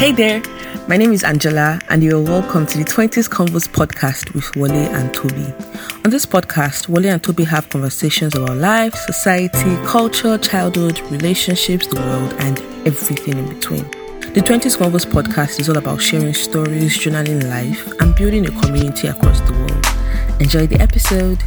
Hey 0.00 0.12
there, 0.12 0.42
my 0.88 0.96
name 0.96 1.12
is 1.12 1.24
Angela, 1.24 1.78
and 1.90 2.02
you're 2.02 2.22
welcome 2.22 2.64
to 2.64 2.78
the 2.78 2.84
20s 2.84 3.28
Convos 3.28 3.68
podcast 3.68 4.32
with 4.32 4.56
Wole 4.56 4.70
and 4.72 5.12
Toby. 5.12 5.52
On 6.06 6.10
this 6.10 6.24
podcast, 6.24 6.88
Wole 6.88 7.04
and 7.04 7.22
Toby 7.22 7.44
have 7.44 7.68
conversations 7.68 8.34
about 8.34 8.56
life, 8.56 8.94
society, 8.94 9.76
culture, 9.84 10.38
childhood, 10.38 10.98
relationships, 11.10 11.86
the 11.86 11.96
world, 11.96 12.32
and 12.38 12.58
everything 12.86 13.36
in 13.36 13.46
between. 13.50 13.84
The 14.32 14.40
20s 14.40 14.78
Convos 14.78 15.04
podcast 15.04 15.60
is 15.60 15.68
all 15.68 15.76
about 15.76 16.00
sharing 16.00 16.32
stories, 16.32 16.96
journaling 16.96 17.46
life, 17.50 17.86
and 18.00 18.14
building 18.16 18.46
a 18.46 18.60
community 18.62 19.08
across 19.08 19.42
the 19.42 19.52
world. 19.52 20.40
Enjoy 20.40 20.66
the 20.66 20.80
episode. 20.80 21.42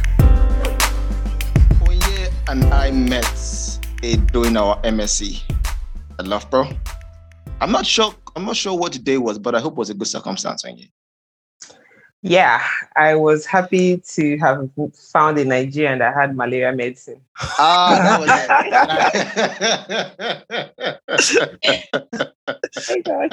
And 2.46 2.72
I 2.72 2.92
met 2.92 3.80
during 4.30 4.56
our 4.56 4.80
MSc 4.82 5.42
at 6.20 6.28
Loughborough. 6.28 6.70
I'm 7.60 7.72
not 7.72 7.84
sure. 7.84 8.14
I'm 8.36 8.44
not 8.44 8.56
sure 8.56 8.76
what 8.76 8.92
the 8.92 8.98
day 8.98 9.18
was, 9.18 9.38
but 9.38 9.54
I 9.54 9.60
hope 9.60 9.74
it 9.74 9.78
was 9.78 9.90
a 9.90 9.94
good 9.94 10.08
circumstance 10.08 10.64
on 10.64 10.76
you. 10.76 10.88
Yeah, 12.22 12.62
I 12.96 13.16
was 13.16 13.44
happy 13.44 13.98
to 14.14 14.38
have 14.38 14.70
found 15.12 15.38
a 15.38 15.44
Nigerian 15.44 15.98
that 15.98 16.14
had 16.14 16.34
malaria 16.34 16.72
medicine. 16.72 17.20
Ah, 17.38 18.18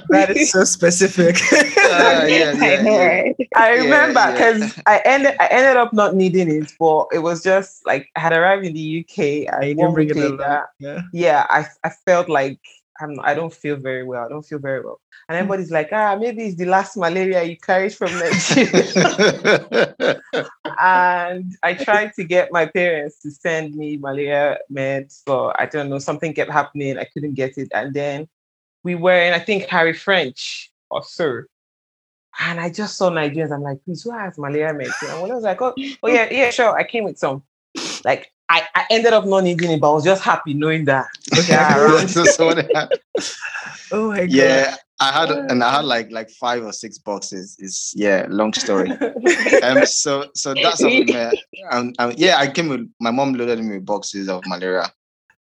That 0.10 0.30
is 0.36 0.52
so 0.52 0.64
specific. 0.64 1.38
Ah, 1.94 2.26
yeah, 2.26 2.52
yeah, 2.54 2.84
yeah. 2.86 3.24
I 3.56 3.74
Yeah, 3.76 3.84
remember 3.84 4.20
yeah. 4.20 4.32
because 4.34 4.80
I 4.86 5.02
ended 5.06 5.36
I 5.40 5.48
ended 5.48 5.78
up 5.78 5.94
not 5.94 6.16
needing 6.16 6.50
it, 6.50 6.72
but 6.80 7.08
it 7.14 7.20
was 7.20 7.44
just 7.44 7.86
like 7.86 8.10
I 8.16 8.20
had 8.20 8.34
arrived 8.34 8.66
in 8.66 8.74
the 8.74 8.80
UK. 8.82 9.48
I 9.48 9.66
I 9.70 9.74
didn't 9.74 9.94
bring 9.94 10.10
it 10.10 10.14
day 10.14 10.26
along. 10.36 10.62
Yeah. 10.80 11.02
yeah, 11.12 11.46
I 11.50 11.66
I 11.84 11.90
felt 12.06 12.30
like 12.30 12.60
I'm 13.02 13.20
I 13.22 13.34
don't 13.34 13.54
feel 13.54 13.76
very 13.76 14.04
well. 14.04 14.26
I 14.26 14.30
don't 14.30 14.46
feel 14.46 14.60
very 14.60 14.82
well. 14.82 15.00
And 15.28 15.36
Hmm. 15.36 15.44
everybody's 15.44 15.72
like, 15.72 15.90
ah, 15.92 16.16
maybe 16.16 16.44
it's 16.44 16.58
the 16.58 16.66
last 16.66 16.98
malaria 16.98 17.44
you 17.44 17.58
carried 17.58 17.94
from 17.94 18.12
Nigeria. 18.14 20.22
and 20.82 21.56
I 21.64 21.74
tried 21.74 22.14
to 22.16 22.24
get 22.24 22.52
my 22.52 22.66
parents 22.66 23.20
to 23.22 23.32
send 23.32 23.76
me 23.76 23.98
malaria 23.98 24.60
meds, 24.72 25.22
but 25.26 25.56
I 25.60 25.66
don't 25.66 25.90
know, 25.90 26.00
something 26.00 26.34
kept 26.34 26.52
happening. 26.52 26.98
I 26.98 27.06
couldn't 27.06 27.34
get 27.34 27.58
it. 27.58 27.70
And 27.74 27.94
then 27.94 28.28
we 28.84 28.96
were 28.96 29.22
in, 29.22 29.34
I 29.34 29.40
think, 29.40 29.66
Harry 29.66 29.94
French 29.94 30.72
or 30.90 31.04
so. 31.04 31.44
And 32.40 32.60
I 32.60 32.70
just 32.70 32.98
saw 32.98 33.12
Nigerians. 33.12 33.52
I'm 33.52 33.62
like, 33.62 33.84
please, 33.84 34.04
who 34.04 34.12
has 34.12 34.38
malaria 34.38 34.74
meds? 34.74 35.10
And 35.10 35.22
when 35.22 35.32
I 35.32 35.36
was 35.36 35.44
like, 35.44 35.62
oh, 35.62 35.76
oh 36.04 36.08
yeah, 36.08 36.28
yeah, 36.32 36.50
sure. 36.50 36.78
I 36.78 36.84
came 36.84 37.04
with 37.04 37.18
some. 37.18 37.44
Like, 38.04 38.32
I, 38.54 38.68
I 38.76 38.86
ended 38.90 39.14
up 39.14 39.26
not 39.26 39.44
needing 39.44 39.72
it, 39.72 39.80
but 39.82 39.92
I 39.92 39.94
was 39.94 40.04
just 40.04 40.22
happy 40.24 40.54
knowing 40.54 40.86
that. 40.86 41.08
Okay, 41.38 41.56
around. 41.56 42.08
So- 42.10 42.26
so 42.26 42.46
what 42.48 42.60
I 42.60 42.68
had- 42.80 42.90
Oh 43.94 44.10
my 44.10 44.20
god. 44.22 44.30
yeah, 44.30 44.76
I 45.00 45.12
had 45.12 45.30
and 45.32 45.64
I 45.64 45.72
had 45.76 45.86
like 45.86 46.12
like 46.12 46.30
five 46.30 46.64
or 46.64 46.72
six 46.74 46.98
boxes. 46.98 47.56
It's 47.60 47.94
yeah, 47.96 48.26
long 48.30 48.54
story. 48.54 48.90
Um, 49.64 49.86
so 49.86 50.26
so 50.34 50.54
that's 50.54 50.82
how 50.82 50.88
we 50.90 51.04
met. 51.06 51.36
Um, 51.72 51.94
um, 52.00 52.14
yeah, 52.18 52.38
I 52.38 52.48
came 52.48 52.68
with 52.70 52.90
my 53.00 53.12
mom 53.12 53.34
loaded 53.34 53.60
me 53.64 53.76
with 53.76 53.86
boxes 53.86 54.28
of 54.28 54.42
malaria, 54.48 54.92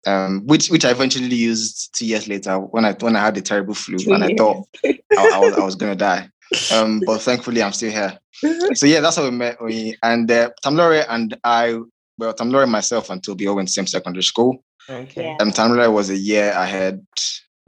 um, 0.05 0.41
which 0.45 0.69
which 0.69 0.85
I 0.85 0.91
eventually 0.91 1.33
used 1.35 1.95
two 1.97 2.05
years 2.05 2.27
later 2.27 2.59
when 2.59 2.83
I 2.85 2.93
when 2.99 3.15
I 3.15 3.21
had 3.21 3.35
the 3.35 3.41
terrible 3.41 3.73
flu 3.73 3.97
and 4.13 4.23
I 4.23 4.35
thought 4.35 4.67
I, 4.83 4.93
I 5.35 5.39
was 5.39 5.53
I 5.55 5.63
was 5.63 5.75
gonna 5.75 5.95
die. 5.95 6.27
Um, 6.71 7.01
but 7.05 7.21
thankfully 7.21 7.63
I'm 7.63 7.73
still 7.73 7.91
here. 7.91 8.17
So 8.73 8.85
yeah, 8.87 8.99
that's 9.01 9.15
how 9.17 9.23
we 9.23 9.31
met. 9.31 9.61
We, 9.61 9.95
and 10.03 10.29
uh, 10.29 10.49
Tamilore 10.63 11.05
and 11.07 11.37
I, 11.43 11.77
well, 12.17 12.33
Tamilore 12.33 12.67
myself 12.69 13.09
and 13.09 13.23
Toby 13.23 13.47
all 13.47 13.55
went 13.55 13.67
to 13.67 13.73
same 13.73 13.87
secondary 13.87 14.23
school. 14.23 14.63
okay. 14.89 15.35
Um, 15.39 15.51
Tamilore 15.51 15.91
was 15.93 16.09
a 16.09 16.17
year 16.17 16.51
ahead 16.51 17.05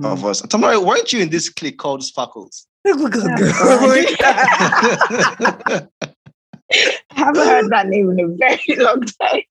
of 0.04 0.26
us. 0.26 0.42
Tamilore, 0.42 0.84
weren't 0.86 1.14
you 1.14 1.22
in 1.22 1.30
this 1.30 1.50
clique 1.50 1.78
called 1.78 2.04
Sparkles? 2.04 2.68
Look 2.86 3.16
at 3.16 3.24
I 6.72 6.98
haven't 7.12 7.46
heard 7.48 7.70
that 7.70 7.88
name 7.88 8.10
in 8.12 8.20
a 8.20 8.28
very 8.36 8.76
long 8.84 9.02
time. 9.04 9.42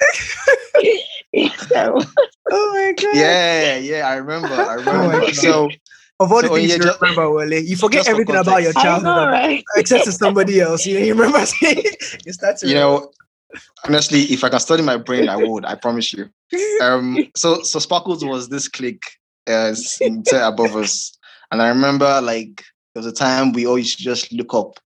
so, 1.68 1.98
Oh 2.50 2.72
my 2.74 2.92
god. 3.00 3.14
yeah, 3.16 3.76
yeah, 3.76 4.08
I 4.08 4.16
remember. 4.16 4.48
I 4.52 4.74
remember. 4.74 5.20
God. 5.20 5.34
so 5.34 5.70
Of 6.18 6.32
all 6.32 6.42
the 6.42 6.48
things 6.48 6.68
yeah, 6.70 6.76
you 6.76 6.82
just- 6.82 7.00
remember, 7.00 7.30
Wale, 7.30 7.52
you 7.62 7.76
forget 7.76 8.04
for 8.04 8.10
everything 8.10 8.34
about 8.36 8.62
your 8.62 8.72
context. 8.72 8.76
I 8.76 8.98
know, 8.98 9.02
childhood 9.04 9.28
right? 9.32 9.64
except 9.76 10.04
to 10.06 10.12
somebody 10.12 10.60
else. 10.60 10.84
You 10.84 10.98
you 10.98 11.14
remember 11.14 11.46
saying 11.46 11.84
you 12.26 12.32
start 12.32 12.56
to 12.58 12.66
you 12.68 12.74
know, 12.74 13.12
honestly, 13.86 14.20
if 14.24 14.44
I 14.44 14.48
can 14.48 14.60
study 14.60 14.82
my 14.82 14.96
brain, 14.96 15.28
I 15.28 15.36
would. 15.48 15.64
I 15.64 15.74
promise 15.74 16.12
you. 16.12 16.28
Um, 16.82 17.18
so 17.36 17.62
so 17.62 17.78
Sparkles 17.78 18.24
was 18.24 18.48
this 18.48 18.68
clique 18.68 19.04
as 19.46 19.98
above 20.32 20.76
us, 20.76 21.16
and 21.50 21.62
I 21.62 21.68
remember 21.68 22.20
like 22.20 22.64
there 22.94 23.02
was 23.02 23.06
a 23.06 23.12
time 23.12 23.52
we 23.52 23.66
all 23.66 23.78
used 23.78 23.98
to 23.98 24.04
just 24.04 24.32
look 24.32 24.52
up 24.54 24.78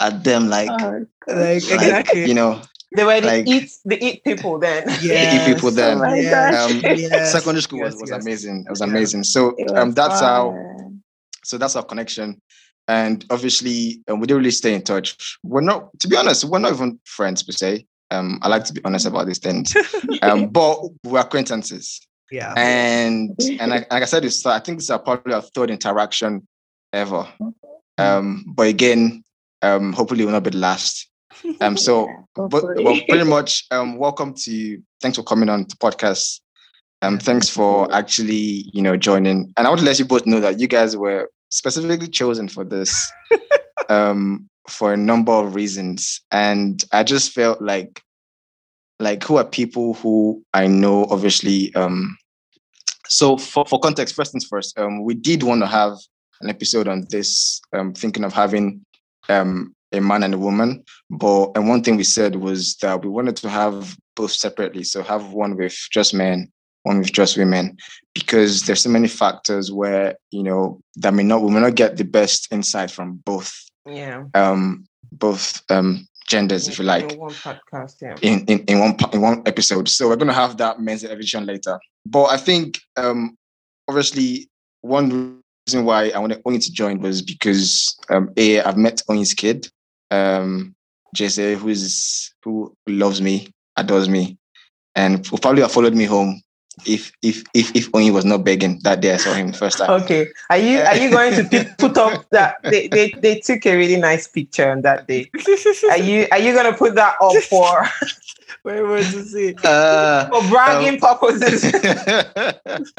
at 0.00 0.24
them 0.24 0.48
like, 0.48 0.70
Oh, 0.70 1.04
like 1.28 1.36
like, 1.36 1.56
exactly. 1.62 2.26
you 2.26 2.34
know, 2.34 2.60
They 2.96 3.04
were 3.04 3.20
the 3.20 3.26
Like- 3.26 3.46
eat 3.48 3.70
the 3.84 4.02
eat 4.04 4.24
people 4.24 4.58
then. 4.58 4.84
yeah. 5.02 5.46
people 5.46 5.70
then. 5.70 5.98
my 5.98 6.16
Yes, 6.16 6.70
Um, 6.72 6.80
yes, 6.84 7.32
secondary 7.32 7.62
school 7.62 7.80
was, 7.80 7.94
yes, 7.94 8.00
was 8.00 8.10
yes. 8.10 8.22
amazing. 8.22 8.64
It 8.66 8.70
was 8.70 8.80
Yeah. 8.80 8.86
amazing. 8.86 9.24
So 9.24 9.54
it 9.58 9.70
um, 9.76 9.88
was 9.88 9.94
that's 9.94 10.20
how. 10.20 10.54
So 11.44 11.58
that's 11.58 11.76
our 11.76 11.84
connection. 11.84 12.40
And 12.88 13.24
obviously, 13.30 14.02
um, 14.08 14.20
we 14.20 14.26
didn't 14.26 14.38
really 14.38 14.50
stay 14.50 14.74
in 14.74 14.82
touch. 14.82 15.38
We're 15.42 15.60
not, 15.60 15.88
to 16.00 16.08
be 16.08 16.16
honest, 16.16 16.44
we're 16.44 16.58
not 16.58 16.72
even 16.72 16.98
friends 17.04 17.42
per 17.42 17.52
se. 17.52 17.86
Um, 18.12 18.38
I 18.42 18.48
like 18.48 18.64
to 18.64 18.72
be 18.72 18.80
honest 18.84 19.06
about 19.06 19.26
these 19.26 19.38
things. 19.38 19.74
Um, 20.22 20.48
but 20.48 20.78
we're 21.04 21.18
acquaintances. 21.20 22.00
Yeah. 22.30 22.54
And 22.56 23.34
and 23.60 23.70
like, 23.70 23.90
like 23.90 24.02
I 24.02 24.06
said, 24.06 24.24
I 24.24 24.58
think 24.60 24.78
this 24.78 24.88
is 24.88 24.98
probably 25.04 25.34
our 25.34 25.42
third 25.42 25.70
interaction 25.70 26.46
ever. 26.92 27.26
Um, 27.98 28.44
but 28.46 28.68
again, 28.68 29.24
um, 29.62 29.92
hopefully 29.92 30.22
it 30.22 30.26
will 30.26 30.32
not 30.32 30.44
be 30.44 30.50
the 30.50 30.58
last. 30.58 31.08
Um, 31.60 31.76
so 31.76 32.08
but 32.34 32.50
well, 32.52 33.00
pretty 33.08 33.24
much 33.24 33.64
um 33.70 33.96
welcome 33.96 34.34
to 34.44 34.80
thanks 35.00 35.16
for 35.16 35.24
coming 35.24 35.48
on 35.48 35.62
the 35.62 35.76
podcast. 35.76 36.40
Um 37.00 37.18
thanks 37.18 37.48
for 37.48 37.92
actually, 37.92 38.70
you 38.72 38.82
know, 38.82 38.96
joining. 38.96 39.52
And 39.56 39.66
I 39.66 39.70
want 39.70 39.80
to 39.80 39.86
let 39.86 39.98
you 39.98 40.04
both 40.04 40.26
know 40.26 40.40
that 40.40 40.60
you 40.60 40.68
guys 40.68 40.96
were 40.96 41.30
specifically 41.48 42.08
chosen 42.08 42.48
for 42.48 42.64
this 42.64 43.10
um 43.88 44.48
for 44.68 44.92
a 44.92 44.96
number 44.96 45.32
of 45.32 45.54
reasons. 45.54 46.20
And 46.30 46.82
I 46.92 47.02
just 47.02 47.32
felt 47.32 47.60
like 47.60 48.02
like 48.98 49.24
who 49.24 49.36
are 49.36 49.44
people 49.44 49.94
who 49.94 50.42
I 50.54 50.66
know 50.68 51.06
obviously 51.10 51.74
um 51.74 52.16
so 53.08 53.36
for, 53.36 53.66
for 53.66 53.78
context, 53.80 54.14
first 54.14 54.32
things 54.32 54.46
first, 54.46 54.78
um 54.78 55.04
we 55.04 55.14
did 55.14 55.42
want 55.42 55.62
to 55.62 55.66
have 55.66 55.96
an 56.40 56.48
episode 56.48 56.88
on 56.88 57.06
this, 57.10 57.60
um 57.72 57.92
thinking 57.92 58.24
of 58.24 58.32
having 58.32 58.84
um 59.28 59.74
a 59.92 60.00
man 60.00 60.22
and 60.22 60.34
a 60.34 60.38
woman. 60.38 60.84
But 61.10 61.52
and 61.54 61.68
one 61.68 61.82
thing 61.82 61.96
we 61.96 62.04
said 62.04 62.36
was 62.36 62.76
that 62.76 63.02
we 63.02 63.10
wanted 63.10 63.36
to 63.36 63.48
have 63.48 63.96
both 64.14 64.32
separately. 64.32 64.84
So 64.84 65.02
have 65.02 65.32
one 65.32 65.56
with 65.56 65.76
just 65.90 66.14
men, 66.14 66.50
one 66.84 66.98
with 66.98 67.12
just 67.12 67.36
women, 67.36 67.76
because 68.14 68.62
there's 68.62 68.82
so 68.82 68.90
many 68.90 69.08
factors 69.08 69.72
where 69.72 70.16
you 70.30 70.42
know 70.42 70.80
that 70.96 71.14
may 71.14 71.22
not 71.22 71.42
we 71.42 71.50
may 71.50 71.60
not 71.60 71.74
get 71.74 71.96
the 71.96 72.04
best 72.04 72.52
insight 72.52 72.90
from 72.90 73.20
both 73.24 73.52
Yeah. 73.86 74.24
um 74.34 74.84
both 75.12 75.62
um 75.70 76.06
genders, 76.28 76.68
if 76.68 76.78
you 76.78 76.84
like 76.84 77.12
In 77.12 77.18
one 77.18 77.32
podcast, 77.32 78.00
yeah. 78.00 78.16
in, 78.22 78.44
in, 78.46 78.60
in 78.60 78.78
one 78.78 78.96
in 79.12 79.20
one 79.20 79.42
episode. 79.46 79.88
So 79.88 80.08
we're 80.08 80.16
gonna 80.16 80.32
have 80.32 80.56
that 80.58 80.80
men's 80.80 81.04
edition 81.04 81.46
later. 81.46 81.78
But 82.06 82.26
I 82.26 82.36
think 82.36 82.80
um 82.96 83.36
obviously 83.88 84.48
one 84.82 85.42
reason 85.66 85.84
why 85.84 86.10
I 86.10 86.18
wanted 86.18 86.42
Oyin 86.44 86.62
to 86.64 86.72
join 86.72 87.00
was 87.00 87.22
because 87.22 87.96
um 88.08 88.30
A, 88.36 88.60
I've 88.60 88.76
met 88.76 89.02
Oyin's 89.08 89.34
kid, 89.34 89.68
um 90.10 90.74
Jesse, 91.14 91.54
who's 91.54 92.32
who 92.44 92.74
loves 92.88 93.20
me, 93.20 93.48
adores 93.76 94.08
me, 94.08 94.38
and 94.94 95.24
probably 95.24 95.62
have 95.62 95.72
followed 95.72 95.94
me 95.94 96.04
home 96.04 96.40
if 96.86 97.12
if 97.22 97.44
if 97.54 97.74
if 97.76 97.92
Oyin 97.92 98.12
was 98.12 98.24
not 98.24 98.44
begging 98.44 98.80
that 98.82 99.00
day 99.00 99.14
I 99.14 99.16
saw 99.18 99.32
him 99.32 99.52
first 99.52 99.78
time. 99.78 100.02
Okay. 100.02 100.28
Are 100.50 100.58
you 100.58 100.80
are 100.80 100.96
you 100.96 101.10
going 101.10 101.34
to 101.34 101.44
pi- 101.44 101.74
put 101.78 101.96
up 101.98 102.24
that 102.30 102.56
they, 102.64 102.88
they 102.88 103.10
they 103.20 103.40
took 103.40 103.66
a 103.66 103.76
really 103.76 103.96
nice 103.96 104.26
picture 104.26 104.70
on 104.70 104.82
that 104.82 105.06
day? 105.06 105.30
Are 105.90 105.98
you 105.98 106.26
are 106.30 106.38
you 106.38 106.54
gonna 106.54 106.76
put 106.76 106.94
that 106.94 107.16
up 107.20 107.42
for 107.44 107.86
Where 108.62 108.84
was 108.84 109.10
to 109.12 109.24
see? 109.24 109.54
Uh, 109.64 110.28
for 110.28 110.48
bragging 110.48 111.00
purposes? 111.00 111.64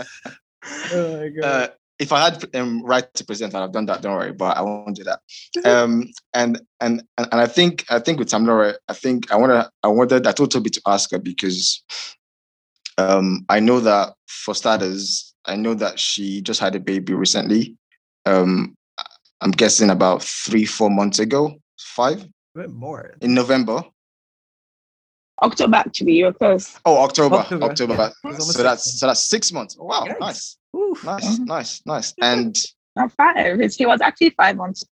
Oh 0.94 1.18
my 1.18 1.28
god. 1.28 1.44
uh, 1.44 1.68
if 2.00 2.12
I 2.12 2.30
had 2.30 2.56
um, 2.56 2.84
right 2.84 3.12
to 3.14 3.26
present, 3.26 3.54
I'd 3.54 3.62
have 3.62 3.72
done 3.72 3.86
that. 3.86 4.02
Don't 4.02 4.16
worry, 4.16 4.32
but 4.32 4.58
I 4.58 4.62
won't 4.62 4.96
do 4.96 5.04
that. 5.04 5.20
Um, 5.66 6.10
and 6.34 6.62
and 6.82 7.02
and 7.18 7.28
and 7.32 7.42
I 7.42 7.48
think 7.48 7.86
I 7.90 8.00
think 8.00 8.20
with 8.20 8.30
Tamilore, 8.30 8.76
I 8.88 8.94
think 8.94 9.32
I 9.32 9.36
wanna 9.36 9.70
I 9.84 9.88
wanted 9.88 10.26
I 10.26 10.32
told 10.32 10.52
Toby 10.52 10.70
to 10.72 10.82
ask 10.88 11.12
her 11.12 11.20
because 11.20 11.84
um, 12.98 13.46
I 13.50 13.60
know 13.60 13.80
that 13.80 14.14
for 14.28 14.54
starters, 14.56 15.34
I 15.46 15.56
know 15.56 15.74
that 15.76 16.00
she 16.00 16.42
just 16.42 16.60
had 16.60 16.76
a 16.76 16.80
baby 16.80 17.14
recently. 17.14 17.76
Um, 18.26 18.76
I'm 19.42 19.52
guessing 19.52 19.90
about 19.90 20.24
three 20.24 20.66
four 20.66 20.90
months 20.90 21.20
ago, 21.20 21.56
five 21.78 22.26
Bit 22.56 22.70
more. 22.72 23.16
in 23.22 23.34
November. 23.34 23.84
October, 25.42 25.76
actually, 25.78 26.14
you're 26.14 26.32
close. 26.32 26.80
Oh, 26.86 27.04
October, 27.04 27.38
October, 27.38 27.66
October. 27.66 28.12
yeah. 28.24 28.38
So 28.38 28.64
that's 28.64 29.00
so 29.00 29.08
that's 29.08 29.22
six 29.28 29.52
months. 29.52 29.76
Wow, 29.78 30.06
Yikes. 30.08 30.20
nice. 30.20 30.58
Oof. 30.76 31.04
Nice, 31.04 31.40
nice, 31.40 31.82
nice. 31.86 32.14
And 32.22 32.56
Not 32.96 33.12
five. 33.14 33.74
She 33.74 33.86
was 33.86 34.00
actually 34.02 34.30
five 34.32 34.56
months. 34.56 34.84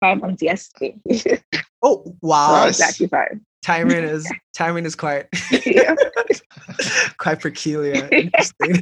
Five 0.00 0.20
months 0.20 0.42
yesterday. 0.42 0.96
Oh 1.84 2.04
wow. 2.20 2.64
Nice. 2.64 2.78
exactly 2.78 3.08
five. 3.08 3.40
Timing 3.62 4.04
is 4.04 4.30
timing 4.54 4.84
is 4.84 4.94
quite 4.94 5.26
Yeah. 5.64 5.94
quite 7.18 7.40
peculiar. 7.40 8.08
Interesting. 8.12 8.80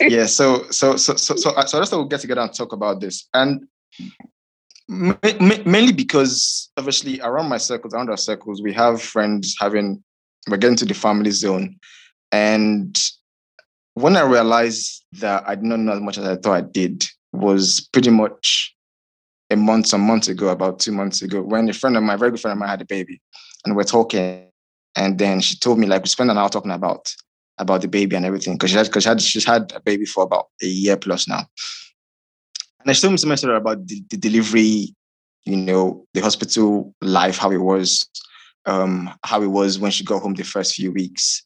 yeah 0.00 0.24
so 0.26 0.64
so 0.70 0.96
so 0.96 1.14
so 1.16 1.36
so, 1.36 1.50
uh, 1.50 1.66
so 1.66 1.78
I 1.78 1.80
just 1.82 1.90
thought 1.90 1.98
we'll 1.98 2.06
get 2.08 2.20
together 2.20 2.40
and 2.40 2.52
talk 2.54 2.72
about 2.72 3.00
this 3.00 3.28
and 3.34 3.66
ma- 4.88 5.14
ma- 5.40 5.62
mainly 5.66 5.92
because 5.92 6.70
obviously 6.78 7.20
around 7.20 7.48
my 7.48 7.58
circles 7.58 7.92
around 7.92 8.08
our 8.10 8.16
circles 8.16 8.62
we 8.62 8.72
have 8.72 9.02
friends 9.02 9.56
having 9.60 10.02
we're 10.48 10.56
getting 10.56 10.76
to 10.76 10.86
the 10.86 10.94
family 10.94 11.30
zone 11.30 11.76
and 12.32 12.98
when 13.94 14.16
i 14.16 14.22
realized 14.22 15.04
that 15.12 15.42
i 15.46 15.54
did 15.54 15.64
not 15.64 15.80
know 15.80 15.92
as 15.92 16.00
much 16.00 16.16
as 16.16 16.24
i 16.26 16.36
thought 16.36 16.54
i 16.54 16.60
did 16.62 17.04
was 17.32 17.86
pretty 17.92 18.10
much 18.10 18.74
a 19.50 19.56
month 19.56 19.86
some 19.86 20.02
months 20.02 20.28
ago 20.28 20.48
about 20.48 20.78
two 20.78 20.92
months 20.92 21.22
ago 21.22 21.42
when 21.42 21.68
a 21.68 21.72
friend 21.72 21.96
of 21.96 22.02
mine 22.02 22.16
a 22.16 22.18
very 22.18 22.30
good 22.30 22.40
friend 22.40 22.52
of 22.52 22.58
mine 22.58 22.68
had 22.68 22.82
a 22.82 22.86
baby 22.86 23.20
and 23.64 23.74
we're 23.74 23.84
talking 23.84 24.48
and 24.96 25.18
then 25.18 25.40
she 25.40 25.56
told 25.56 25.78
me 25.78 25.86
like 25.86 26.02
we 26.02 26.08
spent 26.08 26.30
an 26.30 26.38
hour 26.38 26.48
talking 26.48 26.70
about 26.70 27.14
about 27.58 27.82
the 27.82 27.88
baby 27.88 28.16
and 28.16 28.24
everything 28.24 28.54
because 28.54 28.70
she 28.70 28.76
had 28.76 28.86
because 28.86 29.02
she 29.02 29.08
had 29.08 29.20
she's 29.20 29.44
had 29.44 29.72
a 29.74 29.80
baby 29.80 30.04
for 30.04 30.24
about 30.24 30.48
a 30.62 30.66
year 30.66 30.96
plus 30.96 31.28
now. 31.28 31.44
And 32.80 32.90
I 32.90 32.92
told 32.92 33.12
me 33.12 33.16
some 33.18 33.36
story 33.36 33.56
about 33.56 33.86
the, 33.86 34.02
the 34.08 34.16
delivery, 34.16 34.94
you 35.44 35.56
know, 35.56 36.06
the 36.14 36.20
hospital 36.20 36.94
life, 37.02 37.36
how 37.36 37.50
it 37.50 37.60
was, 37.60 38.08
um, 38.66 39.10
how 39.24 39.42
it 39.42 39.48
was 39.48 39.78
when 39.78 39.90
she 39.90 40.04
got 40.04 40.22
home 40.22 40.34
the 40.34 40.44
first 40.44 40.74
few 40.74 40.92
weeks. 40.92 41.44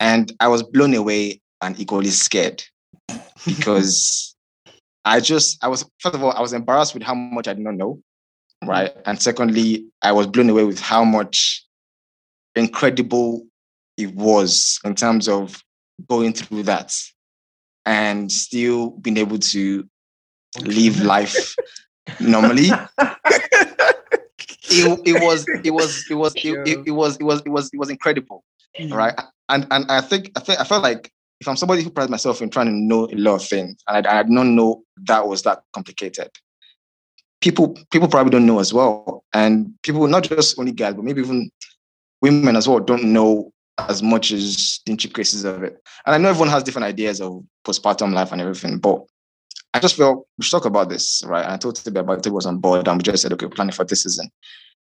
And 0.00 0.32
I 0.40 0.48
was 0.48 0.62
blown 0.62 0.94
away 0.94 1.40
and 1.62 1.78
equally 1.78 2.10
scared 2.10 2.62
because 3.46 4.34
I 5.04 5.20
just 5.20 5.62
I 5.62 5.68
was 5.68 5.88
first 5.98 6.14
of 6.14 6.22
all, 6.22 6.32
I 6.32 6.40
was 6.40 6.52
embarrassed 6.52 6.94
with 6.94 7.02
how 7.02 7.14
much 7.14 7.48
I 7.48 7.54
did 7.54 7.64
not 7.64 7.74
know. 7.74 7.94
Mm-hmm. 8.62 8.70
Right. 8.70 8.92
And 9.06 9.20
secondly, 9.20 9.86
I 10.02 10.12
was 10.12 10.26
blown 10.26 10.50
away 10.50 10.64
with 10.64 10.80
how 10.80 11.04
much 11.04 11.64
incredible 12.56 13.46
it 13.96 14.14
was 14.14 14.80
in 14.84 14.94
terms 14.94 15.28
of 15.28 15.62
going 16.08 16.32
through 16.32 16.64
that 16.64 16.94
and 17.86 18.30
still 18.30 18.90
being 18.90 19.16
able 19.16 19.38
to 19.38 19.88
live 20.62 21.00
life 21.02 21.54
normally. 22.20 22.70
It, 24.70 25.00
it 25.06 25.22
was 25.22 25.46
it 25.64 25.70
was 25.70 26.04
it 26.10 26.14
was 26.14 26.34
it, 26.36 26.68
it, 26.68 26.88
it 26.88 26.90
was 26.90 27.16
it 27.16 27.22
was 27.22 27.40
it 27.46 27.48
was 27.48 27.70
it 27.72 27.78
was 27.78 27.88
incredible, 27.88 28.44
mm-hmm. 28.78 28.92
right? 28.92 29.18
And 29.48 29.66
and 29.70 29.90
I 29.90 30.02
think 30.02 30.30
I 30.36 30.40
think 30.40 30.60
I 30.60 30.64
felt 30.64 30.82
like 30.82 31.10
if 31.40 31.48
I'm 31.48 31.56
somebody 31.56 31.82
who 31.82 31.90
prides 31.90 32.10
myself 32.10 32.42
in 32.42 32.50
trying 32.50 32.66
to 32.66 32.72
know 32.72 33.06
a 33.06 33.16
lot 33.16 33.36
of 33.36 33.46
things, 33.46 33.76
and 33.86 34.06
I, 34.06 34.18
I 34.18 34.22
did 34.22 34.32
not 34.32 34.46
know 34.46 34.82
that 35.06 35.26
was 35.26 35.42
that 35.42 35.62
complicated. 35.72 36.30
People 37.40 37.78
people 37.90 38.08
probably 38.08 38.30
don't 38.30 38.46
know 38.46 38.58
as 38.58 38.72
well, 38.72 39.24
and 39.32 39.72
people 39.82 40.06
not 40.08 40.24
just 40.24 40.58
only 40.58 40.72
guys, 40.72 40.94
but 40.94 41.04
maybe 41.04 41.20
even 41.20 41.50
women 42.20 42.56
as 42.56 42.68
well 42.68 42.80
don't 42.80 43.04
know 43.04 43.52
as 43.78 44.02
much 44.02 44.32
as 44.32 44.80
the 44.84 44.92
intricacies 44.92 45.44
of 45.44 45.62
it. 45.62 45.80
And 46.04 46.14
I 46.14 46.18
know 46.18 46.30
everyone 46.30 46.48
has 46.48 46.64
different 46.64 46.86
ideas 46.86 47.20
of 47.20 47.44
postpartum 47.64 48.12
life 48.12 48.32
and 48.32 48.40
everything, 48.40 48.78
but 48.78 49.04
I 49.72 49.78
just 49.78 49.96
felt 49.96 50.26
we 50.36 50.44
should 50.44 50.50
talk 50.50 50.64
about 50.64 50.88
this, 50.88 51.22
right? 51.26 51.44
And 51.44 51.52
I 51.52 51.56
told 51.56 51.76
Toby 51.76 52.00
about 52.00 52.18
it, 52.18 52.22
Toby 52.24 52.34
was 52.34 52.46
on 52.46 52.58
board, 52.58 52.88
and 52.88 52.98
we 52.98 53.02
just 53.02 53.22
said, 53.22 53.32
okay, 53.32 53.46
we're 53.46 53.50
planning 53.50 53.72
for 53.72 53.84
this 53.84 54.02
season. 54.02 54.30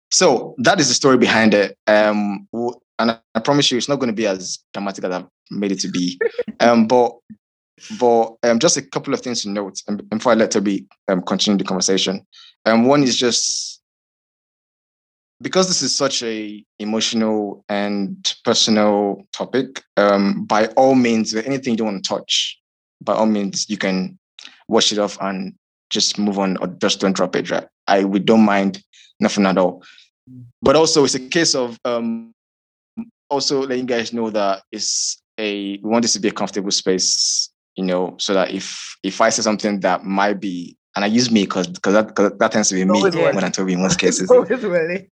So 0.09 0.55
that 0.59 0.79
is 0.79 0.87
the 0.87 0.95
story 0.95 1.17
behind 1.17 1.53
it. 1.53 1.77
Um, 1.85 2.47
and 2.99 3.11
I, 3.11 3.19
I 3.33 3.39
promise 3.39 3.71
you, 3.71 3.77
it's 3.77 3.89
not 3.89 3.97
going 3.97 4.09
to 4.09 4.15
be 4.15 4.27
as 4.27 4.59
dramatic 4.73 5.05
as 5.05 5.11
I've 5.11 5.27
made 5.49 5.71
it 5.71 5.79
to 5.79 5.89
be. 5.89 6.19
um, 6.59 6.87
but 6.87 7.13
but 7.97 8.35
um, 8.43 8.59
just 8.59 8.77
a 8.77 8.81
couple 8.81 9.13
of 9.13 9.21
things 9.21 9.43
to 9.43 9.49
note 9.49 9.81
um, 9.87 9.97
before 9.97 10.33
I 10.33 10.35
let 10.35 10.51
Toby 10.51 10.85
um, 11.07 11.21
continue 11.21 11.57
the 11.57 11.63
conversation. 11.63 12.25
Um, 12.65 12.85
one 12.85 13.03
is 13.03 13.17
just 13.17 13.81
because 15.41 15.69
this 15.69 15.81
is 15.81 15.95
such 15.95 16.21
a 16.21 16.63
emotional 16.79 17.63
and 17.69 18.35
personal 18.43 19.23
topic. 19.31 19.81
Um, 19.95 20.45
by 20.45 20.67
all 20.75 20.95
means, 20.95 21.33
anything 21.33 21.71
you 21.71 21.77
don't 21.77 21.93
want 21.93 22.03
to 22.03 22.09
touch, 22.09 22.59
by 23.01 23.13
all 23.13 23.25
means, 23.25 23.69
you 23.69 23.77
can 23.77 24.19
wash 24.67 24.91
it 24.91 24.99
off 24.99 25.17
and 25.21 25.53
just 25.89 26.19
move 26.19 26.37
on, 26.37 26.57
or 26.57 26.67
just 26.67 26.99
don't 26.99 27.15
drop 27.15 27.35
it. 27.37 27.49
Right? 27.49 27.67
I 27.87 28.03
we 28.03 28.19
don't 28.19 28.43
mind 28.43 28.83
nothing 29.21 29.45
at 29.45 29.57
all. 29.57 29.83
But 30.61 30.75
also, 30.75 31.05
it's 31.05 31.15
a 31.15 31.19
case 31.19 31.55
of 31.55 31.79
um, 31.85 32.33
also 33.29 33.61
letting 33.61 33.79
you 33.79 33.85
guys 33.85 34.13
know 34.13 34.29
that 34.31 34.63
it's 34.71 35.21
a 35.37 35.77
we 35.77 35.89
want 35.89 36.01
this 36.03 36.13
to 36.13 36.19
be 36.19 36.27
a 36.27 36.31
comfortable 36.31 36.71
space, 36.71 37.49
you 37.75 37.85
know, 37.85 38.15
so 38.19 38.33
that 38.33 38.51
if 38.51 38.95
if 39.03 39.21
I 39.21 39.29
say 39.29 39.41
something 39.41 39.79
that 39.81 40.03
might 40.03 40.39
be 40.39 40.77
and 40.95 41.05
I 41.05 41.07
use 41.07 41.31
me 41.31 41.43
because 41.43 41.67
because 41.67 41.93
that, 41.93 42.15
'cause 42.15 42.31
that 42.39 42.51
tends 42.51 42.69
to 42.69 42.75
be 42.75 42.83
me 42.85 42.91
more 42.91 43.09
than 43.11 43.51
Toby 43.51 43.73
in 43.73 43.81
most 43.81 43.99
cases. 44.05 44.29
Always 44.29 44.63
Welly. 44.65 45.07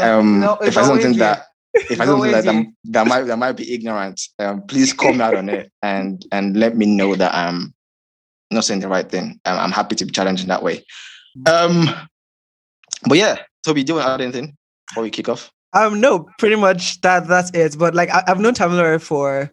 Um, 0.00 0.40
No, 0.40 0.54
it's 0.54 0.68
if 0.68 0.78
I 0.78 0.82
something 0.82 1.12
you. 1.12 1.18
that 1.20 1.44
if 1.74 2.00
I 2.00 2.06
don't 2.06 2.20
something 2.20 2.32
that, 2.32 2.44
that 2.44 2.66
that 2.84 3.06
might 3.06 3.22
that 3.24 3.38
might 3.38 3.52
be 3.52 3.72
ignorant, 3.72 4.20
um, 4.38 4.62
please 4.62 4.92
call 4.92 5.12
me 5.12 5.20
out 5.20 5.36
on 5.36 5.48
it 5.48 5.70
and 5.82 6.24
and 6.32 6.56
let 6.56 6.76
me 6.76 6.86
know 6.86 7.14
that 7.14 7.34
I'm 7.34 7.74
not 8.50 8.64
saying 8.64 8.80
the 8.80 8.88
right 8.88 9.08
thing. 9.08 9.38
Um, 9.44 9.58
I'm 9.58 9.72
happy 9.72 9.94
to 9.96 10.06
be 10.06 10.10
challenged 10.12 10.42
in 10.42 10.48
that 10.48 10.62
way. 10.62 10.84
Um, 11.46 11.88
but 13.08 13.18
yeah, 13.18 13.36
Toby, 13.64 13.84
do 13.84 13.92
you 13.92 13.96
want 13.96 14.06
to 14.08 14.12
add 14.14 14.20
anything 14.22 14.56
before 14.88 15.02
we 15.02 15.10
kick 15.10 15.28
off? 15.28 15.52
Um, 15.72 16.00
no, 16.00 16.28
pretty 16.38 16.56
much 16.56 17.00
that 17.02 17.26
that's 17.28 17.50
it. 17.52 17.78
But 17.78 17.94
like 17.94 18.10
I, 18.10 18.22
I've 18.26 18.40
known 18.40 18.54
Tamilore 18.54 19.00
for 19.00 19.52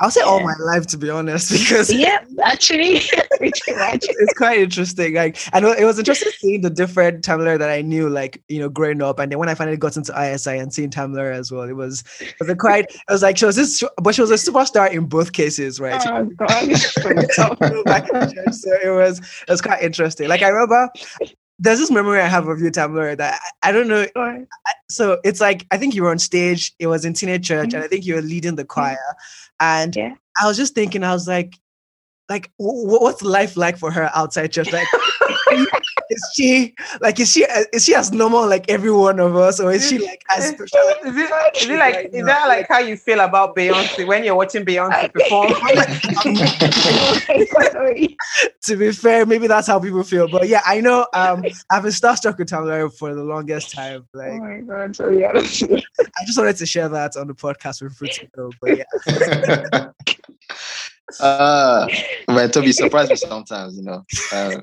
I'll 0.00 0.12
say 0.12 0.20
all 0.20 0.40
my 0.40 0.54
life 0.60 0.86
to 0.88 0.96
be 0.96 1.10
honest, 1.10 1.50
because 1.52 1.92
yeah, 1.92 2.24
actually, 2.44 2.98
it's 3.40 4.34
quite 4.34 4.58
interesting. 4.58 5.14
Like 5.14 5.38
I 5.52 5.58
know 5.58 5.72
it 5.72 5.84
was 5.84 5.98
interesting 5.98 6.30
seeing 6.36 6.60
the 6.60 6.70
different 6.70 7.24
Tamilore 7.24 7.58
that 7.58 7.68
I 7.68 7.82
knew, 7.82 8.08
like 8.08 8.40
you 8.48 8.60
know, 8.60 8.68
growing 8.68 9.02
up, 9.02 9.18
and 9.18 9.32
then 9.32 9.40
when 9.40 9.48
I 9.48 9.56
finally 9.56 9.76
got 9.76 9.96
into 9.96 10.12
ISI 10.12 10.58
and 10.58 10.72
seeing 10.72 10.90
Tamilore 10.90 11.32
as 11.32 11.50
well, 11.50 11.64
it 11.64 11.72
was 11.72 12.04
it 12.20 12.34
was 12.38 12.48
a 12.48 12.54
quite. 12.54 12.86
I 13.08 13.12
was 13.12 13.22
like, 13.22 13.38
she 13.38 13.46
was 13.46 13.56
this, 13.56 13.82
but 14.00 14.14
she 14.14 14.20
was 14.20 14.30
a 14.30 14.34
superstar 14.34 14.88
in 14.92 15.06
both 15.06 15.32
cases, 15.32 15.80
right? 15.80 16.00
Oh 16.06 16.24
God. 16.24 16.48
Back 17.84 18.08
in 18.08 18.32
church, 18.32 18.52
so 18.52 18.70
it 18.80 18.90
was 18.90 19.18
it 19.18 19.50
was 19.50 19.60
quite 19.60 19.82
interesting. 19.82 20.28
Like 20.28 20.42
I 20.42 20.48
remember. 20.48 20.90
There's 21.58 21.78
this 21.78 21.90
memory 21.90 22.20
I 22.20 22.26
have 22.28 22.46
of 22.46 22.60
you, 22.60 22.70
Tamilore, 22.70 23.16
that 23.16 23.40
I, 23.62 23.70
I 23.70 23.72
don't 23.72 23.88
know. 23.88 24.06
So 24.88 25.20
it's 25.24 25.40
like 25.40 25.66
I 25.70 25.76
think 25.76 25.94
you 25.94 26.02
were 26.04 26.10
on 26.10 26.18
stage. 26.18 26.72
It 26.78 26.86
was 26.86 27.04
in 27.04 27.14
teenage 27.14 27.46
church, 27.46 27.68
mm-hmm. 27.68 27.76
and 27.76 27.84
I 27.84 27.88
think 27.88 28.06
you 28.06 28.14
were 28.14 28.22
leading 28.22 28.54
the 28.54 28.62
mm-hmm. 28.62 28.68
choir. 28.68 29.16
And 29.60 29.96
Yeah. 29.96 30.14
I 30.40 30.46
was 30.46 30.56
just 30.56 30.74
thinking, 30.74 31.02
I 31.02 31.12
was 31.12 31.26
like, 31.26 31.58
like, 32.28 32.50
wh- 32.58 33.02
what's 33.02 33.22
life 33.22 33.56
like 33.56 33.76
for 33.76 33.90
her 33.90 34.10
outside 34.14 34.52
church? 34.52 34.72
Like, 34.72 34.86
is 36.10 36.30
she 36.34 36.74
like, 37.00 37.18
is 37.20 37.32
she 37.32 37.44
is 37.72 37.84
she 37.84 37.94
as 37.94 38.12
normal 38.12 38.48
like 38.48 38.68
every 38.70 38.90
one 38.90 39.20
of 39.20 39.36
us, 39.36 39.60
or 39.60 39.72
is 39.72 39.88
she 39.88 39.98
like 39.98 40.22
as 40.30 40.48
special? 40.48 40.78
Is 41.04 41.16
it, 41.16 41.30
is 41.56 41.68
it 41.68 41.78
like 41.78 41.94
Right 41.94 42.06
is 42.14 42.20
now. 42.22 42.26
that 42.26 42.48
like 42.48 42.66
how 42.68 42.78
you 42.78 42.96
feel 42.96 43.20
about 43.20 43.54
Beyonce 43.56 44.06
when 44.06 44.24
you're 44.24 44.34
watching 44.34 44.64
Beyonce 44.64 45.12
perform? 45.12 45.48
to 48.62 48.76
be 48.76 48.92
fair, 48.92 49.26
maybe 49.26 49.46
that's 49.46 49.66
how 49.66 49.78
people 49.80 50.02
feel. 50.02 50.28
But 50.28 50.48
yeah, 50.48 50.60
I 50.66 50.80
know 50.80 51.06
um 51.14 51.44
I've 51.70 51.82
been 51.82 51.92
starstruck 51.92 52.38
with 52.38 52.48
Tamara 52.48 52.90
for 52.90 53.14
the 53.14 53.24
longest 53.24 53.72
time. 53.72 54.06
oh 54.14 54.18
Like 54.18 54.32
my 54.40 54.60
God. 54.60 54.96
So 54.96 55.10
yeah. 55.10 55.32
I 55.34 56.24
just 56.26 56.38
wanted 56.38 56.56
to 56.56 56.66
share 56.66 56.88
that 56.88 57.16
on 57.16 57.26
the 57.26 57.34
podcast 57.34 57.82
with 57.82 57.98
people 57.98 58.50
to. 58.50 58.56
But 58.60 58.78
yeah. 58.78 58.84
uh, 61.20 61.88
but 62.26 62.52
Toby 62.52 62.72
surprised 62.72 63.10
me 63.10 63.16
sometimes, 63.16 63.76
you 63.76 63.82
know. 63.82 64.04
Uh, 64.32 64.60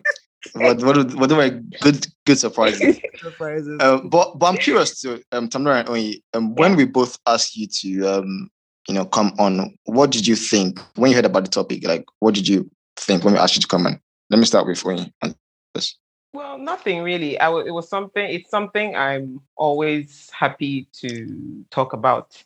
what 0.53 0.83
what 0.83 0.97
are- 0.97 1.17
what 1.17 1.31
are 1.31 1.37
my 1.37 1.49
good 1.81 2.07
good 2.25 2.37
surprises? 2.37 2.99
surprises. 3.21 3.79
Um, 3.81 4.09
but 4.09 4.37
but 4.39 4.47
I'm 4.47 4.57
curious 4.57 5.01
to 5.01 5.21
um 5.31 5.47
Tamara 5.49 5.79
and 5.79 5.87
Oyi, 5.89 6.21
um 6.33 6.55
when 6.55 6.75
we 6.75 6.85
both 6.85 7.17
asked 7.25 7.55
you 7.55 7.67
to 7.67 8.05
um 8.19 8.49
you 8.87 8.93
know 8.95 9.05
come 9.05 9.33
on, 9.39 9.75
what 9.85 10.11
did 10.11 10.27
you 10.27 10.35
think 10.35 10.79
when 10.95 11.11
you 11.11 11.15
heard 11.15 11.25
about 11.25 11.43
the 11.45 11.49
topic? 11.51 11.85
Like 11.87 12.05
what 12.19 12.35
did 12.35 12.47
you 12.47 12.69
think 12.97 13.23
when 13.23 13.33
we 13.33 13.39
asked 13.39 13.55
you 13.55 13.61
to 13.61 13.67
come 13.67 13.85
on? 13.87 13.99
Let 14.29 14.39
me 14.39 14.45
start 14.45 14.67
with 14.67 14.81
Oyi 14.83 15.11
on 15.21 15.35
this. 15.73 15.97
Well, 16.33 16.57
nothing 16.57 17.01
really. 17.01 17.39
I 17.39 17.45
w- 17.45 17.65
it 17.65 17.71
was 17.71 17.87
something. 17.87 18.25
It's 18.29 18.49
something 18.49 18.95
I'm 18.95 19.39
always 19.55 20.29
happy 20.31 20.87
to 20.99 21.63
talk 21.71 21.93
about. 21.93 22.43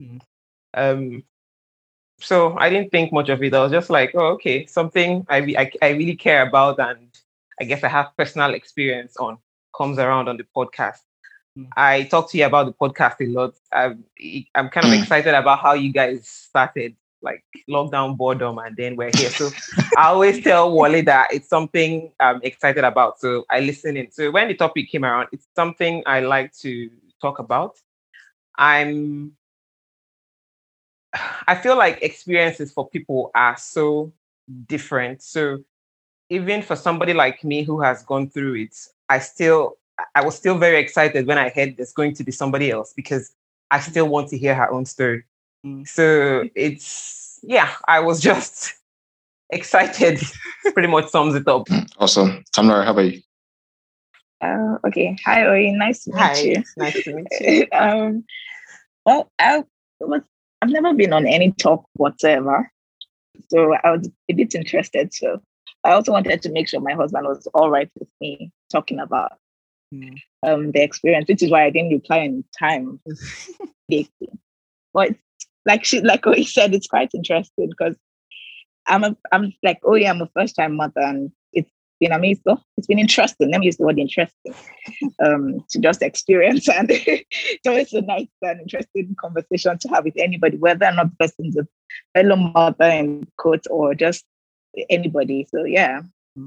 Mm. 0.00 0.20
Um, 0.74 1.24
so 2.20 2.56
I 2.56 2.70
didn't 2.70 2.90
think 2.92 3.12
much 3.12 3.28
of 3.30 3.42
it. 3.42 3.52
I 3.52 3.62
was 3.62 3.72
just 3.72 3.90
like, 3.90 4.12
oh, 4.14 4.26
okay, 4.34 4.66
something 4.66 5.26
I, 5.28 5.38
re- 5.38 5.56
I 5.56 5.72
I 5.82 5.88
really 5.90 6.14
care 6.14 6.46
about, 6.46 6.78
and 6.78 7.08
I 7.62 7.64
guess 7.64 7.84
I 7.84 7.88
have 7.88 8.10
personal 8.16 8.54
experience 8.54 9.16
on 9.18 9.38
comes 9.72 9.96
around 9.96 10.28
on 10.28 10.36
the 10.36 10.42
podcast. 10.42 10.98
Mm. 11.56 11.68
I 11.76 12.02
talk 12.02 12.28
to 12.32 12.38
you 12.38 12.44
about 12.44 12.66
the 12.66 12.72
podcast 12.72 13.20
a 13.20 13.30
lot. 13.30 13.54
I'm, 13.72 14.04
I'm 14.56 14.68
kind 14.68 14.86
of 14.86 14.92
excited 15.00 15.32
about 15.32 15.60
how 15.60 15.74
you 15.74 15.92
guys 15.92 16.26
started, 16.26 16.96
like 17.22 17.44
lockdown 17.70 18.16
boredom, 18.16 18.58
and 18.58 18.76
then 18.76 18.96
we're 18.96 19.12
here. 19.14 19.30
So 19.30 19.50
I 19.96 20.08
always 20.08 20.42
tell 20.42 20.72
Wally 20.72 21.02
that 21.02 21.32
it's 21.32 21.48
something 21.48 22.10
I'm 22.18 22.40
excited 22.42 22.82
about. 22.82 23.20
So 23.20 23.44
I 23.48 23.60
listen 23.60 23.96
in. 23.96 24.10
So 24.10 24.32
when 24.32 24.48
the 24.48 24.54
topic 24.54 24.90
came 24.90 25.04
around, 25.04 25.28
it's 25.30 25.46
something 25.54 26.02
I 26.04 26.18
like 26.18 26.52
to 26.62 26.90
talk 27.20 27.38
about. 27.38 27.76
I'm 28.58 29.36
I 31.46 31.54
feel 31.54 31.78
like 31.78 32.02
experiences 32.02 32.72
for 32.72 32.88
people 32.88 33.30
are 33.36 33.56
so 33.56 34.12
different. 34.66 35.22
So 35.22 35.62
even 36.32 36.62
for 36.62 36.76
somebody 36.76 37.12
like 37.12 37.44
me 37.44 37.62
who 37.62 37.80
has 37.82 38.02
gone 38.02 38.28
through 38.30 38.54
it, 38.54 38.74
I 39.10 39.18
still 39.18 39.76
I 40.14 40.24
was 40.24 40.34
still 40.34 40.56
very 40.56 40.78
excited 40.80 41.26
when 41.26 41.36
I 41.36 41.50
heard 41.50 41.76
there's 41.76 41.92
going 41.92 42.14
to 42.14 42.24
be 42.24 42.32
somebody 42.32 42.70
else 42.70 42.94
because 42.94 43.34
I 43.70 43.80
still 43.80 44.08
want 44.08 44.28
to 44.30 44.38
hear 44.38 44.54
her 44.54 44.70
own 44.70 44.86
story. 44.86 45.24
Mm. 45.64 45.86
So 45.86 46.48
it's 46.54 47.38
yeah, 47.42 47.70
I 47.86 48.00
was 48.00 48.20
just 48.30 48.74
excited. 49.50 50.20
Pretty 50.72 50.88
much 50.88 51.08
sums 51.08 51.34
it 51.34 51.46
up. 51.46 51.66
Awesome. 51.98 52.42
Tamara, 52.52 52.86
how 52.86 52.92
about 52.92 53.12
you? 53.12 53.20
Uh, 54.40 54.78
okay. 54.86 55.16
Hi, 55.26 55.44
Ori. 55.44 55.70
Nice 55.72 56.04
to 56.04 56.12
meet 56.12 56.18
Hi. 56.18 56.40
you. 56.40 56.62
Nice 56.78 57.04
to 57.04 57.14
meet 57.14 57.26
you. 57.40 57.66
um, 57.78 58.24
well, 59.04 59.30
I 59.38 59.64
was, 60.00 60.22
I've 60.62 60.70
never 60.70 60.94
been 60.94 61.12
on 61.12 61.26
any 61.26 61.52
talk 61.52 61.84
whatsoever, 61.94 62.72
so 63.48 63.74
I 63.84 63.90
was 63.90 64.10
a 64.30 64.32
bit 64.32 64.54
interested. 64.54 65.12
So 65.12 65.42
I 65.84 65.92
also 65.92 66.12
wanted 66.12 66.42
to 66.42 66.52
make 66.52 66.68
sure 66.68 66.80
my 66.80 66.94
husband 66.94 67.26
was 67.26 67.46
all 67.54 67.70
right 67.70 67.90
with 67.98 68.08
me 68.20 68.52
talking 68.70 69.00
about 69.00 69.32
Mm. 69.92 70.16
um, 70.42 70.72
the 70.72 70.82
experience, 70.82 71.28
which 71.28 71.42
is 71.42 71.50
why 71.50 71.64
I 71.64 71.70
didn't 71.70 71.92
reply 71.92 72.18
in 72.18 72.44
time. 72.58 73.00
But 74.94 75.14
like 75.66 75.84
she, 75.84 76.00
like 76.00 76.24
what 76.26 76.38
he 76.38 76.44
said, 76.44 76.74
it's 76.74 76.86
quite 76.86 77.10
interesting 77.14 77.68
because 77.68 77.96
I'm 78.86 79.04
a, 79.04 79.16
I'm 79.32 79.52
like, 79.62 79.80
oh 79.84 79.94
yeah, 79.94 80.10
I'm 80.10 80.22
a 80.22 80.28
first 80.34 80.56
time 80.56 80.76
mother, 80.76 81.00
and 81.00 81.30
it's 81.52 81.70
been 82.00 82.12
amazing. 82.12 82.42
It's 82.76 82.86
been 82.86 82.98
interesting. 82.98 83.50
Let 83.50 83.60
me 83.60 83.66
use 83.66 83.76
the 83.76 83.84
word 83.84 83.98
interesting 83.98 84.54
um, 85.24 85.64
to 85.70 85.78
just 85.78 86.02
experience, 86.02 86.68
and 86.68 86.88
it's 86.90 87.66
always 87.66 87.92
a 87.92 88.02
nice 88.02 88.28
and 88.42 88.60
interesting 88.60 89.14
conversation 89.20 89.78
to 89.78 89.88
have 89.88 90.04
with 90.04 90.14
anybody, 90.16 90.56
whether 90.56 90.86
or 90.86 90.92
not 90.92 91.10
the 91.10 91.16
person's 91.16 91.56
a 91.56 91.66
fellow 92.14 92.36
mother 92.36 92.86
in 92.86 93.26
quotes 93.36 93.66
or 93.66 93.94
just 93.94 94.24
anybody. 94.90 95.46
So 95.50 95.64
yeah, 95.64 96.02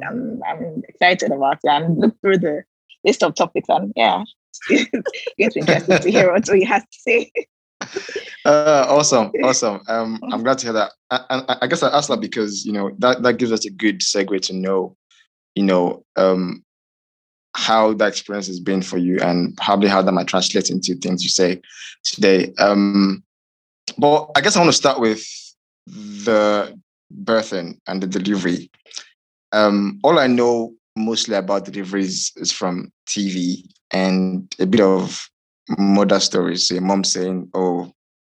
I'm 0.07 0.41
I'm 0.47 0.83
excited 0.87 1.31
about 1.31 1.59
it 1.63 1.69
and 1.69 1.97
look 1.97 2.15
through 2.21 2.39
the 2.39 2.63
list 3.03 3.23
of 3.23 3.35
topics 3.35 3.69
and 3.69 3.93
yeah, 3.95 4.23
it's 4.69 5.55
interesting 5.55 5.99
to 5.99 6.11
hear 6.11 6.31
what 6.31 6.47
he 6.47 6.63
has 6.63 6.83
to 6.83 6.99
say. 6.99 7.31
Uh, 8.45 8.85
awesome, 8.87 9.31
awesome. 9.43 9.81
Um, 9.87 10.19
I'm 10.31 10.43
glad 10.43 10.59
to 10.59 10.67
hear 10.67 10.73
that. 10.73 10.91
And 11.09 11.43
I, 11.49 11.57
I, 11.63 11.67
guess 11.67 11.81
I 11.81 11.89
asked 11.89 12.09
that 12.09 12.21
because 12.21 12.63
you 12.63 12.71
know 12.71 12.91
that 12.99 13.23
that 13.23 13.37
gives 13.37 13.51
us 13.51 13.65
a 13.65 13.71
good 13.71 14.01
segue 14.01 14.39
to 14.41 14.53
know, 14.53 14.95
you 15.55 15.63
know, 15.63 16.05
um, 16.15 16.63
how 17.55 17.93
that 17.93 18.09
experience 18.09 18.45
has 18.45 18.59
been 18.59 18.83
for 18.83 18.99
you, 18.99 19.19
and 19.19 19.57
probably 19.57 19.89
how 19.89 20.03
that 20.03 20.11
might 20.11 20.27
translate 20.27 20.69
into 20.69 20.93
things 20.93 21.23
you 21.23 21.29
say 21.29 21.59
today. 22.03 22.53
Um, 22.59 23.23
but 23.97 24.29
I 24.35 24.41
guess 24.41 24.55
I 24.55 24.59
want 24.59 24.69
to 24.69 24.77
start 24.77 24.99
with 24.99 25.25
the 25.87 26.79
birthing 27.23 27.79
and 27.87 28.01
the 28.01 28.07
delivery. 28.07 28.69
Um, 29.51 29.99
all 30.03 30.19
I 30.19 30.27
know 30.27 30.73
mostly 30.95 31.35
about 31.35 31.65
deliveries 31.65 32.31
is 32.37 32.51
from 32.51 32.91
TV 33.07 33.63
and 33.91 34.53
a 34.59 34.65
bit 34.65 34.81
of 34.81 35.27
mother 35.77 36.19
stories. 36.19 36.67
So 36.67 36.79
mom 36.79 37.03
saying, 37.03 37.49
"Oh, 37.53 37.91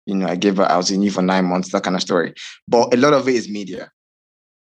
you 0.05 0.15
know, 0.15 0.27
I 0.27 0.35
gave 0.35 0.57
her, 0.57 0.63
I 0.63 0.77
was 0.77 0.91
in 0.91 1.01
you 1.01 1.11
for 1.11 1.21
nine 1.21 1.45
months," 1.45 1.71
that 1.71 1.83
kind 1.83 1.95
of 1.95 2.01
story. 2.01 2.33
But 2.67 2.93
a 2.93 2.97
lot 2.97 3.13
of 3.13 3.27
it 3.27 3.35
is 3.35 3.49
media, 3.49 3.91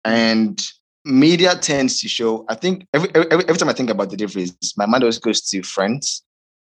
and 0.05 0.61
media 1.05 1.55
tends 1.55 1.99
to 2.01 2.07
show. 2.07 2.45
I 2.49 2.55
think 2.55 2.87
every 2.93 3.09
every, 3.15 3.45
every 3.45 3.57
time 3.57 3.69
I 3.69 3.73
think 3.73 3.89
about 3.89 4.09
deliveries, 4.09 4.55
my 4.77 4.85
mind 4.85 5.03
always 5.03 5.19
goes 5.19 5.41
to 5.49 5.63
Friends 5.63 6.23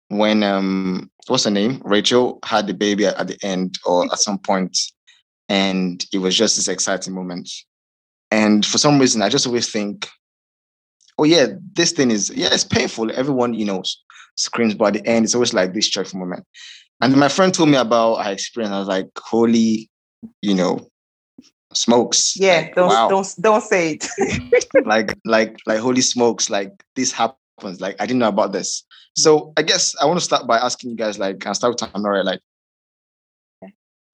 when 0.10 0.44
um, 0.44 1.10
what's 1.27 1.46
her 1.46 1.51
name, 1.51 1.82
Rachel 1.84 2.39
had 2.44 2.67
the 2.67 2.74
baby 2.74 3.05
at 3.05 3.27
the 3.27 3.38
end 3.44 3.77
or 3.86 4.05
at 4.05 4.20
some 4.20 4.38
point, 4.38 4.77
and 5.50 6.06
it 6.14 6.20
was 6.20 6.36
just 6.36 6.56
this 6.56 6.68
exciting 6.68 7.14
moment. 7.14 7.50
And 8.32 8.66
for 8.66 8.78
some 8.78 9.00
reason, 9.00 9.22
I 9.22 9.30
just 9.30 9.48
always 9.48 9.70
think, 9.70 10.10
oh 11.18 11.24
yeah, 11.24 11.48
this 11.74 11.92
thing 11.92 12.12
is 12.12 12.32
yeah, 12.36 12.50
it's 12.52 12.64
painful. 12.64 13.12
Everyone, 13.12 13.54
you 13.54 13.66
know, 13.66 13.84
screams, 14.36 14.74
but 14.74 14.96
at 14.96 15.04
the 15.04 15.10
end, 15.10 15.25
it's 15.25 15.36
always 15.36 15.54
like 15.54 15.74
this 15.74 15.90
joyful 15.90 16.20
moment. 16.20 16.46
And 17.02 17.16
my 17.18 17.28
friend 17.28 17.54
told 17.54 17.70
me 17.70 17.78
about 17.78 18.24
her 18.24 18.32
experience. 18.32 18.74
I 18.74 18.80
was 18.80 18.88
like, 18.88 19.10
holy, 19.18 19.90
you 20.42 20.54
know, 20.54 20.88
smokes. 21.74 22.36
Yeah, 22.38 22.58
like, 22.58 22.75
don't 22.75 22.90
wow. 22.90 23.10
don't 23.10 23.36
don't 23.42 23.64
say 23.64 24.00
it. 24.00 24.66
like 24.86 25.18
like 25.25 25.58
like 25.66 25.80
holy 25.80 26.02
smokes, 26.02 26.50
like 26.50 26.72
this 26.96 27.12
happens. 27.12 27.80
Like 27.80 27.96
I 28.00 28.06
didn't 28.06 28.20
know 28.20 28.30
about 28.30 28.54
this. 28.54 28.84
So 29.18 29.54
I 29.58 29.62
guess 29.62 29.96
I 30.02 30.06
want 30.06 30.20
to 30.20 30.25
start 30.25 30.46
by 30.46 30.58
asking 30.58 30.90
you 30.90 30.98
guys, 30.98 31.18
like, 31.18 31.46
I'll 31.48 31.54
start 31.54 31.80
with 31.80 31.92
Tamara, 31.92 32.24
like 32.24 32.42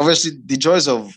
obviously 0.02 0.32
the 0.46 0.58
joys 0.58 0.88
of 0.88 1.14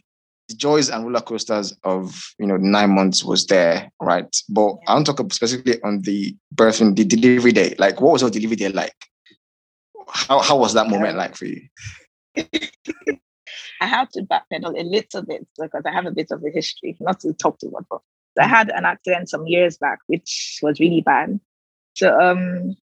the 0.48 0.54
joys 0.54 0.90
and 0.90 1.04
roller 1.04 1.22
coasters 1.22 1.74
of 1.84 2.20
you 2.38 2.46
know 2.46 2.58
nine 2.58 2.90
months 2.90 3.24
was 3.24 3.46
there, 3.46 3.90
right? 4.00 4.36
But 4.50 4.74
I 4.86 4.94
want 4.94 5.06
to 5.06 5.14
talk 5.14 5.32
specifically 5.32 5.82
on 5.82 6.02
the 6.02 6.36
birthing, 6.54 6.94
the 6.94 7.04
delivery 7.04 7.52
day. 7.52 7.74
Like, 7.78 8.00
what 8.00 8.12
was 8.12 8.20
your 8.20 8.30
delivery 8.30 8.56
day 8.56 8.68
like? 8.68 8.94
How 10.08 10.40
how 10.40 10.58
was 10.58 10.74
that 10.74 10.90
moment 10.90 11.16
like 11.16 11.34
for 11.34 11.46
you? 11.46 11.62
I 13.80 13.86
had 13.86 14.10
to 14.12 14.22
backpedal 14.22 14.78
a 14.78 14.84
little 14.84 15.22
bit 15.22 15.46
because 15.58 15.82
I 15.86 15.92
have 15.92 16.06
a 16.06 16.10
bit 16.10 16.30
of 16.30 16.42
a 16.44 16.50
history, 16.50 16.96
not 17.00 17.20
to 17.20 17.32
talk 17.32 17.58
too 17.58 17.70
much. 17.70 17.84
But 17.90 18.00
I 18.38 18.46
had 18.46 18.70
an 18.70 18.84
accident 18.84 19.30
some 19.30 19.46
years 19.46 19.78
back, 19.78 20.00
which 20.06 20.58
was 20.62 20.78
really 20.78 21.00
bad. 21.00 21.40
So 21.94 22.18
um, 22.20 22.76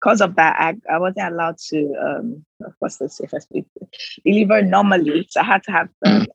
because 0.00 0.20
of 0.20 0.36
that, 0.36 0.56
I, 0.58 0.76
I 0.92 0.98
wasn't 0.98 1.32
allowed 1.32 1.58
to 1.68 1.94
um, 2.00 2.44
what's 2.78 2.96
the 2.96 3.08
safest 3.08 3.48
way 3.50 3.64
deliver 4.24 4.62
normally. 4.62 5.26
So 5.30 5.40
I 5.40 5.44
had 5.44 5.62
to 5.64 5.72
have 5.72 5.88
um, 6.06 6.26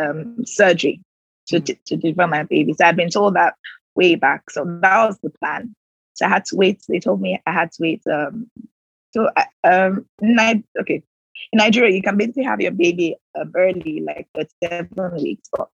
um, 0.00 0.46
surgery 0.46 1.00
to, 1.48 1.60
to, 1.60 1.74
to 1.86 1.96
deliver 1.96 2.26
my 2.26 2.44
baby. 2.44 2.72
So 2.72 2.86
I've 2.86 2.96
been 2.96 3.10
told 3.10 3.34
that 3.34 3.54
way 3.94 4.14
back. 4.14 4.50
So 4.50 4.64
that 4.64 5.06
was 5.06 5.18
the 5.22 5.30
plan. 5.30 5.74
So 6.14 6.26
I 6.26 6.28
had 6.28 6.44
to 6.46 6.56
wait. 6.56 6.82
They 6.88 7.00
told 7.00 7.20
me 7.20 7.40
I 7.46 7.52
had 7.52 7.72
to 7.72 7.82
wait. 7.82 8.02
Um, 8.10 8.50
so 9.12 9.28
I, 9.36 9.46
um, 9.68 10.06
night, 10.20 10.64
okay, 10.80 11.02
in 11.52 11.58
Nigeria, 11.58 11.94
you 11.94 12.02
can 12.02 12.16
basically 12.16 12.44
have 12.44 12.60
your 12.60 12.72
baby 12.72 13.16
um, 13.38 13.52
early, 13.56 14.00
like 14.00 14.28
seven 14.62 15.22
weeks. 15.22 15.48
But 15.52 15.68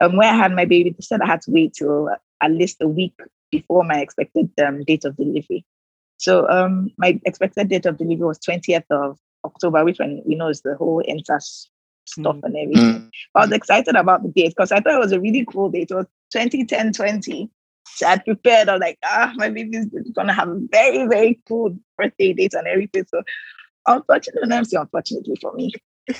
um, 0.00 0.16
when 0.16 0.28
I 0.28 0.36
had 0.36 0.52
my 0.52 0.64
baby, 0.64 0.90
they 0.90 1.02
said 1.02 1.20
I 1.20 1.26
had 1.26 1.42
to 1.42 1.50
wait 1.50 1.74
till 1.74 2.08
at 2.40 2.50
least 2.50 2.78
a 2.80 2.88
week 2.88 3.14
before 3.50 3.84
my 3.84 4.00
expected 4.00 4.50
um, 4.64 4.84
date 4.84 5.04
of 5.04 5.16
delivery. 5.16 5.64
So 6.18 6.48
um, 6.48 6.90
my 6.98 7.18
expected 7.24 7.68
date 7.68 7.86
of 7.86 7.96
delivery 7.96 8.26
was 8.26 8.38
20th 8.38 8.84
of 8.90 9.18
October, 9.44 9.84
which 9.84 9.98
one 9.98 10.20
we 10.26 10.34
know 10.34 10.48
is 10.48 10.60
the 10.60 10.74
whole 10.74 11.02
EndSARS 11.08 11.68
stuff 12.06 12.36
Mm. 12.36 12.44
and 12.44 12.56
everything. 12.56 13.00
Mm. 13.02 13.10
I 13.34 13.40
was 13.40 13.52
excited 13.52 13.94
about 13.94 14.22
the 14.22 14.30
date 14.30 14.50
because 14.50 14.72
I 14.72 14.80
thought 14.80 14.94
it 14.94 14.98
was 14.98 15.12
a 15.12 15.20
really 15.20 15.44
cool 15.44 15.70
date. 15.70 15.90
It 15.90 15.94
was 15.94 16.06
2010 16.32 16.92
20. 16.92 17.50
So 17.86 18.06
I'd 18.06 18.24
prepared. 18.24 18.68
I 18.68 18.72
was 18.74 18.80
like, 18.80 18.98
ah, 19.04 19.32
my 19.36 19.48
baby's 19.50 19.86
gonna 20.14 20.32
have 20.32 20.48
a 20.48 20.60
very, 20.70 21.06
very 21.06 21.40
cool 21.48 21.76
birthday 21.96 22.32
date 22.32 22.54
and 22.54 22.66
everything. 22.66 23.04
So 23.08 23.22
unfortunately, 23.86 24.48
let 24.48 24.60
me 24.60 24.64
say 24.64 24.78
unfortunately 24.78 25.36
for 25.40 25.52
me. 25.52 25.72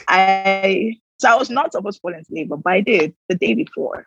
I 0.09 0.97
so 1.19 1.31
I 1.31 1.37
was 1.37 1.51
not 1.51 1.73
supposed 1.73 1.99
to 1.99 2.01
fall 2.01 2.15
into 2.15 2.33
labor, 2.33 2.57
but 2.57 2.73
I 2.73 2.81
did 2.81 3.15
the 3.29 3.35
day 3.35 3.55
before. 3.55 4.07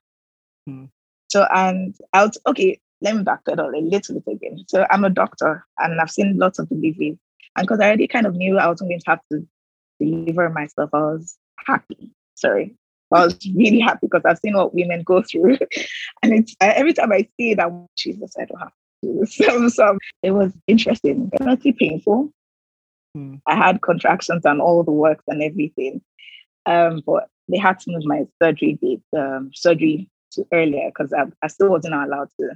Hmm. 0.67 0.85
So 1.29 1.47
and 1.53 1.95
I 2.13 2.25
was 2.25 2.37
okay, 2.47 2.79
let 3.01 3.15
me 3.15 3.23
back 3.23 3.43
backpedal 3.43 3.75
a 3.75 3.81
little 3.81 4.21
bit 4.21 4.35
again. 4.35 4.63
So 4.67 4.85
I'm 4.89 5.03
a 5.03 5.09
doctor 5.09 5.65
and 5.79 5.99
I've 5.99 6.11
seen 6.11 6.37
lots 6.37 6.59
of 6.59 6.69
deliveries. 6.69 7.17
And 7.55 7.67
because 7.67 7.79
I 7.79 7.87
already 7.87 8.07
kind 8.07 8.25
of 8.25 8.35
knew 8.35 8.57
I 8.57 8.67
wasn't 8.67 8.91
going 8.91 8.99
to 8.99 9.09
have 9.09 9.21
to 9.31 9.45
deliver 9.99 10.49
myself, 10.49 10.89
I 10.93 10.99
was 10.99 11.37
happy. 11.65 12.11
Sorry. 12.35 12.75
I 13.13 13.25
was 13.25 13.37
really 13.55 13.79
happy 13.79 14.07
because 14.07 14.21
I've 14.25 14.39
seen 14.39 14.55
what 14.55 14.73
women 14.73 15.03
go 15.03 15.21
through. 15.21 15.57
and 16.23 16.33
it's 16.33 16.55
every 16.61 16.93
time 16.93 17.11
I 17.11 17.27
see 17.37 17.53
that, 17.55 17.69
Jesus, 17.97 18.33
I 18.39 18.45
don't 18.45 18.59
have 18.59 18.69
to. 18.69 18.75
So, 19.25 19.67
so 19.67 19.97
it 20.21 20.31
was 20.31 20.53
interesting, 20.67 21.29
definitely 21.29 21.73
painful. 21.73 22.31
Hmm. 23.15 23.35
I 23.47 23.55
had 23.55 23.81
contractions 23.81 24.45
and 24.45 24.61
all 24.61 24.83
the 24.83 24.91
works 24.91 25.23
and 25.27 25.41
everything. 25.41 26.01
Um, 26.67 27.01
but 27.05 27.27
they 27.49 27.57
had 27.57 27.79
to 27.79 27.91
move 27.91 28.05
my 28.05 28.27
surgery 28.41 28.77
date, 28.81 29.01
um, 29.17 29.49
surgery 29.53 30.07
to 30.33 30.45
earlier 30.53 30.89
because 30.89 31.11
I, 31.13 31.25
I 31.41 31.47
still 31.47 31.69
wasn't 31.69 31.95
allowed 31.95 32.29
to 32.39 32.51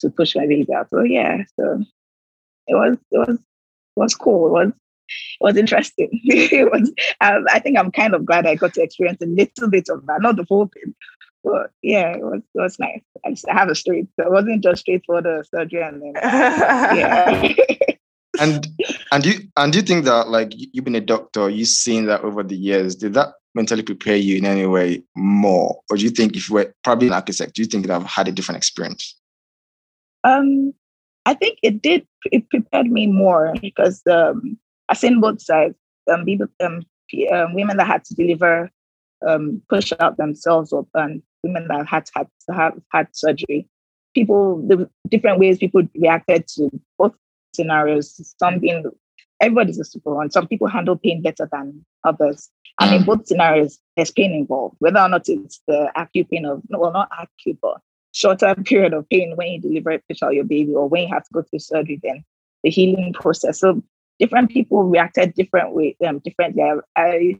to 0.00 0.10
push 0.10 0.36
my 0.36 0.46
baby 0.46 0.72
out. 0.74 0.90
So 0.90 1.02
yeah, 1.02 1.42
so 1.58 1.82
it 2.66 2.74
was 2.74 2.96
it 3.10 3.18
was 3.18 3.36
it 3.38 3.40
was 3.96 4.14
cool. 4.14 4.46
It 4.48 4.52
was 4.52 4.68
it 4.70 5.44
was 5.44 5.56
interesting. 5.56 6.08
it 6.24 6.70
was. 6.70 6.90
Um, 7.20 7.46
I 7.50 7.58
think 7.58 7.78
I'm 7.78 7.90
kind 7.90 8.14
of 8.14 8.24
glad 8.26 8.46
I 8.46 8.54
got 8.54 8.74
to 8.74 8.82
experience 8.82 9.18
a 9.22 9.26
little 9.26 9.68
bit 9.70 9.88
of 9.88 10.06
that, 10.06 10.22
not 10.22 10.36
the 10.36 10.46
whole 10.48 10.66
thing. 10.66 10.94
But 11.44 11.70
yeah, 11.82 12.12
it 12.16 12.22
was 12.22 12.42
it 12.54 12.60
was 12.60 12.78
nice. 12.78 13.00
I, 13.24 13.30
just, 13.30 13.48
I 13.48 13.54
have 13.54 13.68
a 13.68 13.74
straight. 13.74 14.08
So 14.18 14.26
it 14.26 14.32
wasn't 14.32 14.62
just 14.62 14.82
straight 14.82 15.02
for 15.06 15.22
the 15.22 15.44
surgery 15.54 15.82
and 15.82 16.02
then 16.02 16.12
yeah. 16.14 17.52
And 18.40 18.66
and 19.10 19.26
you 19.26 19.32
and 19.56 19.72
do 19.72 19.78
you 19.80 19.84
think 19.84 20.04
that 20.04 20.28
like 20.28 20.56
you- 20.56 20.68
you've 20.72 20.84
been 20.84 20.94
a 20.94 21.00
doctor, 21.00 21.48
you've 21.50 21.68
seen 21.68 22.06
that 22.06 22.20
over 22.22 22.42
the 22.42 22.56
years, 22.56 22.94
did 22.94 23.14
that 23.14 23.34
mentally 23.54 23.82
prepare 23.82 24.16
you 24.16 24.36
in 24.36 24.44
any 24.44 24.66
way 24.66 25.02
more? 25.16 25.80
Or 25.90 25.96
do 25.96 26.04
you 26.04 26.10
think 26.10 26.36
if 26.36 26.48
you 26.48 26.54
were 26.54 26.72
probably 26.84 27.08
an 27.08 27.14
architect, 27.14 27.54
do 27.54 27.62
you 27.62 27.66
think 27.66 27.84
you'd 27.84 27.92
have 27.92 28.04
had 28.04 28.28
a 28.28 28.32
different 28.32 28.58
experience? 28.58 29.16
Um, 30.24 30.72
I 31.26 31.34
think 31.34 31.58
it 31.62 31.82
did. 31.82 32.06
It 32.32 32.48
prepared 32.50 32.90
me 32.90 33.06
more 33.06 33.54
because 33.60 34.02
um, 34.10 34.58
I've 34.88 34.98
seen 34.98 35.20
both 35.20 35.42
sides. 35.42 35.74
Um, 36.10 36.24
people, 36.24 36.46
um, 36.60 36.82
um, 37.32 37.54
women 37.54 37.76
that 37.76 37.86
had 37.86 38.04
to 38.06 38.14
deliver 38.14 38.70
um, 39.26 39.60
push 39.68 39.92
out 40.00 40.16
themselves 40.16 40.72
or 40.72 40.86
um, 40.94 41.22
women 41.42 41.68
that 41.68 41.86
had 41.86 42.08
had 42.14 42.28
have 42.50 42.78
had 42.92 43.08
surgery. 43.12 43.68
People, 44.14 44.66
the 44.66 44.88
different 45.08 45.38
ways 45.38 45.58
people 45.58 45.82
reacted 45.94 46.48
to 46.48 46.70
both 46.98 47.14
scenarios. 47.54 48.34
Some 48.38 48.58
being 48.58 48.84
everybody's 49.40 49.78
a 49.78 49.84
super 49.84 50.14
one. 50.14 50.30
Some 50.30 50.46
people 50.46 50.66
handle 50.68 50.96
pain 50.96 51.22
better 51.22 51.48
than 51.50 51.84
others. 52.04 52.48
And 52.80 52.94
in 52.94 53.04
both 53.04 53.26
scenarios, 53.26 53.78
there's 53.96 54.10
pain 54.10 54.32
involved, 54.32 54.76
whether 54.78 55.00
or 55.00 55.08
not 55.08 55.28
it's 55.28 55.60
the 55.66 55.90
acute 55.96 56.30
pain 56.30 56.44
of, 56.44 56.62
well, 56.68 56.92
not 56.92 57.10
acute, 57.20 57.58
but 57.60 57.80
shorter 58.18 58.54
period 58.64 58.92
of 58.92 59.08
pain 59.08 59.36
when 59.36 59.48
you 59.48 59.60
deliver 59.60 59.90
a 59.90 59.98
push 60.00 60.22
out 60.22 60.34
your 60.34 60.44
baby 60.44 60.74
or 60.74 60.88
when 60.88 61.02
you 61.02 61.14
have 61.14 61.24
to 61.24 61.32
go 61.32 61.42
through 61.42 61.60
surgery, 61.60 62.00
then 62.02 62.24
the 62.64 62.70
healing 62.70 63.12
process. 63.12 63.60
So 63.60 63.80
different 64.18 64.50
people 64.50 64.82
reacted 64.82 65.34
different 65.34 65.72
way, 65.72 65.96
um, 66.04 66.18
differently. 66.18 66.64
I, 66.96 67.36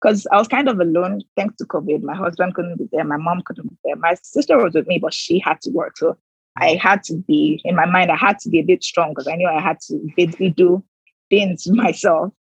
because 0.00 0.26
I 0.32 0.36
was 0.36 0.48
kind 0.48 0.68
of 0.68 0.80
alone 0.80 1.22
thanks 1.36 1.56
to 1.56 1.64
COVID. 1.64 2.02
My 2.02 2.14
husband 2.14 2.54
couldn't 2.54 2.76
be 2.76 2.88
there, 2.92 3.04
my 3.04 3.16
mom 3.16 3.42
couldn't 3.44 3.68
be 3.68 3.76
there. 3.84 3.96
My 3.96 4.14
sister 4.22 4.56
was 4.62 4.74
with 4.74 4.86
me, 4.86 4.98
but 4.98 5.14
she 5.14 5.38
had 5.38 5.60
to 5.62 5.70
work. 5.70 5.96
So 5.96 6.16
I 6.58 6.74
had 6.74 7.02
to 7.04 7.16
be 7.16 7.60
in 7.64 7.76
my 7.76 7.86
mind, 7.86 8.10
I 8.10 8.16
had 8.16 8.38
to 8.40 8.48
be 8.48 8.60
a 8.60 8.64
bit 8.64 8.82
strong 8.82 9.10
because 9.10 9.28
I 9.28 9.36
knew 9.36 9.48
I 9.48 9.60
had 9.60 9.80
to 9.88 9.98
basically 10.16 10.50
do 10.50 10.82
things 11.30 11.66
myself. 11.70 12.32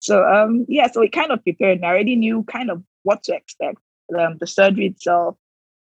So 0.00 0.24
um 0.24 0.66
yeah, 0.68 0.88
so 0.90 1.02
it 1.02 1.12
kind 1.12 1.32
of 1.32 1.42
prepared 1.42 1.80
me. 1.80 1.86
I 1.86 1.90
already 1.90 2.16
knew 2.16 2.44
kind 2.44 2.70
of 2.70 2.82
what 3.02 3.22
to 3.24 3.34
expect. 3.34 3.78
Um, 4.18 4.36
the 4.38 4.46
surgery 4.46 4.86
itself, 4.86 5.36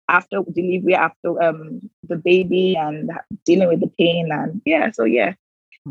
after 0.09 0.41
delivery, 0.53 0.95
after 0.95 1.41
um 1.41 1.89
the 2.07 2.15
baby 2.15 2.75
and 2.75 3.11
dealing 3.45 3.67
with 3.67 3.81
the 3.81 3.91
pain 3.97 4.29
and 4.31 4.61
yeah, 4.65 4.91
so 4.91 5.03
yeah. 5.03 5.33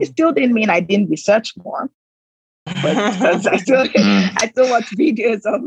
It 0.01 0.07
hmm. 0.07 0.13
still 0.13 0.33
didn't 0.33 0.55
mean 0.55 0.71
I 0.71 0.81
didn't 0.81 1.11
research 1.11 1.55
more. 1.57 1.91
But 2.65 2.77
I 2.97 3.57
still 3.57 3.87
hmm. 3.87 4.37
I 4.39 4.49
still 4.51 4.71
watch 4.71 4.91
videos 4.97 5.43
of 5.47 5.63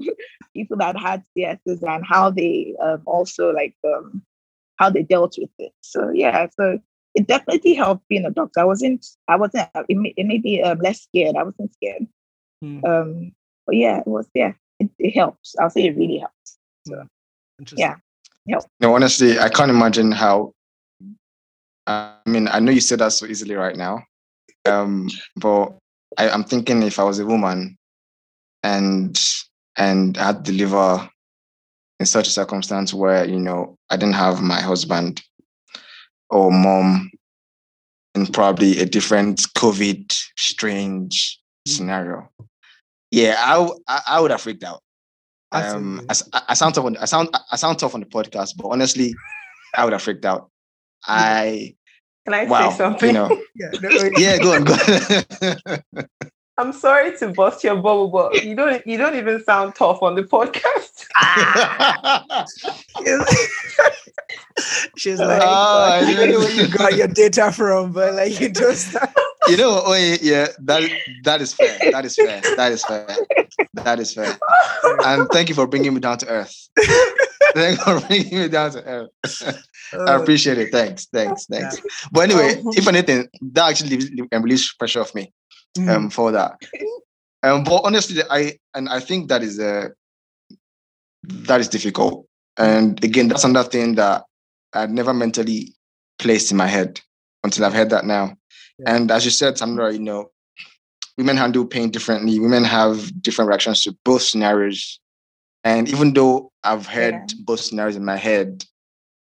people 0.53 0.77
that 0.77 0.99
had 0.99 1.23
CSs 1.37 1.81
and 1.83 2.05
how 2.05 2.29
they 2.29 2.75
um, 2.81 3.01
also 3.05 3.51
like 3.51 3.75
um, 3.85 4.21
how 4.77 4.89
they 4.89 5.03
dealt 5.03 5.35
with 5.37 5.49
it. 5.59 5.73
So 5.81 6.09
yeah, 6.09 6.47
so 6.59 6.79
it 7.15 7.27
definitely 7.27 7.73
helped 7.73 8.07
being 8.07 8.25
a 8.25 8.31
doctor. 8.31 8.61
I 8.61 8.65
wasn't, 8.65 9.05
I 9.27 9.35
wasn't, 9.35 9.69
it, 9.87 9.97
may, 9.97 10.13
it 10.15 10.25
made 10.25 10.43
me 10.43 10.61
um, 10.61 10.79
less 10.79 11.01
scared. 11.01 11.35
I 11.35 11.43
wasn't 11.43 11.73
scared. 11.73 12.07
Hmm. 12.61 12.85
Um, 12.85 13.31
but 13.65 13.75
yeah, 13.75 13.99
it 13.99 14.07
was, 14.07 14.27
yeah, 14.33 14.53
it, 14.79 14.89
it, 14.97 15.11
helps. 15.11 15.55
I'll 15.59 15.69
say 15.69 15.85
it 15.85 15.97
really 15.97 16.19
helps. 16.19 16.57
So, 16.87 17.05
yeah, 17.75 17.97
help. 18.51 18.65
No, 18.79 18.95
honestly, 18.95 19.39
I 19.39 19.49
can't 19.49 19.71
imagine 19.71 20.11
how, 20.11 20.53
I 21.87 22.15
mean, 22.25 22.47
I 22.47 22.59
know 22.59 22.71
you 22.71 22.81
said 22.81 22.99
that 22.99 23.13
so 23.13 23.25
easily 23.25 23.55
right 23.55 23.75
now, 23.75 24.03
um, 24.65 25.09
but 25.35 25.77
I, 26.17 26.29
I'm 26.29 26.43
thinking 26.43 26.83
if 26.83 26.99
I 26.99 27.03
was 27.03 27.19
a 27.19 27.25
woman 27.25 27.77
and, 28.63 29.19
and 29.77 30.17
I 30.17 30.27
had 30.27 30.45
to 30.45 30.51
deliver 30.51 31.09
in 31.99 32.05
such 32.05 32.27
a 32.27 32.31
circumstance 32.31 32.93
where, 32.93 33.25
you 33.25 33.39
know, 33.39 33.77
I 33.89 33.97
didn't 33.97 34.15
have 34.15 34.41
my 34.41 34.61
husband 34.61 35.21
or 36.29 36.51
mom 36.51 37.11
in 38.15 38.27
probably 38.27 38.79
a 38.79 38.85
different 38.85 39.39
COVID 39.57 40.11
strange 40.37 41.39
scenario. 41.67 42.29
Yeah, 43.11 43.35
I, 43.37 44.01
I, 44.07 44.19
would 44.19 44.31
have 44.31 44.41
freaked 44.41 44.63
out. 44.63 44.81
Um, 45.51 46.05
I, 46.09 46.41
I, 46.49 46.53
sound 46.53 46.75
tough 46.75 46.85
on 46.85 46.95
I 46.97 47.05
sound 47.05 47.29
I 47.51 47.55
sound 47.55 47.79
tough 47.79 47.95
on 47.95 48.01
the 48.01 48.05
podcast, 48.05 48.55
but 48.55 48.67
honestly, 48.67 49.15
I 49.75 49.83
would 49.83 49.93
have 49.93 50.01
freaked 50.01 50.25
out. 50.25 50.51
I 51.07 51.75
can 52.25 52.33
I 52.35 52.45
wow, 52.45 52.69
say 52.69 52.77
something? 52.77 53.07
You 53.07 53.13
know, 53.13 53.41
yeah, 53.55 53.69
no, 53.81 53.89
yeah, 54.17 54.37
go 54.37 54.53
on, 54.53 54.63
go 54.63 54.73
on. 54.73 56.05
I'm 56.59 56.73
sorry 56.73 57.17
to 57.19 57.29
bust 57.29 57.63
your 57.63 57.77
bubble, 57.77 58.09
but 58.09 58.43
you 58.43 58.53
don't 58.53 58.85
you 58.85 58.97
don't 58.97 59.15
even 59.15 59.41
sound 59.45 59.75
tough 59.75 60.03
on 60.03 60.15
the 60.15 60.23
podcast. 60.23 61.05
Ah. 61.15 62.45
She's 64.97 65.21
ah, 65.21 65.25
like, 65.25 65.41
oh, 65.41 65.47
I 65.47 66.13
don't 66.13 66.31
know 66.31 66.39
where 66.39 66.51
you 66.51 66.67
got 66.67 66.97
your 66.97 67.07
data 67.07 67.53
from, 67.53 67.93
but 67.93 68.13
like 68.13 68.41
you 68.41 68.49
just 68.49 68.93
you 69.47 69.55
know, 69.55 69.81
oh 69.85 70.17
yeah, 70.21 70.47
that 70.59 70.91
that 71.23 71.41
is 71.41 71.53
fair. 71.53 71.79
That 71.93 72.03
is 72.03 72.15
fair. 72.15 72.41
That 72.57 72.73
is 72.73 72.83
fair. 72.83 73.07
That 73.75 73.99
is 73.99 74.13
fair. 74.13 74.37
And 75.05 75.29
thank 75.29 75.47
you 75.47 75.55
for 75.55 75.65
bringing 75.65 75.93
me 75.93 76.01
down 76.01 76.17
to 76.17 76.27
earth. 76.27 76.69
Thank 77.53 77.79
you 77.79 77.85
for 77.85 78.05
bringing 78.05 78.37
me 78.37 78.49
down 78.49 78.71
to 78.71 78.83
earth. 78.83 79.09
Oh, 79.93 80.05
I 80.05 80.15
oh. 80.15 80.21
appreciate 80.21 80.57
it. 80.57 80.73
Thanks, 80.73 81.05
thanks, 81.05 81.45
thanks. 81.45 81.81
But 82.11 82.29
anyway, 82.29 82.61
oh. 82.65 82.73
if 82.75 82.85
anything, 82.85 83.29
that 83.53 83.69
actually 83.69 83.97
relieves 84.31 84.73
pressure 84.73 84.99
off 84.99 85.15
me 85.15 85.33
um, 85.77 85.85
mm. 85.85 86.13
for 86.13 86.31
that. 86.31 86.59
Um, 87.43 87.63
but 87.63 87.81
honestly, 87.85 88.21
I 88.29 88.57
and 88.73 88.89
I 88.89 88.99
think 88.99 89.29
that 89.29 89.43
is 89.43 89.59
a 89.59 89.85
uh, 89.85 89.89
that 91.23 91.59
is 91.61 91.69
difficult. 91.69 92.25
And 92.57 93.01
again, 93.03 93.27
that's 93.27 93.45
another 93.45 93.69
thing 93.69 93.95
that 93.95 94.23
I'd 94.73 94.91
never 94.91 95.13
mentally 95.13 95.73
placed 96.17 96.51
in 96.51 96.57
my 96.57 96.67
head 96.67 96.99
until 97.43 97.65
I've 97.65 97.73
heard 97.73 97.89
that 97.91 98.05
now. 98.05 98.35
Yeah. 98.79 98.95
And 98.95 99.11
as 99.11 99.23
you 99.23 99.31
said, 99.31 99.57
Sandra, 99.57 99.93
you 99.93 99.99
know, 99.99 100.31
women 101.17 101.37
handle 101.37 101.65
pain 101.65 101.91
differently. 101.91 102.39
Women 102.39 102.63
have 102.63 103.21
different 103.21 103.47
reactions 103.47 103.83
to 103.83 103.95
both 104.03 104.21
scenarios. 104.21 104.99
And 105.63 105.89
even 105.89 106.13
though 106.13 106.51
I've 106.63 106.87
heard 106.87 107.13
yeah. 107.13 107.37
both 107.45 107.61
scenarios 107.61 107.95
in 107.95 108.05
my 108.05 108.17
head, 108.17 108.65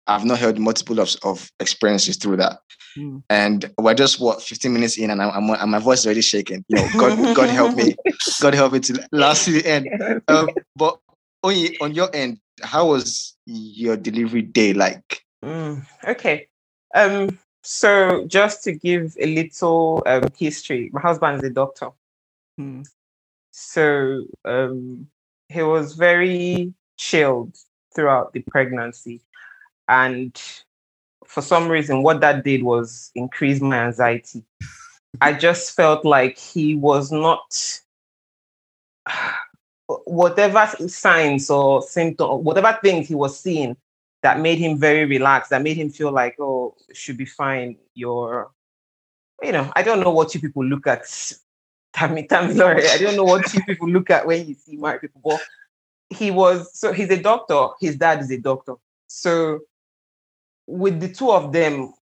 I've 0.07 0.25
not 0.25 0.39
heard 0.39 0.59
multiple 0.59 1.01
of, 1.01 1.15
of 1.23 1.51
experiences 1.61 2.17
through 2.17 2.37
that. 2.39 2.61
Mm. 2.97 3.23
And 3.29 3.73
we're 3.79 3.95
just 3.95 4.21
what 4.21 4.43
15 4.43 4.73
minutes 4.73 4.99
in, 4.99 5.11
and 5.11 5.21
I'm, 5.21 5.51
I'm, 5.51 5.71
my 5.71 5.79
voice 5.79 6.01
is 6.01 6.07
already 6.07 6.23
shaking. 6.23 6.65
You 6.69 6.77
know, 6.77 6.89
God, 6.97 7.35
God 7.35 7.51
help 7.51 7.77
me, 7.77 7.95
God 8.41 8.55
help 8.55 8.73
me 8.73 8.81
to 8.81 9.09
last 9.13 9.45
to 9.45 9.53
the 9.53 9.67
end. 9.67 9.89
Um, 10.29 10.51
but 10.77 10.99
on, 11.43 11.55
on 11.81 11.95
your 11.95 12.09
end, 12.15 12.39
how 12.63 12.89
was 12.89 13.37
your 13.47 13.97
delivery 13.97 14.43
day 14.43 14.73
like? 14.73 15.23
Mm, 15.45 15.85
okay. 16.07 16.49
Um, 16.95 17.39
so 17.63 18.25
just 18.27 18.65
to 18.65 18.73
give 18.73 19.17
a 19.21 19.27
little 19.27 20.03
um, 20.07 20.25
history, 20.39 20.91
my 20.93 21.01
husband 21.01 21.39
is 21.39 21.51
a 21.51 21.51
doctor. 21.51 21.91
Mm. 22.61 22.87
So 23.51 24.25
um, 24.45 25.09
he 25.49 25.63
was 25.63 25.95
very 25.95 26.73
chilled 26.97 27.57
throughout 27.95 28.33
the 28.33 28.41
pregnancy. 28.41 29.21
And 29.89 30.41
for 31.25 31.43
some 31.43 31.69
reason, 31.69 32.03
what 32.03 32.21
that 32.21 32.45
did 32.45 32.63
was 32.63 33.11
increase 33.15 33.61
my 33.61 33.87
anxiety. 33.87 34.45
I 35.21 35.33
just 35.33 35.75
felt 35.75 36.05
like 36.05 36.39
he 36.39 36.75
was 36.75 37.11
not 37.11 37.81
whatever 40.05 40.67
signs 40.89 41.51
or 41.51 41.83
symptoms, 41.83 42.45
whatever 42.45 42.79
things 42.83 43.09
he 43.09 43.15
was 43.15 43.39
seeing 43.39 43.77
that 44.23 44.41
made 44.41 44.59
him 44.59 44.79
very 44.79 45.05
relaxed, 45.05 45.51
that 45.51 45.63
made 45.63 45.77
him 45.77 45.91
feel 45.91 46.11
like, 46.11 46.37
oh, 46.41 46.75
should 46.93 47.17
be 47.17 47.27
fine. 47.27 47.77
You're, 47.95 48.51
you 49.43 49.53
know, 49.53 49.71
I 49.77 49.83
don't 49.83 50.01
know 50.01 50.11
what 50.11 50.35
you 50.35 50.41
people 50.41 50.65
look 50.65 50.87
at. 50.87 51.05
Tammy, 51.93 52.25
Tammy, 52.25 52.55
sorry, 52.55 52.87
I 52.89 52.99
don't 52.99 53.17
know 53.17 53.25
what 53.25 53.55
you 53.55 53.63
people 53.63 53.89
look 53.89 54.11
at 54.11 54.27
when 54.27 54.47
you 54.47 54.55
see 54.55 54.77
married 54.77 55.01
people. 55.01 55.23
But 55.25 55.41
he 56.11 56.31
was, 56.31 56.79
so 56.79 56.93
he's 56.93 57.11
a 57.11 57.23
doctor. 57.23 57.69
His 57.81 57.97
dad 57.97 58.21
is 58.21 58.31
a 58.31 58.39
doctor. 58.39 58.75
So 59.07 59.61
with 60.67 61.01
the 61.01 61.09
two 61.09 61.31
of 61.31 61.53
them, 61.53 61.95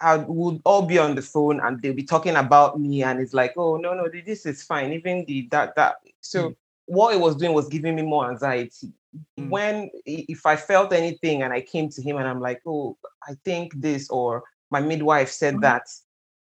I 0.00 0.16
would 0.16 0.60
all 0.64 0.82
be 0.82 0.98
on 0.98 1.14
the 1.14 1.22
phone 1.22 1.60
and 1.60 1.80
they'll 1.80 1.94
be 1.94 2.02
talking 2.02 2.36
about 2.36 2.80
me, 2.80 3.02
and 3.02 3.20
it's 3.20 3.34
like, 3.34 3.54
oh 3.56 3.76
no, 3.76 3.94
no, 3.94 4.08
this 4.08 4.44
is 4.44 4.62
fine. 4.62 4.92
Even 4.92 5.24
the 5.26 5.48
that 5.52 5.76
that. 5.76 5.96
So 6.20 6.50
mm. 6.50 6.56
what 6.86 7.14
it 7.14 7.20
was 7.20 7.36
doing 7.36 7.52
was 7.52 7.68
giving 7.68 7.94
me 7.94 8.02
more 8.02 8.28
anxiety. 8.28 8.92
Mm. 9.38 9.48
When 9.48 9.90
if 10.04 10.46
I 10.46 10.56
felt 10.56 10.92
anything 10.92 11.42
and 11.42 11.52
I 11.52 11.60
came 11.60 11.88
to 11.90 12.02
him 12.02 12.16
and 12.16 12.26
I'm 12.26 12.40
like, 12.40 12.60
oh, 12.66 12.96
I 13.26 13.34
think 13.44 13.72
this 13.80 14.10
or 14.10 14.42
my 14.70 14.80
midwife 14.80 15.30
said 15.30 15.54
mm. 15.54 15.60
that, 15.60 15.86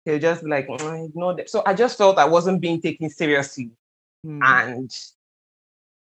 he'll 0.05 0.19
just 0.19 0.43
be 0.43 0.49
like, 0.49 0.67
oh, 0.69 1.03
ignore 1.03 1.35
that. 1.35 1.49
So 1.49 1.61
I 1.65 1.73
just 1.73 1.97
felt 1.97 2.17
I 2.17 2.25
wasn't 2.25 2.61
being 2.61 2.81
taken 2.81 3.09
seriously, 3.09 3.71
mm. 4.25 4.39
and 4.43 4.95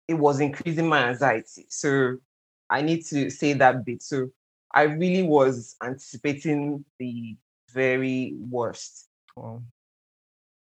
it 0.07 0.15
was 0.15 0.39
increasing 0.39 0.87
my 0.87 1.09
anxiety. 1.09 1.67
So 1.69 2.19
I 2.69 2.83
need 2.83 3.05
to 3.07 3.29
say 3.31 3.55
that 3.55 3.85
bit. 3.85 4.03
So 4.03 4.31
I 4.73 4.83
really 4.83 5.23
was 5.23 5.77
anticipating 5.83 6.85
the 6.99 7.37
very 7.73 8.35
worst. 8.49 9.09
Wow. 9.37 9.63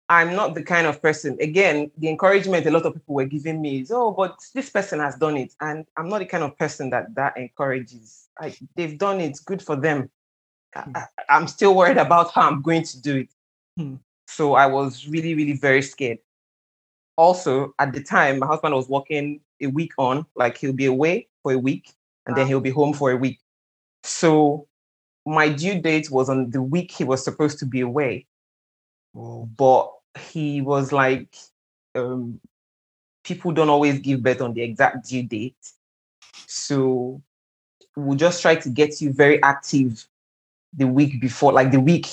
I'm 0.10 0.36
not 0.36 0.56
the 0.56 0.64
kind 0.64 0.88
of 0.88 1.02
person, 1.02 1.38
again, 1.40 1.92
the 1.98 2.10
encouragement 2.10 2.66
a 2.66 2.72
lot 2.72 2.86
of 2.86 2.94
people 2.94 3.14
were 3.14 3.26
giving 3.26 3.62
me 3.62 3.82
is, 3.82 3.92
oh, 3.92 4.12
but 4.12 4.40
this 4.56 4.70
person 4.72 5.00
has 5.00 5.16
done 5.16 5.38
it. 5.38 5.54
And 5.62 5.86
I'm 5.98 6.10
not 6.10 6.20
the 6.20 6.26
kind 6.26 6.44
of 6.44 6.58
person 6.58 6.90
that 6.90 7.14
that 7.14 7.38
encourages. 7.38 8.28
I, 8.40 8.56
they've 8.76 8.98
done 8.98 9.22
it, 9.22 9.38
good 9.46 9.62
for 9.62 9.76
them. 9.76 10.10
Hmm. 10.76 10.92
I, 10.96 11.06
am 11.30 11.48
still 11.48 11.76
worried 11.76 11.98
about 11.98 12.32
how 12.32 12.50
I'm 12.50 12.64
going 12.64 12.84
to 12.84 13.02
do 13.02 13.18
it. 13.18 13.30
Hmm. 13.78 13.96
So 14.28 14.56
I 14.56 14.66
was 14.66 15.08
really, 15.08 15.36
really 15.36 15.54
very 15.54 15.84
scared. 15.84 16.20
Also, 17.16 17.76
at 17.78 17.94
the 17.94 18.02
time, 18.02 18.40
my 18.40 18.48
husband 18.48 18.74
was 18.74 18.90
working 18.90 19.42
a 19.62 19.68
week 19.68 19.92
on, 20.00 20.26
like 20.36 20.58
he'll 20.58 20.74
be 20.74 20.86
away 20.86 21.28
for 21.44 21.52
a 21.52 21.58
week 21.58 21.94
and 22.26 22.36
wow. 22.36 22.42
then 22.42 22.48
he'll 22.48 22.62
be 22.62 22.70
home 22.72 22.94
for 22.94 23.12
a 23.12 23.18
week. 23.18 23.40
So 24.04 24.68
my 25.26 25.50
due 25.50 25.80
date 25.82 26.10
was 26.10 26.30
on 26.30 26.50
the 26.50 26.62
week 26.62 26.92
he 26.92 27.04
was 27.04 27.24
supposed 27.24 27.60
to 27.60 27.66
be 27.66 27.82
away. 27.82 28.26
But 29.14 29.92
he 30.18 30.62
was 30.62 30.92
like, 30.92 31.36
um, 31.96 32.40
people 33.24 33.52
don't 33.52 33.70
always 33.70 34.00
give 34.00 34.24
birth 34.24 34.42
on 34.42 34.54
the 34.54 34.62
exact 34.62 35.08
due 35.08 35.24
date. 35.24 35.56
So 36.48 37.22
we'll 37.96 38.18
just 38.18 38.42
try 38.42 38.56
to 38.56 38.70
get 38.70 39.02
you 39.02 39.12
very 39.12 39.42
active 39.44 40.08
the 40.74 40.88
week 40.88 41.20
before, 41.20 41.54
like 41.54 41.72
the 41.72 41.80
week 41.80 42.08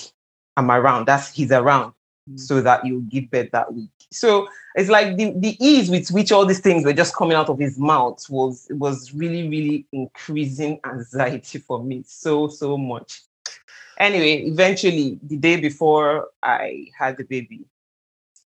I'm 0.56 0.70
around. 0.70 1.06
That's 1.06 1.32
he's 1.32 1.52
around. 1.52 1.92
Mm. 2.28 2.40
so 2.40 2.60
that 2.60 2.84
you 2.84 3.02
give 3.02 3.30
birth 3.30 3.50
that 3.52 3.72
week. 3.72 3.90
So 4.10 4.48
it's 4.74 4.88
like 4.88 5.16
the, 5.16 5.32
the 5.36 5.56
ease 5.64 5.88
with 5.88 6.10
which 6.10 6.32
all 6.32 6.44
these 6.44 6.58
things 6.58 6.84
were 6.84 6.92
just 6.92 7.14
coming 7.14 7.36
out 7.36 7.48
of 7.48 7.58
his 7.58 7.78
mouth 7.78 8.24
was 8.28 8.66
was 8.70 9.14
really, 9.14 9.48
really 9.48 9.86
increasing 9.92 10.80
anxiety 10.84 11.58
for 11.58 11.82
me 11.82 12.02
so, 12.04 12.48
so 12.48 12.76
much. 12.76 13.22
Anyway, 13.98 14.42
eventually, 14.42 15.20
the 15.22 15.36
day 15.36 15.60
before 15.60 16.28
I 16.42 16.88
had 16.98 17.16
the 17.16 17.24
baby, 17.24 17.64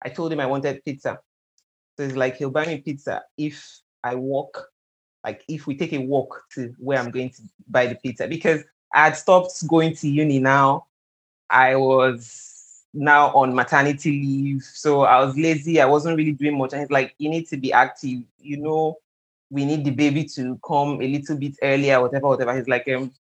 I 0.02 0.10
told 0.10 0.34
him 0.34 0.40
I 0.40 0.48
wanted 0.48 0.84
pizza. 0.84 1.20
So 1.96 2.04
it's 2.04 2.16
like 2.16 2.38
he'll 2.38 2.50
buy 2.50 2.66
me 2.66 2.80
pizza 2.80 3.22
if 3.38 3.82
I 4.04 4.16
walk, 4.16 4.68
like 5.24 5.44
if 5.48 5.68
we 5.68 5.78
take 5.78 5.94
a 5.94 6.00
walk 6.00 6.44
to 6.56 6.74
where 6.80 6.98
I'm 6.98 7.12
going 7.12 7.30
to 7.30 7.42
buy 7.68 7.86
the 7.86 7.96
pizza. 7.96 8.28
Because 8.28 8.64
I 8.96 9.06
had 9.06 9.18
stopped 9.18 9.68
going 9.68 9.96
to 9.98 10.10
uni 10.10 10.40
now. 10.40 10.88
I 11.52 11.76
was 11.76 12.49
now 12.94 13.28
on 13.34 13.54
maternity 13.54 14.12
leave. 14.12 14.64
So 14.64 15.02
I 15.02 15.24
was 15.24 15.38
lazy. 15.38 15.80
I 15.80 15.86
wasn't 15.86 16.18
really 16.18 16.32
doing 16.32 16.58
much. 16.58 16.74
And 16.74 16.82
he's 16.82 16.90
like, 16.90 17.14
you 17.18 17.30
need 17.30 17.48
to 17.50 17.58
be 17.58 17.72
active. 17.72 18.22
You 18.40 18.58
know, 18.58 18.98
we 19.50 19.66
need 19.66 19.84
the 19.84 19.92
baby 19.92 20.26
to 20.26 20.60
come 20.66 21.02
a 21.02 21.08
little 21.08 21.38
bit 21.38 21.58
earlier, 21.62 22.02
whatever, 22.02 22.28
whatever. 22.28 22.56
He's 22.56 22.68
like, 22.68 22.88
um, 22.90 23.12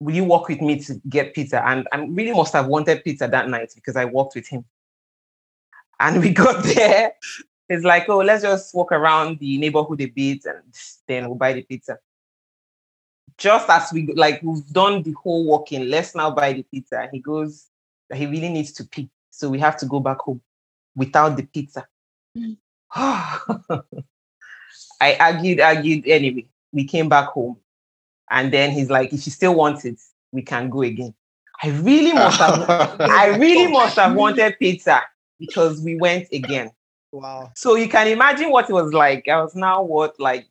will 0.00 0.14
you 0.14 0.24
walk 0.24 0.48
with 0.48 0.60
me 0.60 0.78
to 0.80 1.00
get 1.08 1.34
pizza? 1.34 1.66
And 1.66 1.88
I 1.92 2.04
really 2.04 2.32
must 2.32 2.52
have 2.52 2.66
wanted 2.66 3.04
pizza 3.04 3.28
that 3.28 3.48
night 3.48 3.72
because 3.74 3.96
I 3.96 4.04
walked 4.04 4.34
with 4.34 4.46
him. 4.46 4.64
And 6.00 6.20
we 6.20 6.30
got 6.32 6.62
there. 6.64 7.14
It's 7.68 7.84
like, 7.84 8.08
oh, 8.08 8.18
let's 8.18 8.42
just 8.42 8.74
walk 8.74 8.92
around 8.92 9.38
the 9.38 9.58
neighborhood 9.58 10.00
a 10.02 10.06
bit 10.06 10.44
and 10.44 10.62
then 11.06 11.26
we'll 11.26 11.36
buy 11.36 11.54
the 11.54 11.62
pizza. 11.62 11.98
Just 13.36 13.68
as 13.68 13.92
we 13.92 14.06
like 14.14 14.40
we've 14.44 14.66
done 14.68 15.02
the 15.02 15.12
whole 15.12 15.44
walking, 15.44 15.88
let's 15.88 16.14
now 16.14 16.30
buy 16.30 16.52
the 16.52 16.62
pizza. 16.62 17.08
He 17.10 17.18
goes 17.18 17.66
that 18.08 18.18
he 18.18 18.26
really 18.26 18.48
needs 18.48 18.72
to 18.72 18.84
pee. 18.84 19.10
So 19.30 19.48
we 19.48 19.58
have 19.60 19.76
to 19.78 19.86
go 19.86 20.00
back 20.00 20.18
home 20.20 20.40
without 20.94 21.36
the 21.36 21.44
pizza. 21.44 21.86
Mm. 22.36 22.56
I 25.00 25.16
argued, 25.18 25.60
argued 25.60 26.06
anyway. 26.06 26.46
We 26.72 26.84
came 26.84 27.08
back 27.08 27.28
home 27.28 27.56
and 28.30 28.52
then 28.52 28.70
he's 28.70 28.90
like, 28.90 29.12
if 29.12 29.26
you 29.26 29.32
still 29.32 29.54
want 29.54 29.84
it, 29.84 30.00
we 30.32 30.42
can 30.42 30.70
go 30.70 30.82
again. 30.82 31.14
I 31.62 31.68
really 31.68 32.12
must 32.12 32.38
have 32.38 32.66
I 33.00 33.36
really 33.36 33.70
must 33.70 33.96
have 33.96 34.14
wanted 34.14 34.58
pizza 34.58 35.02
because 35.38 35.80
we 35.80 35.96
went 35.96 36.28
again. 36.32 36.70
Wow. 37.12 37.52
So 37.54 37.76
you 37.76 37.88
can 37.88 38.08
imagine 38.08 38.50
what 38.50 38.68
it 38.68 38.72
was 38.72 38.92
like. 38.92 39.28
I 39.28 39.40
was 39.40 39.54
now 39.54 39.82
what 39.82 40.18
like 40.18 40.46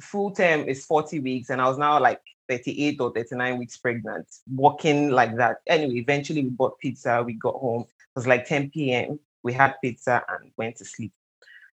full 0.00 0.32
term 0.32 0.68
is 0.68 0.84
40 0.84 1.20
weeks, 1.20 1.50
and 1.50 1.60
I 1.60 1.68
was 1.68 1.78
now 1.78 2.00
like 2.00 2.20
38 2.58 3.00
or 3.00 3.12
39 3.12 3.58
weeks 3.58 3.76
pregnant, 3.76 4.26
walking 4.50 5.10
like 5.10 5.36
that. 5.36 5.58
Anyway, 5.66 5.96
eventually 5.96 6.42
we 6.42 6.50
bought 6.50 6.78
pizza, 6.78 7.22
we 7.24 7.34
got 7.34 7.54
home. 7.54 7.82
It 7.82 8.16
was 8.16 8.26
like 8.26 8.46
10 8.46 8.70
p.m. 8.70 9.18
We 9.42 9.52
had 9.52 9.74
pizza 9.82 10.22
and 10.28 10.52
went 10.56 10.76
to 10.76 10.84
sleep. 10.84 11.12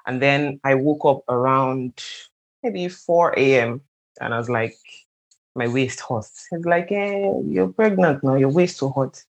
And 0.05 0.21
then 0.21 0.59
I 0.63 0.75
woke 0.75 1.05
up 1.05 1.23
around 1.27 2.03
maybe 2.63 2.87
4 2.87 3.33
a.m 3.37 3.81
and 4.19 4.33
I 4.33 4.37
was 4.37 4.49
like, 4.49 4.77
my 5.55 5.67
waist 5.67 6.01
hurts. 6.01 6.47
He's 6.49 6.65
like, 6.65 6.91
eh, 6.91 7.31
you're 7.45 7.69
pregnant 7.69 8.23
now, 8.23 8.35
your 8.35 8.49
waist 8.49 8.77
so 8.77 8.89
hot. 8.89 9.23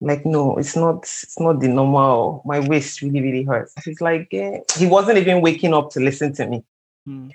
Like, 0.00 0.26
no, 0.26 0.56
it's 0.56 0.76
not, 0.76 0.98
it's 0.98 1.38
not 1.40 1.60
the 1.60 1.68
normal. 1.68 2.42
My 2.44 2.60
waist 2.60 3.02
really, 3.02 3.22
really 3.22 3.44
hurts. 3.44 3.72
He's 3.84 4.00
like, 4.00 4.28
eh. 4.32 4.60
he 4.76 4.86
wasn't 4.86 5.18
even 5.18 5.40
waking 5.40 5.74
up 5.74 5.90
to 5.90 6.00
listen 6.00 6.32
to 6.34 6.46
me. 6.46 6.64
Hmm. 7.06 7.28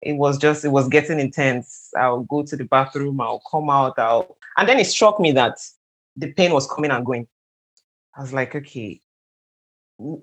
It 0.00 0.12
was 0.12 0.38
just, 0.38 0.64
it 0.64 0.68
was 0.68 0.88
getting 0.88 1.18
intense. 1.18 1.90
I'll 1.96 2.22
go 2.22 2.42
to 2.44 2.56
the 2.56 2.64
bathroom, 2.64 3.20
I'll 3.20 3.42
come 3.50 3.68
out, 3.70 3.98
I'll, 3.98 4.36
and 4.56 4.68
then 4.68 4.78
it 4.78 4.86
struck 4.86 5.18
me 5.18 5.32
that 5.32 5.58
the 6.16 6.32
pain 6.32 6.52
was 6.52 6.70
coming 6.70 6.90
and 6.90 7.04
going. 7.04 7.26
I 8.16 8.22
was 8.22 8.32
like, 8.32 8.54
okay, 8.54 9.00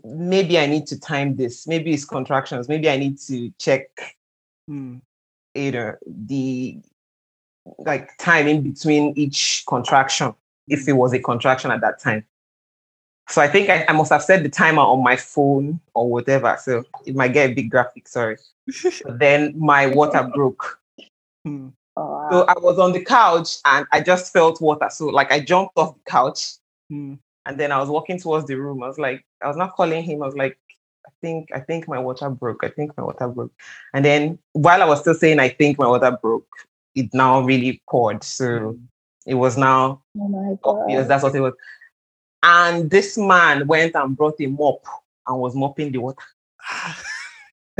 maybe 0.03 0.59
I 0.59 0.65
need 0.65 0.87
to 0.87 0.99
time 0.99 1.35
this. 1.35 1.67
Maybe 1.67 1.93
it's 1.93 2.05
contractions. 2.05 2.67
Maybe 2.67 2.89
I 2.89 2.97
need 2.97 3.19
to 3.27 3.51
check 3.59 3.87
mm. 4.69 5.01
either 5.53 5.99
the 6.05 6.79
like 7.79 8.17
time 8.17 8.47
in 8.47 8.61
between 8.61 9.13
each 9.15 9.63
contraction, 9.67 10.33
if 10.67 10.87
it 10.87 10.93
was 10.93 11.13
a 11.13 11.19
contraction 11.19 11.71
at 11.71 11.81
that 11.81 11.99
time. 11.99 12.25
So 13.27 13.41
I 13.41 13.47
think 13.47 13.69
I, 13.69 13.85
I, 13.87 13.93
must 13.93 14.11
have 14.11 14.21
set 14.21 14.43
the 14.43 14.49
timer 14.49 14.81
on 14.81 15.03
my 15.03 15.15
phone 15.15 15.79
or 15.95 16.09
whatever. 16.09 16.55
So 16.61 16.83
it 17.05 17.15
might 17.15 17.33
get 17.33 17.49
a 17.49 17.53
big 17.53 17.71
graphic, 17.71 18.07
sorry. 18.07 18.37
then 19.05 19.53
my 19.57 19.87
water 19.87 20.29
broke. 20.33 20.79
Hmm. 21.43 21.69
Oh, 21.97 22.27
so 22.29 22.45
I 22.45 22.53
was 22.59 22.77
on 22.77 22.91
the 22.91 23.03
couch 23.03 23.57
and 23.65 23.87
I 23.91 24.01
just 24.01 24.31
felt 24.31 24.61
water. 24.61 24.89
So 24.91 25.07
like 25.07 25.31
I 25.31 25.39
jumped 25.39 25.77
off 25.77 25.95
the 25.95 26.11
couch 26.11 26.55
hmm. 26.89 27.15
and 27.45 27.59
then 27.59 27.71
I 27.71 27.79
was 27.79 27.89
walking 27.89 28.19
towards 28.19 28.47
the 28.47 28.55
room. 28.55 28.83
I 28.83 28.87
was 28.87 28.99
like, 28.99 29.25
I 29.41 29.47
was 29.47 29.57
not 29.57 29.75
calling 29.75 30.03
him. 30.03 30.21
I 30.21 30.25
was 30.25 30.35
like, 30.35 30.59
I 31.05 31.09
think 31.21 31.49
I 31.53 31.59
think 31.61 31.87
my 31.87 31.99
water 31.99 32.29
broke. 32.29 32.63
I 32.63 32.69
think 32.69 32.95
my 32.97 33.03
water 33.03 33.27
broke. 33.27 33.53
And 33.93 34.03
then 34.03 34.39
while 34.53 34.81
I 34.81 34.85
was 34.85 34.99
still 34.99 35.13
saying 35.13 35.39
I 35.39 35.49
think 35.49 35.79
my 35.79 35.87
water 35.87 36.17
broke, 36.21 36.47
it 36.95 37.13
now 37.13 37.41
really 37.41 37.81
poured. 37.89 38.23
So 38.23 38.45
mm. 38.45 38.79
it 39.25 39.35
was 39.35 39.57
now 39.57 40.03
oh 40.19 40.27
my 40.27 40.57
God. 40.61 40.81
obvious 40.81 41.07
that's 41.07 41.23
what 41.23 41.35
it 41.35 41.41
was. 41.41 41.53
And 42.43 42.89
this 42.89 43.17
man 43.17 43.67
went 43.67 43.95
and 43.95 44.15
brought 44.15 44.39
a 44.39 44.47
mop 44.47 44.85
and 45.27 45.39
was 45.39 45.55
mopping 45.55 45.91
the 45.91 45.97
water. 45.97 46.17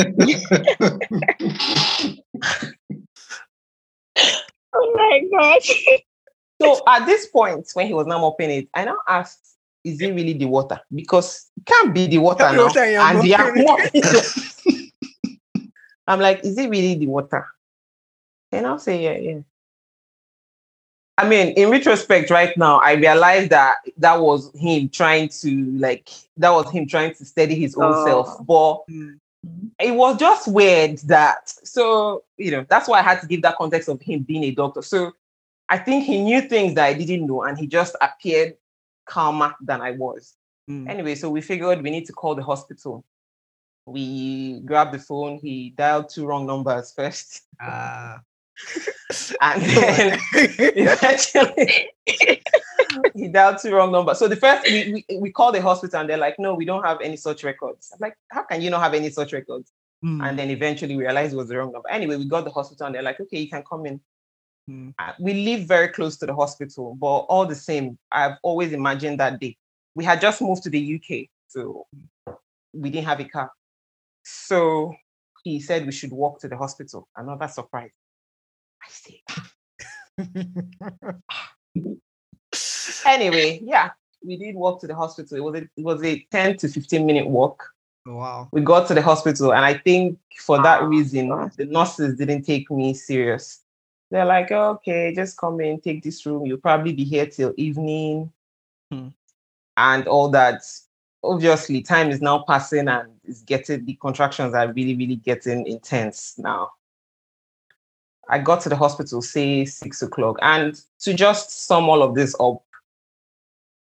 oh 4.74 4.94
my 4.96 5.22
gosh. 5.32 5.86
so 6.62 6.82
at 6.88 7.06
this 7.06 7.28
point, 7.28 7.70
when 7.74 7.88
he 7.88 7.94
was 7.94 8.08
now 8.08 8.20
mopping 8.20 8.50
it, 8.50 8.70
I 8.74 8.86
now 8.86 8.98
asked 9.08 9.56
is 9.86 10.02
it 10.02 10.14
really 10.16 10.34
the 10.34 10.46
water? 10.46 10.82
Because 10.94 11.50
it 11.56 11.66
can't 11.66 11.94
be 11.94 12.08
the 12.08 12.18
water 12.18 12.52
now. 12.52 12.66
Water 12.66 12.80
and 12.80 13.22
the 13.22 14.92
I'm 16.08 16.20
like, 16.20 16.44
is 16.44 16.58
it 16.58 16.70
really 16.70 16.96
the 16.96 17.08
water? 17.08 17.46
And 18.52 18.66
I'll 18.66 18.80
say, 18.80 19.04
yeah, 19.04 19.18
yeah. 19.18 19.40
I 21.18 21.28
mean, 21.28 21.50
in 21.50 21.70
retrospect, 21.70 22.30
right 22.30 22.56
now, 22.58 22.80
I 22.80 22.94
realize 22.94 23.48
that 23.50 23.78
that 23.98 24.20
was 24.20 24.52
him 24.54 24.90
trying 24.90 25.30
to 25.30 25.72
like 25.78 26.10
that 26.38 26.50
was 26.50 26.70
him 26.72 26.88
trying 26.88 27.14
to 27.16 27.26
steady 27.26 27.56
his 27.56 27.76
own 27.76 27.94
oh. 27.96 28.06
self. 28.06 28.46
But 28.46 28.94
mm. 28.94 29.18
it 29.80 29.96
was 29.96 30.18
just 30.18 30.48
weird 30.48 30.98
that 31.00 31.50
so 31.64 32.24
you 32.38 32.52
know 32.52 32.66
that's 32.70 32.90
why 32.90 33.00
I 33.00 33.04
had 33.04 33.22
to 33.22 33.28
give 33.28 33.42
that 33.44 33.56
context 33.56 33.88
of 33.88 34.02
him 34.02 34.24
being 34.24 34.44
a 34.44 34.52
doctor. 34.52 34.82
So 34.82 35.14
I 35.70 35.78
think 35.78 36.04
he 36.04 36.22
knew 36.22 36.42
things 36.42 36.76
that 36.76 36.86
I 36.86 36.94
didn't 36.94 37.26
know, 37.26 37.44
and 37.44 37.58
he 37.58 37.66
just 37.66 37.96
appeared 38.02 38.58
calmer 39.06 39.56
than 39.62 39.82
I 39.82 39.92
was. 39.92 40.36
Mm. 40.70 40.90
Anyway, 40.90 41.16
so 41.16 41.30
we 41.30 41.40
figured 41.40 41.82
we 41.82 41.92
need 41.92 42.08
to 42.08 42.14
call 42.14 42.36
the 42.36 42.44
hospital. 42.44 43.06
We 43.86 44.62
grabbed 44.62 44.94
the 44.94 45.00
phone. 45.00 45.38
He 45.38 45.70
dialed 45.70 46.10
two 46.10 46.26
wrong 46.26 46.46
numbers 46.46 46.92
first. 46.96 47.44
Ah. 47.62 48.20
And 49.42 49.62
then 49.62 50.20
eventually 50.34 51.90
he 53.16 53.28
dialed 53.28 53.58
two 53.58 53.74
wrong 53.74 53.92
number. 53.92 54.14
So 54.16 54.28
the 54.28 54.36
first 54.36 54.68
we, 54.68 55.06
we, 55.10 55.18
we 55.18 55.32
called 55.32 55.56
the 55.56 55.62
hospital 55.62 56.00
and 56.00 56.10
they're 56.10 56.18
like, 56.18 56.40
no, 56.40 56.54
we 56.54 56.66
don't 56.66 56.84
have 56.84 57.00
any 57.02 57.18
such 57.18 57.44
records. 57.44 57.92
I'm 57.94 58.00
like, 58.00 58.18
how 58.30 58.44
can 58.44 58.62
you 58.62 58.70
not 58.70 58.82
have 58.82 58.94
any 58.94 59.10
such 59.10 59.34
records? 59.34 59.72
Mm. 60.04 60.28
And 60.28 60.40
then 60.40 60.50
eventually 60.50 60.96
we 60.96 61.04
realized 61.04 61.34
it 61.34 61.38
was 61.38 61.50
the 61.50 61.58
wrong 61.58 61.72
number. 61.72 61.90
Anyway, 61.90 62.18
we 62.18 62.26
got 62.26 62.46
the 62.46 62.52
hospital 62.52 62.86
and 62.86 62.96
they're 62.96 63.02
like, 63.02 63.20
okay, 63.20 63.40
you 63.40 63.50
can 63.50 63.64
come 63.64 63.86
in. 63.86 64.02
Mm. 64.70 64.94
We 65.20 65.46
live 65.46 65.68
very 65.68 65.90
close 65.90 66.18
to 66.18 66.26
the 66.26 66.36
hospital, 66.36 66.96
but 66.96 67.08
all 67.08 67.46
the 67.46 67.56
same, 67.56 67.98
I've 68.12 68.38
always 68.44 68.74
imagined 68.74 69.20
that 69.20 69.40
day. 69.40 69.58
We 69.94 70.04
had 70.04 70.20
just 70.20 70.42
moved 70.42 70.64
to 70.64 70.70
the 70.70 70.96
UK, 70.96 71.30
so 71.48 71.86
we 72.74 72.90
didn't 72.90 73.06
have 73.06 73.20
a 73.22 73.26
car. 73.26 73.52
So 74.24 74.94
he 75.44 75.62
said 75.62 75.86
we 75.86 75.92
should 75.92 76.12
walk 76.12 76.42
to 76.42 76.50
the 76.50 76.58
hospital. 76.58 77.08
Another 77.16 77.48
surprise. 77.48 77.92
I 78.86 78.90
say. 78.90 79.22
anyway, 83.06 83.60
yeah, 83.64 83.92
we 84.24 84.38
did 84.38 84.56
walk 84.56 84.82
to 84.82 84.88
the 84.88 84.96
hospital. 84.96 85.38
It 85.38 85.42
was 85.42 85.56
a, 85.62 85.64
it 85.78 85.84
was 85.84 86.04
a 86.04 86.26
10 86.32 86.58
to 86.58 86.70
15 86.70 87.06
minute 87.06 87.28
walk. 87.28 87.70
Wow. 88.06 88.50
We 88.52 88.62
got 88.62 88.88
to 88.90 88.94
the 88.94 89.02
hospital, 89.02 89.54
and 89.54 89.66
I 89.66 89.74
think 89.74 90.20
for 90.38 90.62
that 90.62 90.84
reason, 90.84 91.30
the 91.58 91.66
nurses 91.66 92.18
didn't 92.18 92.44
take 92.44 92.70
me 92.70 92.94
serious. 92.94 93.62
They're 94.12 94.26
like, 94.26 94.52
okay, 94.52 95.14
just 95.16 95.38
come 95.38 95.60
in, 95.62 95.82
take 95.82 96.04
this 96.04 96.26
room. 96.26 96.46
You'll 96.46 96.60
probably 96.60 96.94
be 96.94 97.04
here 97.04 97.26
till 97.26 97.54
evening 97.58 98.32
hmm. 98.92 99.08
and 99.78 100.08
all 100.08 100.30
that. 100.30 100.62
Obviously, 101.24 101.82
time 101.82 102.12
is 102.12 102.22
now 102.22 102.44
passing 102.48 102.88
and 102.88 103.10
it's 103.24 103.42
getting 103.42 103.84
the 103.86 103.96
contractions 103.96 104.54
are 104.54 104.72
really, 104.72 104.96
really 104.96 105.16
getting 105.16 105.66
intense 105.66 106.36
now. 106.38 106.70
I 108.30 108.40
got 108.40 108.62
to 108.62 108.70
the 108.70 108.76
hospital, 108.76 109.22
say 109.22 109.66
six 109.66 110.02
o'clock. 110.02 110.38
And 110.42 110.80
to 111.00 111.14
just 111.14 111.66
sum 111.68 111.90
all 111.90 112.02
of 112.02 112.16
this 112.16 112.36
up, 112.40 112.64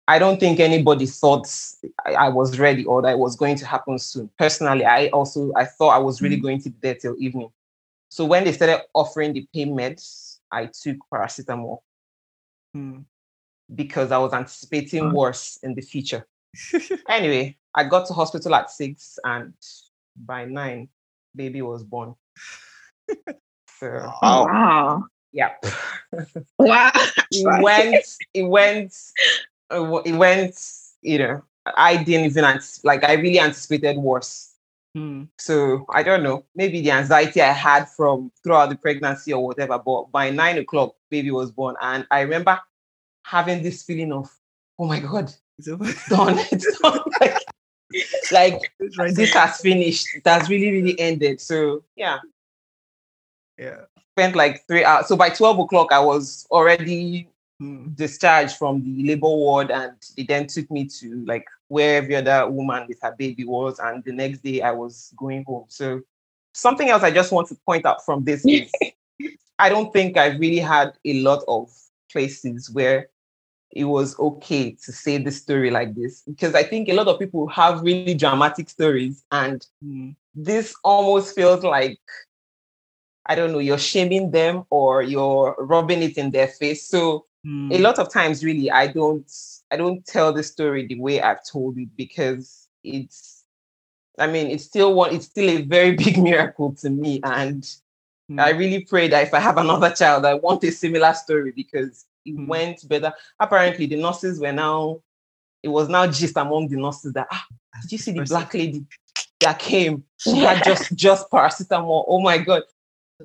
I 0.07 0.19
don't 0.19 0.39
think 0.39 0.59
anybody 0.59 1.05
thought 1.05 1.49
I, 2.05 2.29
was 2.29 2.59
ready 2.59 2.85
or 2.85 3.01
that 3.01 3.11
it 3.11 3.19
was 3.19 3.35
going 3.35 3.57
to 3.57 3.65
happen 3.65 3.99
soon. 3.99 4.29
Personally, 4.37 4.85
I 4.85 5.07
also 5.07 5.51
I 5.55 5.65
thought 5.65 5.89
I 5.89 5.97
was 5.97 6.21
really 6.21 6.37
mm. 6.37 6.43
going 6.43 6.61
to 6.61 6.69
be 6.69 6.77
there 6.81 6.95
till 6.95 7.15
evening. 7.19 7.51
So 8.09 8.23
when 8.23 8.45
they 8.45 8.53
started 8.53 8.83
offering 8.93 9.33
the 9.33 9.45
pain 9.53 9.75
meds, 9.75 10.37
I 10.49 10.67
took 10.67 10.97
paracetamol 11.11 11.79
mm. 12.75 13.03
because 13.75 14.13
I 14.13 14.17
was 14.17 14.31
anticipating 14.31 15.11
worse 15.11 15.59
in 15.61 15.75
the 15.75 15.81
future. 15.81 16.25
anyway, 17.09 17.57
I 17.75 17.83
got 17.83 18.07
to 18.07 18.13
hospital 18.13 18.55
at 18.55 18.71
six, 18.71 19.19
and 19.25 19.53
by 20.15 20.45
nine, 20.45 20.87
baby 21.35 21.61
was 21.61 21.83
born. 21.83 22.15
so, 23.79 24.11
wow. 24.21 25.03
Yep. 25.33 25.65
wow. 26.59 26.91
it 27.31 27.61
went. 27.61 28.05
It 28.33 28.43
went 28.43 28.93
it 29.69 30.15
went, 30.15 30.55
you 31.01 31.19
know, 31.19 31.43
I 31.75 32.01
didn't 32.03 32.25
even 32.25 32.59
like 32.83 33.03
I 33.03 33.13
really 33.13 33.39
anticipated 33.39 33.97
worse. 33.97 34.53
Hmm. 34.95 35.23
So 35.37 35.85
I 35.89 36.03
don't 36.03 36.23
know, 36.23 36.45
maybe 36.55 36.81
the 36.81 36.91
anxiety 36.91 37.41
I 37.41 37.51
had 37.51 37.89
from 37.89 38.31
throughout 38.43 38.69
the 38.69 38.75
pregnancy 38.75 39.33
or 39.33 39.45
whatever. 39.45 39.77
But 39.77 40.11
by 40.11 40.29
nine 40.29 40.57
o'clock, 40.57 40.95
baby 41.09 41.31
was 41.31 41.51
born, 41.51 41.75
and 41.81 42.07
I 42.09 42.21
remember 42.21 42.59
having 43.23 43.61
this 43.61 43.83
feeling 43.83 44.13
of, 44.13 44.29
oh 44.79 44.85
my 44.85 44.99
god, 44.99 45.33
it's 45.57 45.67
done, 45.67 46.39
it's 46.51 46.79
done. 46.79 47.01
like, 47.19 47.37
like 48.31 48.71
right 48.97 49.15
this 49.15 49.33
has 49.33 49.59
finished. 49.59 50.07
That's 50.23 50.49
really, 50.49 50.71
really 50.71 50.99
ended. 50.99 51.41
So 51.41 51.83
yeah, 51.95 52.19
yeah. 53.57 53.81
Spent 54.13 54.35
like 54.35 54.65
three 54.67 54.83
hours. 54.83 55.07
So 55.07 55.15
by 55.15 55.29
twelve 55.29 55.59
o'clock, 55.59 55.91
I 55.91 55.99
was 55.99 56.47
already 56.51 57.29
Hmm. 57.59 57.87
discharged 57.95 58.55
from 58.55 58.83
the 58.83 59.03
labor 59.07 59.29
ward 59.29 59.71
and 59.71 59.95
they 60.15 60.21
then 60.21 60.45
took 60.45 60.69
me 60.69 60.85
to 60.99 61.25
like 61.25 61.43
where 61.69 61.97
every 61.97 62.15
other 62.15 62.47
woman 62.47 62.85
with 62.87 62.99
her 63.01 63.15
baby 63.17 63.45
was 63.45 63.79
and 63.79 64.03
the 64.03 64.11
next 64.11 64.43
day 64.43 64.61
i 64.61 64.69
was 64.69 65.11
going 65.17 65.43
home 65.43 65.65
so 65.67 65.99
something 66.53 66.89
else 66.89 67.01
i 67.01 67.09
just 67.09 67.31
want 67.31 67.47
to 67.47 67.57
point 67.65 67.83
out 67.83 68.05
from 68.05 68.23
this 68.23 68.45
is 68.47 68.71
i 69.57 69.69
don't 69.69 69.91
think 69.91 70.17
i've 70.17 70.39
really 70.39 70.59
had 70.59 70.93
a 71.03 71.19
lot 71.21 71.43
of 71.47 71.67
places 72.11 72.69
where 72.69 73.09
it 73.71 73.85
was 73.85 74.17
okay 74.19 74.69
to 74.73 74.91
say 74.91 75.17
the 75.17 75.31
story 75.31 75.71
like 75.71 75.95
this 75.95 76.21
because 76.27 76.53
i 76.53 76.61
think 76.61 76.89
a 76.89 76.93
lot 76.93 77.07
of 77.07 77.17
people 77.17 77.47
have 77.47 77.81
really 77.81 78.13
dramatic 78.13 78.69
stories 78.69 79.23
and 79.31 79.65
mm. 79.83 80.15
this 80.35 80.75
almost 80.83 81.33
feels 81.33 81.63
like 81.63 81.97
i 83.27 83.35
don't 83.35 83.51
know 83.51 83.59
you're 83.59 83.77
shaming 83.77 84.31
them 84.31 84.65
or 84.69 85.01
you're 85.01 85.55
rubbing 85.59 86.01
it 86.01 86.17
in 86.17 86.31
their 86.31 86.47
face 86.47 86.87
so 86.87 87.27
Mm. 87.47 87.73
A 87.73 87.77
lot 87.77 87.97
of 87.97 88.11
times, 88.11 88.43
really, 88.43 88.69
I 88.69 88.87
don't 88.87 89.31
I 89.71 89.77
don't 89.77 90.05
tell 90.05 90.33
the 90.33 90.43
story 90.43 90.85
the 90.85 90.99
way 90.99 91.21
I've 91.21 91.45
told 91.45 91.77
it 91.77 91.89
because 91.95 92.67
it's 92.83 93.43
I 94.19 94.27
mean, 94.27 94.47
it's 94.47 94.65
still 94.65 94.93
one, 94.93 95.13
it's 95.13 95.27
still 95.27 95.49
a 95.49 95.61
very 95.61 95.91
big 96.03 96.17
miracle 96.17 96.73
to 96.81 96.89
me. 96.89 97.21
And 97.23 97.63
mm. 98.29 98.41
I 98.41 98.49
really 98.49 98.83
pray 98.83 99.07
that 99.07 99.23
if 99.23 99.33
I 99.33 99.39
have 99.39 99.57
another 99.57 99.91
child, 99.91 100.25
I 100.25 100.33
want 100.33 100.63
a 100.63 100.71
similar 100.71 101.13
story 101.13 101.53
because 101.55 102.05
it 102.25 102.35
mm. 102.35 102.47
went 102.47 102.87
better. 102.89 103.13
Apparently, 103.39 103.85
the 103.85 104.01
nurses 104.01 104.39
were 104.39 104.51
now, 104.51 105.01
it 105.63 105.69
was 105.69 105.87
now 105.87 106.07
just 106.07 106.35
among 106.35 106.67
the 106.67 106.77
nurses 106.77 107.13
that, 107.13 107.27
ah, 107.31 107.45
did 107.81 107.91
you 107.93 107.97
see 107.97 108.11
the 108.11 108.23
black 108.23 108.53
lady 108.53 108.85
that 109.39 109.59
came? 109.59 110.03
She 110.17 110.39
had 110.39 110.63
just 110.65 110.93
just 110.95 111.29
paracetamol. 111.29 112.05
Oh 112.07 112.19
my 112.19 112.39
God. 112.39 112.63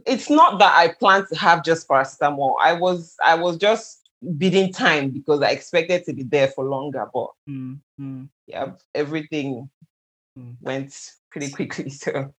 It's 0.06 0.30
not 0.30 0.58
that 0.58 0.74
I 0.76 0.94
plan 0.94 1.26
to 1.26 1.36
have 1.36 1.64
just 1.64 1.88
paracetamol. 1.88 2.56
I 2.60 2.72
was 2.72 3.16
I 3.22 3.34
was 3.34 3.56
just 3.56 4.08
bidding 4.38 4.72
time 4.72 5.10
because 5.10 5.42
I 5.42 5.50
expected 5.50 6.04
to 6.04 6.12
be 6.12 6.22
there 6.22 6.48
for 6.48 6.64
longer, 6.64 7.06
but 7.12 7.28
mm, 7.48 7.78
mm. 8.00 8.28
yeah, 8.46 8.72
everything 8.94 9.68
mm. 10.38 10.56
went 10.60 10.94
pretty 11.30 11.50
quickly. 11.50 11.90
So 11.90 12.32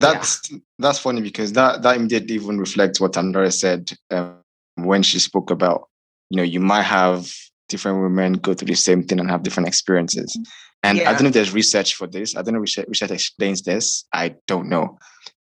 that's 0.00 0.50
yeah. 0.50 0.58
that's 0.78 0.98
funny 0.98 1.22
because 1.22 1.52
that 1.52 1.82
that 1.82 1.96
immediately 1.96 2.34
even 2.34 2.58
reflects 2.58 3.00
what 3.00 3.16
Andrea 3.16 3.50
said 3.50 3.92
um, 4.10 4.36
when 4.76 5.02
she 5.02 5.18
spoke 5.18 5.50
about 5.50 5.88
you 6.30 6.36
know 6.38 6.42
you 6.42 6.60
might 6.60 6.82
have 6.82 7.30
different 7.68 8.00
women 8.00 8.34
go 8.34 8.54
through 8.54 8.68
the 8.68 8.74
same 8.74 9.02
thing 9.02 9.20
and 9.20 9.30
have 9.30 9.42
different 9.42 9.68
experiences. 9.68 10.38
And 10.82 10.98
yeah. 10.98 11.10
I 11.10 11.12
don't 11.14 11.22
know 11.22 11.28
if 11.28 11.34
there's 11.34 11.52
research 11.52 11.94
for 11.94 12.06
this. 12.06 12.36
I 12.36 12.42
don't 12.42 12.54
know 12.54 12.58
if 12.58 12.62
research, 12.62 12.86
research 12.88 13.10
explains 13.10 13.62
this. 13.62 14.04
I 14.12 14.36
don't 14.46 14.68
know. 14.68 14.98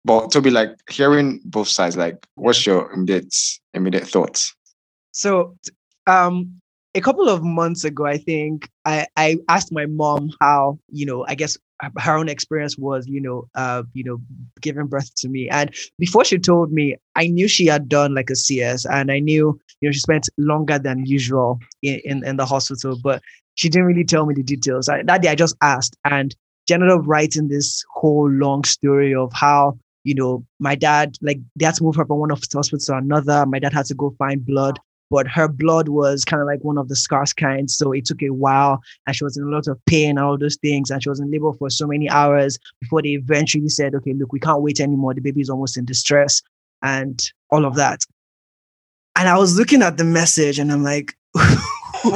But 0.06 0.30
to 0.30 0.40
be 0.40 0.50
like 0.50 0.70
hearing 0.88 1.40
both 1.44 1.66
sides, 1.66 1.96
like 1.96 2.24
what's 2.36 2.64
your 2.64 2.92
immediate 2.92 3.34
immediate 3.74 4.06
thoughts? 4.06 4.54
So, 5.10 5.56
um, 6.06 6.60
a 6.94 7.00
couple 7.00 7.28
of 7.28 7.42
months 7.42 7.82
ago, 7.82 8.06
I 8.06 8.16
think 8.16 8.70
I, 8.84 9.08
I 9.16 9.38
asked 9.48 9.72
my 9.72 9.86
mom 9.86 10.30
how, 10.40 10.78
you 10.92 11.06
know, 11.06 11.26
I 11.26 11.34
guess 11.34 11.58
her 11.98 12.16
own 12.16 12.28
experience 12.28 12.78
was, 12.78 13.08
you 13.08 13.20
know, 13.20 13.48
uh, 13.56 13.82
you 13.94 14.04
know, 14.04 14.18
giving 14.60 14.86
birth 14.86 15.12
to 15.16 15.28
me. 15.28 15.48
And 15.48 15.74
before 15.98 16.24
she 16.24 16.38
told 16.38 16.70
me, 16.70 16.94
I 17.16 17.26
knew 17.26 17.48
she 17.48 17.66
had 17.66 17.88
done 17.88 18.14
like 18.14 18.30
a 18.30 18.36
CS, 18.36 18.86
and 18.86 19.10
I 19.10 19.18
knew, 19.18 19.58
you 19.80 19.88
know, 19.88 19.92
she 19.92 19.98
spent 19.98 20.28
longer 20.38 20.78
than 20.78 21.04
usual 21.04 21.58
in 21.82 22.00
in, 22.04 22.24
in 22.24 22.36
the 22.36 22.46
hospital, 22.46 22.96
but 23.02 23.22
she 23.56 23.68
didn't 23.68 23.88
really 23.88 24.04
tell 24.04 24.24
me 24.24 24.34
the 24.34 24.44
details. 24.44 24.88
I, 24.88 25.02
that 25.02 25.22
day, 25.22 25.30
I 25.30 25.34
just 25.34 25.56
asked, 25.62 25.96
and 26.04 26.32
she 26.68 26.74
ended 26.74 26.90
up 26.90 27.02
writing 27.04 27.48
this 27.48 27.84
whole 27.92 28.30
long 28.30 28.62
story 28.62 29.12
of 29.12 29.32
how 29.32 29.76
you 30.06 30.14
know, 30.14 30.44
my 30.58 30.74
dad, 30.74 31.16
like 31.20 31.38
they 31.56 31.64
had 31.66 31.74
to 31.76 31.84
move 31.84 31.96
her 31.96 32.06
from 32.06 32.18
one 32.18 32.30
hospital 32.30 32.62
to 32.62 32.96
another. 32.96 33.44
My 33.46 33.58
dad 33.58 33.72
had 33.72 33.86
to 33.86 33.94
go 33.94 34.14
find 34.18 34.44
blood 34.44 34.78
but 35.10 35.28
her 35.28 35.48
blood 35.48 35.88
was 35.88 36.24
kind 36.24 36.40
of 36.40 36.46
like 36.46 36.62
one 36.62 36.78
of 36.78 36.88
the 36.88 36.96
scarce 36.96 37.32
kinds. 37.32 37.76
So 37.76 37.92
it 37.92 38.04
took 38.04 38.22
a 38.22 38.30
while 38.30 38.80
and 39.06 39.14
she 39.14 39.24
was 39.24 39.36
in 39.36 39.44
a 39.44 39.48
lot 39.48 39.68
of 39.68 39.78
pain 39.86 40.10
and 40.10 40.18
all 40.18 40.36
those 40.38 40.56
things. 40.56 40.90
And 40.90 41.02
she 41.02 41.08
was 41.08 41.20
in 41.20 41.30
labor 41.30 41.52
for 41.52 41.70
so 41.70 41.86
many 41.86 42.10
hours 42.10 42.58
before 42.80 43.02
they 43.02 43.10
eventually 43.10 43.68
said, 43.68 43.94
okay, 43.94 44.14
look, 44.14 44.32
we 44.32 44.40
can't 44.40 44.62
wait 44.62 44.80
anymore. 44.80 45.14
The 45.14 45.20
baby 45.20 45.40
is 45.40 45.50
almost 45.50 45.76
in 45.76 45.84
distress 45.84 46.42
and 46.82 47.20
all 47.50 47.64
of 47.64 47.76
that. 47.76 48.00
And 49.16 49.28
I 49.28 49.38
was 49.38 49.56
looking 49.56 49.82
at 49.82 49.96
the 49.96 50.04
message 50.04 50.58
and 50.58 50.72
I'm 50.72 50.82
like, 50.82 51.14
I'm 51.36 52.10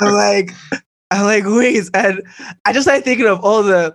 like, 0.00 0.50
I'm 1.10 1.24
like, 1.24 1.44
wait. 1.46 1.88
And 1.94 2.22
I 2.64 2.72
just 2.72 2.84
started 2.84 3.04
thinking 3.04 3.26
of 3.26 3.44
all 3.44 3.62
the 3.62 3.94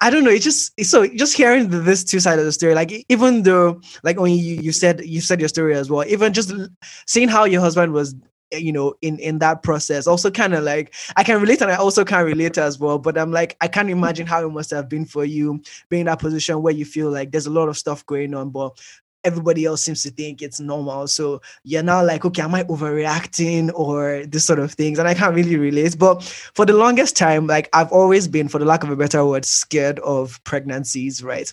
I 0.00 0.10
don't 0.10 0.24
know. 0.24 0.30
It's 0.30 0.44
just 0.44 0.72
so 0.84 1.06
just 1.06 1.36
hearing 1.36 1.68
this 1.70 2.04
two 2.04 2.20
side 2.20 2.38
of 2.38 2.44
the 2.44 2.52
story. 2.52 2.74
Like 2.74 3.04
even 3.08 3.42
though, 3.42 3.80
like 4.02 4.18
when 4.20 4.32
you 4.32 4.56
you 4.56 4.72
said 4.72 5.04
you 5.04 5.20
said 5.20 5.40
your 5.40 5.48
story 5.48 5.74
as 5.74 5.90
well. 5.90 6.04
Even 6.06 6.32
just 6.32 6.52
seeing 7.06 7.28
how 7.28 7.44
your 7.44 7.60
husband 7.60 7.92
was, 7.92 8.14
eh, 8.52 8.58
you 8.58 8.72
know, 8.72 8.94
in 9.02 9.18
in 9.18 9.38
that 9.38 9.62
process, 9.62 10.06
also 10.06 10.30
kind 10.30 10.54
of 10.54 10.62
like 10.64 10.94
I 11.16 11.24
can 11.24 11.40
relate 11.40 11.62
and 11.62 11.70
I 11.70 11.76
also 11.76 12.04
can 12.04 12.24
relate 12.24 12.58
as 12.58 12.78
well. 12.78 12.98
But 12.98 13.16
I'm 13.16 13.32
like 13.32 13.56
I 13.60 13.68
can't 13.68 13.90
imagine 13.90 14.26
how 14.26 14.44
it 14.44 14.50
must 14.50 14.70
have 14.72 14.88
been 14.88 15.06
for 15.06 15.24
you 15.24 15.62
being 15.88 16.00
in 16.00 16.06
that 16.06 16.20
position 16.20 16.62
where 16.62 16.74
you 16.74 16.84
feel 16.84 17.10
like 17.10 17.30
there's 17.30 17.46
a 17.46 17.50
lot 17.50 17.68
of 17.68 17.78
stuff 17.78 18.04
going 18.04 18.34
on, 18.34 18.50
but 18.50 18.78
everybody 19.24 19.64
else 19.64 19.82
seems 19.82 20.02
to 20.02 20.10
think 20.10 20.42
it's 20.42 20.60
normal. 20.60 21.08
So 21.08 21.40
you're 21.64 21.82
now 21.82 22.04
like, 22.04 22.24
okay, 22.24 22.42
am 22.42 22.54
I 22.54 22.64
overreacting 22.64 23.70
or 23.74 24.24
this 24.26 24.44
sort 24.44 24.58
of 24.58 24.72
things? 24.72 24.98
And 24.98 25.08
I 25.08 25.14
can't 25.14 25.34
really 25.34 25.56
relate. 25.56 25.98
But 25.98 26.22
for 26.54 26.64
the 26.64 26.72
longest 26.72 27.16
time, 27.16 27.46
like 27.46 27.68
I've 27.72 27.92
always 27.92 28.28
been, 28.28 28.48
for 28.48 28.58
the 28.58 28.64
lack 28.64 28.82
of 28.82 28.90
a 28.90 28.96
better 28.96 29.24
word, 29.24 29.44
scared 29.44 29.98
of 30.00 30.42
pregnancies, 30.44 31.22
right? 31.22 31.52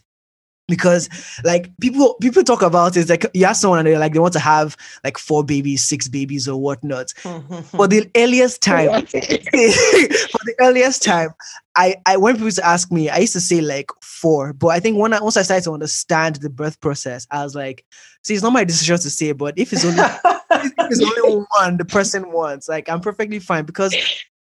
Because 0.68 1.10
like 1.44 1.70
people 1.80 2.16
people 2.22 2.44
talk 2.44 2.62
about 2.62 2.98
it 2.98 3.08
like 3.10 3.26
you 3.34 3.46
ask 3.46 3.62
someone 3.62 3.80
and 3.80 3.88
they're 3.88 4.00
like 4.00 4.14
they 4.14 4.20
want 4.20 4.34
to 4.34 4.40
have 4.40 4.76
like 5.04 5.18
four 5.18 5.44
babies 5.44 5.84
six 5.84 6.08
babies 6.08 6.48
or 6.48 6.60
whatnot. 6.60 7.12
For 7.64 7.88
the 7.88 8.10
earliest 8.16 8.62
time 8.62 9.06
for 9.06 9.12
the 9.12 10.56
earliest 10.60 11.04
time 11.04 11.30
I, 11.76 11.96
I 12.06 12.18
when 12.18 12.36
people 12.36 12.48
used 12.48 12.58
to 12.58 12.66
ask 12.66 12.92
me 12.92 13.10
i 13.10 13.18
used 13.18 13.34
to 13.34 13.42
say 13.42 13.62
like 13.62 13.92
four. 14.02 14.54
But 14.54 14.68
i 14.68 14.80
think 14.80 14.98
when 14.98 15.14
I, 15.14 15.22
once 15.22 15.38
i 15.38 15.42
started 15.42 15.66
to 15.66 15.74
understand 15.74 16.38
the 16.38 16.50
birth 16.50 16.80
process 16.80 17.28
i 17.32 17.44
was 17.44 17.56
like 17.56 17.86
see 18.24 18.34
it's 18.34 18.44
not 18.44 18.54
my 18.54 18.64
decision 18.64 18.98
to 18.98 19.10
say 19.10 19.34
but 19.34 19.58
if 19.58 19.74
it's 19.74 19.86
only 19.86 20.02
if 20.02 20.74
it's 20.78 21.02
only 21.02 21.46
one 21.58 21.78
the 21.78 21.86
person 21.86 22.32
wants 22.32 22.68
like 22.68 22.90
i'm 22.90 23.02
perfectly 23.02 23.40
fine. 23.40 23.66
Because 23.66 23.96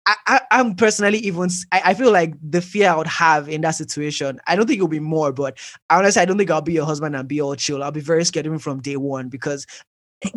I, 0.07 0.41
am 0.51 0.75
personally 0.75 1.19
even 1.19 1.49
I, 1.71 1.81
I, 1.85 1.93
feel 1.93 2.11
like 2.11 2.33
the 2.41 2.61
fear 2.61 2.89
I 2.89 2.95
would 2.95 3.07
have 3.07 3.47
in 3.47 3.61
that 3.61 3.75
situation, 3.75 4.39
I 4.47 4.55
don't 4.55 4.65
think 4.65 4.77
it'll 4.77 4.87
be 4.87 4.99
more, 4.99 5.31
but 5.31 5.57
honestly, 5.89 6.21
I 6.21 6.25
don't 6.25 6.37
think 6.37 6.49
I'll 6.49 6.61
be 6.61 6.73
your 6.73 6.85
husband 6.85 7.15
and 7.15 7.27
be 7.27 7.39
all 7.41 7.55
chill. 7.55 7.83
I'll 7.83 7.91
be 7.91 8.01
very 8.01 8.25
scared 8.25 8.45
even 8.45 8.59
from 8.59 8.81
day 8.81 8.97
one 8.97 9.29
because 9.29 9.67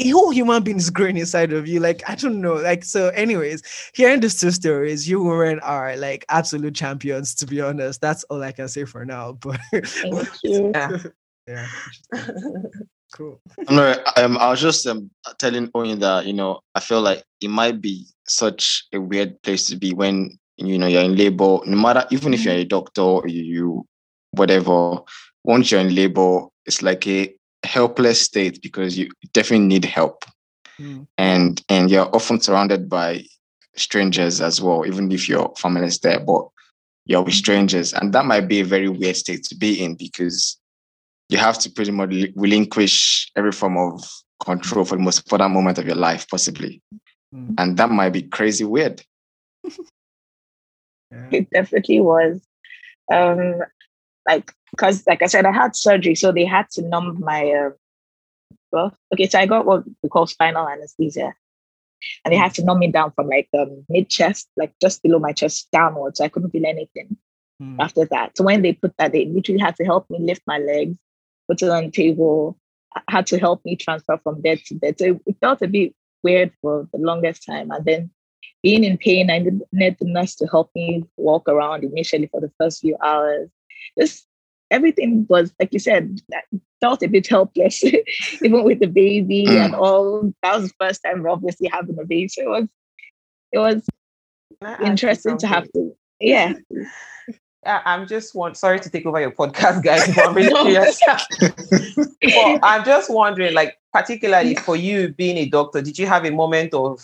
a 0.00 0.08
whole 0.10 0.30
human 0.30 0.62
being 0.62 0.78
is 0.78 0.90
growing 0.90 1.16
inside 1.16 1.52
of 1.52 1.68
you. 1.68 1.80
Like, 1.80 2.08
I 2.08 2.14
don't 2.14 2.40
know. 2.40 2.54
Like, 2.54 2.84
so, 2.84 3.08
anyways, 3.08 3.62
hearing 3.94 4.20
these 4.20 4.38
two 4.38 4.50
stories, 4.50 5.08
you 5.08 5.22
women 5.22 5.60
are 5.60 5.96
like 5.96 6.24
absolute 6.28 6.74
champions, 6.74 7.34
to 7.36 7.46
be 7.46 7.60
honest. 7.60 8.00
That's 8.00 8.24
all 8.24 8.42
I 8.42 8.52
can 8.52 8.68
say 8.68 8.84
for 8.84 9.04
now. 9.04 9.32
But 9.32 9.60
thank 9.72 10.28
yeah. 10.42 10.98
yeah. 11.46 11.68
Cool. 13.14 13.40
no, 13.70 13.94
um, 14.16 14.36
I 14.38 14.50
was 14.50 14.60
just 14.60 14.86
um, 14.88 15.08
telling 15.38 15.68
Oyin 15.68 16.00
that 16.00 16.26
you 16.26 16.32
know 16.32 16.60
I 16.74 16.80
feel 16.80 17.00
like 17.00 17.22
it 17.40 17.48
might 17.48 17.80
be 17.80 18.06
such 18.26 18.84
a 18.92 19.00
weird 19.00 19.40
place 19.42 19.68
to 19.68 19.76
be 19.76 19.92
when 19.94 20.36
you 20.56 20.76
know 20.76 20.88
you're 20.88 21.04
in 21.04 21.16
labor. 21.16 21.60
No 21.64 21.76
matter 21.76 22.04
even 22.10 22.34
if 22.34 22.44
you're 22.44 22.54
a 22.54 22.58
mm-hmm. 22.58 22.68
doctor, 22.68 23.02
or 23.02 23.28
you, 23.28 23.42
you 23.42 23.86
whatever. 24.32 24.98
Once 25.44 25.70
you're 25.70 25.80
in 25.80 25.94
labor, 25.94 26.46
it's 26.66 26.82
like 26.82 27.06
a 27.06 27.32
helpless 27.64 28.20
state 28.22 28.60
because 28.62 28.98
you 28.98 29.08
definitely 29.32 29.66
need 29.66 29.84
help. 29.84 30.24
mm. 30.80 31.06
and 31.16 31.62
and 31.68 31.90
you're 31.90 32.08
often 32.16 32.40
surrounded 32.40 32.88
by 32.88 33.24
strangers 33.76 34.40
as 34.40 34.60
well, 34.60 34.84
even 34.86 35.12
if 35.12 35.28
your 35.28 35.52
family 35.56 35.86
is 35.86 36.00
there, 36.00 36.18
but 36.18 36.48
you're 37.06 37.22
with 37.22 37.34
strangers, 37.34 37.92
and 37.92 38.12
that 38.12 38.24
might 38.24 38.48
be 38.48 38.60
a 38.60 38.64
very 38.64 38.88
weird 38.88 39.16
state 39.16 39.44
to 39.44 39.54
be 39.54 39.84
in 39.84 39.94
because 39.94 40.58
you 41.28 41.38
have 41.38 41.58
to 41.58 41.70
pretty 41.70 41.90
much 41.90 42.10
relinquish 42.36 43.30
every 43.36 43.52
form 43.52 43.76
of 43.76 44.04
control 44.44 44.84
for 44.84 44.96
the 44.96 45.02
most 45.02 45.24
important 45.24 45.52
moment 45.52 45.78
of 45.78 45.86
your 45.86 45.96
life, 45.96 46.26
possibly, 46.28 46.82
mm. 47.34 47.54
and 47.58 47.76
that 47.76 47.90
might 47.90 48.10
be 48.10 48.22
crazy 48.22 48.64
weird. 48.64 49.02
It 51.30 51.48
definitely 51.50 52.00
was. 52.00 52.40
Um, 53.12 53.60
like 54.26 54.50
because 54.72 55.06
like 55.06 55.22
I 55.22 55.26
said, 55.26 55.46
I 55.46 55.52
had 55.52 55.76
surgery, 55.76 56.16
so 56.16 56.32
they 56.32 56.44
had 56.44 56.68
to 56.70 56.82
numb 56.82 57.20
my 57.20 57.52
uh, 57.52 57.70
well, 58.74 58.92
okay, 59.12 59.28
so 59.28 59.38
I 59.38 59.46
got 59.46 59.66
what 59.66 59.84
we 60.02 60.08
call 60.08 60.26
spinal 60.26 60.68
anesthesia. 60.68 61.34
And 62.24 62.32
they 62.32 62.36
had 62.36 62.52
to 62.54 62.64
numb 62.64 62.80
me 62.80 62.88
down 62.90 63.12
from 63.12 63.28
like 63.28 63.48
um, 63.58 63.84
mid 63.88 64.10
chest, 64.10 64.48
like 64.56 64.74
just 64.82 65.02
below 65.02 65.18
my 65.18 65.32
chest 65.32 65.68
downwards. 65.72 66.18
So 66.18 66.24
I 66.24 66.28
couldn't 66.28 66.50
feel 66.50 66.66
anything 66.66 67.16
mm. 67.62 67.76
after 67.80 68.04
that. 68.06 68.36
So 68.36 68.44
when 68.44 68.62
they 68.62 68.74
put 68.74 68.92
that, 68.98 69.12
they 69.12 69.26
literally 69.26 69.60
had 69.60 69.76
to 69.76 69.84
help 69.84 70.10
me 70.10 70.18
lift 70.18 70.42
my 70.46 70.58
legs, 70.58 70.96
put 71.48 71.62
it 71.62 71.68
on 71.68 71.86
the 71.86 71.90
table, 71.90 72.58
had 73.08 73.26
to 73.26 73.38
help 73.38 73.64
me 73.64 73.76
transfer 73.76 74.18
from 74.22 74.40
bed 74.40 74.60
to 74.66 74.74
bed. 74.74 74.98
So 74.98 75.20
it 75.26 75.36
felt 75.40 75.62
a 75.62 75.68
bit 75.68 75.94
weird 76.22 76.52
for 76.62 76.88
the 76.92 76.98
longest 76.98 77.44
time. 77.44 77.70
And 77.70 77.84
then 77.84 78.10
being 78.62 78.84
in 78.84 78.96
pain, 78.98 79.30
I 79.30 79.38
needed 79.38 79.96
the 80.00 80.06
nurse 80.06 80.34
to 80.36 80.46
help 80.46 80.70
me 80.74 81.04
walk 81.16 81.48
around 81.48 81.84
initially 81.84 82.28
for 82.28 82.40
the 82.40 82.52
first 82.58 82.80
few 82.80 82.96
hours. 83.02 83.50
Just 83.98 84.26
everything 84.70 85.26
was, 85.28 85.52
like 85.60 85.72
you 85.72 85.78
said, 85.78 86.20
I 86.32 86.40
felt 86.80 87.02
a 87.02 87.08
bit 87.08 87.26
helpless, 87.26 87.84
even 88.42 88.64
with 88.64 88.80
the 88.80 88.86
baby 88.86 89.46
mm. 89.46 89.64
and 89.64 89.74
all. 89.74 90.32
That 90.42 90.60
was 90.60 90.68
the 90.68 90.74
first 90.80 91.02
time 91.04 91.26
obviously 91.26 91.68
having 91.68 91.98
a 91.98 92.04
baby. 92.04 92.28
So 92.28 92.42
it 92.42 92.48
was 92.48 92.68
it 93.52 93.58
was 93.58 93.86
interesting 94.82 95.36
to 95.38 95.46
have 95.46 95.70
to 95.72 95.94
yeah. 96.20 96.54
I'm 97.66 98.06
just 98.06 98.34
want 98.34 98.56
sorry 98.56 98.80
to 98.80 98.90
take 98.90 99.06
over 99.06 99.20
your 99.20 99.30
podcast, 99.30 99.82
guys, 99.82 100.06
but 100.14 100.28
I'm 100.28 100.34
really 100.34 100.52
curious. 100.62 101.00
but 101.40 102.60
I'm 102.62 102.84
just 102.84 103.10
wondering, 103.10 103.54
like, 103.54 103.78
particularly 103.92 104.54
for 104.56 104.76
you 104.76 105.08
being 105.08 105.36
a 105.38 105.46
doctor, 105.46 105.80
did 105.82 105.98
you 105.98 106.06
have 106.06 106.24
a 106.24 106.30
moment 106.30 106.74
of 106.74 107.00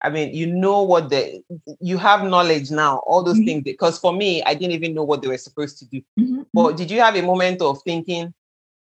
I 0.00 0.10
mean, 0.10 0.32
you 0.34 0.46
know 0.46 0.82
what 0.82 1.10
the 1.10 1.42
you 1.80 1.98
have 1.98 2.22
knowledge 2.22 2.70
now, 2.70 2.98
all 2.98 3.22
those 3.22 3.36
mm-hmm. 3.36 3.46
things. 3.46 3.64
Because 3.64 3.98
for 3.98 4.12
me, 4.12 4.42
I 4.44 4.54
didn't 4.54 4.72
even 4.72 4.94
know 4.94 5.04
what 5.04 5.22
they 5.22 5.28
were 5.28 5.38
supposed 5.38 5.78
to 5.78 5.86
do. 5.86 6.02
Mm-hmm. 6.18 6.42
But 6.52 6.76
did 6.76 6.90
you 6.90 7.00
have 7.00 7.16
a 7.16 7.22
moment 7.22 7.60
of 7.62 7.82
thinking, 7.82 8.32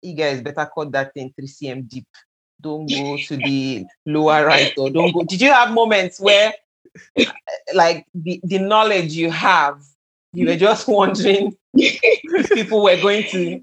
you 0.01 0.13
guys 0.13 0.41
better 0.41 0.69
cut 0.73 0.91
that 0.93 1.13
thing 1.13 1.33
3 1.35 1.47
cm 1.47 1.87
deep? 1.87 2.07
Don't 2.59 2.89
go 2.89 3.17
to 3.17 3.37
the 3.37 3.85
lower 4.05 4.45
right 4.45 4.73
or 4.77 4.89
don't 4.89 5.11
go. 5.11 5.23
Did 5.23 5.41
you 5.41 5.51
have 5.51 5.71
moments 5.71 6.19
where 6.19 6.53
like 7.73 8.07
the, 8.15 8.39
the 8.43 8.59
knowledge 8.59 9.13
you 9.13 9.29
have, 9.29 9.83
you 10.35 10.47
were 10.47 10.57
just 10.57 10.87
wondering 10.99 11.55
if 11.73 12.49
people 12.51 12.83
were 12.83 12.99
going 13.01 13.23
to 13.31 13.61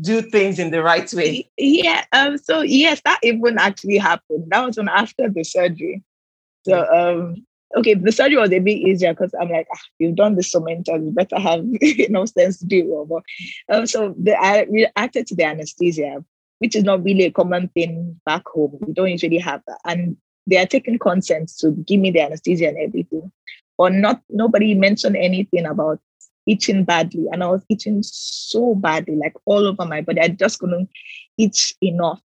do 0.00 0.22
things 0.22 0.58
in 0.58 0.70
the 0.70 0.82
right 0.82 1.12
way? 1.12 1.50
Yeah. 1.56 2.04
Um, 2.12 2.38
so 2.38 2.60
yes, 2.60 3.00
that 3.04 3.18
even 3.22 3.58
actually 3.58 3.98
happened. 3.98 4.44
That 4.48 4.64
was 4.64 4.76
when 4.76 4.88
after 4.88 5.28
the 5.28 5.44
surgery. 5.44 6.02
So 6.64 6.86
um, 6.92 7.46
okay, 7.76 7.94
the 7.94 8.12
surgery 8.12 8.38
was 8.38 8.52
a 8.52 8.58
bit 8.58 8.78
easier 8.78 9.12
because 9.12 9.34
I'm 9.40 9.50
like, 9.50 9.66
ah, 9.74 9.80
you've 9.98 10.16
done 10.16 10.36
this 10.36 10.50
so 10.50 10.60
many 10.60 10.82
times, 10.82 11.04
you 11.04 11.12
better 11.12 11.38
have 11.38 11.64
enough 11.80 12.30
sense 12.30 12.58
to 12.58 12.66
do 12.66 12.78
it 12.78 13.08
well. 13.08 13.22
Um, 13.68 13.86
so 13.86 14.14
the, 14.18 14.34
I 14.40 14.64
reacted 14.64 15.26
to 15.28 15.34
the 15.34 15.44
anesthesia, 15.44 16.24
which 16.58 16.76
is 16.76 16.84
not 16.84 17.02
really 17.02 17.24
a 17.24 17.32
common 17.32 17.68
thing 17.68 18.20
back 18.26 18.46
home. 18.46 18.78
We 18.80 18.92
don't 18.92 19.10
usually 19.10 19.38
have 19.38 19.62
that, 19.66 19.78
and 19.84 20.16
they 20.46 20.58
are 20.58 20.66
taking 20.66 20.98
consent 20.98 21.52
to 21.58 21.70
give 21.70 22.00
me 22.00 22.10
the 22.10 22.20
anesthesia 22.20 22.68
and 22.68 22.78
everything, 22.78 23.30
but 23.78 23.92
not 23.92 24.20
nobody 24.28 24.74
mentioned 24.74 25.16
anything 25.16 25.66
about 25.66 26.00
itching 26.46 26.84
badly, 26.84 27.26
and 27.32 27.42
I 27.42 27.48
was 27.48 27.64
itching 27.68 28.02
so 28.02 28.74
badly, 28.74 29.16
like 29.16 29.34
all 29.44 29.66
over 29.66 29.84
my 29.84 30.00
body. 30.00 30.20
I 30.20 30.28
just 30.28 30.58
couldn't 30.58 30.90
itch 31.38 31.74
enough, 31.82 32.20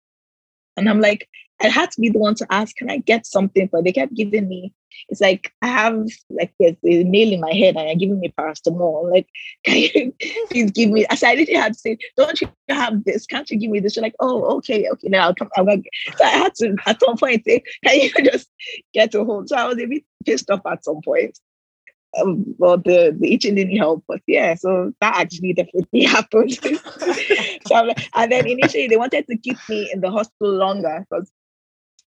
and 0.77 0.89
I'm 0.89 1.01
like, 1.01 1.27
I 1.61 1.67
had 1.67 1.91
to 1.91 2.01
be 2.01 2.09
the 2.09 2.19
one 2.19 2.35
to 2.35 2.47
ask, 2.49 2.75
can 2.75 2.89
I 2.89 2.97
get 2.97 3.25
something 3.25 3.69
But 3.71 3.83
They 3.83 3.91
kept 3.91 4.13
giving 4.13 4.47
me. 4.47 4.73
It's 5.09 5.21
like 5.21 5.53
I 5.61 5.67
have 5.67 6.05
like 6.29 6.53
there's 6.59 6.75
a 6.83 7.03
nail 7.03 7.31
in 7.31 7.39
my 7.39 7.53
head 7.53 7.77
and 7.77 7.87
they're 7.87 7.95
giving 7.95 8.19
me 8.19 8.33
paracetamol. 8.37 9.05
I'm 9.05 9.11
like, 9.11 9.27
can 9.63 9.77
you 9.77 10.13
please 10.49 10.71
give 10.71 10.89
me? 10.89 11.05
I 11.09 11.15
said, 11.15 11.29
I 11.29 11.35
literally 11.35 11.59
had 11.61 11.73
to 11.73 11.79
say, 11.79 11.97
don't 12.17 12.41
you 12.41 12.49
have 12.69 13.03
this? 13.05 13.25
Can't 13.25 13.49
you 13.49 13.57
give 13.57 13.71
me 13.71 13.79
this? 13.79 13.95
You're 13.95 14.03
like, 14.03 14.15
oh, 14.19 14.57
okay, 14.57 14.89
okay. 14.89 15.07
Now 15.07 15.27
I'll 15.27 15.35
come. 15.35 15.49
I'm 15.55 15.65
like, 15.65 15.83
so 16.17 16.25
I 16.25 16.29
had 16.29 16.55
to 16.55 16.75
at 16.85 16.99
some 17.01 17.17
point 17.17 17.45
say, 17.45 17.63
can 17.85 17.99
you 17.99 18.11
just 18.31 18.49
get 18.93 19.15
a 19.15 19.23
hold? 19.23 19.49
So 19.49 19.55
I 19.55 19.67
was 19.67 19.79
a 19.79 19.85
bit 19.85 20.03
pissed 20.25 20.49
off 20.49 20.61
at 20.65 20.83
some 20.83 21.01
point. 21.03 21.37
Um, 22.19 22.55
well, 22.57 22.77
the 22.77 23.15
the 23.17 23.33
itching 23.33 23.55
didn't 23.55 23.77
help, 23.77 24.03
but 24.07 24.21
yeah, 24.27 24.55
so 24.55 24.91
that 24.99 25.15
actually 25.15 25.53
definitely 25.53 26.03
happened. 26.15 26.53
so 27.67 27.83
like, 27.83 28.09
and 28.15 28.31
then 28.31 28.47
initially 28.47 28.87
they 28.87 28.97
wanted 28.97 29.27
to 29.27 29.37
keep 29.37 29.57
me 29.69 29.89
in 29.93 30.01
the 30.01 30.11
hospital 30.11 30.53
longer 30.53 31.05
because 31.09 31.31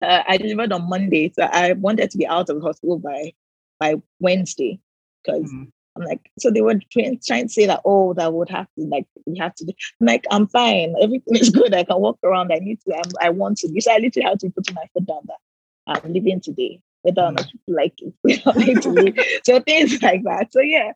uh, 0.02 0.22
I 0.28 0.36
delivered 0.36 0.72
on 0.72 0.88
Monday, 0.88 1.32
so 1.34 1.44
I 1.44 1.72
wanted 1.72 2.10
to 2.10 2.18
be 2.18 2.26
out 2.26 2.50
of 2.50 2.56
the 2.56 2.62
hospital 2.62 2.98
by 2.98 3.32
by 3.80 3.94
Wednesday 4.20 4.80
because 5.24 5.44
mm-hmm. 5.44 5.64
I'm 5.96 6.02
like, 6.02 6.30
so 6.38 6.50
they 6.50 6.60
were 6.60 6.78
trying, 6.92 7.18
trying 7.26 7.46
to 7.46 7.52
say 7.52 7.66
that, 7.66 7.80
oh, 7.86 8.12
that 8.14 8.34
would 8.34 8.50
have 8.50 8.66
to 8.78 8.84
like 8.84 9.06
we 9.24 9.38
have 9.38 9.54
to. 9.54 9.64
Do. 9.64 9.72
I'm 10.00 10.06
like, 10.06 10.26
I'm 10.30 10.46
fine, 10.46 10.94
everything 11.00 11.36
is 11.36 11.50
good. 11.58 11.74
I 11.74 11.84
can 11.84 12.00
walk 12.00 12.18
around. 12.22 12.52
I 12.52 12.58
need 12.58 12.80
to. 12.82 12.94
I'm, 12.94 13.10
i 13.22 13.30
want 13.30 13.58
to. 13.58 13.80
So 13.80 13.92
I 13.92 13.96
literally 13.96 14.28
had 14.28 14.40
to 14.40 14.50
put 14.50 14.74
my 14.74 14.84
foot 14.92 15.06
down 15.06 15.22
that 15.26 15.38
I'm 15.86 16.12
leaving 16.12 16.40
today 16.40 16.80
whether 17.06 17.22
or 17.22 17.32
not 17.32 17.46
people 17.46 17.74
like 17.74 17.94
it. 17.98 19.40
so 19.44 19.60
things 19.60 20.02
like 20.02 20.22
that. 20.24 20.52
So 20.52 20.60
yeah. 20.60 20.92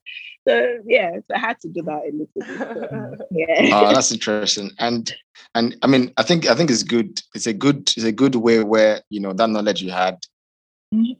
So 0.48 0.78
yeah, 0.86 1.16
so 1.16 1.34
I 1.34 1.38
had 1.38 1.60
to 1.60 1.68
do 1.68 1.82
that 1.82 2.02
a 2.02 2.10
little 2.10 2.28
bit. 2.34 2.46
So, 2.46 3.26
yeah. 3.30 3.76
Oh, 3.76 3.92
that's 3.92 4.10
interesting. 4.10 4.70
And 4.78 5.14
and 5.54 5.76
I 5.82 5.86
mean, 5.86 6.12
I 6.16 6.22
think 6.22 6.48
I 6.48 6.54
think 6.54 6.70
it's 6.70 6.82
good. 6.82 7.20
It's 7.34 7.46
a 7.46 7.52
good 7.52 7.92
it's 7.96 8.04
a 8.04 8.12
good 8.12 8.34
way 8.34 8.64
where 8.64 9.02
you 9.10 9.20
know 9.20 9.32
that 9.32 9.50
knowledge 9.50 9.82
you 9.82 9.90
had 9.90 10.16
mm-hmm. 10.94 11.12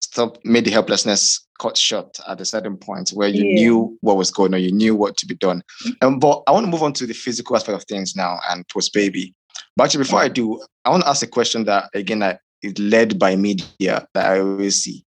stop 0.00 0.38
made 0.44 0.66
the 0.66 0.70
helplessness 0.70 1.46
cut 1.58 1.76
short 1.76 2.16
at 2.28 2.40
a 2.40 2.44
certain 2.44 2.76
point 2.76 3.10
where 3.10 3.28
you 3.28 3.44
yeah. 3.44 3.54
knew 3.54 3.98
what 4.00 4.16
was 4.16 4.30
going 4.30 4.54
on, 4.54 4.62
you 4.62 4.72
knew 4.72 4.94
what 4.94 5.16
to 5.18 5.26
be 5.26 5.34
done. 5.34 5.62
Mm-hmm. 5.84 6.06
Um, 6.06 6.18
but 6.18 6.42
I 6.46 6.52
want 6.52 6.64
to 6.64 6.70
move 6.70 6.82
on 6.82 6.92
to 6.94 7.06
the 7.06 7.14
physical 7.14 7.56
aspect 7.56 7.76
of 7.76 7.84
things 7.84 8.14
now 8.14 8.38
and 8.50 8.66
post 8.68 8.92
baby. 8.92 9.34
But 9.76 9.84
actually, 9.84 10.04
before 10.04 10.20
I 10.20 10.28
do, 10.28 10.62
I 10.84 10.90
want 10.90 11.02
to 11.02 11.08
ask 11.08 11.22
a 11.22 11.26
question 11.26 11.64
that 11.64 11.88
again 11.94 12.22
I 12.22 12.38
is 12.62 12.78
led 12.78 13.18
by 13.18 13.36
media 13.36 14.06
that 14.14 14.26
I 14.30 14.40
always 14.40 14.82
see. 14.82 15.04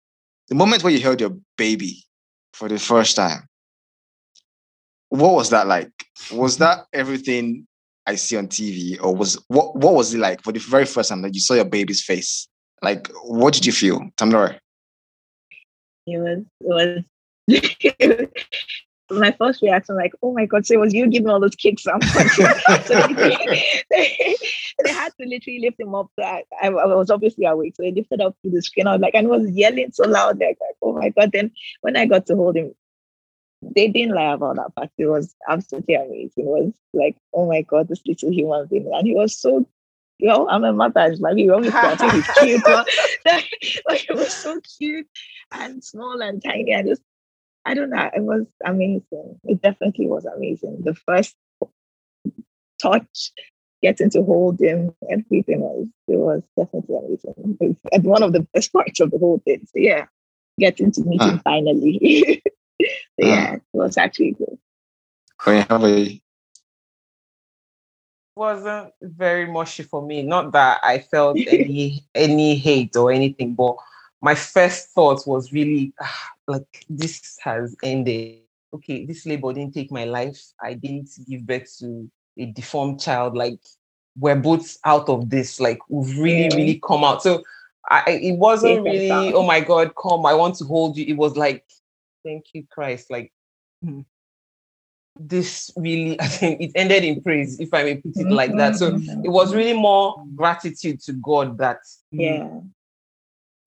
The 0.48 0.56
moment 0.56 0.84
where 0.84 0.94
you 0.94 1.00
held 1.00 1.22
your 1.22 1.36
baby 1.58 2.04
for 2.54 2.68
the 2.68 2.80
first 2.80 3.16
time, 3.16 3.48
what 5.10 5.34
was 5.34 5.50
that 5.50 5.68
like? 5.68 5.92
Was 6.32 6.58
that 6.58 6.86
everything 6.94 7.68
I 8.06 8.16
see 8.16 8.38
on 8.38 8.48
TV, 8.48 9.02
or 9.02 9.16
was 9.16 9.44
what 9.48 9.76
what 9.76 9.94
was 9.94 10.14
it 10.14 10.20
like 10.20 10.44
for 10.44 10.52
the 10.52 10.60
very 10.60 10.86
first 10.86 11.10
time 11.10 11.22
that 11.24 11.34
you 11.34 11.40
saw 11.40 11.56
your 11.56 11.66
baby's 11.66 12.04
face? 12.04 12.48
Like, 12.82 13.10
what 13.24 13.54
did 13.54 13.66
you 13.66 13.72
feel, 13.72 14.02
Tamilore? 14.18 14.60
It 16.08 16.18
was 16.18 17.04
it 17.48 18.10
was 18.10 18.28
my 19.12 19.32
first 19.32 19.62
reaction, 19.62 19.96
like, 19.96 20.14
oh 20.22 20.34
my 20.34 20.46
God, 20.46 20.66
so 20.66 20.74
it 20.76 20.80
was 20.80 20.94
you 20.94 21.08
giving 21.08 21.30
all 21.30 21.40
those 21.40 21.56
kicks. 21.56 21.84
so 21.84 21.98
they, 22.00 23.38
they, 23.90 24.36
they, 24.84 24.92
had 24.92 25.12
to 25.20 25.28
literally 25.28 25.60
lift 25.60 25.80
him 25.80 25.96
up. 25.96 26.12
I, 26.20 26.44
I, 26.62 26.70
was 26.70 27.10
obviously 27.10 27.46
awake. 27.46 27.76
So 27.76 27.84
they 27.84 27.92
lifted 27.92 28.22
up 28.22 28.36
to 28.44 28.52
the 28.52 28.62
screen. 28.62 28.88
I 28.88 28.94
was 28.94 29.02
like, 29.02 29.16
and 29.16 29.28
was 29.28 29.50
yelling 29.52 29.92
so 29.92 30.08
loud. 30.08 30.40
Like, 30.40 30.58
oh 30.82 30.94
my 30.94 31.10
God. 31.10 31.32
Then 31.32 31.52
when 31.82 31.96
I 31.96 32.06
got 32.06 32.26
to 32.28 32.36
hold 32.36 32.58
him, 32.58 32.74
they 33.62 33.88
didn't 33.88 34.16
lie 34.16 34.34
about 34.34 34.56
that 34.56 34.76
part. 34.76 34.90
It 34.98 35.08
was 35.08 35.36
absolutely 35.48 35.96
amazing. 35.96 36.32
It 36.38 36.46
was 36.46 36.74
like, 36.94 37.18
oh 37.34 37.48
my 37.48 37.62
God, 37.62 37.88
this 37.88 38.02
little 38.06 38.32
human 38.32 38.68
being. 38.68 38.90
And 38.94 39.08
he 39.08 39.16
was 39.16 39.38
so 39.38 39.66
you 40.20 40.28
know, 40.28 40.48
I'm 40.50 40.66
a 40.66 40.74
mother. 40.74 41.16
Like 41.20 41.38
he 41.38 41.50
obviously 41.50 41.80
I 41.80 41.96
think 41.96 42.12
he's 42.14 42.28
cute, 42.38 42.62
but 42.64 42.88
like, 43.88 44.10
it 44.10 44.16
was 44.16 44.34
so 44.34 44.60
cute 44.78 45.08
and 45.52 45.84
small 45.84 46.22
and 46.22 46.44
tiny. 46.44 46.74
and 46.74 46.88
just 46.88 47.02
I 47.66 47.74
don't 47.74 47.90
know. 47.90 48.10
It 48.14 48.24
was 48.24 48.46
amazing. 48.66 49.40
It 49.44 49.62
definitely 49.62 50.08
was 50.08 50.26
amazing. 50.26 50.82
The 50.84 50.96
first 50.96 51.36
touch, 52.82 53.32
getting 53.82 54.10
to 54.12 54.24
hold 54.24 54.60
him, 54.60 54.94
everything 55.10 55.62
was 55.62 55.88
it 56.08 56.18
was 56.18 56.44
definitely 56.58 56.96
amazing. 56.96 57.78
and 57.92 58.04
one 58.04 58.24
of 58.24 58.34
the 58.34 58.48
best 58.54 58.74
parts 58.74 59.00
of 59.00 59.12
the 59.12 59.18
whole 59.18 59.42
thing. 59.46 59.66
So 59.66 59.74
yeah, 59.76 60.06
getting 60.60 60.92
to 60.94 61.04
meet 61.04 61.22
him 61.22 61.40
finally. 61.40 62.42
so, 62.82 62.88
yeah, 63.18 63.56
it 63.56 63.62
was 63.74 63.98
actually 63.98 64.32
good. 64.32 64.58
How 65.38 65.76
about 65.76 65.88
you? 65.88 66.20
wasn't 68.40 68.94
very 69.02 69.46
mushy 69.46 69.84
for 69.84 70.02
me. 70.02 70.24
Not 70.24 70.54
that 70.54 70.80
I 70.82 71.00
felt 71.00 71.38
any 71.48 72.06
any 72.16 72.56
hate 72.56 72.96
or 72.96 73.12
anything, 73.12 73.54
but 73.54 73.76
my 74.22 74.34
first 74.34 74.90
thought 74.90 75.28
was 75.28 75.54
really 75.54 75.94
ah, 76.02 76.30
like 76.50 76.86
this 76.90 77.38
has 77.42 77.76
ended. 77.84 78.40
Okay, 78.72 79.06
this 79.06 79.26
labor 79.26 79.52
didn't 79.52 79.74
take 79.74 79.92
my 79.92 80.04
life. 80.04 80.40
I 80.62 80.74
didn't 80.74 81.10
give 81.28 81.46
birth 81.46 81.76
to 81.80 82.10
a 82.38 82.46
deformed 82.46 83.02
child. 83.02 83.36
Like 83.36 83.60
we're 84.18 84.36
both 84.36 84.78
out 84.86 85.10
of 85.10 85.30
this. 85.30 85.60
Like 85.60 85.80
we've 85.90 86.18
really, 86.20 86.56
really 86.56 86.82
come 86.86 87.04
out. 87.04 87.24
So 87.24 87.44
I, 87.90 88.20
it 88.22 88.38
wasn't 88.38 88.84
really, 88.84 89.34
oh 89.34 89.44
my 89.44 89.62
God, 89.62 89.94
come, 89.96 90.26
I 90.26 90.34
want 90.34 90.56
to 90.56 90.66
hold 90.66 90.98
you. 90.98 91.06
It 91.08 91.18
was 91.18 91.36
like, 91.36 91.66
thank 92.24 92.46
you, 92.54 92.66
Christ. 92.70 93.10
Like, 93.10 93.32
hmm, 93.84 94.02
this 95.20 95.72
really, 95.76 96.20
I 96.22 96.28
think 96.28 96.62
it 96.62 96.72
ended 96.76 97.04
in 97.04 97.22
praise, 97.22 97.60
if 97.60 97.74
I 97.74 97.84
may 97.84 97.96
put 97.96 98.12
it 98.16 98.20
mm-hmm. 98.20 98.32
like 98.32 98.56
that. 98.58 98.76
So 98.76 98.92
mm-hmm. 98.92 99.26
it 99.26 99.30
was 99.30 99.56
really 99.56 99.74
more 99.74 100.24
gratitude 100.36 101.02
to 101.02 101.14
God 101.14 101.58
that, 101.58 101.80
yeah. 102.12 102.48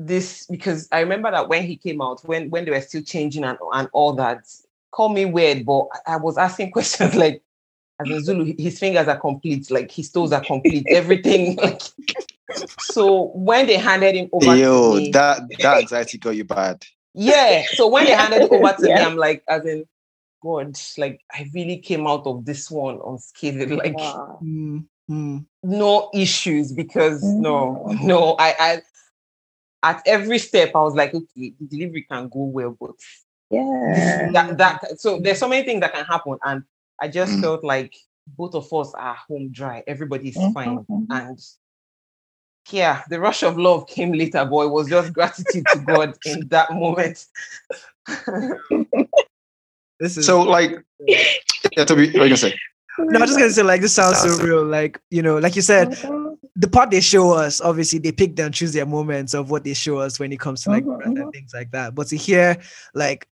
This 0.07 0.47
because 0.47 0.89
I 0.93 1.01
remember 1.01 1.31
that 1.31 1.49
when 1.49 1.65
he 1.65 1.77
came 1.77 2.01
out, 2.01 2.23
when 2.25 2.51
when 2.51 2.65
they 2.65 2.71
were 2.71 2.81
still 2.81 3.03
changing 3.03 3.45
and, 3.45 3.59
and 3.73 3.89
all 3.93 4.13
that, 4.15 4.45
call 4.91 5.09
me 5.09 5.25
weird, 5.25 5.67
but 5.67 5.87
I 6.07 6.17
was 6.17 6.39
asking 6.39 6.71
questions 6.73 7.15
like, 7.15 7.43
as 8.01 8.11
in 8.11 8.25
Zulu, 8.25 8.55
his 8.59 8.79
fingers 8.79 9.09
are 9.09 9.19
complete, 9.19 9.71
like 9.71 9.91
his 9.91 10.11
toes 10.11 10.33
are 10.33 10.45
complete, 10.45 10.87
everything. 10.91 11.57
Like, 11.57 11.83
so 12.79 13.33
when 13.35 13.67
they 13.67 13.77
handed 13.77 14.15
him 14.15 14.29
over, 14.33 14.57
yo, 14.57 14.95
me, 14.97 15.11
that 15.11 15.43
that 15.59 15.79
anxiety 15.79 16.19
got 16.19 16.37
you 16.37 16.45
bad. 16.45 16.85
Yeah. 17.15 17.65
So 17.73 17.89
when 17.89 18.07
they 18.07 18.13
handed 18.13 18.43
it 18.43 18.53
over 18.53 18.73
to 18.73 18.89
yeah. 18.89 18.95
me, 18.97 19.01
I'm 19.03 19.17
like, 19.17 19.43
as 19.49 19.65
in, 19.67 19.85
God, 20.43 20.77
like 20.99 21.21
I 21.33 21.49
really 21.55 21.79
came 21.79 22.07
out 22.07 22.27
of 22.27 22.45
this 22.45 22.71
one 22.71 22.99
unscathed. 23.07 23.71
Like 23.71 23.95
mm-hmm. 23.95 25.39
no 25.63 26.11
issues 26.15 26.73
because 26.73 27.23
mm-hmm. 27.23 27.43
no, 27.43 27.97
no, 28.03 28.37
I, 28.39 28.55
I 28.59 28.83
at 29.83 30.03
every 30.07 30.39
step 30.39 30.73
I 30.75 30.81
was 30.81 30.95
like, 30.95 31.15
okay, 31.15 31.55
the 31.59 31.67
delivery 31.69 32.03
can 32.03 32.29
go 32.29 32.45
well, 32.45 32.77
but 32.79 32.93
yeah, 33.51 34.31
that, 34.33 34.59
that 34.59 35.01
so 35.01 35.21
there's 35.21 35.39
so 35.39 35.49
many 35.49 35.65
things 35.65 35.81
that 35.81 35.93
can 35.93 36.05
happen, 36.05 36.39
and 36.45 36.63
I 37.01 37.09
just 37.09 37.33
mm 37.33 37.41
felt 37.43 37.65
like 37.65 37.95
both 38.27 38.55
of 38.55 38.73
us 38.73 38.95
are 38.95 39.17
home 39.29 39.51
dry. 39.51 39.83
Everybody's 39.87 40.37
mm-hmm. 40.37 40.53
fine, 40.53 40.79
mm-hmm. 40.79 41.11
and 41.11 41.39
yeah, 42.71 43.03
the 43.11 43.19
rush 43.19 43.43
of 43.43 43.59
love 43.59 43.89
came 43.89 44.13
later, 44.13 44.45
but 44.45 44.67
it 44.67 44.71
was 44.71 44.89
just 44.89 45.13
gratitude 45.13 45.65
to 45.73 45.79
God 45.81 46.17
in 46.25 46.47
that 46.49 46.73
moment. 46.73 47.27
this 49.99 50.17
is 50.17 50.25
so 50.27 50.43
like 50.43 50.83
yeah, 51.01 51.85
Toby, 51.85 52.07
what 52.07 52.17
are 52.17 52.25
you 52.25 52.31
gonna 52.31 52.37
say? 52.37 52.55
No, 52.99 53.21
I'm 53.21 53.27
just 53.27 53.39
gonna 53.39 53.51
say 53.51 53.63
like 53.63 53.81
this 53.81 53.95
sounds 53.95 54.19
so 54.19 54.43
real. 54.45 54.65
Like, 54.65 55.01
you 55.11 55.23
know, 55.23 55.39
like 55.39 55.57
you 55.57 55.63
said, 55.63 55.97
the 56.55 56.69
part 56.69 56.91
they 56.91 57.01
show 57.01 57.33
us, 57.33 57.61
obviously 57.61 57.99
they 57.99 58.13
pick 58.13 58.39
and 58.39 58.53
choose 58.53 58.73
their 58.73 58.87
moments 58.87 59.35
of 59.35 59.51
what 59.51 59.65
they 59.65 59.75
show 59.75 59.99
us 59.99 60.19
when 60.19 60.33
it 60.33 60.41
comes 60.41 60.63
to 60.65 60.71
like 60.71 60.85
uh-huh, 60.85 60.99
and 61.05 61.19
uh-huh. 61.19 61.31
things 61.31 61.53
like 61.55 61.71
that. 61.71 61.95
But 61.95 62.09
to 62.09 62.17
hear 62.17 62.59
like, 62.95 63.27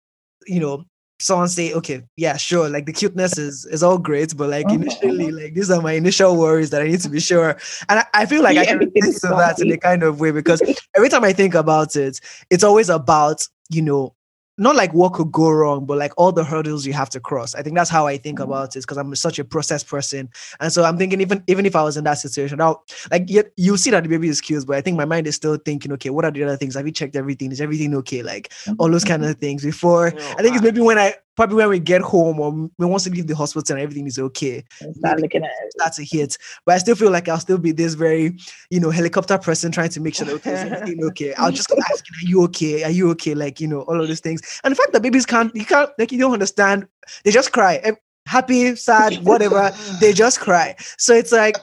you 0.46 0.60
know, 0.60 0.86
someone 1.20 1.48
say, 1.48 1.74
okay, 1.74 2.04
yeah, 2.16 2.38
sure, 2.38 2.70
like 2.70 2.86
the 2.86 2.94
cuteness 2.94 3.38
is 3.38 3.66
is 3.66 3.82
all 3.82 3.98
great, 3.98 4.38
but 4.38 4.50
like 4.50 4.68
mm-hmm. 4.68 4.84
initially, 4.84 5.32
like 5.32 5.54
these 5.56 5.72
are 5.72 5.82
my 5.82 5.94
initial 5.94 6.38
worries 6.38 6.70
that 6.70 6.82
I 6.82 6.86
need 6.86 7.02
to 7.02 7.10
be 7.10 7.20
sure. 7.20 7.58
And 7.90 8.00
I, 8.00 8.06
I 8.14 8.26
feel 8.26 8.44
like 8.44 8.56
yeah, 8.56 8.62
I 8.62 8.66
can 8.66 8.78
relate 8.80 9.16
to 9.22 9.28
that 9.30 9.60
in 9.60 9.72
a 9.72 9.78
kind 9.78 10.04
of 10.04 10.20
way 10.20 10.32
because 10.32 10.62
every 10.96 11.10
time 11.10 11.24
I 11.24 11.34
think 11.34 11.56
about 11.56 11.96
it, 11.96 12.20
it's 12.50 12.64
always 12.64 12.90
about, 12.90 13.48
you 13.70 13.82
know, 13.82 14.14
not 14.58 14.76
like 14.76 14.94
what 14.94 15.14
could 15.14 15.32
go 15.32 15.50
wrong, 15.50 15.86
but 15.86 15.98
like 15.98 16.14
all 16.18 16.32
the 16.32 16.44
hurdles 16.44 16.86
you 16.86 16.94
have 16.94 17.10
to 17.12 17.20
cross. 17.20 17.54
I 17.56 17.62
think 17.62 17.76
that's 17.76 17.90
how 17.90 18.08
I 18.08 18.18
think 18.18 18.40
mm-hmm. 18.40 18.50
about 18.50 18.76
it 18.76 18.82
because 18.82 18.98
I'm 18.98 19.14
such 19.16 19.40
a 19.40 19.44
process 19.44 19.84
person, 19.84 20.30
and 20.60 20.72
so 20.72 20.84
I'm 20.84 20.98
thinking 20.98 21.22
even 21.22 21.44
even 21.48 21.66
if 21.66 21.76
I 21.76 21.84
was 21.84 21.98
in 21.98 22.04
that 22.06 22.16
situation, 22.16 22.58
now 22.58 22.82
like 23.12 23.30
you, 23.30 23.44
you 23.56 23.78
see 23.78 23.92
that 23.92 24.04
the 24.04 24.10
baby 24.10 24.30
is 24.30 24.42
cute, 24.42 24.66
but 24.66 24.78
I 24.78 24.82
think 24.82 24.98
my 24.98 25.06
mind 25.06 25.28
is 25.28 25.36
still 25.36 25.58
thinking, 25.58 25.92
okay, 25.94 26.10
what 26.10 26.26
are 26.26 26.32
the 26.32 26.44
other 26.44 26.58
things? 26.58 26.76
Have 26.76 26.86
you 26.86 26.94
checked 26.94 27.16
everything? 27.16 27.52
Is 27.52 27.62
everything 27.62 27.94
okay? 27.96 28.24
Like 28.24 28.52
all 28.80 28.90
those 28.90 29.04
kind 29.04 29.22
mm-hmm. 29.22 29.32
of 29.32 29.38
things 29.38 29.64
before. 29.64 30.08
I 30.08 30.42
think 30.42 30.56
it's 30.56 30.64
maybe 30.64 30.82
when 30.82 30.98
I 30.98 31.16
probably 31.38 31.56
when 31.56 31.70
we 31.70 31.80
get 31.80 32.02
home 32.02 32.40
or 32.40 32.52
we 32.52 32.86
want 32.86 33.04
to 33.04 33.10
leave 33.12 33.28
the 33.28 33.36
hospital 33.36 33.76
and 33.76 33.82
everything 33.82 34.08
is 34.08 34.20
okay. 34.20 34.66
Start 34.96 35.22
looking 35.22 35.44
at 35.44 35.52
it. 35.64 35.74
That's 35.78 36.00
a 36.00 36.04
hit. 36.04 36.38
But 36.66 36.76
I 36.76 36.78
still 36.80 36.96
feel 36.96 37.12
like 37.12 37.30
I'll 37.30 37.40
still 37.40 37.60
be 37.60 37.72
this 37.72 37.94
very, 37.94 38.38
you 38.70 38.80
know, 38.80 38.90
helicopter 38.90 39.38
person 39.38 39.72
trying 39.72 39.90
to 39.90 40.02
make 40.02 40.16
sure 40.16 40.26
that 40.26 40.36
okay, 40.36 40.52
everything 40.52 41.04
okay. 41.06 41.34
I'll 41.36 41.52
just 41.52 41.72
ask, 41.72 42.04
are 42.06 42.28
you 42.28 42.44
okay? 42.46 42.84
Are 42.84 42.90
you 42.90 43.10
okay? 43.12 43.36
Like, 43.36 43.62
you 43.62 43.68
know, 43.68 43.82
all 43.82 44.02
of 44.02 44.08
these 44.08 44.20
things. 44.20 44.42
And 44.64 44.72
the 44.72 44.76
fact 44.76 44.92
that 44.94 45.02
babies 45.02 45.26
can't, 45.26 45.56
you 45.56 45.66
can't, 45.66 45.92
like, 46.00 46.12
you 46.12 46.20
don't 46.20 46.34
understand. 46.34 46.88
They 47.24 47.32
just 47.32 47.54
cry. 47.54 47.82
Happy, 48.26 48.76
sad, 48.76 49.24
whatever. 49.24 49.72
they 50.02 50.12
just 50.12 50.42
cry. 50.42 50.76
So 50.98 51.14
it's 51.14 51.32
like, 51.32 51.56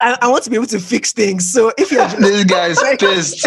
I, 0.00 0.18
I, 0.22 0.28
want 0.28 0.44
to 0.44 0.50
be 0.50 0.56
able 0.56 0.66
to 0.66 0.80
fix 0.80 1.12
things. 1.12 1.50
So 1.50 1.72
if 1.78 1.90
you're 1.90 2.04
just, 2.08 2.18
this 2.18 2.44
guy's 2.44 2.78
pissed, 2.98 3.44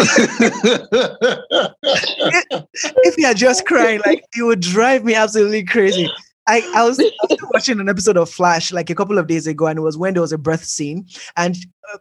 if, 1.82 2.92
if 3.04 3.18
you're 3.18 3.34
just 3.34 3.66
crying, 3.66 4.00
like 4.06 4.24
it 4.36 4.42
would 4.42 4.60
drive 4.60 5.04
me 5.04 5.14
absolutely 5.14 5.64
crazy. 5.64 6.10
I, 6.46 6.62
I 6.74 6.84
was, 6.84 6.98
I 6.98 7.10
was 7.28 7.38
watching 7.52 7.78
an 7.78 7.88
episode 7.90 8.16
of 8.16 8.30
Flash 8.30 8.72
like 8.72 8.88
a 8.88 8.94
couple 8.94 9.18
of 9.18 9.26
days 9.26 9.46
ago, 9.46 9.66
and 9.66 9.78
it 9.78 9.82
was 9.82 9.98
when 9.98 10.14
there 10.14 10.22
was 10.22 10.32
a 10.32 10.38
birth 10.38 10.64
scene, 10.64 11.06
and 11.36 11.56
uh, 11.92 11.98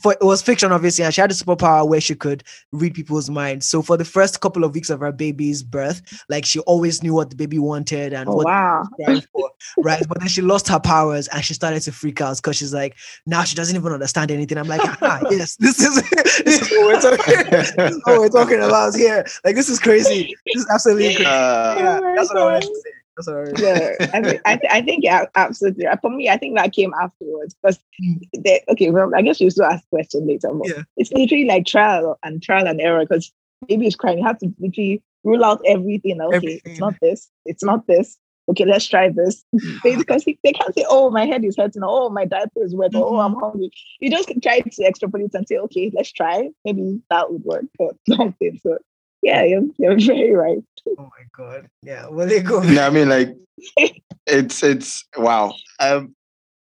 for 0.00 0.12
it 0.12 0.22
was 0.22 0.42
fiction, 0.42 0.72
obviously, 0.72 1.04
and 1.04 1.14
she 1.14 1.20
had 1.20 1.30
a 1.30 1.34
superpower 1.34 1.86
where 1.88 2.00
she 2.00 2.14
could 2.14 2.44
read 2.72 2.94
people's 2.94 3.30
minds. 3.30 3.66
So 3.66 3.82
for 3.82 3.96
the 3.96 4.04
first 4.04 4.40
couple 4.40 4.64
of 4.64 4.74
weeks 4.74 4.90
of 4.90 5.00
her 5.00 5.12
baby's 5.12 5.62
birth, 5.62 6.02
like 6.28 6.44
she 6.44 6.60
always 6.60 7.02
knew 7.02 7.14
what 7.14 7.30
the 7.30 7.36
baby 7.36 7.58
wanted 7.58 8.12
and 8.12 8.28
oh, 8.28 8.36
what 8.36 8.46
wow. 8.46 8.84
for, 9.32 9.50
right? 9.78 10.02
But 10.06 10.18
then 10.20 10.28
she 10.28 10.42
lost 10.42 10.68
her 10.68 10.80
powers 10.80 11.28
and 11.28 11.44
she 11.44 11.54
started 11.54 11.80
to 11.80 11.92
freak 11.92 12.20
out 12.20 12.36
because 12.36 12.56
she's 12.56 12.74
like, 12.74 12.96
now 13.24 13.44
she 13.44 13.56
doesn't 13.56 13.74
even 13.74 13.92
understand 13.92 14.30
anything. 14.30 14.58
I'm 14.58 14.68
like, 14.68 14.82
ah, 14.84 15.20
yes, 15.30 15.56
this 15.56 15.80
is, 15.80 15.94
this 16.44 16.62
is 16.62 16.70
what 16.70 16.86
we're 16.86 17.00
talking, 17.00 17.50
this 17.50 17.70
is 17.76 18.02
what 18.04 18.20
we're 18.20 18.28
talking 18.28 18.60
about 18.60 18.94
here. 18.94 19.24
Like 19.44 19.56
this 19.56 19.68
is 19.68 19.78
crazy. 19.78 20.34
This 20.46 20.62
is 20.62 20.66
absolutely 20.70 21.14
crazy. 21.14 21.26
Uh, 21.26 21.74
yeah, 21.76 22.00
that's 22.16 22.28
what 22.28 22.38
I 22.38 22.44
wanted 22.44 22.62
to 22.62 22.74
say. 22.84 22.90
Sorry. 23.20 23.52
Yeah, 23.56 23.94
I, 24.12 24.20
mean, 24.20 24.40
I, 24.44 24.56
th- 24.56 24.72
I 24.72 24.82
think 24.82 25.02
yeah, 25.02 25.24
absolutely. 25.34 25.86
For 26.00 26.10
me, 26.10 26.28
I 26.28 26.36
think 26.36 26.56
that 26.56 26.72
came 26.72 26.92
afterwards 27.00 27.54
because 27.54 27.78
mm. 28.02 28.58
okay, 28.68 28.90
well, 28.90 29.10
I 29.14 29.22
guess 29.22 29.40
you 29.40 29.50
still 29.50 29.64
ask 29.64 29.88
question 29.88 30.26
later. 30.26 30.50
Yeah. 30.64 30.82
it's 30.96 31.12
literally 31.12 31.46
like 31.46 31.66
trial 31.66 32.18
and 32.22 32.42
trial 32.42 32.66
and 32.66 32.80
error 32.80 33.04
because 33.04 33.32
maybe 33.68 33.86
it's 33.86 33.96
crying. 33.96 34.18
You 34.18 34.24
have 34.24 34.38
to 34.40 34.52
literally 34.58 35.02
rule 35.24 35.44
out 35.44 35.62
everything. 35.66 36.20
Okay, 36.20 36.36
everything. 36.36 36.60
it's 36.64 36.80
not 36.80 36.94
this. 37.00 37.30
It's 37.46 37.64
not 37.64 37.86
this. 37.86 38.18
Okay, 38.48 38.64
let's 38.64 38.86
try 38.86 39.08
this. 39.08 39.44
because 39.82 40.24
they 40.24 40.52
can't 40.52 40.74
say, 40.74 40.84
"Oh, 40.88 41.10
my 41.10 41.24
head 41.24 41.44
is 41.44 41.56
hurting," 41.56 41.82
"Oh, 41.84 42.10
my 42.10 42.26
diaper 42.26 42.62
is 42.62 42.74
wet," 42.74 42.92
mm-hmm. 42.92 43.02
"Oh, 43.02 43.18
I'm 43.18 43.34
hungry." 43.34 43.70
You 44.00 44.10
just 44.10 44.30
try 44.42 44.60
to 44.60 44.84
extrapolate 44.84 45.34
and 45.34 45.48
say, 45.48 45.56
"Okay, 45.56 45.90
let's 45.94 46.12
try. 46.12 46.50
Maybe 46.64 47.00
that 47.10 47.32
would 47.32 47.44
work," 47.44 47.64
but 47.78 47.96
something. 48.16 48.60
So 48.62 48.78
yeah, 49.26 49.42
you're, 49.42 49.62
you're 49.76 49.98
very 50.14 50.32
right. 50.32 50.62
Oh 50.98 51.10
my 51.18 51.24
god. 51.36 51.68
Yeah. 51.82 52.06
Well 52.08 52.28
they 52.28 52.40
go. 52.40 52.60
No, 52.60 52.86
I 52.86 52.90
mean 52.90 53.08
like 53.08 53.34
it's 54.26 54.62
it's 54.62 55.04
wow. 55.16 55.54
Um 55.80 56.14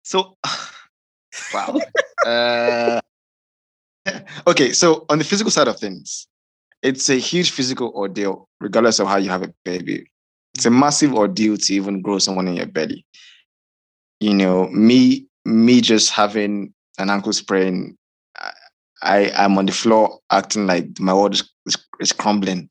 so 0.05 0.37
wow. 1.55 1.81
uh 2.27 3.01
okay, 4.47 4.73
so 4.73 5.05
on 5.09 5.19
the 5.19 5.25
physical 5.25 5.51
side 5.51 5.69
of 5.69 5.79
things, 5.79 6.29
it's 6.83 7.11
a 7.11 7.17
huge 7.17 7.51
physical 7.51 7.93
ordeal, 7.95 8.49
regardless 8.61 9.01
of 9.01 9.09
how 9.09 9.17
you 9.17 9.29
have 9.29 9.43
a 9.43 9.53
baby. 9.65 10.09
It's 10.55 10.67
a 10.67 10.71
massive 10.71 11.15
ordeal 11.15 11.57
to 11.57 11.75
even 11.75 12.01
grow 12.01 12.19
someone 12.19 12.47
in 12.47 12.55
your 12.55 12.67
belly. 12.67 13.05
You 14.21 14.35
know, 14.35 14.69
me 14.69 15.27
me 15.45 15.81
just 15.81 16.11
having 16.11 16.73
an 16.99 17.11
ankle 17.11 17.33
sprain 17.33 17.97
I 19.03 19.33
am 19.35 19.59
on 19.59 19.67
the 19.67 19.73
floor 19.73 20.21
acting 20.31 20.67
like 20.67 21.01
my 21.01 21.13
world 21.13 21.35
is, 21.35 21.52
is, 21.67 22.13
crumbling. 22.13 22.69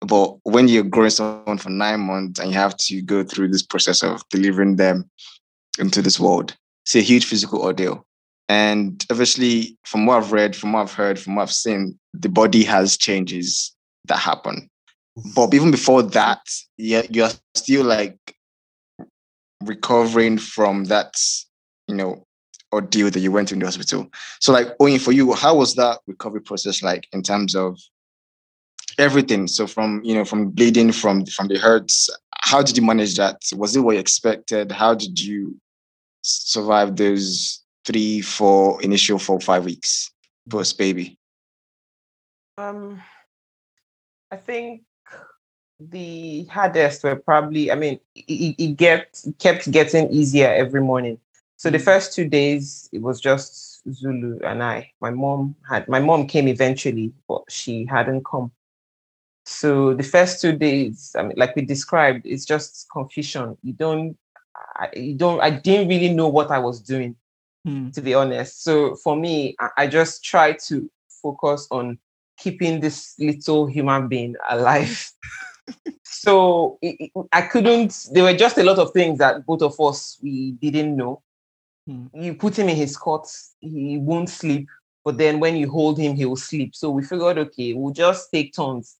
But 0.00 0.36
when 0.44 0.68
you're 0.68 0.84
growing 0.84 1.10
someone 1.10 1.58
for 1.58 1.70
nine 1.70 2.00
months 2.00 2.38
and 2.38 2.50
you 2.50 2.56
have 2.56 2.76
to 2.76 3.02
go 3.02 3.24
through 3.24 3.48
this 3.48 3.62
process 3.62 4.02
of 4.02 4.22
delivering 4.30 4.76
them 4.76 5.10
into 5.78 6.02
this 6.02 6.20
world, 6.20 6.56
it's 6.84 6.96
a 6.96 7.00
huge 7.00 7.24
physical 7.24 7.62
ordeal. 7.62 8.06
And 8.48 9.04
obviously, 9.10 9.76
from 9.84 10.06
what 10.06 10.22
I've 10.22 10.32
read, 10.32 10.56
from 10.56 10.72
what 10.72 10.82
I've 10.82 10.92
heard, 10.92 11.18
from 11.18 11.34
what 11.34 11.42
I've 11.42 11.52
seen, 11.52 11.98
the 12.14 12.28
body 12.28 12.64
has 12.64 12.96
changes 12.96 13.74
that 14.06 14.18
happen. 14.18 14.70
But 15.34 15.52
even 15.52 15.70
before 15.70 16.02
that, 16.02 16.40
you're, 16.76 17.04
you're 17.10 17.30
still 17.54 17.84
like 17.84 18.16
recovering 19.64 20.38
from 20.38 20.84
that, 20.84 21.14
you 21.88 21.94
know, 21.94 22.24
ordeal 22.72 23.10
that 23.10 23.20
you 23.20 23.32
went 23.32 23.48
to 23.48 23.54
in 23.54 23.60
the 23.60 23.66
hospital. 23.66 24.08
So, 24.40 24.52
like, 24.52 24.76
Oyin, 24.78 25.00
for 25.00 25.12
you, 25.12 25.32
how 25.32 25.56
was 25.56 25.74
that 25.74 26.00
recovery 26.06 26.40
process 26.40 26.82
like 26.82 27.08
in 27.12 27.22
terms 27.22 27.54
of 27.54 27.78
everything? 28.98 29.46
So, 29.46 29.66
from 29.66 30.02
you 30.04 30.14
know, 30.14 30.24
from 30.24 30.50
bleeding, 30.50 30.92
from 30.92 31.26
from 31.26 31.48
the 31.48 31.58
hurts, 31.58 32.10
how 32.42 32.62
did 32.62 32.76
you 32.76 32.84
manage 32.84 33.16
that? 33.16 33.40
Was 33.56 33.76
it 33.76 33.80
what 33.80 33.94
you 33.94 34.00
expected? 34.00 34.72
How 34.72 34.94
did 34.94 35.20
you 35.20 35.58
survive 36.22 36.96
those 36.96 37.62
three, 37.84 38.20
four, 38.20 38.82
initial 38.82 39.18
four, 39.18 39.40
five 39.40 39.64
weeks 39.64 40.10
post 40.48 40.78
baby? 40.78 41.18
Um, 42.58 43.00
I 44.30 44.36
think 44.36 44.82
the 45.80 46.44
hardest 46.44 47.04
were 47.04 47.16
probably. 47.16 47.70
I 47.70 47.74
mean, 47.76 48.00
it, 48.14 48.54
it 48.58 48.76
get 48.76 49.22
kept 49.38 49.70
getting 49.70 50.10
easier 50.10 50.48
every 50.48 50.80
morning. 50.80 51.18
So 51.56 51.70
the 51.70 51.78
first 51.78 52.14
two 52.14 52.28
days, 52.28 52.88
it 52.92 53.02
was 53.02 53.20
just 53.20 53.82
Zulu 53.92 54.38
and 54.44 54.62
I. 54.62 54.92
My 55.00 55.10
mom 55.10 55.56
had 55.68 55.88
my 55.88 56.00
mom 56.00 56.26
came 56.26 56.48
eventually, 56.48 57.12
but 57.28 57.42
she 57.48 57.86
hadn't 57.86 58.24
come. 58.24 58.52
So 59.48 59.94
the 59.94 60.02
first 60.02 60.42
two 60.42 60.52
days, 60.52 61.16
I 61.18 61.22
mean, 61.22 61.32
like 61.36 61.56
we 61.56 61.62
described, 61.62 62.26
it's 62.26 62.44
just 62.44 62.86
confusion. 62.92 63.56
You 63.62 63.72
don't, 63.72 64.16
I, 64.76 64.88
you 64.94 65.14
don't. 65.14 65.40
I 65.40 65.50
didn't 65.50 65.88
really 65.88 66.12
know 66.12 66.28
what 66.28 66.50
I 66.50 66.58
was 66.58 66.80
doing. 66.80 67.16
Hmm. 67.66 67.90
to 67.90 68.00
be 68.00 68.14
honest. 68.14 68.62
So 68.62 68.94
for 68.96 69.16
me, 69.16 69.56
I, 69.58 69.68
I 69.78 69.86
just 69.88 70.22
try 70.22 70.52
to 70.68 70.88
focus 71.22 71.66
on 71.72 71.98
keeping 72.38 72.78
this 72.78 73.14
little 73.18 73.66
human 73.66 74.06
being 74.06 74.36
alive. 74.48 75.10
so 76.04 76.78
it, 76.82 76.96
it- 77.00 77.12
I 77.32 77.42
couldn't, 77.42 78.06
there 78.12 78.22
were 78.24 78.34
just 78.34 78.58
a 78.58 78.62
lot 78.64 78.78
of 78.78 78.92
things 78.92 79.18
that 79.18 79.44
both 79.46 79.62
of 79.62 79.80
us, 79.80 80.18
we 80.22 80.52
didn't 80.52 80.94
know. 80.96 81.22
Hmm. 81.86 82.06
You 82.14 82.34
put 82.34 82.58
him 82.58 82.68
in 82.68 82.76
his 82.76 82.96
cot, 82.96 83.26
he 83.60 83.98
won't 83.98 84.28
sleep. 84.28 84.68
But 85.04 85.16
then 85.18 85.40
when 85.40 85.56
you 85.56 85.70
hold 85.70 85.98
him, 85.98 86.14
he 86.16 86.26
will 86.26 86.36
sleep. 86.36 86.76
So 86.76 86.90
we 86.90 87.02
figured, 87.02 87.38
okay, 87.38 87.72
we'll 87.72 87.94
just 87.94 88.30
take 88.30 88.54
turns. 88.54 88.96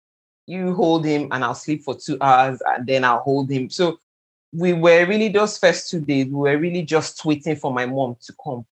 You 0.49 0.75
hold 0.75 1.05
him 1.05 1.29
and 1.31 1.45
I'll 1.45 1.55
sleep 1.55 1.83
for 1.85 1.95
two 1.95 2.17
hours 2.23 2.63
and 2.67 2.87
then 2.87 3.05
I'll 3.05 3.21
hold 3.21 3.51
him. 3.51 3.69
So 3.69 4.01
we 4.53 4.73
were 4.73 5.05
really 5.05 5.29
those 5.29 5.59
first 5.59 5.91
two 5.91 6.01
days, 6.01 6.27
we 6.27 6.33
were 6.33 6.57
really 6.57 6.83
just 6.83 7.23
waiting 7.25 7.55
for 7.55 7.71
my 7.73 7.85
mom 7.85 8.17
to 8.23 8.35
come. 8.43 8.65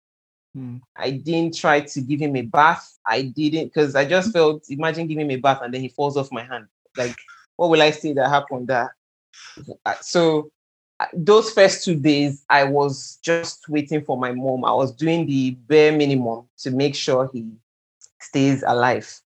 Hmm. 0.55 0.77
I 0.97 1.11
didn't 1.11 1.55
try 1.55 1.81
to 1.81 2.01
give 2.01 2.21
him 2.21 2.35
a 2.35 2.43
bath. 2.43 2.99
I 3.07 3.23
didn't 3.23 3.67
because 3.67 3.95
I 3.95 4.07
just 4.07 4.33
felt 4.33 4.65
imagine 4.71 5.07
giving 5.07 5.27
him 5.27 5.33
a 5.33 5.41
bath 5.41 5.61
and 5.63 5.75
then 5.75 5.83
he 5.83 5.89
falls 5.89 6.17
off 6.17 6.33
my 6.33 6.45
hand. 6.45 6.67
Like, 6.97 7.15
what 7.57 7.69
will 7.69 7.83
I 7.83 7.91
say 7.91 8.15
that 8.15 8.31
happened 8.31 8.69
there? 8.69 8.97
Uh, 9.85 9.95
So 10.01 10.51
uh, 10.99 11.07
those 11.13 11.51
first 11.51 11.85
two 11.85 11.97
days, 11.97 12.45
I 12.49 12.65
was 12.65 13.19
just 13.21 13.69
waiting 13.69 14.03
for 14.03 14.17
my 14.17 14.33
mom. 14.33 14.65
I 14.65 14.73
was 14.73 14.93
doing 14.93 15.27
the 15.27 15.51
bare 15.51 15.93
minimum 15.93 16.49
to 16.61 16.71
make 16.71 16.95
sure 16.95 17.29
he 17.35 17.45
stays 18.19 18.65
alive. 18.67 19.21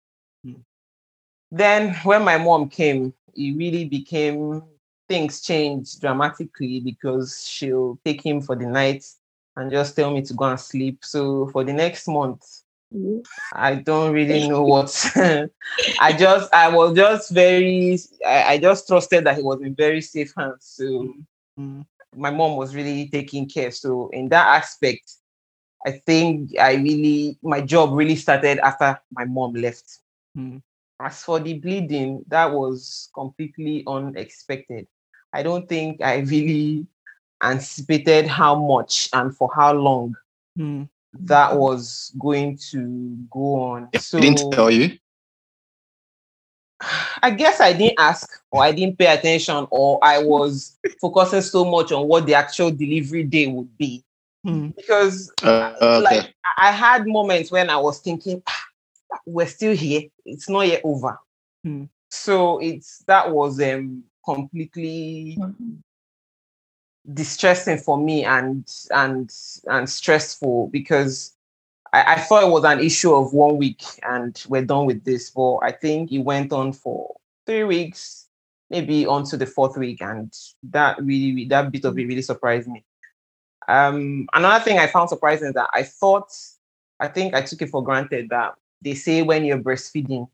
Then 1.51 1.95
when 2.05 2.25
my 2.25 2.39
mom 2.39 2.69
came, 2.69 3.15
it 3.35 3.57
really 3.57 3.85
became 3.85 4.63
things 5.09 5.41
changed 5.41 6.01
dramatically 6.01 6.81
because 6.81 7.47
she'll 7.49 7.99
take 8.05 8.25
him 8.25 8.41
for 8.41 8.55
the 8.57 8.67
night 8.67 9.05
and 9.57 9.71
just 9.71 9.97
tell 9.97 10.11
me 10.13 10.23
to 10.23 10.35
go 10.35 10.45
and 10.45 10.61
sleep. 10.61 11.05
So 11.05 11.49
for 11.49 11.65
the 11.65 11.73
next 11.73 12.07
month, 12.09 12.45
Mhm. 12.93 13.23
I 13.53 13.77
don't 13.77 14.13
really 14.13 14.41
know 14.41 14.63
what. 14.65 14.91
I 15.99 16.13
just, 16.13 16.53
I 16.55 16.69
was 16.75 16.95
just 16.97 17.31
very, 17.33 17.99
I, 18.27 18.55
I 18.55 18.59
just 18.59 18.87
trusted 18.87 19.25
that 19.25 19.37
he 19.37 19.43
was 19.43 19.61
in 19.63 19.75
very 19.75 20.01
safe 20.01 20.33
hands. 20.37 20.65
So 20.67 21.15
Hmm. 21.57 21.81
my 22.15 22.31
mom 22.31 22.57
was 22.57 22.75
really 22.75 23.09
taking 23.09 23.49
care. 23.49 23.71
So 23.71 24.09
in 24.13 24.29
that 24.31 24.47
aspect, 24.47 25.15
I 25.87 25.93
think 25.93 26.59
I 26.59 26.75
really, 26.75 27.39
my 27.43 27.61
job 27.61 27.93
really 27.93 28.17
started 28.17 28.59
after 28.61 29.01
my 29.13 29.25
mom 29.25 29.55
left. 29.55 29.99
Hmm. 30.35 30.59
As 31.01 31.25
for 31.25 31.41
the 31.41 31.55
bleeding, 31.55 32.25
that 32.29 32.53
was 32.53 33.11
completely 33.15 33.85
unexpected. 33.87 34.87
I 35.33 35.43
don't 35.43 35.69
think 35.69 36.03
I 36.03 36.19
really 36.19 36.87
anticipated 37.43 38.27
how 38.27 38.55
much 38.55 39.09
and 39.13 39.35
for 39.35 39.51
how 39.55 39.73
long 39.73 40.15
Hmm. 40.57 40.85
that 41.21 41.57
was 41.57 42.13
going 42.19 42.59
to 42.71 43.17
go 43.31 43.63
on. 43.63 43.89
So 43.99 44.21
didn't 44.21 44.53
tell 44.53 44.71
you. 44.71 44.99
I 47.23 47.31
guess 47.31 47.61
I 47.61 47.73
didn't 47.73 47.99
ask 47.99 48.29
or 48.51 48.63
I 48.63 48.73
didn't 48.73 48.99
pay 48.99 49.07
attention 49.13 49.67
or 49.71 49.99
I 50.03 50.23
was 50.23 50.79
focusing 51.01 51.43
so 51.43 51.65
much 51.65 51.93
on 51.93 52.07
what 52.09 52.27
the 52.27 52.35
actual 52.35 52.71
delivery 52.71 53.25
day 53.25 53.47
would 53.47 53.77
be. 53.79 54.05
Hmm. 54.45 54.69
Because 54.69 55.33
Uh, 55.43 55.75
okay. 55.81 56.03
like 56.05 56.35
I 56.45 56.69
I 56.69 56.73
had 56.73 57.07
moments 57.07 57.51
when 57.51 57.71
I 57.71 57.77
was 57.77 58.01
thinking, 58.01 58.43
"Ah, 58.47 58.60
we're 59.27 59.47
still 59.47 59.75
here, 59.75 60.03
it's 60.25 60.49
not 60.49 60.67
yet 60.67 60.83
over. 60.85 61.19
Hmm. 61.65 61.85
So 62.09 62.59
it's 62.59 62.99
that 63.07 63.31
was 63.31 63.61
um 63.61 64.05
completely 64.25 65.39
distressing 67.13 67.79
for 67.79 67.99
me 67.99 68.25
and 68.25 68.71
and 68.91 69.33
and 69.67 69.89
stressful 69.89 70.69
because 70.69 71.35
I, 71.93 72.15
I 72.15 72.21
thought 72.21 72.45
it 72.45 72.51
was 72.51 72.65
an 72.65 72.81
issue 72.81 73.15
of 73.15 73.33
one 73.33 73.57
week 73.57 73.83
and 74.03 74.41
we're 74.49 74.65
done 74.65 74.87
with 74.87 75.05
this. 75.05 75.31
But 75.31 75.59
I 75.59 75.73
think 75.73 76.13
it 76.13 76.19
went 76.19 76.53
on 76.53 76.73
for 76.73 77.17
three 77.47 77.65
weeks, 77.65 78.27
maybe 78.69 79.07
on 79.07 79.25
to 79.25 79.37
the 79.37 79.47
fourth 79.47 79.77
week, 79.77 80.03
and 80.03 80.33
that 80.65 81.03
really 81.03 81.47
that 81.47 81.71
bit 81.73 81.85
of 81.85 81.99
it 81.99 82.07
really 82.07 82.23
surprised 82.23 82.69
me. 82.69 82.85
Um, 83.69 84.29
another 84.33 84.65
thing 84.65 84.79
I 84.79 84.87
found 84.87 85.09
surprising 85.09 85.49
is 85.49 85.55
that 85.55 85.71
I 85.73 85.85
thought, 85.85 86.33
I 86.99 87.09
think 87.09 87.35
I 87.35 87.43
took 87.43 87.63
it 87.63 87.71
for 87.71 87.85
granted 87.85 88.29
that 88.31 88.55
they 88.83 88.95
say 88.95 89.23
when 89.23 89.45
you're 89.45 89.59
breastfeeding, 89.59 90.29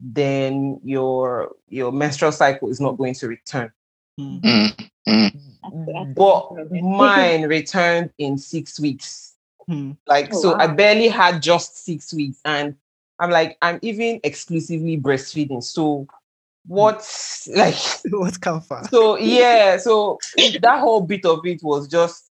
then 0.00 0.80
your 0.84 1.52
your 1.68 1.92
menstrual 1.92 2.32
cycle 2.32 2.68
is 2.68 2.80
not 2.80 2.96
going 2.98 3.14
to 3.14 3.28
return. 3.28 3.72
Hmm. 4.16 4.38
Mm, 4.38 4.90
mm. 5.08 6.14
But 6.14 6.70
mine 6.82 7.42
returned 7.46 8.10
in 8.18 8.38
six 8.38 8.78
weeks. 8.80 9.34
Hmm. 9.66 9.92
Like, 10.06 10.32
Oh, 10.32 10.40
so 10.40 10.54
I 10.54 10.66
barely 10.66 11.08
had 11.08 11.42
just 11.42 11.84
six 11.84 12.12
weeks. 12.14 12.40
And 12.44 12.74
I'm 13.18 13.30
like, 13.30 13.58
I'm 13.62 13.78
even 13.82 14.20
exclusively 14.24 14.98
breastfeeding. 14.98 15.62
So 15.62 16.06
what's 16.66 17.48
like, 17.48 17.74
What 18.10 18.40
come 18.40 18.60
first? 18.60 18.90
so 18.90 19.16
yeah, 19.18 19.76
so 19.78 20.18
that 20.60 20.80
whole 20.80 21.00
bit 21.00 21.24
of 21.24 21.44
it 21.46 21.62
was 21.62 21.88
just 21.88 22.30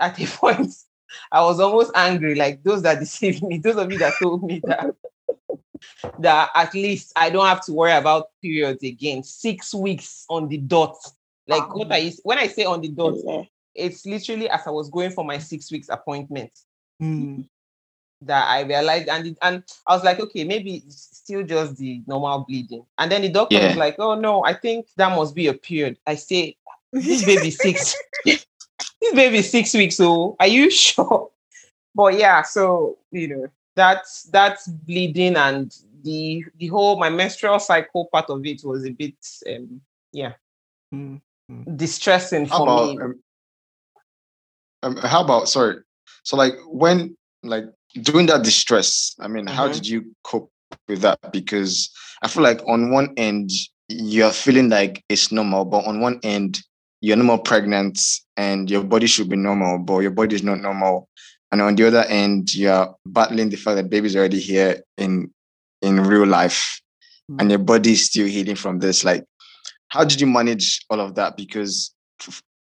at 0.00 0.18
a 0.20 0.26
point, 0.38 0.74
I 1.32 1.42
was 1.42 1.60
almost 1.60 1.92
angry. 1.94 2.34
Like 2.34 2.62
those 2.62 2.82
that 2.82 2.98
deceived 3.00 3.42
me, 3.42 3.58
those 3.58 3.76
of 3.76 3.90
you 3.90 3.98
that 3.98 4.18
told 4.20 4.42
me 4.44 4.60
that 4.66 4.94
that 6.18 6.50
at 6.54 6.74
least 6.74 7.12
I 7.16 7.30
don't 7.30 7.46
have 7.46 7.64
to 7.66 7.72
worry 7.72 7.92
about 7.92 8.28
periods 8.42 8.82
again. 8.82 9.22
Six 9.22 9.74
weeks 9.74 10.26
on 10.28 10.48
the 10.48 10.58
dot. 10.58 10.96
Like 11.46 11.74
what 11.74 11.90
I 11.92 12.12
when 12.22 12.38
I 12.38 12.46
say 12.46 12.64
on 12.64 12.80
the 12.80 12.88
dot, 12.88 13.14
Yeah. 13.24 13.42
it's 13.74 14.06
literally 14.06 14.48
as 14.48 14.66
I 14.66 14.70
was 14.70 14.90
going 14.90 15.10
for 15.10 15.24
my 15.24 15.38
six 15.38 15.70
weeks 15.72 15.88
appointment 15.88 16.52
Hmm. 17.00 17.42
that 18.22 18.46
I 18.48 18.60
realized, 18.62 19.08
and 19.08 19.26
it, 19.28 19.38
and 19.42 19.64
I 19.86 19.94
was 19.94 20.04
like, 20.04 20.20
okay, 20.20 20.44
maybe 20.44 20.76
it's 20.86 21.08
still 21.16 21.42
just 21.42 21.76
the 21.78 22.02
normal 22.06 22.44
bleeding. 22.46 22.84
And 22.98 23.10
then 23.10 23.22
the 23.22 23.30
doctor 23.30 23.58
Yeah. 23.58 23.66
was 23.66 23.76
like, 23.76 23.96
oh 23.98 24.14
no, 24.14 24.44
I 24.44 24.54
think 24.54 24.86
that 24.96 25.14
must 25.16 25.34
be 25.34 25.46
a 25.46 25.54
period. 25.54 25.98
I 26.06 26.16
say, 26.16 26.56
this 26.92 27.22
baby 27.24 27.50
six, 27.50 27.96
this 29.00 29.14
baby 29.14 29.42
six 29.42 29.74
weeks. 29.74 29.96
So 29.96 30.36
are 30.40 30.46
you 30.46 30.70
sure? 30.70 31.30
But 31.94 32.18
yeah, 32.18 32.42
so 32.42 32.98
you 33.10 33.28
know 33.28 33.46
that's 33.76 34.24
that's 34.24 34.68
bleeding 34.68 35.36
and 35.36 35.74
the 36.02 36.44
the 36.58 36.68
whole 36.68 36.98
my 36.98 37.10
menstrual 37.10 37.58
cycle 37.58 38.06
part 38.12 38.30
of 38.30 38.44
it 38.46 38.62
was 38.64 38.84
a 38.86 38.90
bit 38.90 39.14
um 39.48 39.80
yeah 40.12 40.32
Hmm. 40.92 41.16
distressing 41.76 42.46
How 42.48 42.56
for 42.56 42.68
about 42.68 42.68
me. 42.68 43.00
um, 43.00 43.20
um, 44.82 44.96
how 44.96 45.22
about 45.22 45.48
sorry? 45.48 45.76
So 46.22 46.36
like 46.36 46.54
when 46.66 47.16
like 47.42 47.64
during 48.02 48.26
that 48.26 48.44
distress, 48.44 49.14
I 49.20 49.28
mean, 49.28 49.46
how 49.46 49.68
Mhm. 49.68 49.68
did 49.68 49.86
you 49.86 50.14
cope 50.24 50.50
with 50.88 51.02
that? 51.02 51.32
Because 51.32 51.90
I 52.22 52.28
feel 52.28 52.42
like 52.42 52.60
on 52.66 52.90
one 52.90 53.12
end 53.16 53.50
you're 53.88 54.30
feeling 54.32 54.68
like 54.68 55.02
it's 55.08 55.32
normal, 55.32 55.64
but 55.64 55.86
on 55.86 56.00
one 56.00 56.20
end 56.22 56.60
you're 57.00 57.16
no 57.16 57.24
more 57.24 57.38
pregnant 57.38 58.00
and 58.36 58.70
your 58.70 58.84
body 58.84 59.06
should 59.06 59.28
be 59.28 59.36
normal, 59.36 59.78
but 59.78 60.00
your 60.00 60.10
body 60.10 60.34
is 60.34 60.42
not 60.42 60.60
normal. 60.60 61.08
And 61.52 61.60
on 61.62 61.74
the 61.74 61.86
other 61.86 62.04
end, 62.04 62.54
you're 62.54 62.94
battling 63.06 63.50
the 63.50 63.56
fact 63.56 63.76
that 63.76 63.90
baby's 63.90 64.16
already 64.16 64.38
here 64.38 64.82
in 64.96 65.32
in 65.82 66.00
real 66.00 66.26
life, 66.26 66.80
hmm. 67.28 67.40
and 67.40 67.50
your 67.50 67.58
body 67.58 67.92
is 67.92 68.06
still 68.06 68.26
healing 68.26 68.54
from 68.54 68.78
this. 68.78 69.04
Like, 69.04 69.24
how 69.88 70.04
did 70.04 70.20
you 70.20 70.26
manage 70.26 70.80
all 70.90 71.00
of 71.00 71.14
that? 71.16 71.36
Because 71.36 71.92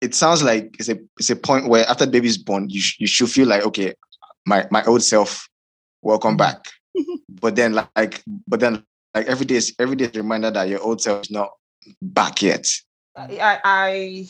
it 0.01 0.15
sounds 0.15 0.43
like 0.43 0.77
it's 0.79 0.89
a 0.89 0.99
it's 1.19 1.31
a 1.31 1.37
point 1.37 1.69
where 1.69 1.87
after 1.89 2.07
baby's 2.07 2.39
born, 2.39 2.71
you 2.71 2.81
sh- 2.81 2.97
you 3.01 3.07
should 3.07 3.31
feel 3.31 3.49
like 3.49 3.65
okay, 3.65 3.95
my 4.47 4.67
my 4.71 4.83
old 4.85 5.03
self, 5.03 5.49
welcome 6.03 6.33
hmm. 6.33 6.39
back. 6.39 6.65
but 7.29 7.57
then 7.57 7.75
like 7.75 8.23
but 8.49 8.61
then 8.61 8.83
like 9.15 9.27
every 9.27 9.45
day 9.45 9.57
is 9.57 9.75
every 9.79 9.97
day 9.97 10.07
is 10.07 10.17
a 10.17 10.23
reminder 10.23 10.51
that 10.51 10.69
your 10.69 10.81
old 10.81 11.03
self 11.03 11.23
is 11.23 11.31
not 11.31 11.51
back 12.01 12.41
yet. 12.41 12.67
I, 13.17 13.59
I 13.65 14.29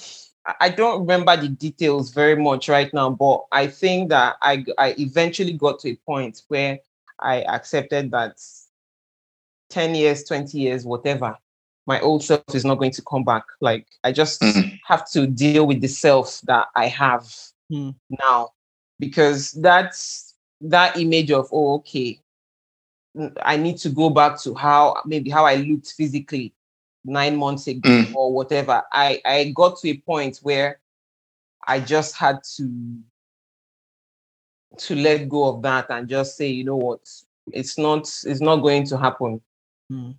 I 0.61 0.68
don't 0.70 1.01
remember 1.01 1.37
the 1.37 1.49
details 1.49 2.11
very 2.11 2.37
much 2.37 2.68
right 2.68 2.93
now, 2.95 3.11
but 3.11 3.45
I 3.53 3.66
think 3.66 4.09
that 4.11 4.37
I 4.43 4.64
I 4.78 4.95
eventually 4.99 5.53
got 5.53 5.81
to 5.81 5.91
a 5.91 5.97
point 6.07 6.43
where 6.49 6.81
I 7.18 7.43
accepted 7.43 8.11
that 8.12 8.41
10 9.68 9.95
years, 9.95 10.24
20 10.24 10.59
years, 10.59 10.85
whatever, 10.85 11.37
my 11.87 12.01
old 12.01 12.24
self 12.24 12.43
is 12.55 12.64
not 12.64 12.76
going 12.76 12.91
to 12.93 13.03
come 13.03 13.24
back. 13.24 13.45
Like 13.61 13.87
I 14.03 14.12
just 14.12 14.41
Mhm. 14.43 14.81
have 14.87 15.09
to 15.11 15.26
deal 15.26 15.66
with 15.66 15.81
the 15.81 15.89
self 15.89 16.41
that 16.43 16.68
I 16.74 16.87
have 16.87 17.33
Hmm. 17.70 17.91
now. 18.09 18.53
Because 18.99 19.53
that's 19.53 20.35
that 20.62 20.99
image 20.99 21.31
of, 21.31 21.49
oh, 21.53 21.74
okay, 21.76 22.20
mm, 23.16 23.33
I 23.43 23.57
need 23.57 23.78
to 23.78 23.89
go 23.91 24.11
back 24.11 24.41
to 24.43 24.55
how 24.55 25.01
maybe 25.07 25.31
how 25.31 25.45
I 25.47 25.57
looked 25.57 25.93
physically 25.93 26.53
nine 27.05 27.36
months 27.36 27.66
ago 27.66 27.88
Mm. 27.88 28.14
or 28.14 28.32
whatever. 28.32 28.82
I, 28.92 29.20
I 29.24 29.53
got 29.55 29.78
to 29.80 29.88
a 29.90 29.96
point 29.98 30.38
where 30.42 30.80
I 31.66 31.80
just 31.80 32.16
had 32.16 32.42
to 32.57 32.98
to 34.78 34.94
let 34.94 35.28
go 35.28 35.48
of 35.48 35.62
that 35.62 35.86
and 35.90 36.09
just 36.09 36.36
say, 36.36 36.48
you 36.48 36.64
know 36.64 36.76
what, 36.76 37.01
it's 37.53 37.76
not 37.78 38.03
it's 38.24 38.40
not 38.40 38.57
going 38.57 38.86
to 38.86 38.96
happen. 38.98 39.40
Hmm. 39.88 40.11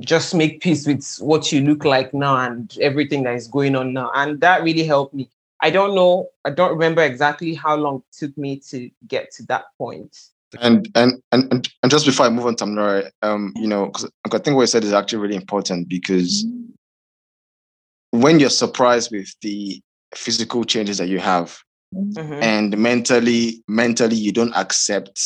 Just 0.00 0.34
make 0.34 0.60
peace 0.60 0.86
with 0.86 1.04
what 1.20 1.52
you 1.52 1.60
look 1.60 1.84
like 1.84 2.12
now 2.12 2.36
and 2.36 2.76
everything 2.80 3.22
that 3.24 3.34
is 3.34 3.46
going 3.46 3.76
on 3.76 3.92
now. 3.92 4.10
And 4.14 4.40
that 4.40 4.62
really 4.64 4.84
helped 4.84 5.14
me. 5.14 5.30
I 5.60 5.70
don't 5.70 5.94
know. 5.94 6.30
I 6.44 6.50
don't 6.50 6.72
remember 6.72 7.02
exactly 7.02 7.54
how 7.54 7.76
long 7.76 7.98
it 7.98 8.16
took 8.16 8.36
me 8.36 8.58
to 8.70 8.90
get 9.06 9.30
to 9.32 9.44
that 9.46 9.66
point. 9.78 10.16
And 10.60 10.88
and 10.94 11.22
and 11.32 11.68
and 11.82 11.90
just 11.90 12.06
before 12.06 12.26
I 12.26 12.30
move 12.30 12.46
on, 12.46 12.56
Tamilore, 12.56 13.10
um, 13.22 13.52
you 13.56 13.66
know, 13.66 13.86
because 13.86 14.10
I 14.32 14.38
think 14.38 14.56
what 14.56 14.62
you 14.62 14.66
said 14.66 14.84
is 14.84 14.92
actually 14.92 15.18
really 15.18 15.36
important 15.36 15.88
because 15.88 16.44
mm-hmm. 16.44 18.20
when 18.20 18.40
you're 18.40 18.50
surprised 18.50 19.10
with 19.12 19.28
the 19.42 19.80
physical 20.14 20.64
changes 20.64 20.98
that 20.98 21.08
you 21.08 21.18
have, 21.18 21.58
mm-hmm. 21.94 22.34
and 22.34 22.76
mentally, 22.78 23.62
mentally 23.68 24.16
you 24.16 24.32
don't 24.32 24.54
accept 24.54 25.20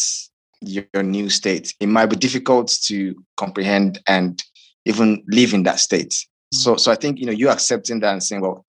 your, 0.61 0.85
your 0.95 1.03
new 1.03 1.29
state, 1.31 1.75
it 1.81 1.87
might 1.89 2.07
be 2.07 2.17
difficult 2.17 2.69
to 2.85 3.15
comprehend 3.37 4.01
and 4.07 4.43
even 4.85 5.23
live 5.29 5.55
in 5.55 5.63
that 5.65 5.81
state. 5.81 6.11
Mm-hmm. 6.11 6.57
So, 6.57 6.77
so 6.77 6.93
I 6.93 6.95
think 6.95 7.19
you 7.19 7.27
know 7.27 7.33
you 7.33 7.49
accepting 7.51 8.01
that 8.01 8.13
and 8.13 8.23
saying, 8.23 8.43
well, 8.43 8.65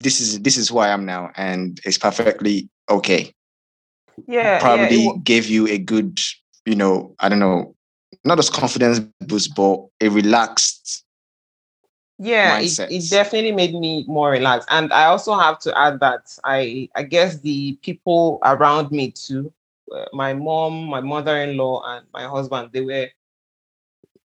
this 0.00 0.20
is 0.20 0.40
this 0.40 0.56
is 0.56 0.68
who 0.68 0.78
I 0.78 0.88
am 0.88 1.04
now, 1.04 1.30
and 1.36 1.80
it's 1.84 1.98
perfectly 1.98 2.68
okay. 2.90 3.32
Yeah, 4.26 4.58
probably 4.58 4.96
yeah, 4.96 5.12
gave 5.22 5.46
you 5.46 5.66
a 5.68 5.78
good, 5.78 6.18
you 6.66 6.74
know, 6.74 7.14
I 7.20 7.28
don't 7.28 7.40
know, 7.40 7.74
not 8.24 8.38
as 8.38 8.50
confidence 8.50 8.98
boost, 8.98 9.54
but 9.54 9.86
a 10.00 10.08
relaxed. 10.08 11.04
Yeah, 12.18 12.58
it, 12.58 12.78
it 12.88 13.08
definitely 13.10 13.52
made 13.52 13.74
me 13.74 14.04
more 14.06 14.30
relaxed, 14.30 14.68
and 14.70 14.92
I 14.92 15.06
also 15.06 15.34
have 15.36 15.58
to 15.60 15.76
add 15.78 16.00
that 16.00 16.38
I 16.44 16.88
I 16.94 17.02
guess 17.02 17.40
the 17.40 17.76
people 17.82 18.38
around 18.44 18.90
me 18.92 19.10
too, 19.10 19.52
uh, 19.94 20.04
my 20.12 20.32
mom, 20.34 20.84
my 20.86 21.00
mother-in-law, 21.00 21.82
and 21.86 22.06
my 22.12 22.24
husband, 22.24 22.70
they 22.72 22.80
were 22.82 23.08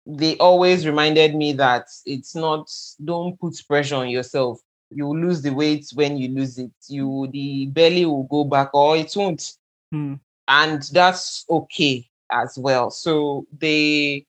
they 0.06 0.36
always 0.38 0.86
reminded 0.86 1.34
me 1.34 1.52
that 1.54 1.88
it's 2.06 2.34
not 2.34 2.70
don't 3.04 3.38
put 3.40 3.54
pressure 3.68 3.96
on 3.96 4.08
yourself 4.08 4.60
you 4.90 5.06
will 5.06 5.18
lose 5.18 5.42
the 5.42 5.50
weight 5.50 5.90
when 5.94 6.16
you 6.16 6.28
lose 6.28 6.58
it. 6.58 6.70
You 6.88 7.28
the 7.32 7.66
belly 7.66 8.06
will 8.06 8.24
go 8.24 8.44
back 8.44 8.70
or 8.74 8.96
it 8.96 9.12
won't. 9.16 9.54
Hmm. 9.94 10.14
And 10.48 10.82
that's 10.92 11.44
okay 11.48 12.10
as 12.32 12.58
well. 12.58 12.90
So 12.90 13.46
they 13.56 14.26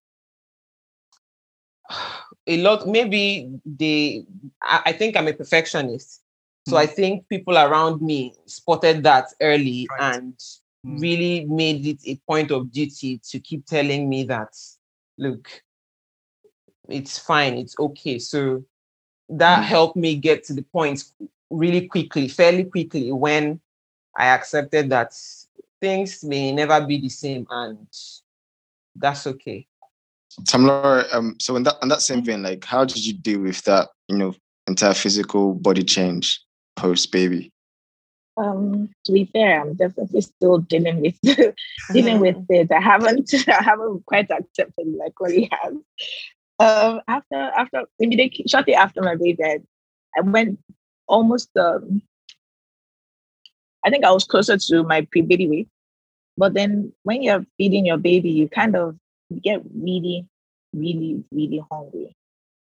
a 2.47 2.57
lot 2.57 2.87
maybe 2.87 3.49
they 3.65 4.25
I, 4.61 4.81
I 4.85 4.91
think 4.91 5.17
I'm 5.17 5.27
a 5.27 5.33
perfectionist. 5.33 6.21
So 6.67 6.77
I 6.77 6.85
hmm. 6.85 6.93
think 6.93 7.29
people 7.29 7.57
around 7.57 8.01
me 8.01 8.35
spotted 8.45 9.01
that 9.03 9.33
early 9.41 9.87
right. 9.89 10.15
and 10.15 10.37
mm. 10.85 11.01
really 11.01 11.45
made 11.45 11.85
it 11.85 11.99
a 12.05 12.15
point 12.27 12.51
of 12.51 12.71
duty 12.71 13.19
to 13.29 13.39
keep 13.39 13.65
telling 13.65 14.07
me 14.09 14.23
that 14.25 14.55
look, 15.17 15.49
it's 16.89 17.17
fine, 17.17 17.55
it's 17.55 17.75
okay. 17.79 18.19
So 18.19 18.63
that 19.29 19.63
mm 19.63 19.67
helped 19.67 19.95
me 19.95 20.15
get 20.15 20.43
to 20.43 20.53
the 20.53 20.61
point 20.61 21.03
really 21.49 21.87
quickly, 21.87 22.27
fairly 22.27 22.63
quickly, 22.63 23.11
when 23.11 23.59
I 24.17 24.27
accepted 24.27 24.89
that 24.89 25.13
things 25.85 26.23
may 26.23 26.51
never 26.51 26.85
be 26.85 26.99
the 26.99 27.09
same 27.09 27.45
and 27.49 27.87
that's 28.95 29.27
okay. 29.27 29.67
Tamilore, 30.43 31.05
um, 31.13 31.35
so 31.39 31.55
in 31.55 31.63
that 31.63 31.77
in 31.81 31.87
that 31.89 32.01
same 32.01 32.23
vein, 32.23 32.43
like 32.43 32.65
how 32.65 32.83
did 32.85 33.05
you 33.05 33.13
deal 33.13 33.41
with 33.41 33.61
that, 33.63 33.89
you 34.07 34.17
know, 34.17 34.33
entire 34.67 34.93
physical 34.93 35.53
body 35.53 35.83
change 35.83 36.41
post 36.75 37.11
baby? 37.11 37.51
Um, 38.37 38.89
to 39.05 39.13
be 39.13 39.25
fair, 39.25 39.61
I'm 39.61 39.75
definitely 39.75 40.21
still 40.21 40.57
dealing 40.57 41.01
with 41.01 41.17
dealing 41.93 42.19
with 42.19 42.37
it. 42.49 42.71
I 42.71 42.81
haven't 42.81 43.33
I 43.47 43.63
haven't 43.63 44.05
quite 44.05 44.29
accepted 44.31 44.87
like 44.97 45.19
what 45.19 45.31
he 45.31 45.49
has 45.51 45.73
um, 46.59 47.01
after 47.07 47.35
after 47.35 47.83
immediately 47.99 48.45
shortly 48.47 48.75
after 48.75 49.01
my 49.01 49.15
baby, 49.15 49.43
I, 49.43 49.59
I 50.17 50.21
went 50.21 50.59
almost. 51.07 51.49
Um, 51.57 52.01
I 53.85 53.89
think 53.89 54.03
I 54.03 54.11
was 54.11 54.23
closer 54.23 54.57
to 54.57 54.83
my 54.83 55.07
pre-baby 55.11 55.47
weight, 55.47 55.69
but 56.37 56.53
then 56.53 56.93
when 57.03 57.23
you're 57.23 57.45
feeding 57.57 57.85
your 57.85 57.97
baby, 57.97 58.29
you 58.29 58.47
kind 58.47 58.75
of 58.75 58.97
get 59.41 59.61
really, 59.73 60.27
really, 60.73 61.23
really 61.31 61.63
hungry. 61.71 62.15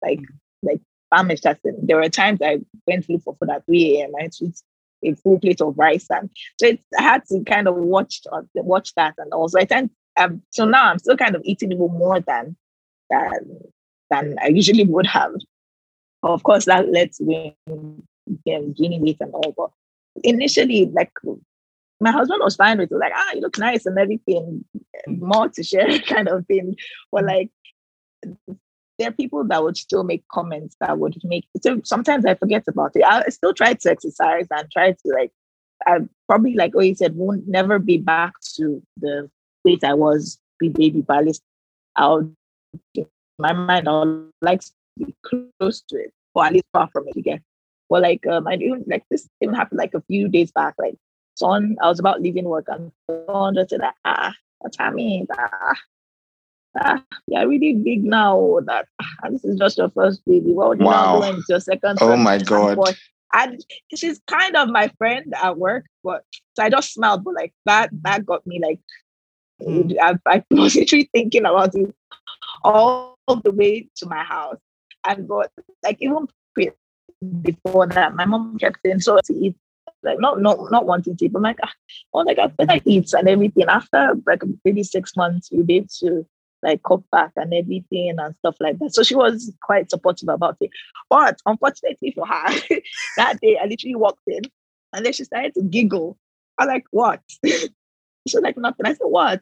Like 0.04 0.20
mm. 0.20 0.26
like 0.64 0.82
famished. 1.10 1.46
There 1.64 1.98
were 1.98 2.10
times 2.10 2.40
I 2.42 2.62
went 2.88 3.06
to 3.06 3.14
look 3.14 3.24
for 3.24 3.36
food 3.36 3.50
at 3.50 3.66
3 3.66 4.02
a.m. 4.02 4.12
I 4.20 4.24
ate 4.26 4.62
a 5.04 5.16
full 5.16 5.40
plate 5.40 5.62
of 5.62 5.78
rice, 5.78 6.08
and 6.10 6.30
so 6.60 6.68
it, 6.68 6.80
I 6.98 7.02
had 7.02 7.26
to 7.26 7.44
kind 7.44 7.68
of 7.68 7.76
watch 7.76 8.22
watch 8.56 8.94
that, 8.96 9.16
and 9.18 9.32
also 9.34 9.60
I 9.60 9.66
tend 9.66 9.90
um, 10.18 10.42
so 10.50 10.66
now 10.66 10.90
I'm 10.90 11.00
still 11.00 11.18
kind 11.18 11.36
of 11.36 11.42
eating 11.46 11.72
even 11.72 11.92
more 11.92 12.20
than 12.20 12.56
than 13.10 13.62
than 14.10 14.36
I 14.42 14.48
usually 14.48 14.86
would 14.86 15.08
have. 15.08 15.34
Of 16.24 16.44
course, 16.44 16.66
that 16.66 16.90
led 16.90 17.14
to 17.14 17.24
me 17.24 17.56
gaining 18.46 19.02
weight 19.02 19.18
and 19.20 19.34
all. 19.34 19.54
But 19.58 19.72
initially, 20.24 20.86
like 20.88 21.12
my 22.02 22.12
husband 22.12 22.42
was 22.44 22.56
fine 22.56 22.78
with 22.80 22.92
it, 22.92 22.98
like, 22.98 23.14
ah, 23.16 23.32
you 23.34 23.42
look 23.42 23.58
nice 23.58 23.86
and 23.86 23.98
everything, 23.98 24.66
more 25.08 25.50
to 25.50 25.64
share 25.64 26.00
kind 26.08 26.28
of 26.28 26.46
thing. 26.48 26.76
But 27.12 27.26
like, 27.26 27.50
there 28.98 29.10
are 29.10 29.14
people 29.14 29.44
that 29.46 29.64
would 29.64 29.78
still 29.78 30.04
make 30.04 30.28
comments 30.28 30.76
that 30.80 30.98
would 30.98 31.16
make. 31.24 31.48
So 31.62 31.82
sometimes 31.84 32.26
I 32.26 32.36
forget 32.36 32.64
about 32.68 32.96
it. 32.96 33.04
I 33.04 33.24
still 33.30 33.54
try 33.54 33.74
to 33.74 33.90
exercise 33.90 34.48
and 34.52 34.70
try 34.72 34.92
to 34.92 35.14
like. 35.14 35.32
I 35.88 35.98
probably 36.30 36.54
like 36.54 36.74
oh 36.76 36.82
you 36.82 36.94
said 36.94 37.16
won't 37.16 37.48
never 37.48 37.80
be 37.80 37.98
back 37.98 38.34
to 38.58 38.84
the 38.98 39.32
weight 39.66 39.84
I 39.84 39.96
was 39.96 40.38
pre 40.60 40.70
baby, 40.70 41.02
but 41.02 41.26
I'll 41.96 42.32
my 43.40 43.54
mind, 43.54 43.90
I 43.90 43.92
would 43.92 44.32
like 44.42 44.62
to 44.62 44.72
be 45.00 45.16
close 45.26 45.82
to 45.90 45.96
it, 45.98 46.14
or 46.36 46.46
at 46.46 46.54
least 46.54 46.66
far 46.72 46.88
from 46.94 47.08
it 47.08 47.18
again. 47.18 47.42
Well, 47.90 48.02
like 48.02 48.26
um, 48.28 48.48
I 48.48 48.54
even 48.56 48.86
like 48.88 49.04
this 49.10 49.28
even 49.42 49.56
happened 49.56 49.80
like 49.80 49.94
a 49.94 50.02
few 50.02 50.30
days 50.30 50.52
back. 50.52 50.76
Like 50.78 50.96
son, 51.42 51.76
I 51.82 51.88
was 51.90 52.00
about 52.00 52.22
leaving 52.22 52.46
work 52.46 52.68
and 52.68 52.92
son 53.28 53.56
just 53.56 53.72
said, 53.72 53.82
ah, 54.06 54.34
what's 54.60 54.78
happening? 54.78 55.28
Ah, 55.38 55.74
ah, 56.80 57.04
you're 57.28 57.48
really 57.48 57.74
big 57.74 58.04
now. 58.04 58.60
That 58.66 58.88
ah, 59.02 59.30
this 59.30 59.44
is 59.44 59.58
just 59.58 59.78
your 59.78 59.90
first 59.90 60.24
baby. 60.26 60.52
What 60.52 60.70
would 60.70 60.80
you 60.80 60.86
wow. 60.86 61.20
now 61.20 61.32
doing 61.32 61.44
your 61.50 61.60
second? 61.60 61.98
Oh 62.02 62.16
my 62.16 62.38
god. 62.38 62.78
And 63.34 63.64
she's 63.96 64.20
kind 64.28 64.56
of 64.58 64.70
my 64.70 64.90
friend 64.98 65.34
at 65.42 65.58
work, 65.58 65.86
but 66.04 66.24
so 66.56 66.64
I 66.64 66.70
just 66.70 66.94
smiled, 66.94 67.24
but 67.24 67.34
like 67.34 67.54
that 67.66 67.90
that 68.04 68.26
got 68.26 68.46
me 68.46 68.60
like 68.62 68.80
mm. 69.62 69.96
I, 70.02 70.18
I 70.28 70.44
was 70.52 70.76
literally 70.76 71.10
thinking 71.14 71.46
about 71.46 71.74
it 71.76 71.96
all 72.64 73.18
the 73.44 73.52
way 73.52 73.88
to 73.98 74.06
my 74.06 74.24
house. 74.24 74.58
And 75.08 75.28
but 75.28 75.50
like 75.84 75.98
even 76.02 76.28
before 77.42 77.88
that, 77.88 78.16
my 78.16 78.26
mom 78.26 78.58
kept 78.58 78.80
saying 78.86 79.00
so 79.00 79.20
to 79.24 79.34
eat, 79.34 79.56
like 80.04 80.20
not 80.20 80.42
not 80.42 80.72
not 80.72 80.86
wanting 80.86 81.16
to 81.18 81.30
but 81.30 81.42
like, 81.42 81.60
ah, 81.64 81.72
oh 82.14 82.20
like 82.20 82.40
I 82.40 82.48
better 82.48 82.82
eat 82.86 83.14
and 83.14 83.28
everything. 83.28 83.66
After 83.68 84.14
like 84.26 84.44
maybe 84.66 84.84
six 84.84 85.16
months, 85.16 85.50
we 85.52 85.64
be 85.64 85.78
able 85.78 85.88
to 86.00 86.26
like 86.64 86.84
cut 86.84 87.02
back 87.12 87.32
and 87.36 87.54
everything 87.54 88.16
and 88.18 88.36
stuff 88.36 88.56
like 88.60 88.80
that. 88.80 88.94
So 88.94 89.04
she 89.04 89.16
was 89.16 89.52
quite 89.62 89.90
supportive 89.90 90.30
about 90.30 90.58
it. 90.62 90.70
But 91.10 91.40
unfortunately 91.46 92.12
for 92.12 92.26
her, 92.28 92.48
that 93.18 93.40
day 93.42 93.58
I 93.58 93.66
literally 93.66 93.96
walked 93.96 94.28
in 94.28 94.44
and 94.94 95.06
then 95.06 95.14
she 95.14 95.24
started 95.24 95.54
to 95.56 95.64
giggle. 95.64 96.18
I'm 96.60 96.68
like, 96.68 96.86
what? 96.92 97.22
She's 97.46 98.40
like, 98.40 98.58
nothing. 98.58 98.86
I 98.86 98.94
said, 98.94 99.06
what? 99.06 99.42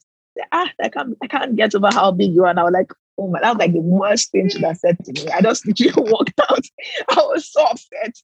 ah, 0.51 0.71
I 0.81 0.89
can't, 0.89 1.17
I 1.21 1.27
can't 1.27 1.55
get 1.55 1.75
over 1.75 1.89
how 1.91 2.11
big 2.11 2.31
you 2.31 2.45
are. 2.45 2.49
And 2.49 2.59
I 2.59 2.63
was 2.63 2.73
like, 2.73 2.91
oh 3.17 3.27
my, 3.27 3.39
that 3.41 3.49
was 3.49 3.59
like 3.59 3.73
the 3.73 3.81
worst 3.81 4.31
thing 4.31 4.49
she 4.49 4.61
have 4.61 4.77
said 4.77 4.97
to 5.05 5.11
me. 5.11 5.29
I 5.29 5.41
just 5.41 5.65
literally 5.67 5.93
walked 6.11 6.39
out. 6.49 6.63
I 7.09 7.15
was 7.15 7.51
so 7.51 7.63
upset. 7.65 8.15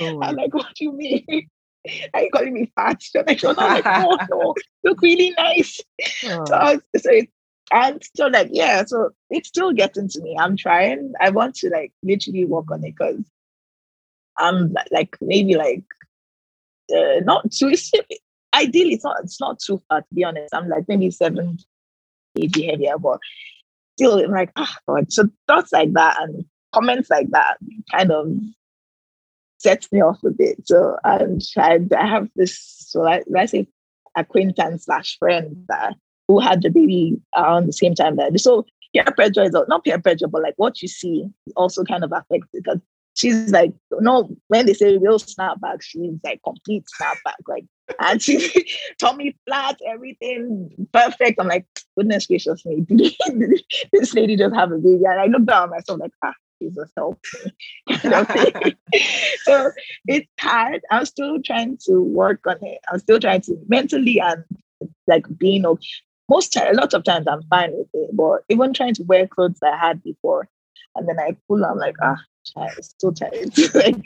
Oh. 0.00 0.22
I'm 0.22 0.36
like, 0.36 0.54
what 0.54 0.66
do 0.74 0.84
you 0.84 0.92
mean? 0.92 1.48
Are 2.14 2.22
you 2.22 2.30
calling 2.30 2.52
me 2.52 2.72
fat? 2.74 3.00
Like, 3.26 3.42
no, 3.42 3.50
like, 3.52 3.84
oh, 3.86 4.18
no, 4.30 4.54
look 4.84 5.02
really 5.02 5.30
nice. 5.36 5.80
Oh. 6.24 6.44
So, 6.46 6.54
I 6.54 6.74
was, 6.74 6.82
so 6.96 7.10
it, 7.10 7.28
and 7.72 8.02
so 8.14 8.26
like, 8.26 8.50
yeah, 8.52 8.84
so 8.84 9.10
it's 9.30 9.48
still 9.48 9.72
getting 9.72 10.08
to 10.08 10.20
me. 10.20 10.36
I'm 10.38 10.56
trying. 10.56 11.12
I 11.20 11.30
want 11.30 11.54
to 11.56 11.70
like 11.70 11.92
literally 12.02 12.44
work 12.44 12.70
on 12.70 12.84
it 12.84 12.94
because 12.96 13.24
I'm 14.38 14.74
like 14.90 15.16
maybe 15.20 15.56
like 15.56 15.84
uh, 16.94 17.20
not 17.24 17.50
too 17.50 17.74
ideally 18.54 18.94
it's 18.94 19.04
not 19.04 19.16
it's 19.22 19.40
not 19.40 19.58
too 19.58 19.82
far 19.88 20.02
to 20.02 20.14
be 20.14 20.24
honest. 20.24 20.54
I'm 20.54 20.68
like 20.68 20.84
maybe 20.88 21.10
seven 21.10 21.58
kg 22.36 22.70
heavier, 22.70 22.98
but 22.98 23.20
still 23.96 24.18
I'm 24.18 24.30
like, 24.30 24.52
oh 24.56 24.74
God. 24.86 25.12
So 25.12 25.28
thoughts 25.46 25.72
like 25.72 25.92
that 25.94 26.20
and 26.22 26.44
comments 26.74 27.10
like 27.10 27.30
that 27.30 27.56
kind 27.90 28.10
of 28.12 28.28
sets 29.62 29.90
me 29.92 30.00
off 30.02 30.22
a 30.24 30.30
bit. 30.30 30.66
So 30.66 30.96
I'm 31.04 31.38
I 31.56 32.06
have 32.06 32.28
this 32.36 32.58
so 32.78 33.06
I, 33.06 33.22
I 33.36 33.46
say 33.46 33.68
acquaintance 34.16 34.84
slash 34.84 35.18
friend 35.18 35.64
that 35.68 35.94
who 36.28 36.40
had 36.40 36.62
the 36.62 36.70
baby 36.70 37.20
around 37.36 37.66
the 37.66 37.72
same 37.72 37.94
time 37.94 38.16
that 38.16 38.38
so 38.40 38.66
peer 38.92 39.04
pressure 39.04 39.42
is 39.42 39.56
not 39.68 39.84
peer 39.84 39.98
pressure, 39.98 40.28
but 40.28 40.42
like 40.42 40.54
what 40.56 40.82
you 40.82 40.88
see 40.88 41.24
also 41.56 41.84
kind 41.84 42.04
of 42.04 42.12
affects 42.12 42.48
it 42.52 42.64
because 42.64 42.80
she's 43.14 43.50
like, 43.50 43.72
no, 44.00 44.30
when 44.48 44.66
they 44.66 44.74
say 44.74 44.98
real 44.98 45.18
snapback, 45.18 45.82
she's 45.82 46.14
like 46.24 46.40
complete 46.44 46.84
snapback. 47.00 47.40
Like 47.46 47.64
and 47.98 48.22
she 48.22 48.50
tummy 48.98 49.36
flat, 49.46 49.78
everything 49.86 50.70
perfect. 50.92 51.40
I'm 51.40 51.48
like, 51.48 51.66
goodness 51.96 52.26
gracious 52.26 52.64
me, 52.64 52.84
this 53.92 54.14
lady 54.14 54.36
just 54.36 54.54
have 54.54 54.72
a 54.72 54.78
baby. 54.78 55.04
And 55.04 55.20
I 55.20 55.26
look 55.26 55.44
down 55.44 55.70
myself 55.70 56.00
like, 56.00 56.12
ah, 56.22 56.34
Jesus 56.62 56.90
help 56.96 57.18
me. 57.44 57.52
so 59.42 59.70
it's 60.06 60.28
hard. 60.38 60.80
I'm 60.90 61.04
still 61.06 61.40
trying 61.42 61.78
to 61.86 62.02
work 62.02 62.40
on 62.46 62.56
it. 62.62 62.78
I'm 62.90 62.98
still 62.98 63.20
trying 63.20 63.40
to 63.42 63.56
mentally 63.68 64.20
and 64.20 64.44
like 65.06 65.26
being 65.38 65.66
okay. 65.66 65.86
Most 66.28 66.56
a 66.56 66.72
lot 66.72 66.94
of 66.94 67.04
times 67.04 67.26
I'm 67.28 67.42
fine 67.50 67.72
with 67.72 67.88
it, 67.92 68.10
but 68.16 68.42
even 68.48 68.72
trying 68.72 68.94
to 68.94 69.02
wear 69.02 69.26
clothes 69.26 69.58
I 69.62 69.76
had 69.76 70.02
before, 70.02 70.48
and 70.94 71.06
then 71.06 71.18
I 71.18 71.36
pull, 71.46 71.64
I'm 71.64 71.76
like, 71.76 71.96
ah, 72.00 72.16
child, 72.46 72.70
it's 72.78 72.94
so 72.98 73.10
tired. 73.10 73.52
like, 73.74 73.96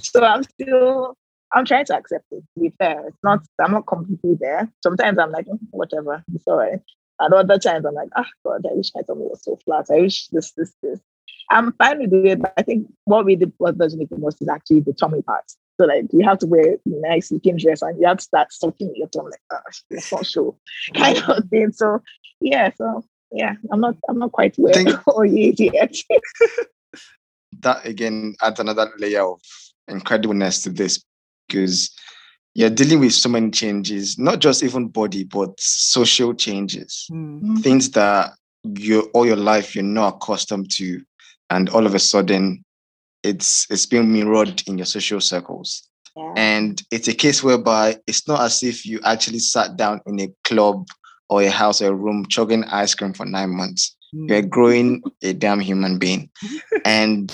so 0.00 0.24
I'm 0.24 0.44
still 0.44 1.16
I'm 1.52 1.64
trying 1.64 1.84
to 1.86 1.96
accept 1.96 2.24
it. 2.32 2.42
To 2.54 2.60
be 2.60 2.72
fair, 2.78 3.08
it's 3.08 3.18
not. 3.22 3.40
I'm 3.60 3.72
not 3.72 3.86
completely 3.86 4.36
there. 4.40 4.68
Sometimes 4.82 5.18
I'm 5.18 5.30
like, 5.30 5.46
mm, 5.46 5.58
whatever, 5.70 6.22
it's 6.34 6.46
all 6.46 6.58
right. 6.58 6.80
And 7.20 7.32
other 7.32 7.58
times 7.58 7.84
I'm 7.86 7.94
like, 7.94 8.08
ah, 8.16 8.26
God, 8.44 8.66
I 8.68 8.74
wish 8.74 8.90
my 8.94 9.02
tummy 9.02 9.22
was 9.22 9.44
so 9.44 9.58
flat. 9.64 9.86
I 9.90 10.00
wish 10.00 10.28
this, 10.28 10.52
this, 10.52 10.74
this. 10.82 11.00
I'm 11.50 11.72
fine 11.72 12.00
with 12.00 12.12
it, 12.12 12.40
but 12.40 12.52
I 12.56 12.62
think 12.62 12.86
what 13.04 13.24
really 13.24 13.46
bothers 13.46 13.96
me 13.96 14.06
the 14.06 14.18
most 14.18 14.40
is 14.40 14.48
actually 14.48 14.80
the 14.80 14.92
tummy 14.92 15.22
part. 15.22 15.44
So 15.78 15.86
like 15.86 16.06
you 16.12 16.24
have 16.24 16.38
to 16.38 16.46
wear 16.46 16.76
nice 16.86 17.32
looking 17.32 17.56
dress 17.56 17.82
and 17.82 17.98
you 18.00 18.06
have 18.06 18.18
to 18.18 18.24
start 18.24 18.52
sucking 18.52 18.94
your 18.94 19.08
tummy 19.08 19.30
like, 19.30 19.40
oh, 19.52 19.70
it's 19.90 20.12
not 20.12 20.26
sure, 20.26 20.54
kind 20.94 21.22
of 21.28 21.48
thing. 21.48 21.72
So 21.72 22.02
yeah, 22.40 22.70
so 22.76 23.04
yeah, 23.32 23.54
I'm 23.72 23.80
not, 23.80 23.96
I'm 24.08 24.18
not 24.18 24.32
quite 24.32 24.54
where 24.56 25.02
or 25.06 25.26
yet. 25.26 25.94
that 27.60 27.84
again 27.86 28.34
adds 28.42 28.60
another 28.60 28.90
layer 28.98 29.24
of 29.24 29.40
incredibleness 29.90 30.62
to 30.62 30.70
this 30.70 31.02
because 31.48 31.90
you're 32.54 32.70
dealing 32.70 33.00
with 33.00 33.12
so 33.12 33.28
many 33.28 33.50
changes, 33.50 34.18
not 34.18 34.38
just 34.38 34.62
even 34.62 34.88
body, 34.88 35.24
but 35.24 35.58
social 35.58 36.32
changes, 36.34 37.08
mm-hmm. 37.10 37.56
things 37.56 37.90
that 37.90 38.32
you 38.62 39.02
all 39.12 39.26
your 39.26 39.36
life 39.36 39.74
you're 39.74 39.84
not 39.84 40.16
accustomed 40.16 40.70
to, 40.70 41.02
and 41.50 41.68
all 41.70 41.86
of 41.86 41.94
a 41.94 41.98
sudden, 41.98 42.64
it's 43.22 43.66
it's 43.70 43.86
being 43.86 44.12
mirrored 44.12 44.62
in 44.66 44.78
your 44.78 44.86
social 44.86 45.20
circles. 45.20 45.88
Yeah. 46.16 46.32
And 46.36 46.82
it's 46.90 47.08
a 47.08 47.14
case 47.14 47.42
whereby 47.42 47.98
it's 48.06 48.28
not 48.28 48.40
as 48.40 48.62
if 48.62 48.86
you 48.86 49.00
actually 49.04 49.40
sat 49.40 49.76
down 49.76 50.00
in 50.06 50.20
a 50.20 50.28
club 50.44 50.86
or 51.28 51.42
a 51.42 51.50
house 51.50 51.82
or 51.82 51.88
a 51.88 51.94
room 51.94 52.26
chugging 52.26 52.64
ice 52.64 52.94
cream 52.94 53.12
for 53.12 53.26
nine 53.26 53.50
months. 53.50 53.96
Mm. 54.14 54.28
You're 54.28 54.42
growing 54.42 55.02
a 55.22 55.32
damn 55.32 55.60
human 55.60 55.98
being. 55.98 56.30
and 56.84 57.32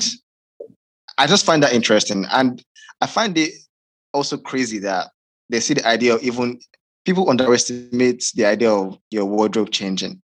I 1.19 1.27
just 1.27 1.45
find 1.45 1.63
that 1.63 1.75
interesting. 1.75 2.25
And 2.31 2.63
I 3.01 3.07
find 3.07 3.37
it 3.37 3.53
also 4.15 4.39
crazy 4.39 4.79
that 4.79 5.11
they 5.51 5.61
see 5.61 5.75
the 5.75 5.87
idea 5.87 6.15
of 6.15 6.23
even 6.23 6.59
people 7.05 7.29
underestimate 7.29 8.31
the 8.35 8.47
idea 8.47 8.71
of 8.71 8.99
your 9.11 9.25
wardrobe 9.25 9.71
changing. 9.71 10.23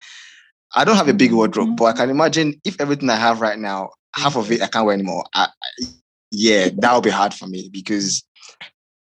I 0.74 0.84
don't 0.84 0.96
have 0.96 1.08
a 1.08 1.14
big 1.14 1.32
wardrobe, 1.32 1.76
but 1.76 1.84
I 1.84 1.92
can 1.92 2.10
imagine 2.10 2.60
if 2.64 2.80
everything 2.80 3.10
I 3.10 3.16
have 3.16 3.40
right 3.40 3.58
now, 3.58 3.90
half 4.14 4.36
of 4.36 4.50
it 4.50 4.62
I 4.62 4.66
can't 4.66 4.86
wear 4.86 4.94
anymore. 4.94 5.24
I, 5.34 5.48
yeah, 6.30 6.70
that 6.78 6.94
would 6.94 7.04
be 7.04 7.10
hard 7.10 7.34
for 7.34 7.46
me 7.46 7.68
because 7.70 8.24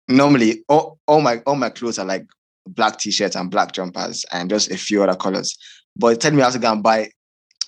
normally 0.08 0.64
all, 0.68 0.98
all 1.06 1.20
my 1.20 1.38
all 1.46 1.54
my 1.54 1.70
clothes 1.70 1.98
are 1.98 2.06
like 2.06 2.26
black 2.66 2.98
t-shirts 2.98 3.36
and 3.36 3.50
black 3.50 3.72
jumpers 3.72 4.24
and 4.32 4.50
just 4.50 4.70
a 4.70 4.76
few 4.76 5.02
other 5.02 5.16
colors. 5.16 5.56
But 5.96 6.20
tell 6.20 6.32
me 6.32 6.42
I 6.42 6.46
have 6.46 6.54
to 6.54 6.58
go 6.58 6.72
and 6.72 6.82
buy 6.82 7.10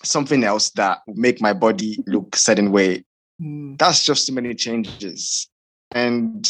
something 0.03 0.43
else 0.45 0.71
that 0.71 1.01
would 1.07 1.17
make 1.17 1.41
my 1.41 1.53
body 1.53 1.99
look 2.07 2.35
certain 2.37 2.73
way. 2.73 3.05
Mm. 3.41 3.79
That's 3.79 4.05
just 4.05 4.27
too 4.27 4.33
many 4.33 4.55
changes. 4.55 5.49
And 5.93 6.49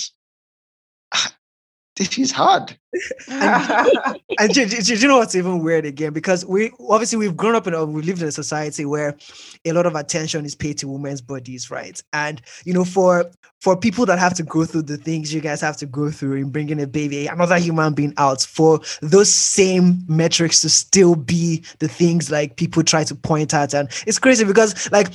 this 1.96 2.18
is 2.18 2.32
hard. 2.32 2.76
and, 3.28 3.90
and 4.38 4.54
do, 4.54 4.66
do, 4.66 4.94
you 4.94 5.08
know 5.08 5.18
what's 5.18 5.34
even 5.34 5.62
weird 5.62 5.84
again? 5.84 6.12
Because 6.12 6.44
we 6.44 6.72
obviously 6.88 7.18
we've 7.18 7.36
grown 7.36 7.54
up 7.54 7.66
and 7.66 7.94
we 7.94 8.02
lived 8.02 8.22
in 8.22 8.28
a 8.28 8.32
society 8.32 8.84
where 8.84 9.16
a 9.64 9.72
lot 9.72 9.86
of 9.86 9.94
attention 9.94 10.44
is 10.44 10.54
paid 10.54 10.78
to 10.78 10.88
women's 10.88 11.20
bodies, 11.20 11.70
right? 11.70 12.02
And 12.12 12.40
you 12.64 12.72
know, 12.72 12.84
for 12.84 13.30
for 13.60 13.76
people 13.76 14.06
that 14.06 14.18
have 14.18 14.34
to 14.34 14.42
go 14.42 14.64
through 14.64 14.82
the 14.82 14.96
things 14.96 15.32
you 15.32 15.40
guys 15.40 15.60
have 15.60 15.76
to 15.78 15.86
go 15.86 16.10
through 16.10 16.34
in 16.34 16.50
bringing 16.50 16.80
a 16.80 16.86
baby, 16.86 17.26
another 17.26 17.58
human 17.58 17.94
being 17.94 18.14
out, 18.16 18.42
for 18.42 18.80
those 19.02 19.32
same 19.32 20.02
metrics 20.08 20.60
to 20.62 20.68
still 20.68 21.14
be 21.14 21.62
the 21.78 21.88
things 21.88 22.30
like 22.30 22.56
people 22.56 22.82
try 22.82 23.04
to 23.04 23.14
point 23.14 23.54
at, 23.54 23.74
and 23.74 23.88
it's 24.06 24.18
crazy 24.18 24.44
because 24.44 24.90
like 24.90 25.08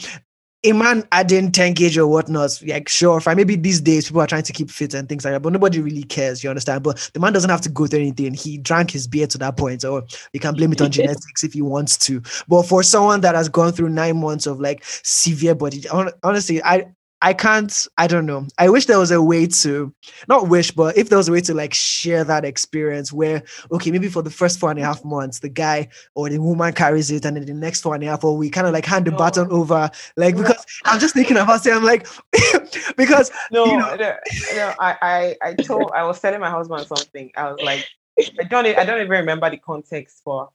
a 0.69 0.73
man 0.73 1.07
adding 1.11 1.51
10 1.51 1.75
kg 1.75 1.97
or 1.97 2.07
whatnot, 2.07 2.61
like 2.65 2.89
sure, 2.89 3.19
fine. 3.19 3.37
Maybe 3.37 3.55
these 3.55 3.81
days 3.81 4.05
people 4.05 4.21
are 4.21 4.27
trying 4.27 4.43
to 4.43 4.53
keep 4.53 4.69
fit 4.69 4.93
and 4.93 5.07
things 5.07 5.23
like 5.23 5.33
that, 5.33 5.41
but 5.41 5.53
nobody 5.53 5.79
really 5.79 6.03
cares, 6.03 6.43
you 6.43 6.49
understand? 6.49 6.83
But 6.83 7.09
the 7.13 7.19
man 7.19 7.33
doesn't 7.33 7.49
have 7.49 7.61
to 7.61 7.69
go 7.69 7.87
through 7.87 7.99
anything. 7.99 8.33
He 8.33 8.57
drank 8.57 8.91
his 8.91 9.07
beer 9.07 9.27
to 9.27 9.37
that 9.39 9.57
point, 9.57 9.85
or 9.85 10.03
you 10.33 10.39
can 10.39 10.53
blame 10.55 10.71
it 10.73 10.81
on 10.81 10.91
genetics 10.91 11.43
if 11.43 11.53
he 11.53 11.61
wants 11.61 11.97
to. 11.99 12.21
But 12.47 12.63
for 12.63 12.83
someone 12.83 13.21
that 13.21 13.35
has 13.35 13.49
gone 13.49 13.71
through 13.71 13.89
nine 13.89 14.17
months 14.19 14.45
of 14.45 14.59
like 14.59 14.83
severe 14.85 15.55
body, 15.55 15.83
honestly, 16.23 16.63
I 16.63 16.87
I 17.21 17.33
can't, 17.33 17.87
I 17.97 18.05
don't 18.05 18.27
know. 18.27 18.45
I 18.59 18.69
wish 18.69 18.85
there 18.85 18.99
was 18.99 19.09
a 19.09 19.21
way 19.21 19.47
to, 19.47 19.91
not 20.27 20.49
wish, 20.49 20.69
but 20.69 20.95
if 20.95 21.09
there 21.09 21.17
was 21.17 21.27
a 21.27 21.31
way 21.31 21.41
to 21.41 21.53
like 21.53 21.73
share 21.73 22.23
that 22.23 22.45
experience 22.45 23.11
where, 23.11 23.41
okay, 23.71 23.89
maybe 23.89 24.07
for 24.07 24.21
the 24.21 24.29
first 24.29 24.59
four 24.59 24.69
and 24.69 24.79
a 24.79 24.83
half 24.83 25.03
months, 25.03 25.39
the 25.39 25.49
guy 25.49 25.87
or 26.13 26.29
the 26.29 26.37
woman 26.37 26.73
carries 26.73 27.09
it, 27.09 27.25
and 27.25 27.35
then 27.35 27.45
the 27.45 27.53
next 27.53 27.81
four 27.81 27.95
and 27.95 28.03
a 28.03 28.07
half, 28.07 28.23
or 28.23 28.37
we 28.37 28.51
kind 28.51 28.67
of 28.67 28.73
like 28.73 28.85
hand 28.85 29.05
the 29.05 29.11
no. 29.11 29.17
baton 29.17 29.51
over. 29.51 29.89
Like, 30.15 30.37
because 30.37 30.63
I'm 30.85 30.99
just 30.99 31.15
thinking 31.15 31.37
about 31.37 31.65
it, 31.65 31.73
I'm 31.73 31.83
like, 31.83 32.07
because, 32.97 33.31
no, 33.51 33.65
you 33.65 33.77
know, 33.77 33.95
no, 33.95 34.15
no, 34.55 34.73
I, 34.79 34.97
I, 35.01 35.35
I 35.41 35.53
told, 35.55 35.91
I 35.95 36.03
was 36.03 36.19
telling 36.19 36.39
my 36.39 36.51
husband 36.51 36.85
something. 36.85 37.31
I 37.35 37.51
was 37.51 37.61
like, 37.63 37.87
I 38.19 38.43
don't, 38.43 38.67
I 38.67 38.85
don't 38.85 38.99
even 38.99 39.09
remember 39.09 39.49
the 39.49 39.57
context 39.57 40.21
for, 40.23 40.49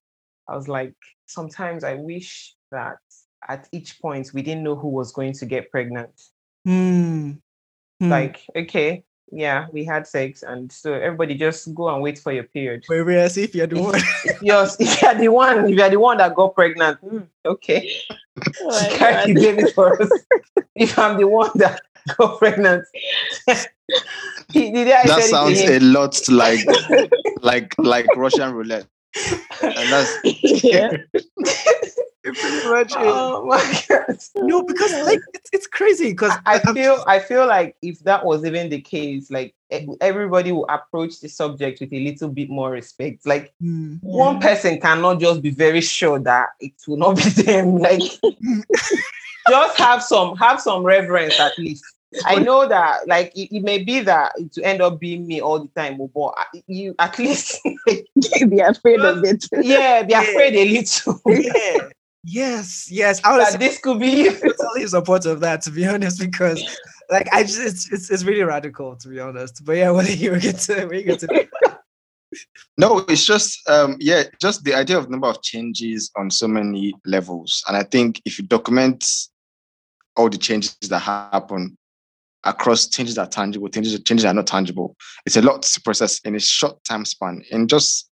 I 0.46 0.54
was 0.54 0.68
like, 0.68 0.94
sometimes 1.26 1.82
I 1.82 1.94
wish 1.94 2.54
that 2.70 2.98
at 3.48 3.68
each 3.72 4.00
point 4.00 4.30
we 4.32 4.42
didn't 4.42 4.62
know 4.62 4.76
who 4.76 4.88
was 4.88 5.10
going 5.10 5.32
to 5.32 5.46
get 5.46 5.70
pregnant 5.72 6.12
Mm. 6.66 7.38
Like, 8.00 8.40
okay, 8.56 9.04
yeah, 9.32 9.66
we 9.72 9.84
had 9.84 10.06
sex, 10.06 10.42
and 10.42 10.70
so 10.70 10.92
everybody 10.92 11.34
just 11.34 11.74
go 11.74 11.88
and 11.88 12.02
wait 12.02 12.18
for 12.18 12.32
your 12.32 12.44
period. 12.44 12.84
Wait, 12.88 13.02
wait, 13.02 13.30
see 13.30 13.44
if 13.44 13.54
you're 13.54 13.66
the 13.66 13.80
one. 13.80 13.94
if, 14.24 14.42
you're, 14.42 14.66
if 14.78 15.02
you're 15.02 15.14
the 15.14 15.28
one, 15.28 15.70
if 15.70 15.76
you're 15.76 15.88
the 15.88 15.98
one 15.98 16.18
that 16.18 16.34
got 16.34 16.54
pregnant, 16.54 17.00
mm, 17.02 17.26
okay, 17.46 17.90
oh 18.60 18.88
carry 18.92 19.32
the 19.32 19.40
baby 19.40 19.70
for 19.70 20.00
us. 20.02 20.10
if 20.74 20.98
I'm 20.98 21.16
the 21.16 21.26
one 21.26 21.50
that 21.54 21.80
got 22.18 22.38
pregnant, 22.38 22.84
that 23.46 23.68
sounds 25.30 25.60
a 25.62 25.78
lot 25.80 26.28
like 26.28 26.60
like 27.40 27.74
like 27.78 28.06
Russian 28.16 28.52
roulette, 28.52 28.86
and 29.62 29.92
that's 29.92 30.12
yeah 30.64 30.96
pretty 32.22 32.68
much 32.68 32.92
oh 32.96 33.44
my 33.46 33.82
god. 33.88 34.18
No 34.36 34.62
because 34.62 34.92
like 35.04 35.20
it's, 35.34 35.50
it's 35.52 35.66
crazy 35.66 36.10
because 36.10 36.32
I, 36.46 36.60
I 36.64 36.72
feel 36.72 37.04
i 37.06 37.18
feel 37.18 37.46
like 37.46 37.76
if 37.82 38.00
that 38.00 38.24
was 38.24 38.44
even 38.44 38.70
the 38.70 38.80
case 38.80 39.30
like 39.30 39.54
everybody 40.00 40.52
will 40.52 40.66
approach 40.68 41.20
the 41.20 41.28
subject 41.28 41.80
with 41.80 41.92
a 41.92 42.00
little 42.00 42.28
bit 42.28 42.50
more 42.50 42.70
respect. 42.70 43.26
Like 43.26 43.52
mm, 43.62 43.98
one 44.02 44.40
person 44.40 44.80
cannot 44.80 45.20
just 45.20 45.42
be 45.42 45.50
very 45.50 45.80
sure 45.80 46.18
that 46.20 46.50
it 46.60 46.74
will 46.86 46.98
not 46.98 47.16
be 47.16 47.22
them. 47.42 47.78
Like 47.78 48.00
just 49.48 49.78
have 49.78 50.02
some 50.02 50.36
have 50.36 50.60
some 50.60 50.82
reverence 50.82 51.38
at 51.40 51.58
least. 51.58 51.84
I 52.26 52.40
know 52.40 52.68
that, 52.68 53.08
like, 53.08 53.32
it, 53.34 53.56
it, 53.56 53.62
may 53.62 53.82
be 53.82 54.00
that 54.00 54.32
it 54.36 54.52
will 54.54 54.66
end 54.66 54.82
up 54.82 55.00
being 55.00 55.26
me 55.26 55.40
all 55.40 55.60
the 55.60 55.68
time, 55.68 55.98
but 56.14 56.34
you 56.66 56.94
at 56.98 57.18
least 57.18 57.58
be 57.86 58.60
afraid 58.60 59.00
of 59.00 59.24
it. 59.24 59.48
Yeah, 59.50 60.02
be 60.02 60.12
afraid 60.12 60.54
a 60.54 60.70
little. 60.70 61.22
yeah, 61.26 61.88
Yes, 62.24 62.88
yes. 62.90 63.20
I 63.24 63.36
was 63.36 63.56
this 63.56 63.78
could 63.78 63.98
be 63.98 64.24
totally 64.30 64.86
supportive 64.86 65.32
of 65.32 65.40
that, 65.40 65.62
to 65.62 65.70
be 65.70 65.86
honest, 65.86 66.20
because 66.20 66.62
like 67.10 67.28
I 67.32 67.42
just 67.42 67.60
it's, 67.60 67.92
it's, 67.92 68.10
it's 68.10 68.24
really 68.24 68.42
radical 68.42 68.94
to 68.96 69.08
be 69.08 69.18
honest. 69.18 69.64
But 69.64 69.72
yeah, 69.72 69.90
what 69.92 70.08
are 70.08 70.12
you 70.12 70.38
get 70.38 70.58
to 70.60 70.86
what 70.86 70.96
you 70.96 71.02
get 71.02 71.20
to 71.20 71.48
No, 72.78 72.98
it's 73.08 73.26
just 73.26 73.68
um 73.68 73.96
yeah, 73.98 74.24
just 74.40 74.62
the 74.64 74.74
idea 74.74 74.98
of 74.98 75.10
number 75.10 75.26
of 75.26 75.42
changes 75.42 76.10
on 76.16 76.30
so 76.30 76.46
many 76.46 76.94
levels. 77.04 77.64
And 77.66 77.76
I 77.76 77.82
think 77.82 78.22
if 78.24 78.38
you 78.38 78.46
document 78.46 79.04
all 80.16 80.28
the 80.28 80.38
changes 80.38 80.76
that 80.88 81.00
happen 81.00 81.76
across 82.44 82.86
changes 82.86 83.16
that 83.16 83.22
are 83.22 83.30
tangible, 83.30 83.68
changes, 83.68 84.00
changes 84.02 84.22
that 84.22 84.30
are 84.30 84.34
not 84.34 84.46
tangible, 84.46 84.96
it's 85.26 85.36
a 85.36 85.42
lot 85.42 85.62
to 85.62 85.80
process 85.80 86.20
in 86.20 86.36
a 86.36 86.40
short 86.40 86.82
time 86.84 87.04
span. 87.04 87.42
In 87.50 87.66
just 87.66 88.10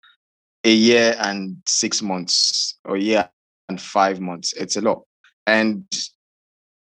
a 0.63 0.71
year 0.71 1.15
and 1.19 1.57
six 1.65 2.01
months 2.01 2.79
or 2.85 2.95
a 2.95 2.99
year 2.99 3.29
and 3.69 3.81
five 3.81 4.19
months. 4.19 4.53
It's 4.53 4.75
a 4.75 4.81
lot. 4.81 5.03
And 5.45 5.85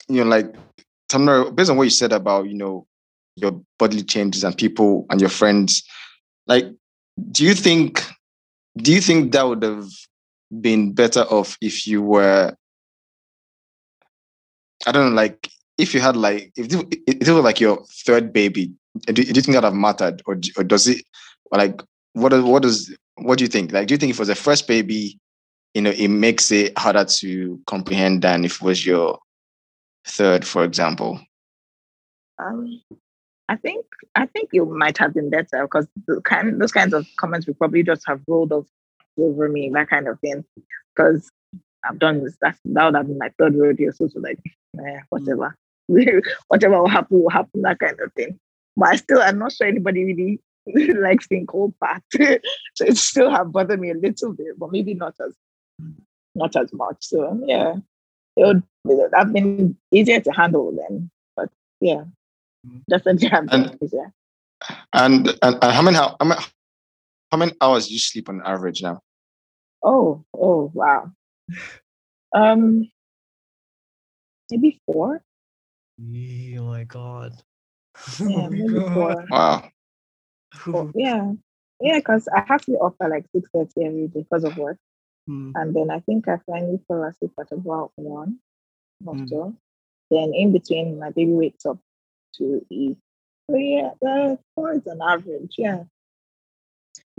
you 0.07 0.23
know, 0.23 0.29
like 0.29 0.55
Tamilore, 1.09 1.55
based 1.55 1.69
on 1.69 1.77
what 1.77 1.83
you 1.83 1.89
said 1.89 2.11
about, 2.11 2.47
you 2.47 2.55
know, 2.55 2.85
your 3.35 3.61
bodily 3.79 4.03
changes 4.03 4.43
and 4.43 4.57
people 4.57 5.05
and 5.09 5.21
your 5.21 5.29
friends, 5.29 5.83
like, 6.47 6.65
do 7.31 7.43
you 7.43 7.53
think 7.53 8.03
do 8.77 8.93
you 8.93 9.01
think 9.01 9.31
that 9.31 9.43
would 9.43 9.63
have 9.63 9.87
been 10.61 10.93
better 10.93 11.21
off 11.21 11.57
if 11.61 11.87
you 11.87 12.01
were 12.01 12.55
I 14.85 14.91
don't 14.91 15.09
know, 15.09 15.15
like 15.15 15.49
if 15.77 15.93
you 15.93 15.99
had 15.99 16.15
like 16.15 16.51
if 16.55 16.67
it, 16.71 17.29
was 17.29 17.43
like 17.43 17.59
your 17.59 17.83
third 18.05 18.33
baby, 18.33 18.71
do, 19.07 19.21
you 19.21 19.33
think 19.33 19.53
that 19.53 19.63
would 19.63 19.63
have 19.63 19.73
mattered, 19.73 20.21
or 20.25 20.39
or 20.57 20.63
does 20.63 20.87
it, 20.87 21.03
like 21.51 21.81
what 22.13 22.33
what 22.43 22.63
does 22.63 22.95
what 23.15 23.37
do 23.37 23.43
you 23.43 23.47
think? 23.47 23.71
Like, 23.71 23.87
do 23.87 23.93
you 23.93 23.97
think 23.97 24.11
if 24.11 24.17
it 24.17 24.21
was 24.21 24.29
a 24.29 24.35
first 24.35 24.67
baby, 24.67 25.19
you 25.73 25.81
know, 25.81 25.91
it 25.91 26.09
makes 26.09 26.51
it 26.51 26.77
harder 26.77 27.05
to 27.05 27.59
comprehend 27.65 28.21
than 28.21 28.43
if 28.43 28.55
it 28.55 28.61
was 28.61 28.85
your 28.85 29.19
third, 30.05 30.45
for 30.45 30.63
example? 30.63 31.19
Um, 32.39 32.81
I 33.47 33.55
think 33.55 33.85
I 34.15 34.25
think 34.25 34.49
you 34.51 34.65
might 34.65 34.97
have 34.97 35.13
been 35.13 35.29
better 35.29 35.63
because 35.63 35.87
kind 36.23 36.59
those 36.61 36.71
kinds 36.71 36.93
of 36.93 37.05
comments 37.17 37.47
would 37.47 37.57
probably 37.57 37.83
just 37.83 38.03
have 38.07 38.21
rolled 38.27 38.51
off 38.51 38.65
over 39.17 39.49
me, 39.49 39.69
that 39.73 39.89
kind 39.89 40.07
of 40.07 40.19
thing. 40.19 40.43
Because 40.95 41.29
I've 41.83 41.99
done 41.99 42.23
this. 42.23 42.37
That's 42.41 42.59
that 42.65 42.85
would 42.85 42.95
have 42.95 43.07
been 43.07 43.17
my 43.17 43.31
third 43.37 43.55
rodeo. 43.55 43.91
So, 43.91 44.07
so 44.07 44.19
like, 44.19 44.39
eh, 44.79 44.99
whatever. 45.09 45.55
whatever 46.47 46.81
will 46.81 46.87
happen 46.87 47.21
will 47.21 47.29
happen, 47.29 47.61
that 47.63 47.79
kind 47.79 47.99
of 47.99 48.13
thing. 48.13 48.39
But 48.75 48.89
I 48.89 48.95
still 48.95 49.21
I'm 49.21 49.39
not 49.39 49.51
sure 49.51 49.67
anybody 49.67 50.39
really 50.65 50.93
likes 50.93 51.27
being 51.27 51.45
called 51.45 51.73
fat. 51.79 52.03
so 52.11 52.19
it 52.85 52.97
still 52.97 53.29
have 53.29 53.51
bothered 53.51 53.79
me 53.79 53.91
a 53.91 53.95
little 53.95 54.33
bit, 54.33 54.57
but 54.57 54.71
maybe 54.71 54.93
not 54.93 55.15
as 55.25 55.35
not 56.35 56.55
as 56.55 56.71
much. 56.73 56.97
So 57.01 57.39
yeah. 57.45 57.75
It 58.37 58.45
would 58.45 58.63
have 59.13 59.33
been 59.33 59.77
easier 59.91 60.21
to 60.21 60.31
handle 60.31 60.71
then. 60.71 61.11
But 61.35 61.49
yeah. 61.81 62.05
Definitely 62.89 63.27
have 63.29 63.47
been 63.47 63.65
And- 63.65 63.77
easier. 63.83 64.13
And 64.93 65.27
and, 65.41 65.57
and 65.61 65.71
how 65.73 65.81
many 65.81 65.97
how, 65.97 66.15
how 66.19 66.25
many 66.25 66.41
how 67.31 67.37
many 67.37 67.53
hours 67.61 67.87
do 67.87 67.93
you 67.93 67.99
sleep 67.99 68.29
on 68.29 68.41
average 68.45 68.83
now? 68.83 69.01
Oh, 69.83 70.23
oh 70.35 70.71
wow. 70.73 71.11
Um 72.33 72.89
maybe 74.51 74.79
four. 74.85 75.23
Oh 75.99 76.63
my 76.65 76.83
god. 76.83 77.33
Yeah, 78.19 78.47
maybe 78.49 78.79
four. 78.93 79.25
Wow. 79.29 79.69
four. 80.55 80.91
Yeah. 80.95 81.33
Yeah, 81.79 81.97
because 81.97 82.27
I 82.35 82.41
have 82.47 82.61
to 82.65 82.71
be 82.71 82.77
up 82.77 82.95
at 83.01 83.09
like 83.09 83.25
six 83.33 83.49
thirty 83.53 83.85
every 83.85 84.07
day 84.07 84.21
because 84.21 84.43
of 84.43 84.55
work. 84.57 84.77
Hmm. 85.27 85.51
And 85.55 85.75
then 85.75 85.89
I 85.91 85.99
think 85.99 86.27
I 86.27 86.37
finally 86.45 86.79
fell 86.87 87.03
asleep 87.03 87.31
at 87.39 87.51
about 87.51 87.91
one 87.95 88.39
or 89.05 89.15
Mm. 89.15 89.29
so. 89.29 89.55
Then 90.09 90.33
in 90.33 90.51
between 90.51 90.99
my 90.99 91.09
baby 91.11 91.31
wakes 91.31 91.65
up 91.65 91.79
to 92.37 92.65
eat. 92.69 92.97
So 93.49 93.57
yeah, 93.57 93.91
that's 94.01 94.41
four 94.55 94.73
is 94.73 94.85
an 94.87 95.01
average, 95.01 95.55
yeah. 95.57 95.83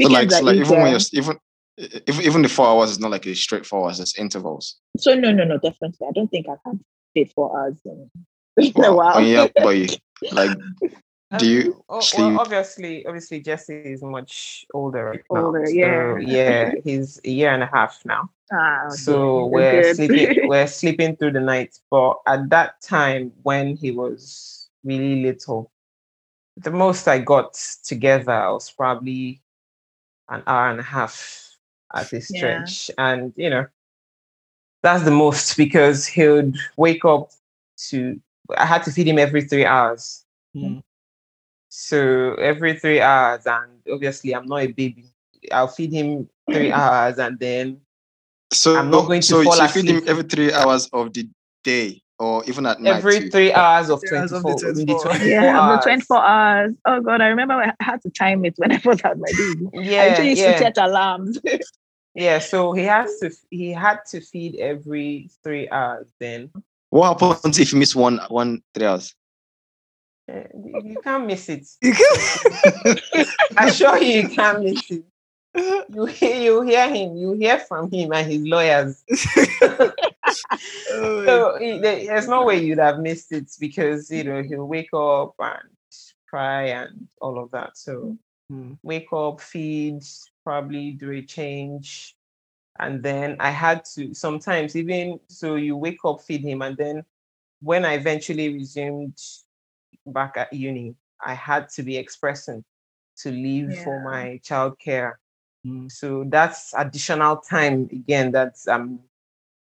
So 0.01 0.09
like, 0.09 0.29
Weekends 0.31 0.35
so 0.35 0.41
I 0.41 0.47
like 0.47 0.57
even 0.57 0.81
when 0.81 0.91
you're 0.91 1.01
even 1.13 1.39
even 2.07 2.25
even 2.25 2.43
the 2.43 2.49
four 2.49 2.67
hours 2.67 2.91
is 2.91 2.99
not 2.99 3.11
like 3.11 3.27
a 3.27 3.35
straight 3.35 3.67
four 3.67 3.85
hours, 3.85 4.01
it's 4.01 4.19
intervals. 4.19 4.79
So 4.99 5.15
no, 5.15 5.33
no, 5.33 5.45
no, 5.45 5.59
definitely. 5.59 6.07
I 6.07 6.13
don't 6.13 6.29
think 6.29 6.47
I 6.49 6.57
can 6.65 6.81
stay 7.11 7.25
four 7.35 7.59
hours 7.59 7.81
in, 7.85 8.11
in 8.57 8.85
a 8.85 8.95
while. 8.95 9.17
Oh, 9.17 9.21
yeah, 9.21 9.49
but 9.55 9.65
like 10.33 10.51
do 11.37 11.47
you 11.49 11.63
Um, 11.67 11.83
oh, 11.89 12.09
sleep? 12.09 12.13
well, 12.13 12.39
obviously, 12.39 13.07
obviously, 13.07 13.41
Jesse 13.41 13.75
is 13.77 14.03
much 14.03 14.67
older 14.73 15.05
right 15.05 15.25
now. 15.33 15.45
Older, 15.45 15.65
So, 15.65 16.17
yeah. 16.19 16.21
yeah, 16.21 16.73
he's 16.85 17.21
a 17.25 17.31
year 17.31 17.51
and 17.51 17.63
a 17.63 17.67
half 17.67 18.03
now. 18.05 18.31
Ah, 18.53 18.97
So 18.97 19.47
we're 19.47 19.83
good. 19.83 19.83
sleeping, 19.83 20.37
we're 20.43 20.67
sleeping 20.67 21.17
through 21.17 21.33
the 21.33 21.41
night. 21.41 21.79
But 21.91 22.19
at 22.27 22.49
that 22.51 22.81
time, 22.83 23.33
when 23.43 23.77
he 23.77 23.91
was 23.93 24.71
really 24.85 25.23
little, 25.23 25.71
the 26.57 26.71
most 26.71 27.09
I 27.09 27.19
got 27.21 27.55
together 27.85 28.53
was 28.53 28.71
probably 28.71 29.43
an 30.29 30.43
hour 30.47 30.71
and 30.71 30.81
a 30.81 30.85
half 30.85 31.57
at 31.95 32.13
a 32.13 32.21
Yeah. 32.29 32.71
stretch, 32.71 32.91
and 32.99 33.33
you 33.37 33.51
know, 33.51 33.67
that's 34.83 35.05
the 35.05 35.11
most 35.11 35.57
because 35.57 36.07
he 36.07 36.27
would 36.27 36.57
wake 36.77 37.05
up 37.05 37.31
to. 37.91 38.21
I 38.57 38.67
had 38.67 38.83
to 38.85 38.91
feed 38.93 39.09
him 39.09 39.19
every 39.19 39.43
three 39.43 39.65
hours. 39.65 40.25
Hmm. 40.55 40.81
So 41.75 42.35
every 42.35 42.79
three 42.79 43.01
hours, 43.01 43.47
and 43.47 43.81
obviously 43.91 44.35
I'm 44.35 44.45
not 44.45 44.61
a 44.61 44.67
baby. 44.67 45.07
I'll 45.51 45.69
feed 45.69 45.91
him 45.91 46.29
three 46.53 46.69
mm. 46.69 46.73
hours, 46.73 47.19
and 47.19 47.39
then 47.39 47.81
So 48.53 48.79
I'm 48.79 48.91
not 48.91 49.05
oh, 49.05 49.07
going 49.07 49.23
to 49.23 49.27
so, 49.27 49.43
fall 49.43 49.53
so 49.55 49.63
you 49.63 49.69
feed 49.69 49.89
him 49.89 49.97
asleep. 49.97 50.11
every 50.11 50.25
three 50.25 50.53
hours 50.53 50.91
of 50.93 51.15
the 51.15 51.27
day 51.65 52.03
or 52.19 52.45
even 52.45 52.67
at 52.67 52.79
night. 52.79 52.97
every 52.97 53.21
too? 53.21 53.31
three 53.31 53.55
hours 53.55 53.89
of 53.89 54.01
Three 54.01 54.19
hours 54.19 54.33
of 54.33 54.43
24, 54.43 54.61
the 54.61 54.69
in 54.69 54.75
the 54.75 54.85
24. 54.85 55.03
24 55.03 55.29
yeah, 55.31 55.61
hours. 55.61 55.79
the 55.79 55.91
24 55.91 56.25
hours. 56.25 56.73
Oh 56.85 57.01
god, 57.01 57.21
I 57.23 57.27
remember 57.29 57.55
I 57.55 57.73
had 57.81 58.03
to 58.03 58.11
time 58.11 58.45
it 58.45 58.53
when 58.59 58.73
I 58.73 58.77
first 58.79 59.01
had 59.01 59.19
my 59.19 59.33
baby. 59.33 59.71
I 59.75 59.81
Yeah, 59.83 60.03
actually 60.09 60.29
used 60.29 60.43
to 60.43 60.59
set 60.59 60.77
alarms. 60.77 61.39
yeah. 62.15 62.39
So 62.39 62.75
he 62.75 62.85
has 62.85 63.19
to 63.21 63.31
he 63.49 63.71
had 63.71 64.01
to 64.11 64.21
feed 64.21 64.57
every 64.57 65.31
three 65.43 65.71
hours. 65.71 66.13
Then 66.21 66.51
What 66.91 67.19
happens 67.19 67.59
if 67.59 67.73
you 67.73 67.79
miss 67.79 67.97
one 67.97 68.21
one 68.29 68.61
three 68.75 68.85
hours? 68.85 69.15
Eh, 70.29 70.45
you 70.85 70.99
can't 71.03 71.27
miss 71.27 71.49
it. 71.49 71.67
You 71.83 71.95
can- 71.95 72.97
I 73.57 73.67
assure 73.69 73.99
you, 73.99 74.23
you 74.23 74.29
can't 74.29 74.63
miss 74.63 74.91
it. 74.91 75.05
You 75.95 76.07
hear 76.07 76.41
you 76.41 76.63
hear 76.63 76.89
him. 76.89 77.17
You 77.17 77.33
hear 77.35 77.59
from 77.59 77.91
him 77.91 78.13
and 78.13 78.31
his 78.31 78.43
lawyers. 78.43 79.05
So 81.27 81.59
there's 81.59 82.29
no 82.29 82.45
way 82.45 82.63
you'd 82.63 82.79
have 82.79 82.99
missed 82.99 83.33
it 83.33 83.51
because 83.59 84.11
you 84.11 84.25
know 84.25 84.43
he'll 84.43 84.67
wake 84.67 84.93
up 84.95 85.35
and 85.39 85.69
cry 86.29 86.65
and 86.69 87.09
all 87.21 87.39
of 87.39 87.51
that. 87.53 87.77
So 87.77 88.17
Hmm. 88.49 88.73
wake 88.83 89.13
up, 89.13 89.41
feed, 89.41 90.03
probably 90.45 90.93
do 90.93 91.11
a 91.13 91.23
change. 91.23 92.15
And 92.79 93.03
then 93.03 93.37
I 93.41 93.51
had 93.51 93.85
to 93.95 94.15
sometimes 94.15 94.77
even 94.77 95.21
so 95.29 95.55
you 95.57 95.77
wake 95.77 96.01
up, 96.05 96.21
feed 96.23 96.43
him, 96.43 96.63
and 96.63 96.77
then 96.77 97.05
when 97.61 97.85
I 97.85 97.95
eventually 97.95 98.53
resumed 98.53 99.17
back 100.07 100.37
at 100.37 100.53
uni, 100.53 100.95
I 101.25 101.35
had 101.35 101.69
to 101.71 101.83
be 101.83 101.97
expressing 101.97 102.65
to 103.19 103.31
leave 103.31 103.79
for 103.79 104.03
my 104.03 104.41
childcare. 104.45 105.15
Hmm. 105.65 105.89
So 105.89 106.25
that's 106.27 106.75
additional 106.77 107.37
time 107.37 107.89
again 107.93 108.33
that 108.33 108.57
I'm 108.69 109.01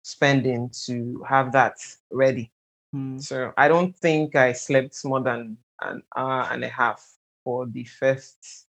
spending 0.03 0.71
to 0.87 1.25
have 1.29 1.53
that 1.53 1.79
ready. 2.11 2.51
Hmm. 2.93 3.19
So 3.19 3.53
I 3.57 3.69
don't 3.69 3.97
think 3.97 4.37
I 4.37 4.53
slept 4.53 5.05
more 5.05 5.21
than 5.21 5.57
an 5.81 6.03
hour 6.17 6.49
and 6.51 6.65
a 6.65 6.69
half 6.69 7.07
for 7.45 7.67
the 7.67 7.85
first 7.85 8.67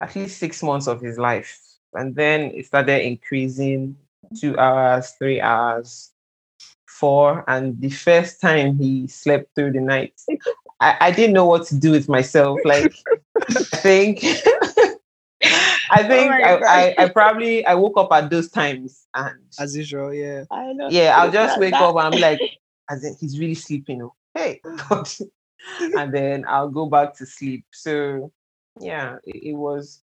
at 0.00 0.14
least 0.16 0.38
six 0.38 0.62
months 0.62 0.86
of 0.86 1.00
his 1.00 1.18
life. 1.18 1.60
And 1.94 2.14
then 2.14 2.52
it 2.54 2.66
started 2.66 3.04
increasing 3.04 3.96
two 4.38 4.58
hours, 4.58 5.12
three 5.12 5.40
hours, 5.40 6.12
four. 6.86 7.44
And 7.48 7.80
the 7.80 7.90
first 7.90 8.40
time 8.40 8.76
he 8.76 9.06
slept 9.06 9.54
through 9.54 9.72
the 9.72 9.80
night, 9.80 10.20
I, 10.84 10.96
I 11.00 11.10
didn't 11.10 11.32
know 11.32 11.46
what 11.46 11.66
to 11.68 11.76
do 11.76 11.90
with 11.90 12.08
myself. 12.08 12.60
Like 12.64 12.92
I 13.50 13.76
think 13.76 14.22
I 15.90 16.02
think 16.02 16.30
my 16.30 16.42
I, 16.42 16.54
I, 16.56 16.94
I 16.98 17.08
probably 17.08 17.64
I 17.66 17.74
woke 17.74 17.96
up 17.96 18.12
at 18.12 18.30
those 18.30 18.50
times 18.50 19.06
and 19.14 19.38
As 19.58 19.76
usual, 19.76 20.12
yeah. 20.12 20.44
I 20.50 20.72
know. 20.72 20.88
yeah, 20.90 21.16
I'll 21.18 21.30
just 21.30 21.58
wake 21.58 21.72
that- 21.72 21.82
up 21.82 21.96
and 21.96 22.14
I'm 22.14 22.20
like, 22.20 22.40
as 22.90 23.04
in, 23.04 23.16
he's 23.18 23.38
really 23.38 23.54
sleeping. 23.54 24.02
oh, 24.02 24.14
Hey, 24.34 24.60
and 25.96 26.12
then 26.12 26.44
I'll 26.48 26.68
go 26.68 26.86
back 26.86 27.14
to 27.18 27.26
sleep. 27.26 27.64
So 27.72 28.30
yeah, 28.80 29.16
it, 29.24 29.50
it 29.50 29.54
was. 29.54 30.02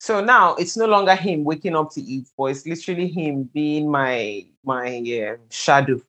So 0.00 0.20
now 0.24 0.54
it's 0.54 0.76
no 0.76 0.86
longer 0.86 1.16
him 1.16 1.42
waking 1.42 1.74
up 1.74 1.90
to 1.94 2.00
eat, 2.00 2.28
but 2.38 2.44
it's 2.44 2.64
literally 2.66 3.08
him 3.08 3.44
being 3.52 3.90
my 3.90 4.46
my 4.64 4.98
uh, 4.98 5.36
shadow. 5.50 6.00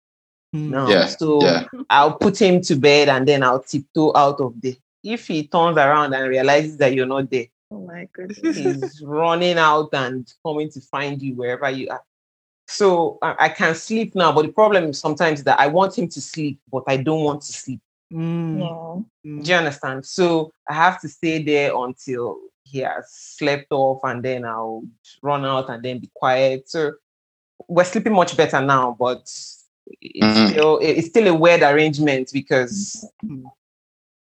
Hmm. 0.54 0.72
No, 0.72 0.90
Yeah, 0.90 1.06
so 1.06 1.44
yeah. 1.44 1.68
I'll 1.90 2.16
put 2.16 2.42
him 2.42 2.62
to 2.62 2.76
bed 2.76 3.10
and 3.10 3.28
then 3.28 3.44
I'll 3.44 3.62
tiptoe 3.62 4.14
out 4.16 4.40
of 4.42 4.60
there. 4.62 4.74
If 5.04 5.28
he 5.28 5.48
turns 5.48 5.78
around 5.78 6.14
and 6.14 6.28
realizes 6.28 6.78
that 6.78 6.94
you're 6.94 7.06
not 7.06 7.30
there, 7.30 7.46
Oh 7.72 7.82
my 7.82 8.08
goodness. 8.12 8.58
he's 8.58 9.02
running 9.06 9.58
out 9.58 9.90
and 9.94 10.32
coming 10.46 10.70
to 10.72 10.82
find 10.82 11.22
you 11.22 11.36
wherever 11.36 11.70
you 11.70 11.90
are. 11.90 12.04
So 12.68 13.18
I, 13.22 13.36
I 13.40 13.50
can 13.50 13.76
sleep 13.76 14.16
now, 14.16 14.32
but 14.32 14.44
the 14.46 14.52
problem 14.52 14.86
is 14.86 15.00
sometimes 15.00 15.44
that 15.44 15.60
I 15.60 15.68
want 15.68 15.98
him 15.98 16.08
to 16.10 16.22
sleep, 16.22 16.60
but 16.72 16.84
I 16.88 16.98
don't 16.98 17.24
want 17.24 17.42
to 17.44 17.54
sleep. 17.54 17.80
Hmm. 18.12 18.60
Yeah. 18.60 18.68
Hmm. 19.24 19.42
Do 19.42 19.52
you 19.52 19.56
understand? 19.56 20.06
So 20.06 20.52
I 20.70 20.74
have 20.74 21.00
to 21.02 21.08
stay 21.10 21.44
there 21.44 21.76
until 21.76 22.38
he 22.64 22.80
has 22.80 23.12
slept 23.12 23.68
off, 23.72 24.02
and 24.04 24.24
then 24.24 24.46
I'll 24.46 24.84
run 25.24 25.46
out 25.46 25.70
and 25.70 25.82
then 25.84 26.00
be 26.00 26.10
quiet. 26.14 26.70
So 26.70 26.94
we're 27.68 27.84
sleeping 27.84 28.14
much 28.14 28.36
better 28.38 28.62
now, 28.62 28.96
but 29.00 29.32
it's 30.02 30.40
Mhm. 30.40 30.50
still 30.50 30.78
it's 30.82 31.08
still 31.08 31.28
a 31.28 31.34
weird 31.34 31.62
arrangement 31.62 32.30
because 32.34 33.06
Mhm. 33.24 33.44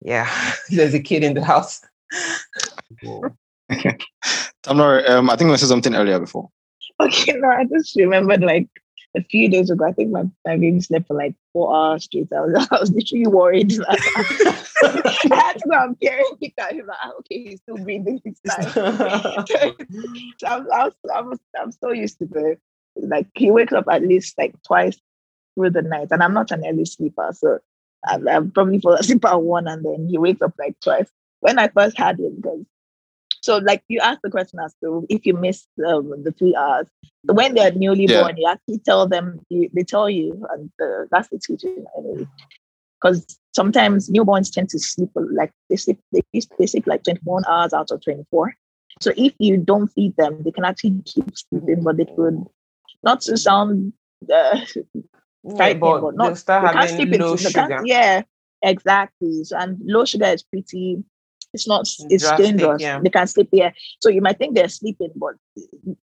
yeah, 0.01 0.27
there's 0.69 0.93
a 0.93 0.99
kid 0.99 1.23
in 1.23 1.33
the 1.33 1.43
house. 1.43 1.81
Tamilore, 4.63 5.09
um, 5.09 5.29
I 5.29 5.35
think 5.35 5.49
I 5.51 5.55
said 5.55 5.69
something 5.69 5.95
earlier 5.95 6.19
before. 6.19 6.49
Okay, 6.99 7.33
no, 7.33 7.49
I 7.49 7.65
just 7.65 7.95
remembered 7.95 8.41
like 8.41 8.67
a 9.15 9.23
few 9.23 9.49
days 9.49 9.69
ago. 9.69 9.85
I 9.85 9.91
think 9.91 10.11
my, 10.11 10.23
my 10.45 10.57
baby 10.57 10.79
slept 10.81 11.07
for 11.07 11.15
like 11.15 11.35
four 11.53 11.75
hours 11.75 12.03
straight. 12.03 12.31
I 12.33 12.41
was, 12.41 12.67
I 12.71 12.79
was 12.79 12.91
literally 12.91 13.27
worried. 13.27 13.73
I 13.89 13.97
had 15.31 15.57
to 15.57 15.69
go 15.69 15.83
and 15.83 15.99
peer 15.99 16.21
it 16.41 16.53
out. 16.59 16.73
He's 16.73 16.85
like, 16.85 16.97
"Ah, 17.01 17.11
okay, 17.19 17.43
he's 17.43 17.61
still 17.61 17.77
breathing 17.77 18.21
this 18.23 18.39
time. 18.55 18.69
so 20.37 20.47
I'm, 20.47 20.67
I'm, 20.71 20.91
I'm, 21.13 21.39
I'm 21.59 21.71
so 21.71 21.91
used 21.91 22.19
to 22.19 22.25
the 22.25 22.57
like 22.95 23.27
he 23.35 23.51
wakes 23.51 23.73
up 23.73 23.85
at 23.89 24.01
least 24.03 24.37
like 24.37 24.53
twice 24.63 24.99
through 25.61 25.81
the 25.81 25.87
night, 25.87 26.09
and 26.11 26.23
I'm 26.23 26.33
not 26.33 26.51
an 26.51 26.65
early 26.65 26.85
sleeper, 26.85 27.31
so 27.33 27.59
I, 28.05 28.15
I 28.29 28.39
probably 28.53 28.79
fall 28.79 28.93
asleep 28.93 29.25
at 29.25 29.41
one, 29.41 29.67
and 29.67 29.85
then 29.85 30.07
he 30.09 30.17
wakes 30.17 30.41
up 30.41 30.53
like 30.59 30.79
twice. 30.81 31.11
When 31.41 31.59
I 31.59 31.69
first 31.69 31.97
had 31.97 32.19
it, 32.19 32.41
because 32.41 32.65
So, 33.43 33.57
like 33.57 33.83
you 33.87 33.99
asked 33.99 34.21
the 34.23 34.29
question 34.29 34.59
as 34.63 34.75
to 34.83 35.05
if 35.09 35.25
you 35.25 35.33
missed 35.33 35.67
um, 35.87 36.23
the 36.23 36.31
three 36.31 36.55
hours. 36.55 36.87
So 37.27 37.33
when 37.33 37.55
they're 37.55 37.71
newly 37.73 38.07
Yeah. 38.07 38.21
born, 38.21 38.37
you 38.37 38.47
actually 38.47 38.79
tell 38.79 39.07
them. 39.07 39.39
You, 39.49 39.69
they 39.73 39.83
tell 39.83 40.09
you, 40.09 40.45
and 40.51 40.69
uh, 40.81 41.05
that's 41.11 41.29
the 41.29 41.39
teaching 41.39 41.85
anyway. 41.97 42.27
Because 43.01 43.39
sometimes 43.55 44.09
newborns 44.09 44.51
tend 44.53 44.69
to 44.69 44.79
sleep 44.79 45.09
like 45.15 45.51
they 45.69 45.75
sleep 45.75 45.99
they, 46.11 46.23
they 46.57 46.67
sleep 46.67 46.85
like 46.87 47.03
twenty 47.03 47.21
one 47.23 47.45
hours 47.47 47.73
out 47.73 47.91
of 47.91 48.03
twenty 48.03 48.25
four. 48.29 48.53
So 49.01 49.11
if 49.17 49.33
you 49.39 49.57
don't 49.57 49.87
feed 49.87 50.15
them, 50.17 50.43
they 50.43 50.51
can 50.51 50.65
actually 50.65 51.01
keep 51.05 51.35
sleeping, 51.35 51.83
but 51.83 51.97
they 51.97 52.05
could 52.05 52.45
not 53.03 53.21
to 53.21 53.37
sound 53.37 53.93
uh, 54.33 54.59
Yeah, 55.43 55.55
frightening, 55.57 55.81
but 55.81 56.01
but 56.01 56.15
not 56.15 56.37
start 56.37 56.63
having 56.75 56.87
sleep 56.87 57.19
low 57.19 57.31
into 57.33 57.43
sugar. 57.49 57.81
yeah, 57.85 58.21
exactly. 58.61 59.43
So 59.43 59.57
and 59.57 59.79
low 59.83 60.05
sugar 60.05 60.25
is 60.27 60.43
pretty. 60.43 61.03
It's 61.53 61.67
not. 61.67 61.81
It's 62.09 62.23
Drastic, 62.23 62.45
dangerous. 62.45 62.81
yeah. 62.81 62.99
They 63.01 63.09
can 63.09 63.27
sleep 63.27 63.49
here, 63.51 63.73
so 63.99 64.09
you 64.09 64.21
might 64.21 64.37
think 64.37 64.55
they're 64.55 64.69
sleeping, 64.69 65.11
but 65.15 65.35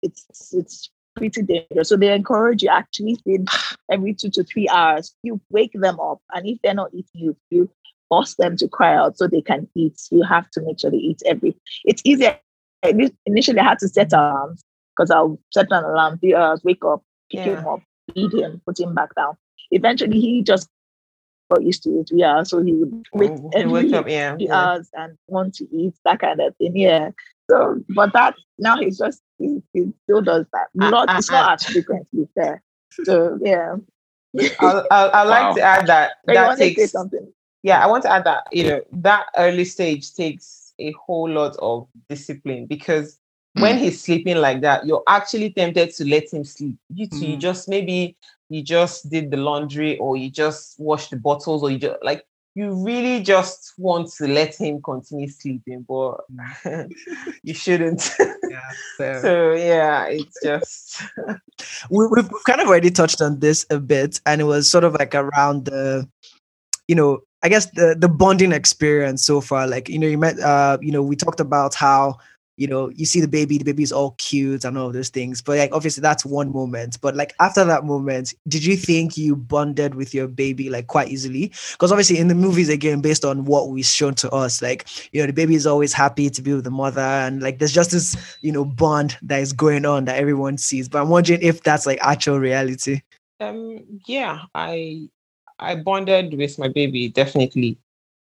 it's 0.02 0.52
it's 0.52 0.90
pretty 1.16 1.42
dangerous. 1.42 1.88
So 1.88 1.96
they 1.96 2.12
encourage 2.12 2.62
you 2.62 2.70
actually 2.70 3.16
feed 3.24 3.46
every 3.90 4.14
two 4.14 4.30
to 4.30 4.44
three 4.44 4.68
hours. 4.68 5.14
You 5.22 5.40
wake 5.50 5.72
them 5.74 5.98
up, 6.00 6.20
and 6.32 6.46
if 6.46 6.58
they're 6.62 6.74
not 6.74 6.90
eating, 6.94 7.10
you 7.20 7.36
you 7.50 7.70
force 8.08 8.34
them 8.36 8.56
to 8.58 8.68
cry 8.68 8.94
out 8.94 9.18
so 9.18 9.26
they 9.26 9.42
can 9.42 9.68
eat. 9.74 10.00
You 10.10 10.22
have 10.22 10.48
to 10.52 10.62
make 10.62 10.80
sure 10.80 10.90
they 10.90 10.96
eat 10.98 11.22
every. 11.26 11.56
It's 11.84 12.02
easier. 12.04 12.38
Initially, 13.26 13.58
I 13.58 13.64
had 13.64 13.78
to 13.80 13.88
set 13.88 14.12
alarms 14.12 14.62
because 14.96 15.10
I'll 15.10 15.38
set 15.52 15.66
an 15.70 15.84
alarm 15.84 16.18
three 16.18 16.34
hours, 16.34 16.60
uh, 16.60 16.62
wake 16.64 16.84
up, 16.84 17.02
pick 17.30 17.40
Yeah. 17.40 17.56
him 17.60 17.66
up, 17.66 17.80
feed 18.12 18.32
him, 18.32 18.60
put 18.66 18.78
him 18.78 18.94
back 18.94 19.14
down. 19.14 19.36
Eventually, 19.70 20.20
he 20.20 20.42
just 20.42 20.68
got 21.50 21.62
used 21.62 21.82
to 21.84 22.00
it. 22.00 22.10
Yeah, 22.12 22.42
so 22.42 22.62
he 22.62 22.72
would 22.72 23.06
wake 23.12 23.32
every 23.54 23.70
wakes 23.70 23.92
up, 23.92 24.08
yeah. 24.08 24.36
yeah. 24.38 24.54
hours 24.54 24.90
and 24.94 25.16
want 25.26 25.54
to 25.54 25.68
eat 25.74 25.94
that 26.04 26.20
kind 26.20 26.40
of 26.40 26.56
thing. 26.56 26.76
Yeah. 26.76 27.10
So, 27.50 27.82
but 27.90 28.12
that 28.12 28.34
now 28.58 28.76
he's 28.78 28.98
just 28.98 29.22
he, 29.38 29.62
he 29.72 29.92
still 30.04 30.22
does 30.22 30.46
that. 30.52 30.68
Ah, 30.80 30.90
Not 30.90 31.08
ah, 31.08 31.18
it's 31.18 31.30
not 31.30 31.48
ah. 31.48 31.54
as 31.54 31.64
frequently 31.64 32.28
there. 32.36 32.62
So 33.04 33.38
yeah. 33.42 33.76
I'll, 34.60 34.86
I'll, 34.90 35.10
I'd 35.12 35.28
like 35.28 35.42
Wow. 35.42 35.54
to 35.54 35.62
add 35.62 35.86
that 35.86 36.12
that 36.26 36.46
want 36.46 36.58
to 36.58 36.64
say 36.64 36.74
takes 36.74 36.90
something? 36.92 37.32
yeah, 37.64 37.82
I 37.82 37.86
want 37.86 38.02
to 38.02 38.12
add 38.12 38.24
that, 38.24 38.46
you 38.52 38.64
know, 38.64 38.82
that 38.92 39.26
early 39.38 39.64
stage 39.64 40.14
takes 40.14 40.74
a 40.78 40.92
whole 40.92 41.30
lot 41.30 41.56
of 41.60 41.88
discipline 42.10 42.66
because 42.66 43.18
when 43.54 43.78
he's 43.78 44.02
sleeping 44.02 44.36
like 44.38 44.60
that, 44.62 44.84
you're 44.86 45.02
actually 45.08 45.50
tempted 45.50 45.92
to 45.94 46.04
let 46.04 46.32
him 46.32 46.44
sleep. 46.44 46.76
You 46.92 47.06
two, 47.06 47.26
you 47.26 47.36
Mm. 47.36 47.40
just 47.40 47.68
maybe 47.68 48.16
you 48.48 48.62
just 48.62 49.08
did 49.10 49.30
the 49.30 49.36
laundry 49.36 49.96
or 49.98 50.16
you 50.16 50.30
just 50.30 50.78
washed 50.78 51.10
the 51.10 51.16
bottles 51.16 51.62
or 51.62 51.70
you 51.70 51.78
just 51.78 51.96
like 52.02 52.24
you 52.56 52.72
really 52.84 53.20
just 53.22 53.72
want 53.78 54.12
to 54.12 54.28
let 54.28 54.54
him 54.54 54.80
continue 54.80 55.28
sleeping, 55.28 55.84
but 55.88 56.18
you 57.42 57.54
shouldn't. 57.64 58.10
Yeah, 58.18 58.60
fair. 58.96 59.20
so 59.22 59.52
yeah, 59.54 60.06
it's 60.06 60.38
just 60.42 61.02
we, 61.90 62.06
we've 62.06 62.30
we've 62.30 62.44
kind 62.46 62.60
of 62.60 62.68
already 62.68 62.90
touched 62.90 63.20
on 63.20 63.40
this 63.40 63.66
a 63.70 63.78
bit, 63.80 64.20
and 64.26 64.40
it 64.40 64.44
was 64.44 64.70
sort 64.70 64.84
of 64.84 64.94
like 64.94 65.14
around 65.14 65.64
the, 65.66 66.08
you 66.88 66.94
know, 66.94 67.20
I 67.42 67.48
guess 67.48 67.66
the 67.72 67.96
the 67.98 68.08
bonding 68.08 68.52
experience 68.52 69.24
so 69.24 69.40
far. 69.40 69.66
Like 69.66 69.88
you 69.88 69.98
know, 69.98 70.06
you 70.06 70.18
met, 70.18 70.38
uh, 70.38 70.78
you 70.80 70.92
know, 70.92 71.02
we 71.02 71.16
talked 71.16 71.40
about 71.40 71.74
how 71.74 72.18
you 72.56 72.66
know 72.66 72.90
you 72.90 73.06
see 73.06 73.20
the 73.20 73.28
baby, 73.28 73.58
the 73.58 73.64
baby 73.64 73.82
is 73.82 73.92
all 73.92 74.12
cute 74.18 74.64
and 74.64 74.78
all 74.78 74.92
those 74.92 75.08
things, 75.08 75.42
but 75.42 75.58
like 75.58 75.72
obviously 75.72 76.00
that's 76.00 76.24
one 76.24 76.52
moment. 76.52 77.00
But 77.00 77.16
like 77.16 77.34
after 77.40 77.64
that 77.64 77.84
moment, 77.84 78.34
did 78.48 78.64
you 78.64 78.76
think 78.76 79.16
you 79.16 79.36
bonded 79.36 79.94
with 79.94 80.14
your 80.14 80.28
baby 80.28 80.70
like 80.70 80.86
quite 80.86 81.08
easily? 81.08 81.52
Because 81.72 81.90
obviously 81.90 82.18
in 82.18 82.28
the 82.28 82.34
movies 82.34 82.68
again, 82.68 83.00
based 83.00 83.24
on 83.24 83.44
what 83.44 83.70
was 83.70 83.88
shown 83.88 84.14
to 84.16 84.30
us, 84.30 84.62
like 84.62 84.88
you 85.12 85.20
know 85.20 85.26
the 85.26 85.32
baby 85.32 85.54
is 85.54 85.66
always 85.66 85.92
happy 85.92 86.30
to 86.30 86.42
be 86.42 86.54
with 86.54 86.64
the 86.64 86.70
mother, 86.70 87.00
and 87.00 87.42
like 87.42 87.58
there's 87.58 87.72
just 87.72 87.90
this 87.90 88.38
you 88.40 88.52
know 88.52 88.64
bond 88.64 89.16
that 89.22 89.40
is 89.40 89.52
going 89.52 89.84
on 89.84 90.04
that 90.04 90.18
everyone 90.18 90.58
sees. 90.58 90.88
But 90.88 91.02
I'm 91.02 91.08
wondering 91.08 91.40
if 91.42 91.62
that's 91.62 91.86
like 91.86 91.98
actual 92.02 92.38
reality. 92.38 93.00
um 93.40 93.84
yeah, 94.06 94.42
I 94.54 95.08
I 95.58 95.76
bonded 95.76 96.34
with 96.34 96.58
my 96.58 96.68
baby 96.68 97.08
definitely. 97.08 97.78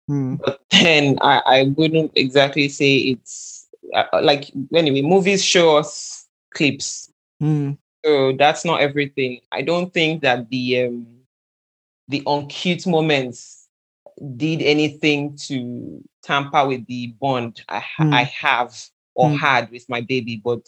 Hmm. 0.08 0.36
but 0.36 0.62
then 0.72 1.18
I, 1.22 1.42
I 1.46 1.64
wouldn't 1.76 2.14
exactly 2.16 2.70
say 2.70 2.96
it's 2.96 3.57
uh, 3.94 4.06
like 4.22 4.52
anyway 4.74 5.02
movies 5.02 5.44
show 5.44 5.78
us 5.78 6.28
clips 6.54 7.12
Hmm. 7.40 7.72
so 8.06 8.34
that's 8.38 8.66
not 8.66 8.82
everything 8.82 9.40
i 9.52 9.62
don't 9.62 9.94
think 9.94 10.22
that 10.22 10.50
the 10.50 10.84
um 10.86 11.06
the 12.08 12.22
uncute 12.26 12.86
moments 12.88 13.68
did 14.38 14.62
anything 14.62 15.36
to 15.48 16.02
tamper 16.24 16.68
with 16.68 16.86
the 16.88 17.08
bond 17.20 17.62
i, 17.70 17.80
ha- 17.80 18.04
Hmm. 18.04 18.12
I 18.12 18.24
have 18.24 18.74
or 19.16 19.30
Hmm. 19.30 19.36
had 19.36 19.72
with 19.72 19.88
my 19.90 20.02
baby 20.02 20.42
but 20.44 20.68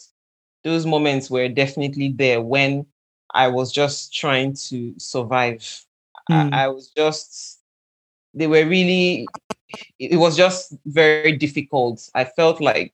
those 0.64 0.86
moments 0.86 1.30
were 1.30 1.48
definitely 1.48 2.12
there 2.16 2.40
when 2.40 2.86
i 3.34 3.48
was 3.48 3.72
just 3.72 4.14
trying 4.14 4.54
to 4.68 4.94
survive 4.98 5.84
Hmm. 6.28 6.48
I, 6.52 6.64
I 6.64 6.68
was 6.68 6.90
just 6.96 7.60
they 8.34 8.46
were 8.46 8.66
really 8.66 9.32
it 9.98 10.16
was 10.18 10.36
just 10.36 10.74
very 10.86 11.32
difficult 11.32 12.10
i 12.14 12.24
felt 12.24 12.60
like 12.60 12.92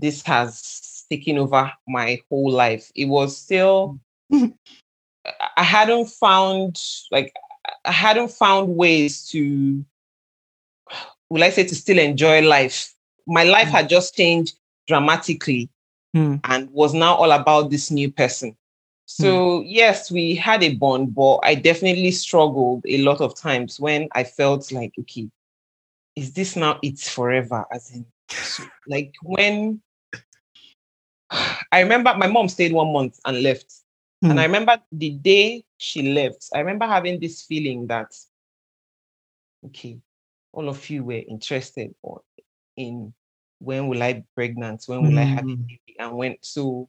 this 0.00 0.22
has 0.24 1.04
taken 1.10 1.38
over 1.38 1.72
my 1.86 2.20
whole 2.28 2.50
life 2.50 2.90
it 2.94 3.06
was 3.06 3.36
still 3.36 3.98
I- 4.32 5.62
hadn't 5.64 6.08
found 6.08 6.80
like 7.10 7.32
i 7.84 7.92
hadn't 7.92 8.30
found 8.30 8.76
ways 8.76 9.26
to 9.28 9.84
will 11.30 11.44
i 11.44 11.50
say 11.50 11.64
to 11.64 11.74
still 11.74 11.98
enjoy 11.98 12.42
life 12.42 12.94
my 13.26 13.44
life 13.44 13.68
had 13.68 13.88
just 13.88 14.16
changed 14.16 14.56
dramatically 14.86 15.68
Hmm. 16.14 16.36
and 16.44 16.70
was 16.70 16.94
now 16.94 17.14
all 17.16 17.30
about 17.32 17.70
this 17.70 17.90
new 17.90 18.10
person 18.10 18.56
so 19.10 19.62
yes, 19.62 20.10
we 20.10 20.34
had 20.34 20.62
a 20.62 20.74
bond, 20.74 21.14
but 21.14 21.38
I 21.42 21.54
definitely 21.54 22.10
struggled 22.10 22.84
a 22.86 22.98
lot 22.98 23.22
of 23.22 23.34
times 23.34 23.80
when 23.80 24.06
I 24.12 24.22
felt 24.22 24.70
like, 24.70 24.92
okay, 25.00 25.30
is 26.14 26.34
this 26.34 26.56
now 26.56 26.78
it's 26.82 27.08
forever? 27.08 27.64
As 27.72 27.90
in, 27.90 28.04
like 28.86 29.14
when 29.22 29.80
I 31.72 31.80
remember 31.80 32.14
my 32.16 32.26
mom 32.26 32.48
stayed 32.48 32.72
one 32.72 32.92
month 32.92 33.18
and 33.24 33.42
left. 33.42 33.72
Hmm. 34.22 34.30
And 34.30 34.40
I 34.40 34.44
remember 34.44 34.78
the 34.92 35.10
day 35.10 35.64
she 35.76 36.12
left, 36.12 36.48
I 36.54 36.58
remember 36.60 36.86
having 36.86 37.20
this 37.20 37.42
feeling 37.42 37.86
that, 37.86 38.12
okay, 39.66 39.98
all 40.52 40.68
of 40.68 40.88
you 40.90 41.04
were 41.04 41.22
interested 41.28 41.94
or 42.02 42.22
in 42.76 43.12
when 43.60 43.88
will 43.88 44.02
I 44.02 44.14
be 44.14 44.24
pregnant? 44.34 44.84
When 44.86 45.02
will 45.02 45.18
I 45.18 45.22
have 45.24 45.44
a 45.44 45.48
Mm. 45.48 45.66
baby? 45.66 45.96
And 45.98 46.12
when 46.16 46.36
so 46.40 46.88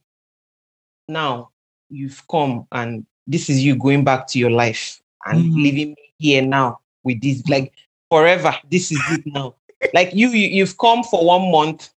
now 1.08 1.50
you've 1.88 2.22
come 2.28 2.66
and 2.72 3.04
this 3.26 3.50
is 3.50 3.62
you 3.64 3.76
going 3.76 4.04
back 4.04 4.26
to 4.28 4.38
your 4.38 4.50
life 4.50 5.02
and 5.26 5.44
Mhm. 5.44 5.54
leaving 5.62 5.88
me 5.90 6.12
here 6.18 6.42
now 6.42 6.80
with 7.02 7.20
this 7.20 7.46
like 7.48 7.72
forever. 8.08 8.54
This 8.70 8.90
is 8.92 9.00
it 9.10 9.26
now. 9.26 9.54
like 9.94 10.14
you, 10.14 10.28
you 10.28 10.48
you've 10.48 10.76
come 10.78 11.02
for 11.02 11.24
one 11.24 11.50
month 11.50 11.90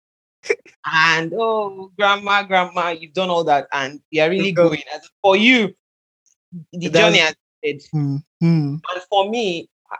and 0.91 1.33
oh 1.35 1.91
grandma, 1.97 2.43
grandma, 2.43 2.89
you've 2.89 3.13
done 3.13 3.29
all 3.29 3.43
that 3.43 3.67
and 3.71 4.01
you're 4.09 4.29
really 4.29 4.51
go. 4.51 4.69
going. 4.69 4.81
As 4.93 5.09
for 5.21 5.35
you, 5.35 5.73
the 6.73 6.87
That's- 6.89 6.93
journey 7.13 7.19
has 7.19 7.35
ended. 7.63 7.83
Hmm. 7.91 8.15
Hmm. 8.39 8.75
And 8.93 9.03
for 9.09 9.29
me, 9.29 9.69
I, 9.91 9.95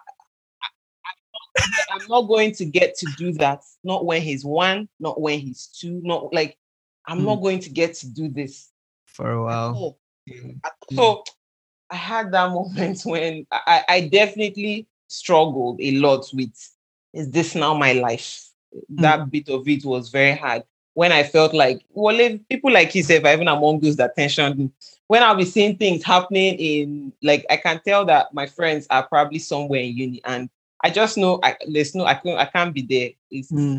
I, 1.59 1.93
I'm 1.95 2.07
not 2.07 2.23
going 2.23 2.53
to 2.53 2.65
get 2.65 2.97
to 2.97 3.07
do 3.17 3.31
that. 3.33 3.61
Not 3.83 4.05
when 4.05 4.21
he's 4.21 4.43
one, 4.43 4.89
not 4.99 5.19
when 5.21 5.39
he's 5.39 5.67
two, 5.67 6.01
not 6.03 6.33
like 6.33 6.57
I'm 7.05 7.19
Hmm. 7.19 7.25
not 7.25 7.35
going 7.37 7.59
to 7.59 7.69
get 7.69 7.93
to 7.95 8.07
do 8.07 8.29
this. 8.29 8.69
For 9.05 9.31
a 9.31 9.43
while. 9.43 9.97
Hmm. 10.29 10.51
So 10.93 11.23
I 11.89 11.95
had 11.95 12.31
that 12.31 12.51
moment 12.51 13.01
when 13.05 13.45
I, 13.51 13.83
I 13.87 14.01
definitely 14.07 14.87
struggled 15.09 15.79
a 15.81 15.91
lot 15.97 16.25
with 16.33 16.53
is 17.13 17.29
this 17.29 17.53
now 17.55 17.73
my 17.73 17.91
life? 17.93 18.47
That 18.89 19.29
bit 19.31 19.49
of 19.49 19.67
it 19.67 19.83
was 19.85 20.09
very 20.09 20.35
hard. 20.35 20.63
When 20.93 21.11
I 21.11 21.23
felt 21.23 21.53
like, 21.53 21.83
well, 21.89 22.19
if 22.19 22.39
people 22.49 22.71
like 22.71 22.93
yourself 22.93 23.23
are 23.25 23.33
even 23.33 23.47
among 23.47 23.79
those 23.79 23.95
that 23.97 24.15
tensioned 24.15 24.57
me. 24.57 24.71
When 25.07 25.23
I'll 25.23 25.35
be 25.35 25.45
seeing 25.45 25.77
things 25.77 26.03
happening 26.03 26.55
in 26.55 27.13
like 27.21 27.45
I 27.49 27.57
can 27.57 27.81
tell 27.85 28.05
that 28.05 28.33
my 28.33 28.45
friends 28.45 28.87
are 28.89 29.03
probably 29.07 29.39
somewhere 29.39 29.81
in 29.81 29.95
uni 29.97 30.21
and 30.25 30.49
I 30.83 30.89
just 30.89 31.17
know 31.17 31.39
I 31.43 31.55
there's 31.67 31.95
no 31.95 32.05
I 32.05 32.15
can't 32.15 32.39
I 32.39 32.45
can't 32.45 32.73
be 32.73 32.81
there. 32.81 33.09
It's 33.29 33.49
Hmm. 33.49 33.77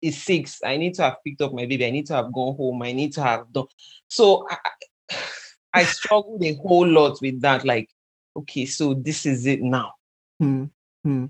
is 0.00 0.20
six. 0.20 0.60
I 0.64 0.76
need 0.76 0.94
to 0.94 1.02
have 1.02 1.16
picked 1.24 1.40
up 1.42 1.52
my 1.52 1.66
baby. 1.66 1.86
I 1.86 1.90
need 1.90 2.06
to 2.06 2.14
have 2.14 2.32
gone 2.32 2.56
home. 2.56 2.82
I 2.82 2.92
need 2.92 3.12
to 3.14 3.22
have 3.22 3.52
done. 3.52 3.66
So 4.08 4.46
I, 4.50 4.56
I- 4.64 5.16
I 5.74 5.84
struggled 5.84 6.42
a 6.44 6.54
whole 6.56 6.86
lot 6.86 7.18
with 7.22 7.40
that. 7.40 7.64
Like, 7.64 7.88
okay, 8.36 8.66
so 8.66 8.92
this 8.92 9.24
is 9.24 9.46
it 9.46 9.62
now. 9.62 9.92
Hmm. 10.38 10.64
Hmm. 11.02 11.26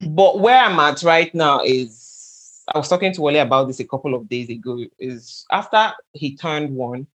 But 0.00 0.40
where 0.40 0.58
I'm 0.58 0.78
at 0.78 1.02
right 1.02 1.34
now 1.34 1.60
is 1.64 2.62
I 2.72 2.78
was 2.78 2.88
talking 2.88 3.12
to 3.14 3.20
Wale 3.22 3.42
about 3.42 3.66
this 3.66 3.80
a 3.80 3.84
couple 3.84 4.14
of 4.14 4.28
days 4.28 4.50
ago. 4.50 4.84
Is 4.98 5.44
after 5.50 5.92
he 6.12 6.36
turned 6.36 6.74
one, 6.74 7.06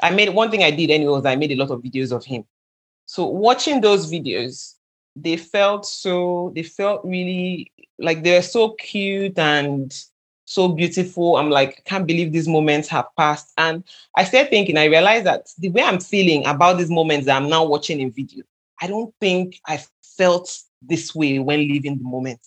I 0.00 0.10
made 0.10 0.28
one 0.30 0.50
thing 0.50 0.62
I 0.62 0.70
did 0.70 0.90
anyway 0.90 1.12
was 1.12 1.26
I 1.26 1.36
made 1.36 1.52
a 1.52 1.56
lot 1.56 1.70
of 1.70 1.82
videos 1.82 2.12
of 2.12 2.24
him. 2.24 2.44
So 3.06 3.26
watching 3.26 3.80
those 3.80 4.10
videos, 4.10 4.74
they 5.16 5.36
felt 5.36 5.86
so 5.86 6.52
they 6.54 6.62
felt 6.62 7.04
really 7.04 7.70
like 7.98 8.22
they 8.22 8.34
were 8.34 8.42
so 8.42 8.70
cute 8.70 9.38
and 9.38 9.94
so 10.44 10.68
beautiful. 10.68 11.36
I'm 11.36 11.50
like, 11.50 11.78
I 11.78 11.88
can't 11.88 12.06
believe 12.06 12.32
these 12.32 12.48
moments 12.48 12.88
have 12.88 13.06
passed. 13.16 13.52
And 13.58 13.84
I 14.16 14.24
started 14.24 14.50
thinking, 14.50 14.76
I 14.76 14.86
realized 14.86 15.26
that 15.26 15.48
the 15.58 15.70
way 15.70 15.82
I'm 15.82 16.00
feeling 16.00 16.46
about 16.46 16.78
these 16.78 16.90
moments 16.90 17.26
that 17.26 17.40
I'm 17.40 17.48
now 17.48 17.64
watching 17.64 18.00
in 18.00 18.12
video, 18.12 18.44
I 18.80 18.86
don't 18.86 19.14
think 19.20 19.60
I 19.66 19.82
felt 20.02 20.62
this 20.86 21.14
way 21.14 21.38
when 21.38 21.68
living 21.68 21.98
the 21.98 22.04
moment. 22.04 22.40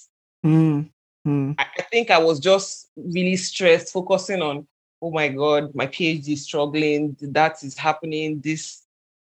Mm. 0.46 0.90
Mm. 1.28 1.56
I, 1.58 1.66
I 1.80 1.82
think 1.84 2.12
I 2.12 2.20
was 2.20 2.40
just 2.40 2.90
really 2.96 3.36
stressed, 3.36 3.92
focusing 3.92 4.42
on, 4.42 4.68
oh 5.02 5.12
my 5.12 5.28
God, 5.30 5.74
my 5.74 5.88
PhD 5.88 6.30
is 6.30 6.44
struggling, 6.44 7.16
that 7.22 7.64
is 7.64 7.78
happening, 7.78 8.42
this. 8.42 8.84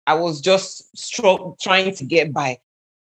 I 0.05 0.13
was 0.13 0.39
just 0.39 0.95
stro- 0.95 1.59
trying 1.59 1.93
to 1.95 2.05
get 2.05 2.31
by. 2.31 2.59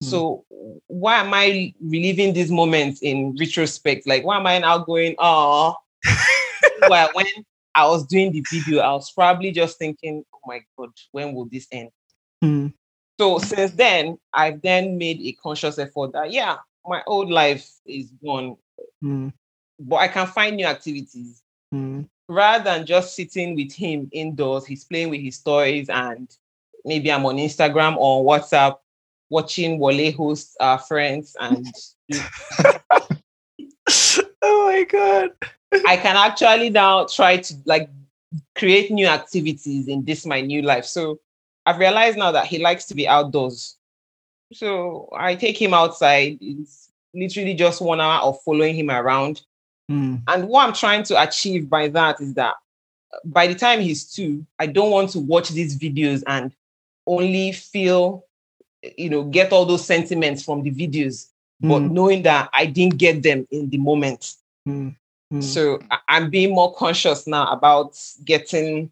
Mm. 0.04 0.10
So 0.10 0.46
why 0.88 1.20
am 1.20 1.34
I 1.34 1.74
reliving 1.82 2.34
these 2.34 2.52
moments 2.52 3.02
in 3.02 3.36
retrospect? 3.40 4.08
Like, 4.08 4.24
why 4.24 4.38
am 4.38 4.48
I 4.48 4.60
now 4.60 4.80
going, 4.80 5.16
oh, 5.20 5.76
well, 6.90 7.10
when 7.14 7.26
I 7.76 7.88
was 7.88 8.06
doing 8.08 8.32
the 8.32 8.44
video, 8.52 8.80
I 8.80 8.94
was 8.94 9.12
probably 9.12 9.52
just 9.52 9.78
thinking, 9.78 10.24
oh 10.34 10.40
my 10.46 10.62
God, 10.78 10.90
when 11.12 11.34
will 11.34 11.46
this 11.46 11.68
end? 11.72 11.90
Mm. 12.44 12.74
So 13.20 13.40
since 13.40 13.72
then, 13.72 14.18
I've 14.34 14.62
then 14.62 14.98
made 14.98 15.22
a 15.22 15.32
conscious 15.34 15.80
effort 15.80 16.14
that, 16.14 16.32
yeah, 16.32 16.58
my 16.86 17.02
old 17.08 17.30
life 17.30 17.70
is 17.86 18.12
gone, 18.24 18.58
Mm. 19.04 19.34
but 19.80 19.98
I 19.98 20.08
can 20.08 20.28
find 20.28 20.56
new 20.56 20.66
activities. 20.66 21.42
Mm. 21.74 22.08
Rather 22.30 22.64
than 22.64 22.86
just 22.86 23.16
sitting 23.16 23.56
with 23.56 23.74
him 23.74 24.10
indoors, 24.12 24.66
he's 24.66 24.84
playing 24.84 25.10
with 25.10 25.22
his 25.22 25.40
toys, 25.40 25.90
and 25.90 26.30
maybe 26.86 27.12
I'm 27.12 27.26
on 27.26 27.38
Instagram 27.38 27.98
or 27.98 28.24
WhatsApp 28.24 28.78
watching 29.30 29.78
Wale 29.80 30.12
host 30.14 30.56
our 30.60 30.80
friends 30.80 31.36
and 31.40 31.68
oh 34.42 34.68
my 34.72 34.84
god. 34.90 35.32
I 35.86 35.98
can 35.98 36.16
actually 36.16 36.70
now 36.70 37.06
try 37.06 37.38
to 37.38 37.54
like 37.66 37.90
create 38.56 38.90
new 38.90 39.06
activities 39.08 39.88
in 39.88 40.06
this 40.06 40.26
my 40.26 40.42
new 40.42 40.62
life. 40.62 40.86
So 40.86 41.20
I've 41.68 41.80
realized 41.80 42.18
now 42.18 42.32
that 42.32 42.46
he 42.48 42.60
likes 42.60 42.86
to 42.86 42.96
be 42.96 43.10
outdoors. 43.10 43.76
So 44.54 45.10
I 45.14 45.36
take 45.36 45.62
him 45.62 45.74
outside. 45.74 46.38
It's 46.40 46.90
literally 47.14 47.56
just 47.56 47.82
one 47.82 48.00
hour 48.00 48.22
of 48.22 48.42
following 48.44 48.74
him 48.74 48.90
around. 48.90 49.42
Mm. 49.92 50.22
And 50.30 50.48
what 50.48 50.66
I'm 50.66 50.74
trying 50.74 51.04
to 51.04 51.22
achieve 51.22 51.70
by 51.70 51.90
that 51.90 52.22
is 52.22 52.36
that 52.36 52.56
by 53.26 53.48
the 53.48 53.56
time 53.56 53.82
he's 53.82 54.06
two, 54.06 54.46
I 54.58 54.68
don't 54.68 54.92
want 54.92 55.10
to 55.12 55.20
watch 55.20 55.50
these 55.50 55.78
videos 55.78 56.24
and 56.26 56.54
only 57.06 57.52
feel, 57.52 58.24
you 58.98 59.10
know, 59.10 59.24
get 59.24 59.52
all 59.52 59.66
those 59.66 59.86
sentiments 59.86 60.44
from 60.44 60.64
the 60.64 60.72
videos, 60.72 61.28
but 61.60 61.82
Mm. 61.82 61.92
knowing 61.92 62.24
that 62.24 62.50
I 62.54 62.66
didn't 62.66 62.98
get 62.98 63.24
them 63.24 63.46
in 63.52 63.70
the 63.70 63.78
moment. 63.78 64.36
Mm. 64.66 64.96
Mm. 65.34 65.44
So 65.44 65.80
I'm 66.08 66.30
being 66.30 66.54
more 66.56 66.74
conscious 66.74 67.28
now 67.28 67.52
about 67.52 68.00
getting 68.24 68.90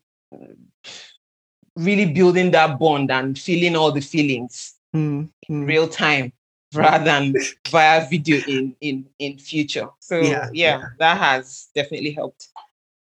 really 1.75 2.05
building 2.13 2.51
that 2.51 2.79
bond 2.79 3.11
and 3.11 3.37
feeling 3.37 3.75
all 3.75 3.91
the 3.91 4.01
feelings 4.01 4.73
Mm. 4.95 5.29
in 5.49 5.63
Mm. 5.63 5.67
real 5.67 5.87
time 5.89 6.31
rather 6.73 7.03
than 7.03 7.33
via 7.69 8.07
video 8.09 8.39
in 8.47 8.75
in 8.81 9.05
in 9.19 9.37
future. 9.37 9.87
So 9.99 10.19
Yeah, 10.19 10.49
yeah, 10.53 10.79
yeah. 10.79 10.83
that 10.99 11.17
has 11.17 11.67
definitely 11.75 12.11
helped. 12.11 12.47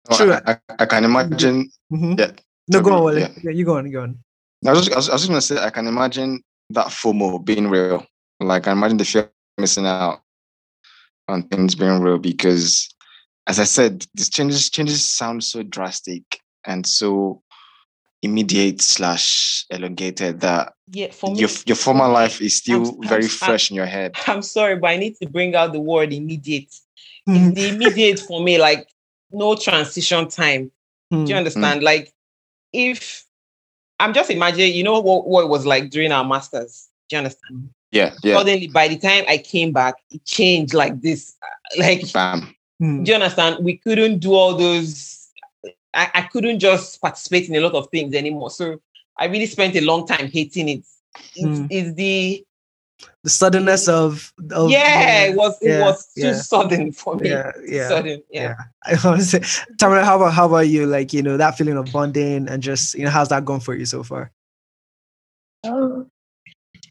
Oh, 0.08 0.16
True. 0.16 0.32
I, 0.34 0.52
I, 0.52 0.58
I 0.80 0.86
can 0.86 1.04
imagine. 1.04 1.70
Mhm. 1.92 2.18
Yeah. 2.18 2.32
No, 2.68 2.80
go 2.80 2.92
on, 2.92 3.12
Toby, 3.14 3.20
yeah. 3.20 3.28
Yeah, 3.42 3.50
you 3.50 3.64
go 3.64 3.76
on, 3.76 3.86
you 3.86 3.92
go 3.92 4.02
on. 4.02 4.18
I 4.64 4.70
was, 4.72 4.80
just, 4.86 4.92
I 4.92 4.96
was, 4.96 5.08
I 5.08 5.12
was 5.14 5.22
just 5.22 5.28
gonna 5.30 5.40
say, 5.40 5.58
I 5.58 5.70
can 5.70 5.86
imagine 5.88 6.42
that 6.70 6.86
FOMO 6.86 7.44
being 7.44 7.68
real. 7.68 8.06
Like, 8.38 8.68
I 8.68 8.72
imagine 8.72 8.98
the 8.98 9.04
fear 9.04 9.30
missing 9.58 9.86
out 9.86 10.22
on 11.28 11.42
things 11.44 11.74
being 11.74 12.00
real 12.00 12.18
because, 12.18 12.88
as 13.46 13.58
I 13.58 13.64
said, 13.64 14.06
these 14.14 14.28
changes 14.30 14.70
changes 14.70 15.02
sound 15.02 15.42
so 15.44 15.62
drastic 15.62 16.22
and 16.64 16.86
so 16.86 17.42
immediate 18.22 18.80
slash 18.82 19.64
elongated 19.70 20.40
that 20.40 20.74
Yeah, 20.90 21.10
for 21.10 21.32
me, 21.32 21.40
your 21.40 21.50
your 21.66 21.76
former 21.76 22.08
life 22.08 22.40
is 22.40 22.56
still 22.56 22.84
I'm- 22.86 23.08
very 23.08 23.22
I'm- 23.22 23.28
fresh 23.30 23.70
in 23.70 23.76
your 23.76 23.86
head. 23.86 24.14
I'm 24.26 24.42
sorry, 24.42 24.76
but 24.76 24.90
I 24.90 24.96
need 24.96 25.16
to 25.22 25.28
bring 25.28 25.54
out 25.54 25.72
the 25.72 25.80
word 25.80 26.12
immediate. 26.12 26.74
Mm. 27.28 27.54
The 27.54 27.68
immediate 27.68 28.18
for 28.20 28.42
me, 28.42 28.58
like 28.58 28.88
no 29.32 29.54
transition 29.54 30.28
time. 30.28 30.70
Mm. 31.12 31.26
Do 31.26 31.32
you 31.32 31.38
understand? 31.38 31.82
Like, 31.82 32.12
if 32.72 33.24
I'm 33.98 34.12
just 34.14 34.30
imagining, 34.30 34.74
you 34.74 34.82
know 34.82 35.00
what, 35.00 35.26
what 35.26 35.44
it 35.44 35.48
was 35.48 35.66
like 35.66 35.90
during 35.90 36.12
our 36.12 36.24
masters. 36.24 36.88
Do 37.08 37.16
you 37.16 37.18
understand? 37.18 37.70
Yeah, 37.92 38.14
yeah. 38.22 38.36
Suddenly, 38.36 38.68
by 38.68 38.88
the 38.88 38.96
time 38.98 39.24
I 39.28 39.38
came 39.38 39.72
back, 39.72 39.94
it 40.10 40.24
changed 40.24 40.74
like 40.74 41.00
this. 41.02 41.34
uh, 41.42 41.80
Like, 41.80 42.12
Bam. 42.12 42.54
Mm. 42.82 43.04
do 43.04 43.10
you 43.10 43.14
understand? 43.16 43.64
We 43.64 43.76
couldn't 43.78 44.18
do 44.20 44.34
all 44.34 44.54
those. 44.56 45.19
I, 45.94 46.10
I 46.14 46.22
couldn't 46.22 46.60
just 46.60 47.00
participate 47.00 47.48
in 47.48 47.56
a 47.56 47.60
lot 47.60 47.74
of 47.74 47.88
things 47.90 48.14
anymore. 48.14 48.50
So 48.50 48.80
I 49.18 49.26
really 49.26 49.46
spent 49.46 49.76
a 49.76 49.80
long 49.80 50.06
time 50.06 50.28
hating 50.28 50.68
it. 50.68 50.84
It's, 51.34 51.60
Mm. 51.60 51.66
it's 51.70 51.92
the 51.94 52.44
The 53.24 53.30
suddenness 53.30 53.88
of, 53.88 54.32
of 54.52 54.70
yeah, 54.70 55.24
it 55.24 55.36
was 55.36 55.58
it 55.60 55.70
yeah, 55.70 55.80
was 55.80 56.06
too 56.14 56.28
yeah. 56.28 56.32
sudden 56.34 56.92
for 56.92 57.16
me. 57.16 57.30
yeah, 57.30 57.52
yeah. 57.66 57.88
Sudden, 57.88 58.22
yeah. 58.30 58.54
I 58.84 58.96
want 59.04 59.20
to 59.20 59.24
say, 59.26 59.40
Tamilore, 59.76 60.04
how 60.04 60.16
about 60.16 60.32
how 60.34 60.46
about 60.46 60.68
you? 60.68 60.86
Like, 60.86 61.12
you 61.12 61.22
know, 61.22 61.36
that 61.36 61.56
feeling 61.58 61.76
of 61.76 61.90
bonding 61.92 62.48
and 62.48 62.62
just, 62.62 62.94
you 62.94 63.04
know, 63.04 63.10
how's 63.10 63.28
that 63.30 63.44
gone 63.44 63.60
for 63.60 63.74
you 63.74 63.84
so 63.86 64.02
far? 64.02 64.30
Um, 65.64 66.08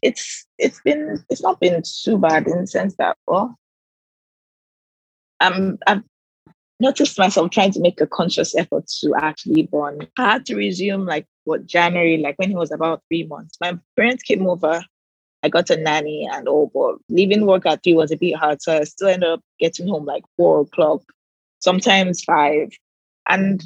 it's 0.02 0.46
it's 0.58 0.80
been 0.82 1.24
it's 1.30 1.42
not 1.42 1.58
been 1.60 1.82
too 1.82 2.18
bad 2.18 2.46
in 2.46 2.60
the 2.60 2.66
sense 2.66 2.94
that 2.96 3.16
well, 3.26 3.56
um, 5.40 5.78
I've 5.86 6.02
noticed 6.80 7.18
myself 7.18 7.50
trying 7.50 7.72
to 7.72 7.80
make 7.80 8.00
a 8.00 8.06
conscious 8.06 8.54
effort 8.56 8.86
to 9.00 9.14
actually 9.20 9.64
bond. 9.64 10.08
I 10.18 10.32
had 10.32 10.46
to 10.46 10.56
resume 10.56 11.04
like 11.04 11.26
what 11.44 11.66
January, 11.66 12.18
like 12.18 12.38
when 12.38 12.48
he 12.48 12.56
was 12.56 12.72
about 12.72 13.02
three 13.08 13.24
months. 13.24 13.56
My 13.60 13.78
parents 13.96 14.22
came 14.22 14.46
over. 14.46 14.82
I 15.42 15.48
got 15.48 15.70
a 15.70 15.76
nanny 15.76 16.28
and 16.30 16.48
all, 16.48 16.70
but 16.72 16.96
leaving 17.08 17.46
work 17.46 17.64
at 17.64 17.82
three 17.82 17.94
was 17.94 18.10
a 18.10 18.16
bit 18.16 18.36
hard, 18.36 18.60
so 18.60 18.76
I 18.76 18.84
still 18.84 19.08
ended 19.08 19.30
up 19.30 19.40
getting 19.58 19.88
home 19.88 20.04
like 20.04 20.24
four 20.36 20.60
o'clock, 20.60 21.00
sometimes 21.60 22.22
five, 22.22 22.68
and 23.26 23.64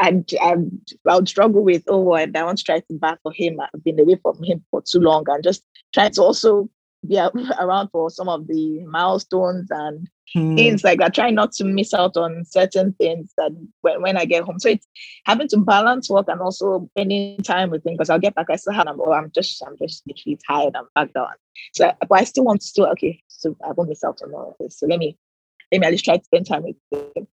and 0.00 0.28
and 0.40 0.88
I 1.08 1.14
would 1.14 1.28
struggle 1.28 1.62
with 1.62 1.84
oh 1.86 2.14
and 2.14 2.36
I 2.36 2.44
want 2.44 2.58
to 2.58 2.64
try 2.64 2.80
to 2.80 2.94
back 2.94 3.18
for 3.22 3.32
him. 3.32 3.60
I've 3.60 3.84
been 3.84 4.00
away 4.00 4.16
from 4.16 4.42
him 4.42 4.64
for 4.70 4.82
too 4.82 5.00
long 5.00 5.24
and 5.28 5.44
just 5.44 5.62
trying 5.92 6.12
to 6.12 6.22
also 6.22 6.68
be 7.06 7.18
around 7.60 7.90
for 7.90 8.10
some 8.10 8.28
of 8.28 8.46
the 8.46 8.84
milestones 8.84 9.68
and 9.70 10.08
Mm. 10.36 10.56
things 10.56 10.84
like 10.84 11.00
I 11.02 11.08
Try 11.08 11.30
not 11.30 11.52
to 11.52 11.64
miss 11.64 11.92
out 11.92 12.16
on 12.16 12.44
certain 12.44 12.94
things 12.94 13.32
that 13.36 13.52
when, 13.82 14.00
when 14.00 14.16
I 14.16 14.24
get 14.24 14.44
home. 14.44 14.58
So 14.58 14.70
it's 14.70 14.86
having 15.26 15.48
to 15.48 15.58
balance 15.58 16.08
work 16.08 16.26
and 16.28 16.40
also 16.40 16.88
spending 16.96 17.38
time 17.42 17.70
with 17.70 17.84
him 17.84 17.94
because 17.94 18.08
I'll 18.08 18.18
get 18.18 18.34
back. 18.34 18.46
I 18.48 18.56
still 18.56 18.72
have 18.72 18.86
oh 18.88 19.12
I'm 19.12 19.30
just 19.34 19.62
I'm 19.66 19.76
just 19.78 20.06
literally 20.06 20.38
tired. 20.48 20.74
I'm 20.74 20.88
back 20.94 21.12
down. 21.12 21.28
So 21.74 21.92
but 22.08 22.18
I 22.18 22.24
still 22.24 22.44
want 22.44 22.60
to 22.62 22.66
still 22.66 22.86
okay. 22.88 23.22
So 23.28 23.56
I 23.64 23.72
won't 23.72 23.90
miss 23.90 24.04
out 24.04 24.20
on 24.22 24.32
all 24.32 24.50
of 24.50 24.56
this. 24.58 24.78
So 24.78 24.86
let 24.86 24.98
me 24.98 25.18
let 25.70 25.80
me 25.80 25.86
at 25.86 25.90
least 25.90 26.04
try 26.04 26.16
to 26.16 26.24
spend 26.24 26.46
time 26.46 26.64
with 26.64 26.76
him. 27.16 27.26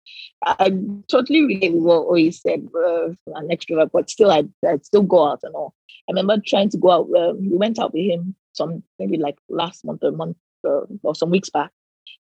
I 0.46 0.72
totally 1.10 1.46
relate 1.46 1.74
with 1.74 1.84
what 1.84 2.08
Onyi 2.08 2.34
said, 2.34 2.68
uh, 2.76 3.08
an 3.36 3.50
extrovert, 3.50 3.92
but 3.92 4.10
still, 4.10 4.32
I 4.32 4.44
I 4.68 4.78
still 4.84 5.02
go 5.02 5.28
out 5.28 5.40
and 5.44 5.56
all. 5.56 5.74
I 6.08 6.12
remember 6.12 6.38
trying 6.46 6.70
to 6.70 6.78
go 6.78 6.92
out. 6.92 7.10
Um, 7.16 7.50
we 7.50 7.58
went 7.58 7.80
out 7.80 7.94
with 7.94 8.06
him 8.06 8.36
some 8.54 8.84
maybe 9.00 9.18
like 9.18 9.38
last 9.50 9.86
month 9.86 10.04
or 10.04 10.12
month 10.12 10.38
uh, 10.68 10.82
or 11.04 11.16
some 11.16 11.30
weeks 11.30 11.50
back. 11.50 11.72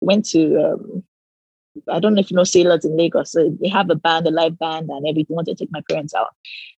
We 0.00 0.06
went 0.06 0.26
to 0.30 0.72
um, 0.72 1.04
I 1.90 2.00
don't 2.00 2.14
know 2.14 2.20
if 2.20 2.30
you 2.30 2.36
know 2.36 2.44
Sailors 2.44 2.84
in 2.84 2.96
Lagos. 2.96 3.32
So 3.32 3.56
they 3.60 3.68
have 3.68 3.90
a 3.90 3.94
band, 3.94 4.26
a 4.26 4.30
live 4.30 4.58
band, 4.58 4.88
and 4.90 5.06
everything. 5.06 5.36
Wanted 5.36 5.58
to 5.58 5.64
take 5.64 5.72
my 5.72 5.82
parents 5.88 6.14
out, 6.14 6.34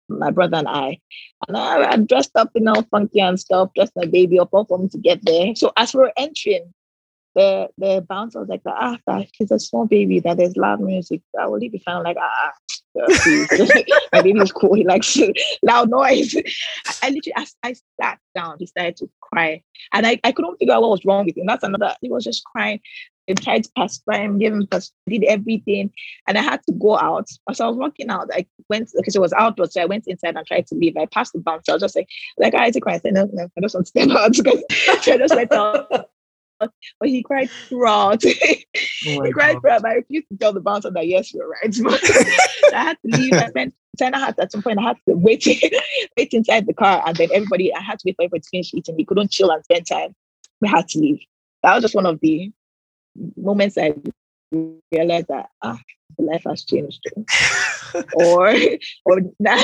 my 0.09 0.31
brother 0.31 0.57
and 0.57 0.69
I, 0.69 0.99
and 1.49 1.57
I, 1.57 1.93
I 1.93 1.97
dressed 1.97 2.37
up 2.37 2.51
in 2.55 2.69
all 2.69 2.83
funky 2.85 3.21
and 3.21 3.39
stuff, 3.39 3.71
dressed 3.75 3.97
my 3.97 4.07
baby 4.07 4.39
up 4.39 4.51
all 4.53 4.65
for 4.65 4.79
me 4.79 4.89
to 4.89 4.99
get 4.99 5.25
there. 5.25 5.55
So 5.55 5.73
as 5.77 5.95
we 5.95 6.01
were 6.01 6.13
entering, 6.17 6.73
the 7.37 7.69
the 7.77 8.05
bouncer 8.09 8.41
was 8.41 8.49
like, 8.49 8.63
ah, 8.67 8.99
that 9.07 9.29
he's 9.35 9.51
a 9.51 9.61
small 9.61 9.87
baby, 9.87 10.19
that 10.21 10.39
there's 10.39 10.57
loud 10.57 10.81
music. 10.81 11.21
I 11.39 11.47
will 11.47 11.59
leave 11.59 11.75
you 11.75 11.81
found 11.85 12.05
like, 12.05 12.17
ah, 12.19 12.53
ah, 12.99 13.05
please. 13.23 13.49
my 14.13 14.23
baby 14.23 14.41
is 14.41 14.51
cool. 14.51 14.75
He 14.75 14.85
likes 14.85 15.17
loud 15.63 15.91
noise. 15.91 16.35
I, 16.35 16.95
I 17.03 17.11
literally, 17.11 17.35
I, 17.37 17.47
I 17.63 17.75
sat 18.01 18.19
down. 18.35 18.57
He 18.59 18.67
started 18.67 18.97
to 18.97 19.11
cry, 19.21 19.63
and 19.93 20.07
I, 20.07 20.19
I 20.25 20.33
couldn't 20.33 20.57
figure 20.57 20.75
out 20.75 20.81
what 20.81 20.91
was 20.93 21.05
wrong 21.05 21.27
with 21.27 21.37
him. 21.37 21.47
That's 21.47 21.63
another. 21.63 21.95
He 22.01 22.11
was 22.11 22.25
just 22.25 22.43
crying. 22.45 22.81
I 23.29 23.35
tried 23.35 23.65
to 23.65 23.71
pacify 23.77 24.19
him, 24.19 24.39
give 24.39 24.53
him, 24.53 24.69
pas- 24.69 24.93
did 25.09 25.25
everything, 25.25 25.91
and 26.29 26.39
I 26.39 26.43
had 26.43 26.63
to 26.69 26.73
go 26.73 26.97
out. 26.97 27.29
As 27.51 27.61
I 27.61 27.67
was 27.67 27.77
walking 27.77 28.09
out, 28.09 28.31
I 28.33 28.47
went 28.71 28.91
because 28.97 29.15
it 29.15 29.21
was 29.21 29.33
outdoors, 29.35 29.75
so 29.75 29.83
I 29.83 29.87
went 29.87 30.05
inside 30.07 30.37
and 30.37 30.47
tried 30.47 30.69
to 30.69 30.75
leave. 30.75 30.97
I 30.97 31.07
passed 31.07 31.35
the 31.35 31.41
bouncer. 31.41 31.73
I 31.73 31.75
was 31.75 31.83
just 31.83 31.97
like, 31.97 32.09
like, 32.39 32.55
I 32.55 32.71
said, 32.71 33.13
no, 33.13 33.29
no, 33.31 33.49
I 33.57 33.61
just 33.61 33.75
want 33.75 33.87
to 33.87 33.91
step 33.91 34.09
out. 34.11 34.35
so 35.03 35.13
I 35.13 35.19
just 35.19 35.35
went 35.35 35.53
out. 35.53 36.09
But 37.01 37.09
he 37.09 37.23
cried 37.23 37.51
throughout. 37.69 38.23
Oh 39.09 39.23
he 39.25 39.33
cried 39.33 39.55
God. 39.55 39.61
throughout. 39.61 39.83
But 39.83 39.91
I 39.91 39.95
refused 39.95 40.29
to 40.31 40.37
tell 40.39 40.53
the 40.53 40.61
bouncer 40.61 40.91
that 40.91 41.07
yes, 41.07 41.33
you're 41.33 41.49
right. 41.49 41.75
So 41.75 42.77
I 42.77 42.83
had 42.83 42.99
to 43.05 43.17
leave. 43.17 43.33
I 43.35 43.49
spent 43.49 43.75
I 44.01 44.19
had 44.19 44.39
at 44.39 44.53
some 44.53 44.63
point 44.63 44.79
I 44.79 44.83
had 44.83 44.97
to 45.09 45.15
wait, 45.15 45.45
wait 46.17 46.35
inside 46.35 46.67
the 46.67 46.75
car, 46.75 47.03
and 47.07 47.17
then 47.17 47.29
everybody 47.33 47.75
I 47.75 47.81
had 47.81 47.99
to 48.01 48.03
wait 48.07 48.17
for 48.17 48.23
everybody 48.23 48.41
to 48.41 48.49
finish 48.49 48.75
eating. 48.75 48.97
We 48.97 49.05
couldn't 49.05 49.31
chill 49.31 49.51
and 49.51 49.63
spend 49.65 49.87
time. 49.87 50.15
We 50.61 50.69
had 50.69 50.89
to 50.89 50.99
leave. 50.99 51.21
That 51.63 51.75
was 51.75 51.83
just 51.83 51.95
one 51.95 52.07
of 52.07 52.21
the 52.21 52.51
moments 53.37 53.79
I 53.79 53.95
realized 54.91 55.29
that 55.29 55.49
ah, 55.63 55.79
life 56.19 56.45
has 56.47 56.65
changed. 56.65 57.03
or 58.15 58.55
or 59.05 59.21
now, 59.39 59.63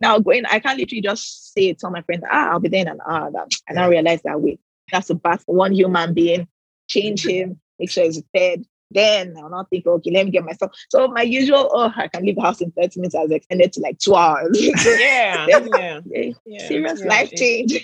now 0.00 0.18
going, 0.18 0.46
I 0.46 0.58
can't 0.60 0.78
literally 0.78 1.02
just 1.02 1.52
say 1.52 1.72
tell 1.74 1.90
my 1.90 2.02
friend, 2.02 2.22
ah, 2.30 2.50
I'll 2.50 2.60
be 2.60 2.68
there 2.68 2.82
in 2.82 2.88
an 2.88 3.00
hour. 3.08 3.30
And 3.68 3.78
I 3.78 3.86
realize 3.86 4.22
that 4.22 4.40
wait, 4.40 4.60
that's 4.90 5.10
a 5.10 5.14
bad 5.14 5.40
for 5.42 5.54
one 5.54 5.72
human 5.72 6.14
being. 6.14 6.48
Change 6.88 7.26
him, 7.26 7.60
make 7.78 7.90
sure 7.90 8.04
he's 8.04 8.22
fed. 8.34 8.64
Then 8.92 9.36
I'll 9.36 9.50
not 9.50 9.70
think, 9.70 9.86
okay, 9.86 10.10
let 10.10 10.26
me 10.26 10.32
get 10.32 10.44
myself. 10.44 10.72
So 10.88 11.06
my 11.08 11.22
usual, 11.22 11.70
oh, 11.72 11.92
I 11.94 12.08
can 12.08 12.24
leave 12.24 12.34
the 12.34 12.42
house 12.42 12.60
in 12.60 12.72
30 12.72 13.00
minutes 13.00 13.14
has 13.14 13.30
extended 13.30 13.72
to 13.74 13.80
like 13.80 13.98
two 13.98 14.16
hours. 14.16 14.58
yeah, 14.84 15.46
yeah, 15.48 16.00
yeah, 16.44 16.68
serious 16.68 17.00
yeah, 17.00 17.06
life 17.06 17.30
change. 17.32 17.78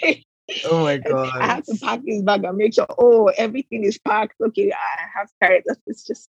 Oh 0.64 0.84
my 0.84 0.96
god! 0.98 1.30
I 1.34 1.46
have 1.46 1.64
to 1.64 1.76
pack 1.80 2.00
this 2.04 2.22
bag 2.22 2.44
and 2.44 2.56
make 2.56 2.74
sure 2.74 2.86
oh 2.98 3.32
everything 3.36 3.82
is 3.84 3.98
packed. 3.98 4.34
Okay, 4.40 4.72
I 4.72 5.18
have 5.18 5.28
carried. 5.40 5.64
It's 5.86 6.06
just 6.06 6.28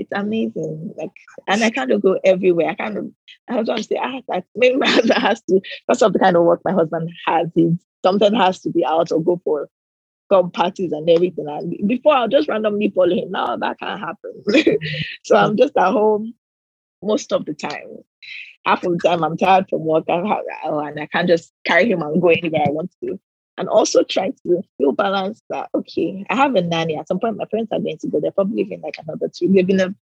it's 0.00 0.10
amazing. 0.14 0.94
Like, 0.96 1.10
and 1.46 1.62
I 1.62 1.70
kind 1.70 1.92
of 1.92 2.00
go 2.00 2.18
everywhere. 2.24 2.70
I 2.70 2.74
kind 2.74 2.96
of, 2.96 3.10
I 3.48 3.56
was 3.56 3.68
to 3.68 3.82
say, 3.82 3.98
I, 3.98 4.22
I, 4.32 4.42
maybe 4.56 4.76
my 4.76 4.88
husband 4.88 5.22
has 5.22 5.42
to, 5.42 5.60
because 5.86 6.00
of 6.00 6.14
the 6.14 6.18
kind 6.18 6.36
of 6.36 6.44
work 6.44 6.62
my 6.64 6.72
husband 6.72 7.10
has, 7.26 7.48
he 7.54 7.76
sometimes 8.02 8.34
has 8.34 8.60
to 8.62 8.70
be 8.70 8.82
out 8.82 9.12
or 9.12 9.22
go 9.22 9.40
for 9.44 9.68
come 10.30 10.50
parties 10.50 10.92
and 10.92 11.08
everything. 11.08 11.46
And 11.48 11.88
before 11.88 12.14
I'll 12.14 12.28
just 12.28 12.48
randomly 12.48 12.90
follow 12.90 13.14
him. 13.14 13.30
Now 13.30 13.56
that 13.56 13.78
can't 13.78 14.00
happen. 14.00 14.42
so 15.24 15.36
I'm 15.36 15.56
just 15.56 15.76
at 15.76 15.92
home 15.92 16.34
most 17.02 17.32
of 17.32 17.44
the 17.44 17.54
time. 17.54 17.98
Half 18.66 18.84
of 18.84 18.92
the 18.92 19.08
time 19.08 19.24
I'm 19.24 19.36
tired 19.36 19.68
from 19.68 19.84
work 19.84 20.04
and 20.08 21.00
I 21.00 21.06
can't 21.06 21.28
just 21.28 21.52
carry 21.64 21.90
him 21.90 22.02
and 22.02 22.20
go 22.20 22.28
anywhere 22.28 22.64
I 22.66 22.70
want 22.70 22.94
to 23.02 23.18
and 23.60 23.68
also 23.68 24.02
try 24.02 24.30
to 24.30 24.62
feel 24.78 24.92
balanced 24.92 25.44
that 25.50 25.68
okay, 25.74 26.24
I 26.30 26.34
have 26.34 26.54
a 26.54 26.62
nanny. 26.62 26.96
At 26.96 27.08
some 27.08 27.20
point, 27.20 27.36
my 27.36 27.44
parents 27.44 27.70
are 27.72 27.78
going 27.78 27.98
to 27.98 28.08
go. 28.08 28.18
They're 28.18 28.30
probably 28.30 28.64
living 28.64 28.80
like 28.80 28.96
another 28.98 29.28
two. 29.28 29.48
They've 29.48 29.66
been 29.66 29.80
a, 29.80 29.94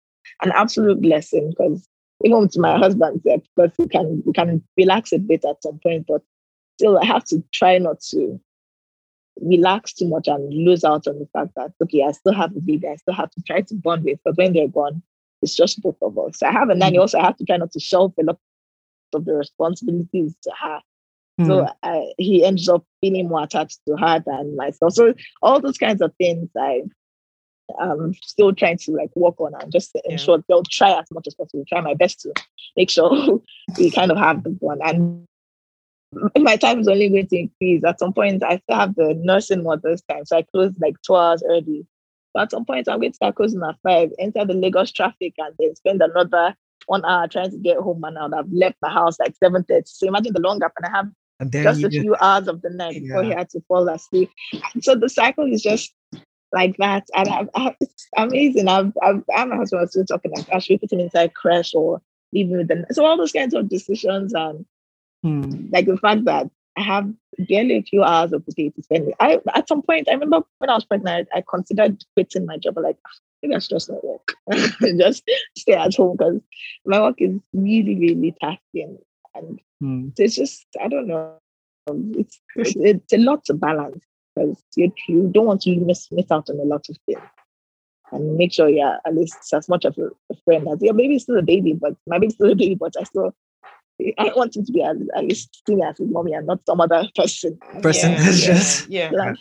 an 0.42 0.52
absolute 0.54 1.02
blessing 1.02 1.50
because 1.50 1.88
even 2.24 2.38
with 2.38 2.56
my 2.56 2.78
husband, 2.78 3.20
because 3.24 3.72
we 3.76 3.88
can 3.88 4.22
we 4.24 4.32
can 4.32 4.62
relax 4.76 5.12
a 5.12 5.18
bit 5.18 5.44
at 5.44 5.60
some 5.62 5.80
point, 5.80 6.06
but 6.06 6.22
still 6.76 6.98
I 6.98 7.04
have 7.04 7.24
to 7.26 7.42
try 7.52 7.78
not 7.78 8.00
to 8.10 8.40
relax 9.40 9.92
too 9.92 10.08
much 10.08 10.28
and 10.28 10.52
lose 10.52 10.84
out 10.84 11.06
on 11.06 11.18
the 11.18 11.28
fact 11.32 11.52
that 11.56 11.72
okay, 11.82 12.04
I 12.04 12.12
still 12.12 12.34
have 12.34 12.56
a 12.56 12.60
baby, 12.60 12.88
I 12.88 12.96
still 12.96 13.14
have 13.14 13.30
to 13.30 13.42
try 13.42 13.62
to 13.62 13.74
bond 13.74 14.04
with, 14.04 14.18
but 14.24 14.36
when 14.36 14.52
they're 14.52 14.68
gone, 14.68 15.02
it's 15.42 15.56
just 15.56 15.80
both 15.82 15.96
of 16.02 16.18
us. 16.18 16.42
I 16.42 16.52
have 16.52 16.68
a 16.68 16.74
nanny, 16.74 16.96
mm-hmm. 16.96 17.02
also 17.02 17.18
I 17.18 17.24
have 17.24 17.36
to 17.36 17.44
try 17.44 17.56
not 17.56 17.72
to 17.72 17.80
shelve 17.80 18.14
a 18.18 18.24
lot 18.24 18.38
of 19.14 19.24
the 19.24 19.34
responsibilities 19.34 20.34
to 20.42 20.52
her 20.60 20.80
so 21.46 21.62
hmm. 21.62 21.68
I, 21.82 22.12
he 22.18 22.44
ends 22.44 22.68
up 22.68 22.84
feeling 23.00 23.28
more 23.28 23.44
attached 23.44 23.80
to 23.86 23.96
her 23.96 24.22
than 24.24 24.56
myself. 24.56 24.94
So 24.94 25.14
all 25.40 25.60
those 25.60 25.78
kinds 25.78 26.00
of 26.02 26.12
things 26.18 26.48
I 26.58 26.82
am 27.80 28.14
still 28.22 28.52
trying 28.52 28.78
to 28.78 28.92
like 28.92 29.14
work 29.14 29.40
on 29.40 29.52
and 29.60 29.70
just 29.70 29.92
yeah. 29.94 30.12
ensure 30.12 30.42
they'll 30.48 30.64
try 30.64 30.98
as 30.98 31.06
much 31.12 31.28
as 31.28 31.34
possible, 31.34 31.64
try 31.68 31.80
my 31.80 31.94
best 31.94 32.20
to 32.22 32.32
make 32.76 32.90
sure 32.90 33.40
we 33.78 33.90
kind 33.90 34.10
of 34.10 34.18
have 34.18 34.42
the 34.42 34.50
one. 34.58 34.80
And 34.82 35.26
my 36.38 36.56
time 36.56 36.80
is 36.80 36.88
only 36.88 37.08
going 37.08 37.28
to 37.28 37.38
increase. 37.38 37.84
At 37.84 37.98
some 37.98 38.12
point, 38.12 38.42
I 38.42 38.58
still 38.58 38.76
have 38.76 38.94
the 38.94 39.14
nursing 39.22 39.62
mother's 39.62 40.02
time. 40.02 40.24
So 40.24 40.36
I 40.36 40.42
close 40.42 40.74
like 40.80 40.96
two 41.02 41.16
hours 41.16 41.42
early. 41.48 41.86
But 42.34 42.44
at 42.44 42.50
some 42.50 42.64
point, 42.64 42.88
I'm 42.88 43.00
going 43.00 43.12
to 43.12 43.16
start 43.16 43.36
closing 43.36 43.62
at 43.62 43.76
five, 43.82 44.10
enter 44.18 44.44
the 44.44 44.54
Lagos 44.54 44.92
traffic, 44.92 45.34
and 45.38 45.54
then 45.58 45.74
spend 45.76 46.02
another 46.02 46.54
one 46.86 47.04
hour 47.04 47.28
trying 47.28 47.50
to 47.50 47.58
get 47.58 47.78
home. 47.78 48.02
And 48.04 48.18
I've 48.34 48.50
left 48.52 48.76
the 48.82 48.88
house 48.88 49.18
like 49.18 49.34
7.30. 49.42 49.82
So 49.86 50.06
imagine 50.06 50.32
the 50.32 50.40
long 50.40 50.58
gap. 50.58 50.72
And 50.76 50.86
I 50.86 50.96
have 50.96 51.08
and 51.40 51.52
just 51.52 51.84
a 51.84 51.90
few 51.90 52.16
hours 52.20 52.48
of 52.48 52.62
the 52.62 52.70
night 52.70 52.94
yeah. 52.94 53.00
before 53.00 53.22
he 53.24 53.30
had 53.30 53.50
to 53.50 53.60
fall 53.68 53.88
asleep. 53.88 54.30
So 54.80 54.94
the 54.94 55.08
cycle 55.08 55.50
is 55.50 55.62
just 55.62 55.92
like 56.52 56.76
that. 56.78 57.06
And 57.14 57.28
I've, 57.28 57.48
I've, 57.54 57.74
it's 57.80 58.08
amazing. 58.16 58.68
I've, 58.68 58.92
I've, 59.02 59.22
I 59.34 59.44
my 59.44 59.56
husband 59.56 59.82
was 59.82 59.90
still 59.90 60.04
talking 60.04 60.32
like, 60.34 60.48
I 60.52 60.58
should 60.58 60.80
put 60.80 60.92
him 60.92 61.00
inside 61.00 61.34
crash 61.34 61.74
or 61.74 62.00
leave 62.32 62.48
him 62.48 62.58
with 62.58 62.68
the. 62.68 62.86
So 62.92 63.04
all 63.04 63.16
those 63.16 63.32
kinds 63.32 63.54
of 63.54 63.68
decisions 63.68 64.32
and 64.34 64.64
hmm. 65.22 65.66
like 65.72 65.86
the 65.86 65.96
fact 65.96 66.24
that 66.24 66.50
I 66.76 66.82
have 66.82 67.12
barely 67.48 67.76
a 67.76 67.82
few 67.82 68.04
hours 68.04 68.32
of 68.32 68.44
the 68.46 68.52
day 68.52 68.70
to 68.70 68.82
spend. 68.82 69.12
I 69.20 69.40
at 69.54 69.68
some 69.68 69.82
point, 69.82 70.08
I 70.08 70.12
remember 70.12 70.42
when 70.58 70.70
I 70.70 70.74
was 70.74 70.84
pregnant, 70.84 71.28
I 71.34 71.42
considered 71.48 72.04
quitting 72.14 72.46
my 72.46 72.56
job. 72.56 72.78
Like 72.78 72.96
ah, 73.04 73.10
maybe 73.42 73.54
I 73.54 73.58
should 73.58 73.70
just 73.70 73.90
not 73.90 74.04
work, 74.04 74.34
just 74.98 75.28
stay 75.56 75.74
at 75.74 75.94
home 75.94 76.16
because 76.16 76.40
my 76.86 77.00
work 77.00 77.16
is 77.18 77.40
really, 77.52 77.96
really 77.96 78.34
taxing. 78.40 78.98
And 79.34 79.60
mm. 79.82 80.12
it's 80.16 80.36
just, 80.36 80.66
I 80.80 80.88
don't 80.88 81.08
know. 81.08 81.38
It's, 82.16 82.40
it's 82.56 83.12
a 83.12 83.18
lot 83.18 83.44
to 83.46 83.54
balance 83.54 84.04
because 84.34 84.62
you, 84.76 84.92
you 85.08 85.30
don't 85.32 85.46
want 85.46 85.62
to 85.62 85.76
miss, 85.76 86.08
miss 86.12 86.30
out 86.30 86.50
on 86.50 86.60
a 86.60 86.64
lot 86.64 86.86
of 86.88 86.96
things. 87.06 87.20
And 88.10 88.36
make 88.36 88.52
sure 88.52 88.68
you're 88.68 88.98
at 89.04 89.14
least 89.14 89.36
as 89.52 89.68
much 89.68 89.84
of 89.84 89.96
a, 89.98 90.06
a 90.30 90.36
friend 90.44 90.66
as 90.68 90.80
your 90.80 90.94
baby's 90.94 91.24
still 91.24 91.38
a 91.38 91.42
baby, 91.42 91.74
but 91.74 91.94
my 92.06 92.18
baby's 92.18 92.34
still 92.34 92.52
a 92.52 92.54
baby, 92.54 92.74
but 92.74 92.94
I 92.98 93.04
still 93.04 93.34
I 94.18 94.32
want 94.36 94.56
him 94.56 94.64
to 94.64 94.72
be 94.72 94.82
at, 94.82 94.96
at 95.16 95.24
least 95.24 95.62
seen 95.66 95.82
as 95.82 95.98
his 95.98 96.08
mommy 96.08 96.32
and 96.32 96.46
not 96.46 96.60
some 96.66 96.80
other 96.80 97.08
person. 97.16 97.58
Person. 97.82 98.12
Yeah, 98.12 98.32
just 98.32 98.88
yeah. 98.88 99.10
Like, 99.12 99.36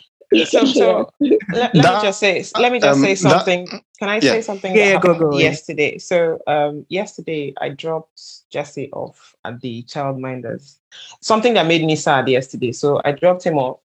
so, 0.46 0.64
so 0.66 1.12
let, 1.20 1.74
let 1.74 1.74
me 1.74 1.80
just 1.80 2.20
say 2.20 2.44
let 2.58 2.72
me 2.72 2.80
just 2.80 2.98
um, 2.98 3.02
say 3.02 3.14
something. 3.14 3.64
That, 3.66 3.82
can 3.98 4.08
i 4.08 4.16
yeah. 4.16 4.32
say 4.32 4.42
something 4.42 4.76
yeah, 4.76 5.00
go, 5.00 5.18
go, 5.18 5.38
yesterday? 5.38 5.98
So 5.98 6.40
um 6.46 6.84
yesterday 6.88 7.54
i 7.60 7.70
dropped 7.70 8.20
jesse 8.50 8.90
off 8.92 9.34
at 9.44 9.60
the 9.60 9.84
childminders. 9.84 10.78
Something 11.20 11.54
that 11.54 11.66
made 11.66 11.84
me 11.84 11.96
sad 11.96 12.28
yesterday. 12.28 12.72
So 12.72 13.00
i 13.04 13.12
dropped 13.12 13.44
him 13.44 13.58
off 13.58 13.80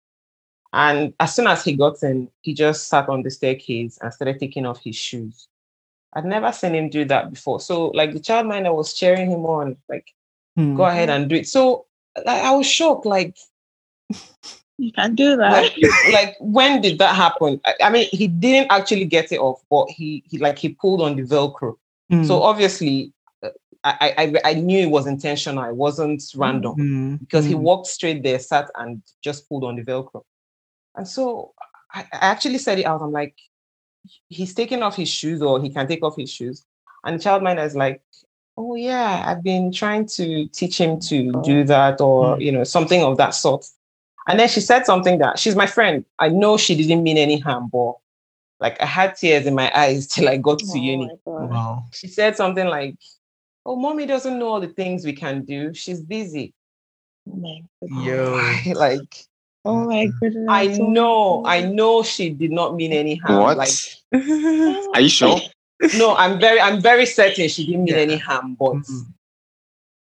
and 0.74 1.14
as 1.20 1.36
soon 1.36 1.48
as 1.48 1.64
he 1.64 1.74
got 1.74 2.04
in 2.04 2.30
he 2.42 2.54
just 2.54 2.90
sat 2.90 3.08
on 3.08 3.24
the 3.24 3.30
staircase 3.30 3.98
and 4.02 4.14
started 4.14 4.40
taking 4.40 4.66
off 4.66 4.84
his 4.84 4.96
shoes. 4.96 5.48
I'd 6.14 6.26
never 6.26 6.52
seen 6.52 6.76
him 6.76 6.90
do 6.90 7.06
that 7.06 7.32
before. 7.32 7.60
So 7.60 7.88
like 7.88 8.12
the 8.12 8.20
childminder 8.20 8.76
was 8.76 8.94
cheering 8.94 9.32
him 9.32 9.46
on 9.46 9.78
like 9.88 10.14
hmm. 10.56 10.76
go 10.76 10.86
ahead 10.86 11.10
and 11.10 11.30
do 11.30 11.36
it 11.36 11.48
so 11.48 11.86
I, 12.28 12.42
I 12.42 12.52
was 12.52 12.66
shocked 12.66 13.06
like 13.06 13.38
you 14.78 14.92
can 14.92 15.16
do 15.16 15.38
that. 15.38 15.64
Like, 15.64 15.78
like, 16.12 16.36
when 16.40 16.82
did 16.82 16.98
that 17.00 17.16
happen? 17.16 17.60
I, 17.66 17.76
I, 17.84 17.90
mean, 17.90 18.08
he 18.12 18.28
didn't 18.28 18.72
actually 18.72 19.06
get 19.06 19.32
it 19.32 19.40
off, 19.40 19.62
but 19.70 19.90
he, 19.90 20.24
he 20.30 20.38
like 20.38 20.58
he 20.58 20.70
pulled 20.70 21.02
on 21.02 21.16
the 21.16 21.24
Velcro. 21.24 21.78
Mm. 22.12 22.26
So 22.26 22.42
obviously, 22.42 23.14
uh, 23.44 23.50
I, 23.84 24.34
I 24.44 24.52
I 24.52 24.54
knew 24.56 24.80
it 24.80 24.92
was 24.92 25.08
intentional. 25.08 25.64
It 25.64 25.76
wasn't 25.76 26.24
random 26.36 26.76
mm. 26.76 27.20
because 27.20 27.46
mm. 27.46 27.50
he 27.50 27.56
walked 27.56 27.88
straight 27.88 28.24
there, 28.24 28.40
sat 28.40 28.70
and 28.76 29.02
just 29.24 29.48
pulled 29.48 29.64
on 29.64 29.76
the 29.76 29.84
Velcro. 29.84 30.24
And 30.96 31.08
so 31.08 31.54
I, 31.92 32.02
I 32.12 32.18
actually 32.32 32.58
said 32.58 32.80
it 32.80 32.86
out. 32.86 33.02
I'm 33.02 33.12
like, 33.12 33.38
he's 34.28 34.54
taking 34.54 34.84
off 34.84 34.96
his 34.96 35.10
shoes, 35.10 35.42
or 35.42 35.62
he 35.62 35.70
can 35.70 35.88
take 35.88 36.04
off 36.04 36.18
his 36.18 36.32
shoes. 36.32 36.66
And 37.06 37.20
the 37.20 37.24
childminder 37.24 37.66
is 37.66 37.76
like, 37.76 38.02
oh 38.58 38.76
yeah, 38.76 39.24
I've 39.26 39.44
been 39.44 39.72
trying 39.72 40.06
to 40.08 40.48
teach 40.48 40.80
him 40.80 41.00
to 41.02 41.42
do 41.44 41.64
that, 41.66 42.02
or 42.02 42.38
mm. 42.38 42.42
you 42.42 42.52
know, 42.52 42.64
something 42.64 43.04
of 43.04 43.18
that 43.18 43.32
sort. 43.32 43.66
And 44.28 44.40
then 44.40 44.48
she 44.48 44.62
said 44.62 44.86
something 44.86 45.20
that 45.20 45.38
she's 45.40 45.56
my 45.56 45.66
friend. 45.66 46.06
I 46.20 46.30
know 46.30 46.58
she 46.58 46.76
didn't 46.76 47.04
mean 47.04 47.18
any 47.18 47.40
harm, 47.40 47.70
but 47.72 47.96
like 48.60 48.82
I 48.82 48.86
had 48.86 49.16
tears 49.16 49.46
in 49.46 49.56
my 49.56 49.72
eyes 49.76 50.08
till 50.14 50.30
I 50.30 50.38
got 50.38 50.60
to 50.60 50.66
oh 50.70 50.76
uni. 50.76 51.10
Wow. 51.26 51.86
She 51.92 52.08
said 52.08 52.36
something 52.36 52.68
like, 52.68 52.96
Oh, 53.66 53.76
mommy 53.76 54.06
doesn't 54.06 54.40
know 54.40 54.48
all 54.48 54.60
the 54.60 54.68
things 54.68 55.06
we 55.06 55.14
can 55.14 55.46
do. 55.46 55.74
She's 55.74 56.02
busy. 56.02 56.54
Oh 57.30 57.62
Yo. 57.82 58.56
like 58.76 59.26
Oh 59.66 59.86
my 59.86 60.08
goodness. 60.20 60.48
I 60.50 60.68
know, 60.68 61.44
I 61.46 61.62
know 61.62 62.04
she 62.04 62.30
did 62.30 62.52
not 62.52 62.76
mean 62.76 62.92
any 62.92 63.16
harm. 63.16 63.44
What? 63.44 63.58
Like, 63.58 63.70
Are 64.94 65.00
you 65.02 65.10
sure? 65.10 65.40
No, 65.98 66.16
I'm 66.16 66.40
very, 66.46 66.60
I'm 66.60 66.82
very 66.82 67.06
certain 67.06 67.48
she 67.50 67.66
didn't 67.66 67.86
mean 67.86 67.96
yeah. 67.96 68.02
any 68.02 68.18
harm, 68.18 68.56
but 68.56 68.74
mm-hmm. 68.74 69.00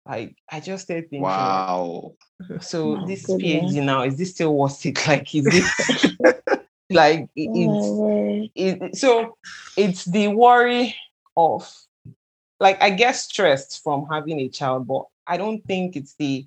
like 0.08 0.36
I 0.52 0.60
just 0.60 0.84
stayed 0.86 1.10
thinking. 1.10 1.22
Wow. 1.22 2.14
So 2.62 2.98
oh, 2.98 3.08
this 3.08 3.26
goodness. 3.26 3.74
PhD 3.74 3.84
now 3.84 4.04
is 4.04 4.18
this 4.18 4.32
still 4.32 4.56
worth 4.56 4.86
it? 4.86 4.98
Like 5.08 5.34
is 5.34 5.46
this 5.46 6.10
like 6.90 7.30
it's 7.36 8.52
it, 8.56 8.96
so 8.96 9.38
it's 9.76 10.06
the 10.06 10.28
worry 10.28 10.96
of 11.36 11.72
like 12.60 12.82
I 12.82 12.90
get 12.92 13.14
stressed 13.14 13.84
from 13.84 14.08
having 14.10 14.40
a 14.40 14.50
child, 14.50 14.88
but 14.88 15.06
I 15.28 15.38
don't 15.38 15.64
think 15.66 15.96
it's 15.96 16.14
the 16.16 16.46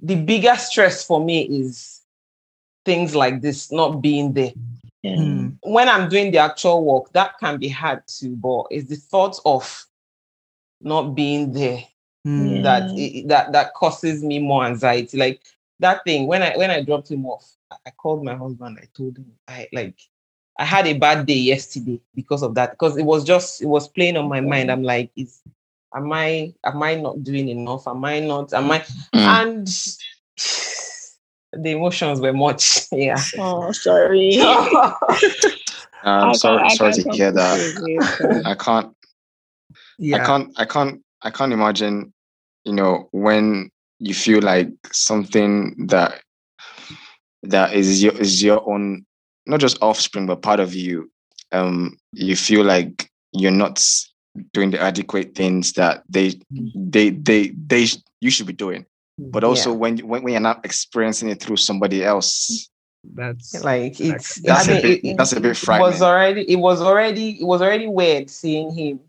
the 0.00 0.16
biggest 0.16 0.68
stress 0.70 1.04
for 1.04 1.24
me 1.24 1.42
is 1.42 2.00
things 2.84 3.14
like 3.14 3.40
this 3.40 3.72
not 3.72 4.02
being 4.02 4.32
there. 4.32 4.52
Yeah. 5.04 5.16
Hmm. 5.16 5.48
When 5.62 5.86
I'm 5.86 6.08
doing 6.08 6.32
the 6.32 6.38
actual 6.38 6.82
work, 6.82 7.12
that 7.12 7.38
can 7.38 7.58
be 7.58 7.68
hard 7.68 8.02
too, 8.06 8.36
but 8.36 8.64
it's 8.70 8.88
the 8.88 8.96
thought 8.96 9.38
of 9.44 9.86
not 10.80 11.14
being 11.14 11.52
there 11.52 11.84
mm. 12.26 12.62
that 12.62 13.28
that 13.28 13.52
that 13.52 13.74
causes 13.74 14.24
me 14.24 14.38
more 14.38 14.64
anxiety. 14.64 15.18
Like 15.18 15.42
that 15.80 16.04
thing 16.04 16.26
when 16.26 16.42
I 16.42 16.56
when 16.56 16.70
I 16.70 16.80
dropped 16.82 17.10
him 17.10 17.26
off, 17.26 17.44
I 17.86 17.90
called 17.90 18.24
my 18.24 18.34
husband. 18.34 18.78
I 18.80 18.88
told 18.96 19.18
him 19.18 19.30
I 19.46 19.68
like 19.74 20.00
I 20.58 20.64
had 20.64 20.86
a 20.86 20.96
bad 20.96 21.26
day 21.26 21.34
yesterday 21.34 22.00
because 22.14 22.42
of 22.42 22.54
that. 22.54 22.70
Because 22.70 22.96
it 22.96 23.04
was 23.04 23.24
just 23.24 23.60
it 23.60 23.66
was 23.66 23.88
playing 23.88 24.16
on 24.16 24.26
my 24.26 24.40
mind. 24.40 24.70
I'm 24.70 24.84
like, 24.84 25.10
is 25.16 25.42
am 25.94 26.10
I 26.14 26.54
am 26.64 26.82
I 26.82 26.94
not 26.94 27.22
doing 27.22 27.50
enough? 27.50 27.86
Am 27.86 28.02
I 28.06 28.20
not? 28.20 28.54
Am 28.54 28.70
I? 28.70 28.78
Mm. 28.78 29.42
And 29.42 29.68
the 31.58 31.70
emotions 31.72 32.20
were 32.20 32.32
much. 32.32 32.82
Yeah. 32.92 33.16
Oh, 33.38 33.72
sorry. 33.72 34.38
I'm 36.02 36.34
sorry, 36.34 36.58
can't- 36.68 36.72
sorry 36.78 36.92
to 36.92 37.10
hear 37.12 37.32
that. 37.32 38.42
I 38.44 38.54
can't, 38.54 38.94
Yeah. 39.98 40.22
I 40.22 40.26
can't, 40.26 40.52
I 40.58 40.64
can't, 40.66 41.02
I 41.22 41.30
can't 41.30 41.52
imagine, 41.52 42.12
you 42.64 42.72
know, 42.74 43.08
when 43.12 43.70
you 44.00 44.12
feel 44.14 44.42
like 44.42 44.68
something 44.92 45.86
that 45.88 46.20
that 47.42 47.72
is 47.74 48.02
your 48.02 48.12
is 48.20 48.42
your 48.42 48.68
own, 48.68 49.04
not 49.46 49.60
just 49.60 49.78
offspring, 49.82 50.26
but 50.26 50.42
part 50.42 50.60
of 50.60 50.74
you. 50.74 51.10
Um, 51.52 51.96
you 52.12 52.36
feel 52.36 52.64
like 52.64 53.10
you're 53.32 53.50
not 53.50 53.82
doing 54.52 54.70
the 54.72 54.80
adequate 54.80 55.34
things 55.34 55.72
that 55.74 56.02
they 56.08 56.32
they 56.74 57.10
they 57.10 57.48
they 57.66 57.86
sh- 57.86 57.98
you 58.20 58.30
should 58.30 58.46
be 58.46 58.52
doing. 58.52 58.84
But 59.18 59.44
also 59.44 59.70
Yeah. 59.70 59.76
when, 59.76 59.98
when 59.98 60.22
when 60.22 60.32
you're 60.32 60.40
not 60.40 60.64
experiencing 60.64 61.28
it 61.30 61.40
through 61.40 61.56
somebody 61.58 62.04
else, 62.04 62.68
That's 63.04 63.62
like 63.62 64.00
it's 64.00 64.40
That's 64.40 64.66
I 64.68 64.72
a 64.72 64.74
mean, 64.74 64.82
bit- 64.82 65.04
it, 65.04 65.16
that's 65.18 65.32
a 65.32 65.40
bit 65.40 65.56
frightening. 65.56 65.86
it 65.86 65.90
was 65.92 66.02
already 66.02 66.50
it 66.50 66.56
was 66.56 66.80
already 66.80 67.40
it 67.40 67.44
was 67.46 67.60
already 67.62 67.86
weird 67.86 68.30
seeing 68.30 68.72
him 68.74 69.00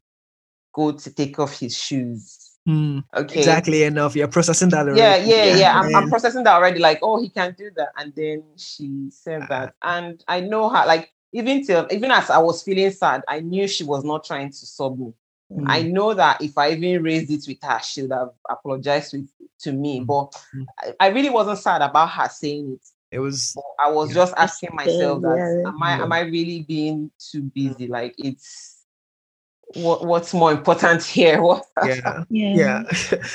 go 0.73 0.91
to 0.91 1.09
take 1.13 1.39
off 1.39 1.57
his 1.59 1.77
shoes 1.77 2.41
Hmm, 2.67 2.99
okay 3.15 3.39
exactly 3.39 3.83
enough. 3.83 4.15
You're 4.15 4.27
processing 4.27 4.69
that 4.69 4.87
already. 4.87 4.99
yeah 4.99 5.15
yeah 5.15 5.43
Yeah. 5.45 5.55
yeah, 5.57 5.79
I'm, 5.79 5.95
I'm 5.95 6.09
processing 6.09 6.43
that 6.43 6.55
already 6.55 6.79
like 6.79 6.99
oh 7.03 7.21
he 7.21 7.29
can't 7.29 7.55
do 7.55 7.69
that 7.77 7.89
and 7.97 8.11
then 8.15 8.43
she 8.57 9.07
said 9.11 9.43
Ah. 9.43 9.47
that 9.49 9.73
and 9.81 10.21
i 10.27 10.39
know 10.41 10.67
her 10.69 10.83
like 10.85 11.13
even 11.31 11.65
till 11.65 11.87
even 11.91 12.11
as 12.11 12.29
i 12.29 12.37
was 12.39 12.63
feeling 12.63 12.91
sad 12.91 13.21
i 13.29 13.39
knew 13.39 13.65
she 13.67 13.83
was 13.85 14.03
not 14.03 14.25
trying 14.25 14.49
to 14.49 14.65
sub 14.65 14.97
me 14.99 15.13
Hmm. 15.53 15.69
I 15.69 15.83
know 15.83 16.13
that 16.13 16.41
if 16.41 16.57
I 16.57 16.71
even 16.71 17.03
raised 17.03 17.31
it 17.31 17.43
with 17.47 17.61
her, 17.61 17.79
she 17.81 18.01
would 18.03 18.11
have 18.11 18.31
apologized 18.49 19.13
with, 19.13 19.29
to 19.59 19.71
me. 19.71 19.99
Mm. 20.01 20.05
But 20.07 20.41
Mm. 20.55 20.65
I, 20.79 20.93
I 20.99 21.07
really 21.09 21.29
wasn't 21.29 21.59
sad 21.59 21.81
about 21.81 22.09
her 22.09 22.27
saying 22.29 22.73
it. 22.73 22.87
It 23.11 23.19
was 23.19 23.53
But 23.55 23.63
I 23.85 23.91
was 23.91 24.09
Yeah. 24.09 24.15
just 24.15 24.33
asking 24.37 24.69
myself 24.73 25.21
that 25.21 25.37
yeah. 25.37 25.69
am 25.69 25.81
I 25.83 25.91
am 26.01 26.11
I 26.11 26.19
really 26.21 26.63
being 26.63 27.11
too 27.19 27.43
busy? 27.43 27.87
Like 27.87 28.15
it's 28.17 28.83
what 29.73 30.05
what's 30.05 30.33
more 30.33 30.51
important 30.51 31.03
here? 31.03 31.41
Yeah. 31.85 32.23
Yeah. 32.29 32.55
yeah 32.55 32.83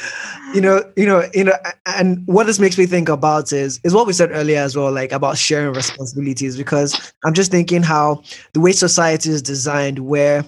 you 0.54 0.60
know 0.60 0.82
you 0.96 1.04
know 1.06 1.28
you 1.34 1.44
know 1.44 1.52
and 1.86 2.26
what 2.26 2.46
this 2.46 2.58
makes 2.58 2.78
me 2.78 2.86
think 2.86 3.08
about 3.08 3.52
is 3.52 3.78
is 3.84 3.92
what 3.94 4.06
we 4.06 4.12
said 4.14 4.30
earlier 4.32 4.58
as 4.60 4.74
well 4.74 4.90
like 4.90 5.12
about 5.12 5.36
sharing 5.36 5.74
responsibilities 5.74 6.56
because 6.56 7.12
i'm 7.24 7.34
just 7.34 7.50
thinking 7.50 7.82
how 7.82 8.22
the 8.54 8.60
way 8.60 8.72
society 8.72 9.28
is 9.30 9.42
designed 9.42 9.98
where 9.98 10.44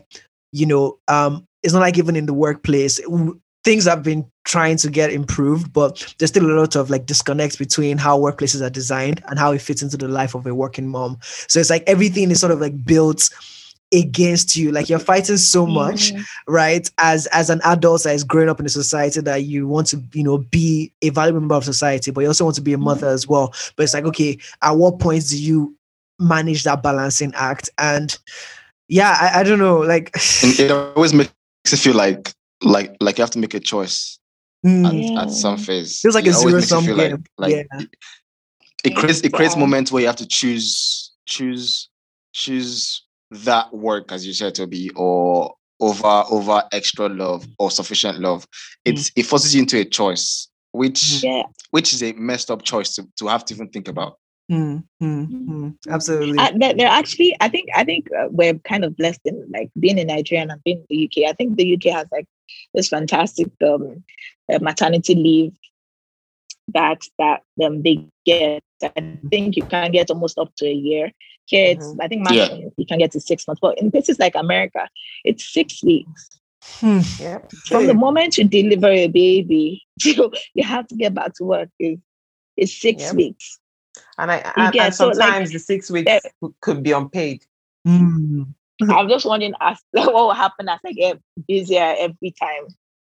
you 0.52 0.64
know 0.66 0.98
um 1.08 1.46
it's 1.62 1.72
not 1.72 1.80
like 1.80 1.98
even 1.98 2.16
in 2.16 2.26
the 2.26 2.32
workplace 2.34 3.00
w- 3.02 3.38
things 3.64 3.84
have 3.84 4.02
been 4.02 4.24
trying 4.44 4.76
to 4.76 4.90
get 4.90 5.12
improved 5.12 5.72
but 5.72 6.14
there's 6.18 6.30
still 6.30 6.44
a 6.50 6.58
lot 6.58 6.74
of 6.74 6.90
like 6.90 7.06
disconnects 7.06 7.54
between 7.56 7.96
how 7.96 8.18
workplaces 8.18 8.60
are 8.60 8.70
designed 8.70 9.22
and 9.28 9.38
how 9.38 9.52
it 9.52 9.60
fits 9.62 9.82
into 9.82 9.96
the 9.96 10.08
life 10.08 10.34
of 10.34 10.44
a 10.46 10.54
working 10.54 10.88
mom. 10.88 11.16
So 11.22 11.60
it's 11.60 11.70
like 11.70 11.84
everything 11.86 12.30
is 12.32 12.40
sort 12.40 12.50
of 12.52 12.60
like 12.60 12.84
built 12.84 13.30
against 13.94 14.56
you. 14.56 14.72
Like 14.72 14.88
you're 14.88 14.98
fighting 14.98 15.36
so 15.36 15.64
much 15.66 16.10
Yeah. 16.10 16.22
right 16.48 16.90
as 16.98 17.26
as 17.28 17.50
an 17.50 17.60
adult 17.64 18.02
that 18.02 18.14
is 18.14 18.24
growing 18.24 18.48
up 18.48 18.58
in 18.58 18.66
a 18.66 18.70
society 18.70 19.20
that 19.20 19.44
you 19.44 19.68
want 19.68 19.86
to 19.88 20.02
you 20.12 20.24
know 20.24 20.38
be 20.38 20.92
a 21.02 21.10
valuable 21.10 21.38
member 21.40 21.54
of 21.54 21.64
society 21.64 22.10
but 22.10 22.22
you 22.22 22.26
also 22.26 22.44
want 22.44 22.56
to 22.56 22.62
be 22.62 22.72
a 22.72 22.78
mother 22.78 23.06
as 23.06 23.28
well. 23.28 23.54
But 23.76 23.84
it's 23.84 23.94
like 23.94 24.06
okay 24.06 24.38
at 24.62 24.72
what 24.72 24.98
point 24.98 25.28
do 25.28 25.40
you 25.40 25.76
manage 26.18 26.64
that 26.64 26.82
balancing 26.82 27.32
act? 27.36 27.70
And 27.78 28.18
yeah 28.88 29.16
i, 29.20 29.40
I 29.40 29.42
don't 29.44 29.60
know 29.60 29.78
like 29.78 30.10
it 30.42 30.70
always 30.70 31.14
makes 31.14 31.32
it 31.64 31.78
feel 31.78 31.94
like 31.94 32.32
like 32.62 32.96
like 33.00 33.18
you 33.18 33.22
have 33.22 33.30
to 33.30 33.38
make 33.38 33.54
a 33.54 33.60
choice 33.60 34.18
mm, 34.64 34.86
at, 35.16 35.22
at 35.22 35.30
some 35.30 35.56
phase. 35.56 35.98
It 35.98 36.02
feels 36.02 36.14
like 36.14 36.26
It 36.26 36.30
a 36.30 36.34
always 36.34 36.52
zero 36.52 36.60
makes 36.60 36.70
you 36.70 36.76
sum 36.76 36.84
feel 36.84 36.96
game 36.96 37.24
Like, 37.38 37.52
like 37.52 37.66
yeah 37.72 37.80
it, 37.80 37.88
it 38.84 38.96
creates 38.96 39.20
it 39.20 39.32
creates 39.32 39.54
Yeah. 39.54 39.60
moments 39.60 39.92
where 39.92 40.00
you 40.00 40.06
have 40.06 40.16
to 40.16 40.26
choose 40.26 41.12
choose 41.26 41.88
choose 42.32 43.04
that 43.30 43.72
work 43.72 44.12
as 44.12 44.26
you 44.26 44.32
said 44.32 44.54
to 44.56 44.66
be 44.66 44.90
or 44.96 45.54
over 45.80 46.24
over 46.30 46.62
extra 46.72 47.08
love 47.08 47.46
or 47.58 47.70
sufficient 47.70 48.20
love. 48.20 48.46
It's 48.84 49.10
it 49.16 49.24
forces 49.24 49.54
you 49.54 49.62
into 49.62 49.78
a 49.78 49.84
choice, 49.84 50.48
which 50.72 51.22
Yeah. 51.22 51.44
which 51.70 51.92
is 51.92 52.02
a 52.02 52.12
messed 52.12 52.50
up 52.50 52.62
choice 52.62 52.94
to, 52.96 53.08
to 53.18 53.26
have 53.28 53.44
to 53.46 53.54
even 53.54 53.68
think 53.68 53.88
about. 53.88 54.18
Mm, 54.52 54.84
mm, 55.02 55.48
mm, 55.48 55.76
absolutely 55.88 56.38
Uh, 56.38 56.52
there, 56.56 56.74
there 56.74 56.86
actually, 56.88 57.34
I 57.40 57.48
think, 57.48 57.68
I 57.74 57.84
think 57.84 58.08
uh, 58.12 58.28
we're 58.30 58.58
kind 58.58 58.84
of 58.84 58.94
blessed 58.96 59.22
in 59.24 59.46
like 59.50 59.70
being 59.80 59.96
in 59.96 60.08
Nigeria 60.08 60.46
and 60.46 60.62
being 60.62 60.78
in 60.78 60.86
the 60.90 61.04
UK. 61.06 61.30
I 61.30 61.32
think 61.32 61.56
the 61.56 61.74
UK 61.74 61.84
has 61.94 62.06
like 62.12 62.26
this 62.74 62.88
fantastic 62.90 63.48
um, 63.66 64.04
uh, 64.52 64.58
maternity 64.60 65.14
leave 65.14 65.54
that 66.74 67.00
that 67.18 67.42
um, 67.64 67.82
they 67.82 68.06
get. 68.26 68.62
I 68.82 68.90
think 69.30 69.56
you 69.56 69.62
can 69.62 69.90
get 69.92 70.10
almost 70.10 70.38
up 70.38 70.52
to 70.56 70.66
a 70.66 70.72
year. 70.72 71.12
Here, 71.46 71.70
it's 71.72 71.86
Mhm. 71.86 71.98
I 72.02 72.08
think 72.08 72.28
Yeah. 72.30 72.54
you 72.76 72.86
can 72.86 72.98
get 72.98 73.12
to 73.12 73.20
six 73.20 73.46
months. 73.46 73.60
But 73.60 73.78
in 73.78 73.90
places 73.90 74.18
like 74.18 74.34
America, 74.34 74.88
it's 75.24 75.44
six 75.52 75.82
weeks. 75.82 76.28
Hmm, 76.80 77.00
Yep. 77.18 77.52
From 77.68 77.86
the 77.86 77.94
moment 77.94 78.36
you 78.38 78.44
deliver 78.44 78.88
a 78.88 79.06
baby 79.08 79.82
till 80.00 80.32
you 80.54 80.64
have 80.64 80.86
to 80.88 80.96
get 80.96 81.14
back 81.14 81.32
to 81.36 81.44
work 81.44 81.70
is 81.78 81.98
is 82.56 82.78
six 82.78 83.04
Yep. 83.04 83.14
weeks. 83.16 83.58
And 84.18 84.30
I 84.30 84.52
and, 84.56 84.72
get- 84.72 84.86
and 84.86 84.94
so, 84.94 85.08
like, 85.08 85.16
sometimes 85.16 85.52
the 85.52 85.58
six 85.58 85.90
weeks 85.90 86.06
there- 86.06 86.20
could- 86.40 86.54
could 86.60 86.82
be 86.82 86.92
unpaid. 86.92 87.44
mm, 87.86 88.46
I'm 88.90 89.08
just 89.08 89.26
wondering 89.26 89.54
as 89.60 89.78
what 89.92 90.12
will 90.12 90.32
happen 90.32 90.68
as 90.68 90.80
I 90.84 90.92
get 90.92 91.20
busier 91.48 91.94
every 91.98 92.32
time. 92.40 92.66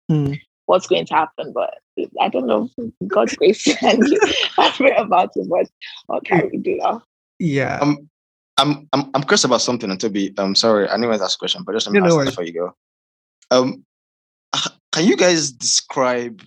Hmm. 0.09 0.33
What's 0.67 0.87
going 0.87 1.05
to 1.05 1.13
happen? 1.13 1.53
But 1.53 1.75
I 2.19 2.29
don't 2.29 2.47
know. 2.47 2.69
God's 3.07 3.35
grace 3.35 3.67
and 3.83 4.03
I 4.57 4.71
pray 4.75 4.95
about 4.97 5.31
it, 5.35 5.47
but 5.49 5.67
what 6.07 6.25
can 6.25 6.49
we 6.51 6.57
do 6.57 6.77
now? 6.77 7.01
yeah 7.39 7.79
Um 7.81 8.09
I'm 8.57 8.87
I'm 8.93 9.09
I'm 9.13 9.21
curious 9.23 9.43
about 9.43 9.61
something 9.61 9.91
and 9.91 9.99
Toby. 9.99 10.33
I'm 10.37 10.55
sorry, 10.55 10.87
I 10.89 10.95
knew 10.97 11.11
I 11.11 11.15
ask 11.15 11.37
a 11.37 11.39
question, 11.39 11.63
but 11.65 11.73
just 11.73 11.87
let 11.87 11.93
me 11.93 11.99
No, 11.99 12.05
no 12.05 12.07
ask 12.07 12.15
worries. 12.17 12.29
before 12.31 12.43
you 12.45 12.53
go. 12.53 12.75
Um 13.51 13.85
can 14.91 15.05
you 15.05 15.17
guys 15.17 15.51
describe 15.51 16.41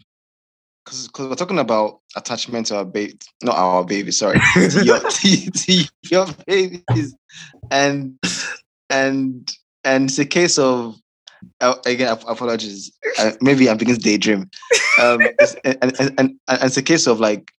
because 0.89 1.28
we're 1.28 1.35
talking 1.35 1.59
about 1.59 2.01
attachment 2.16 2.66
to 2.66 2.77
our 2.78 2.85
baby, 2.85 3.19
not 3.43 3.56
our 3.56 3.85
baby, 3.85 4.10
sorry, 4.10 4.40
to 4.55 4.85
your 4.85 5.01
to, 5.01 5.51
to 5.51 5.89
your 6.10 6.27
babies, 6.47 7.15
and 7.70 8.19
and 8.89 9.52
and 9.85 10.09
it's 10.09 10.19
a 10.19 10.24
case 10.24 10.59
of 10.59 10.97
uh, 11.60 11.74
again 11.85 12.16
apologies. 12.27 12.90
Uh, 13.19 13.32
maybe 13.40 13.69
I'm 13.69 13.77
beginning 13.77 14.01
to 14.01 14.05
daydream. 14.05 14.51
Um, 15.01 15.20
it's, 15.39 15.55
and, 15.65 15.78
and, 15.82 16.01
and, 16.01 16.19
and 16.19 16.39
it's 16.48 16.77
a 16.77 16.82
case 16.82 17.06
of 17.06 17.20
like 17.20 17.51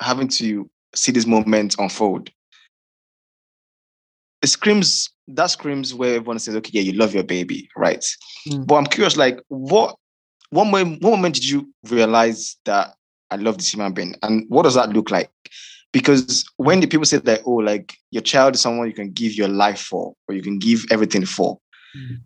having 0.00 0.28
to 0.28 0.68
see 0.94 1.12
this 1.12 1.26
moment 1.26 1.76
unfold. 1.78 2.30
It 4.42 4.48
screams 4.48 5.10
that 5.28 5.46
screams 5.46 5.92
where 5.92 6.16
everyone 6.16 6.38
says, 6.38 6.56
"Okay, 6.56 6.70
yeah, 6.72 6.82
you 6.82 6.92
love 6.92 7.14
your 7.14 7.24
baby, 7.24 7.68
right?" 7.76 8.04
Mm. 8.48 8.66
But 8.66 8.76
I'm 8.76 8.86
curious, 8.86 9.16
like, 9.16 9.40
what 9.48 9.96
one 10.50 10.70
moment, 10.70 11.02
what 11.02 11.10
moment 11.10 11.34
did 11.34 11.48
you 11.48 11.72
realize 11.88 12.56
that 12.64 12.94
I 13.30 13.36
love 13.36 13.58
this 13.58 13.72
human 13.72 13.92
being, 13.92 14.14
and 14.22 14.44
what 14.48 14.62
does 14.62 14.74
that 14.74 14.90
look 14.90 15.10
like? 15.10 15.30
Because 15.92 16.44
when 16.56 16.80
the 16.80 16.86
people 16.86 17.06
say 17.06 17.18
that, 17.18 17.42
oh, 17.46 17.54
like 17.54 17.96
your 18.10 18.22
child 18.22 18.54
is 18.54 18.60
someone 18.60 18.86
you 18.86 18.92
can 18.94 19.10
give 19.12 19.32
your 19.34 19.48
life 19.48 19.80
for, 19.80 20.14
or 20.28 20.34
you 20.34 20.42
can 20.42 20.58
give 20.58 20.84
everything 20.90 21.24
for, 21.24 21.58
Mm. 21.96 22.20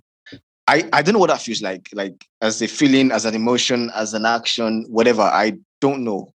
I 0.69 0.89
I 0.93 1.03
don't 1.03 1.15
know 1.15 1.19
what 1.19 1.31
that 1.31 1.43
feels 1.43 1.63
like, 1.63 1.89
like 1.93 2.25
as 2.41 2.63
a 2.63 2.69
feeling, 2.69 3.13
as 3.13 3.25
an 3.25 3.35
emotion, 3.35 3.91
as 3.95 4.15
an 4.15 4.25
action, 4.25 4.87
whatever. 4.89 5.23
I 5.23 5.59
don't 5.81 6.05
know. 6.05 6.33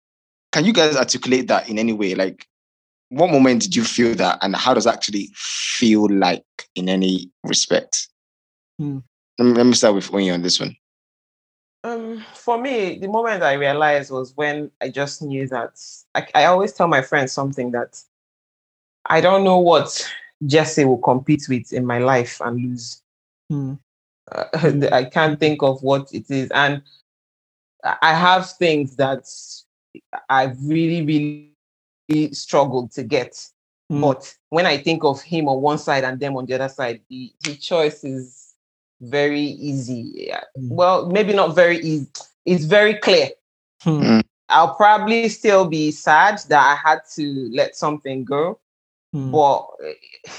Can 0.52 0.66
you 0.66 0.74
guys 0.74 0.96
articulate 0.96 1.48
that 1.48 1.70
in 1.70 1.80
any 1.80 1.94
way? 1.94 2.16
Like, 2.16 2.46
what 3.10 3.32
moment 3.32 3.62
did 3.62 3.76
you 3.76 3.84
feel 3.84 4.16
that, 4.16 4.40
and 4.42 4.56
how 4.56 4.74
does 4.74 4.88
actually 4.88 5.30
feel 5.36 6.08
like 6.10 6.46
in 6.76 6.90
any 6.90 7.30
respect? 7.44 8.08
Hmm. 8.80 9.00
Let, 9.40 9.46
me, 9.46 9.54
let 9.54 9.66
me 9.66 9.74
start 9.74 9.96
with 9.96 10.12
Onyi 10.12 10.34
on 10.34 10.42
this 10.42 10.60
one. 10.60 10.76
Um, 11.84 12.24
for 12.34 12.58
me, 12.58 12.98
the 12.98 13.08
moment 13.08 13.44
I 13.44 13.54
realized 13.54 14.10
was 14.10 14.36
when 14.38 14.72
I 14.80 14.90
just 14.90 15.22
knew 15.22 15.48
that 15.50 15.82
I, 16.16 16.28
I 16.34 16.46
always 16.46 16.72
tell 16.72 16.88
my 16.88 17.02
friends 17.02 17.34
something 17.34 17.72
that 17.72 18.02
I 19.06 19.20
don't 19.20 19.44
know 19.44 19.60
what 19.60 20.10
Jesse 20.46 20.86
will 20.86 21.00
compete 21.00 21.44
with 21.50 21.74
in 21.74 21.86
my 21.86 22.00
life 22.00 22.40
and 22.42 22.58
lose. 22.58 23.02
Hmm. 23.50 23.74
Uh, 24.32 24.46
I 24.94 25.04
can't 25.04 25.40
think 25.40 25.62
of 25.62 25.84
what 25.84 26.14
it 26.14 26.30
is, 26.32 26.50
and 26.52 26.82
I 27.84 28.14
have 28.14 28.50
things 28.52 28.96
that 28.96 29.28
I've 30.30 30.58
really, 30.64 31.54
really 32.02 32.34
struggled 32.34 32.92
to 32.94 33.04
get. 33.04 33.46
Hmm. 33.90 34.02
But 34.02 34.34
when 34.50 34.66
I 34.66 34.78
think 34.78 35.04
of 35.04 35.22
him 35.22 35.50
on 35.50 35.62
one 35.62 35.78
side 35.78 36.06
and 36.06 36.18
them 36.18 36.38
on 36.38 36.46
the 36.46 36.54
other 36.54 36.70
side, 36.70 37.02
the, 37.10 37.34
the 37.44 37.56
choice 37.56 38.06
is 38.06 38.43
very 39.10 39.42
easy. 39.42 40.12
Yeah. 40.16 40.44
Mm. 40.58 40.70
Well, 40.72 41.08
maybe 41.08 41.34
not 41.34 41.56
very 41.56 41.78
easy. 41.80 42.08
It's 42.46 42.66
very 42.66 42.96
clear. 42.96 43.30
Hmm. 43.82 44.22
I'll 44.50 44.76
probably 44.76 45.30
still 45.30 45.66
be 45.68 45.92
sad 45.92 46.40
that 46.50 46.60
I 46.62 46.76
had 46.90 47.00
to 47.16 47.50
let 47.54 47.76
something 47.76 48.24
go, 48.24 48.60
Hmm. 49.12 49.32
but 49.32 49.68
eh, 49.86 50.32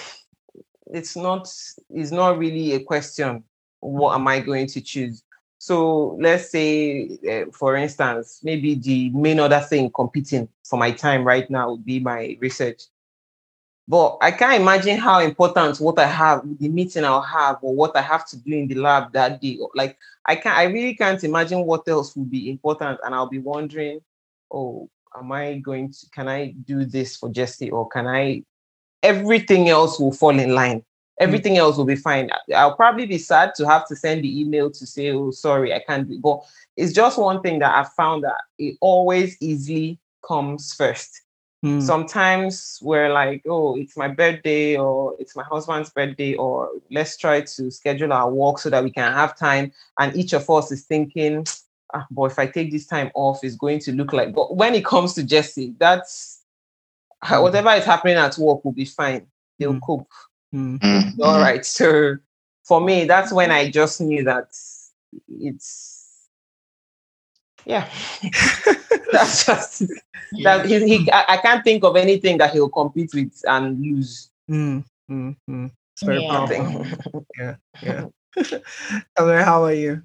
it's 0.87 1.17
not. 1.17 1.53
It's 1.91 2.13
not 2.13 2.39
really 2.39 2.73
a 2.75 2.81
question. 2.81 3.45
What 3.81 4.15
am 4.15 4.27
I 4.29 4.41
going 4.41 4.67
to 4.69 4.81
choose? 4.81 5.23
So 5.59 6.17
let's 6.21 6.51
say, 6.51 7.19
uh, 7.29 7.51
for 7.53 7.77
instance, 7.77 8.41
maybe 8.43 8.75
the 8.75 9.11
main 9.11 9.41
other 9.41 9.61
thing 9.61 9.91
competing 9.91 10.49
for 10.65 10.79
my 10.79 10.91
time 10.91 11.25
right 11.25 11.49
now 11.51 11.71
would 11.71 11.85
be 11.85 12.01
my 12.01 12.37
research. 12.41 12.83
But 13.87 14.17
I 14.23 14.31
can't 14.31 14.63
imagine 14.63 14.99
how 14.99 15.21
important 15.21 15.79
what 15.79 15.99
I 15.99 16.07
have, 16.07 16.43
the 16.59 16.69
meeting 16.69 17.05
I'll 17.05 17.21
have, 17.21 17.59
or 17.61 17.75
what 17.75 17.95
I 17.97 18.01
have 18.01 18.27
to 18.29 18.37
do 18.37 18.55
in 18.55 18.67
the 18.67 18.77
lab 18.77 19.13
that 19.13 19.43
day. 19.43 19.59
Like 19.75 19.99
I 20.25 20.37
can't, 20.37 20.57
I 20.57 20.65
really 20.65 20.95
can't 20.95 21.23
imagine 21.23 21.65
what 21.65 21.87
else 21.87 22.17
will 22.17 22.25
be 22.25 22.51
important, 22.51 23.01
and 23.05 23.15
I'll 23.15 23.29
be 23.29 23.41
wondering, 23.41 24.01
oh, 24.51 24.89
am 25.17 25.33
I 25.33 25.59
going 25.59 25.93
to? 25.93 26.11
Can 26.11 26.29
I 26.29 26.55
do 26.65 26.87
this 26.87 27.17
for 27.17 27.29
Jesse, 27.29 27.71
or 27.71 27.87
can 27.89 28.07
I? 28.07 28.43
Everything 29.03 29.69
else 29.69 30.01
will 30.01 30.13
fall 30.13 30.39
in 30.39 30.55
line. 30.55 30.79
Hmm. 31.19 31.25
Everything 31.25 31.59
else 31.59 31.77
will 31.77 31.85
be 31.85 31.97
fine. 31.97 32.31
I'll 32.57 32.77
probably 32.77 33.05
be 33.05 33.19
sad 33.19 33.55
to 33.57 33.67
have 33.69 33.87
to 33.89 33.97
send 33.97 34.25
the 34.25 34.41
email 34.41 34.71
to 34.71 34.87
say, 34.87 35.11
oh, 35.11 35.31
sorry, 35.31 35.75
I 35.75 35.81
can't 35.87 36.09
do. 36.09 36.19
But 36.19 36.41
it's 36.79 36.95
just 36.95 37.19
one 37.19 37.43
thing 37.43 37.59
that 37.59 37.77
I 37.77 37.85
found 37.85 38.25
that 38.25 38.41
it 38.59 38.79
always 38.81 39.37
easily 39.43 39.99
comes 40.27 40.73
first 40.73 41.21
Mm. 41.65 41.83
sometimes 41.83 42.79
we're 42.83 43.11
like, 43.13 43.43
oh, 43.49 43.77
it's 43.77 43.97
my 43.97 44.09
birthday 44.09 44.77
or 44.77 45.17
it's 45.19 45.35
my 45.35 45.45
husband's 45.45 45.91
birthday, 45.91 46.35
or 46.35 46.71
let's 46.91 47.17
try 47.17 47.41
to 47.41 47.71
schedule 47.71 48.13
our 48.13 48.31
walk 48.31 48.59
so 48.59 48.71
that 48.71 48.85
we 48.85 48.91
can 48.91 49.13
have 49.13 49.37
time. 49.37 49.73
And 49.99 50.15
each 50.17 50.35
of 50.35 50.49
us 50.51 50.71
is 50.71 50.85
thinking, 50.85 51.47
ah, 51.95 52.07
boy, 52.11 52.27
if 52.27 52.39
I 52.39 52.47
take 52.47 52.71
this 52.71 52.87
time 52.87 53.11
off, 53.15 53.41
it's 53.43 53.57
going 53.57 53.81
to 53.81 53.93
look 53.93 54.13
like. 54.13 54.35
But 54.35 54.57
when 54.57 54.75
it 54.75 54.85
comes 54.85 55.15
to 55.15 55.25
Jesse, 55.25 55.75
that's 55.79 56.43
Mm. 57.25 57.43
whatever 57.43 57.71
is 57.71 57.85
happening 57.87 58.17
at 58.17 58.37
work 58.37 58.65
will 58.65 58.73
be 58.73 58.85
fine. 58.85 59.27
They'll 59.59 59.75
Mm. 59.75 59.81
cope. 59.83 60.09
Mm. 60.55 60.79
Mm, 60.81 61.19
All 61.23 61.41
right. 61.41 61.65
So 61.65 62.17
for 62.65 62.81
me, 62.81 63.07
that's 63.07 63.33
when 63.33 63.51
I 63.51 63.71
just 63.71 64.01
knew 64.01 64.25
that 64.25 64.49
it's 65.29 65.94
yeah. 67.65 67.89
that's 69.13 69.47
just 69.47 69.83
that 70.43 70.67
he, 70.67 70.87
he 70.99 71.11
I, 71.13 71.25
I 71.29 71.37
can't 71.39 71.63
think 71.65 71.85
of 71.85 71.97
anything 71.97 72.39
that 72.39 72.53
he'll 72.53 72.69
compete 72.69 73.13
with 73.15 73.33
and 73.47 73.81
lose. 73.81 74.31
Mm. 74.51 74.85
Mm. 75.11 75.37
Mm. 75.49 75.71
It's 75.93 76.03
very 76.03 76.23
Yeah. 76.23 76.31
powerful. 76.31 76.63
Nothing. 76.65 77.57
Yeah. 77.83 78.07
Amir, 79.19 79.45
how 79.51 79.65
are 79.65 79.73
you? 79.73 80.03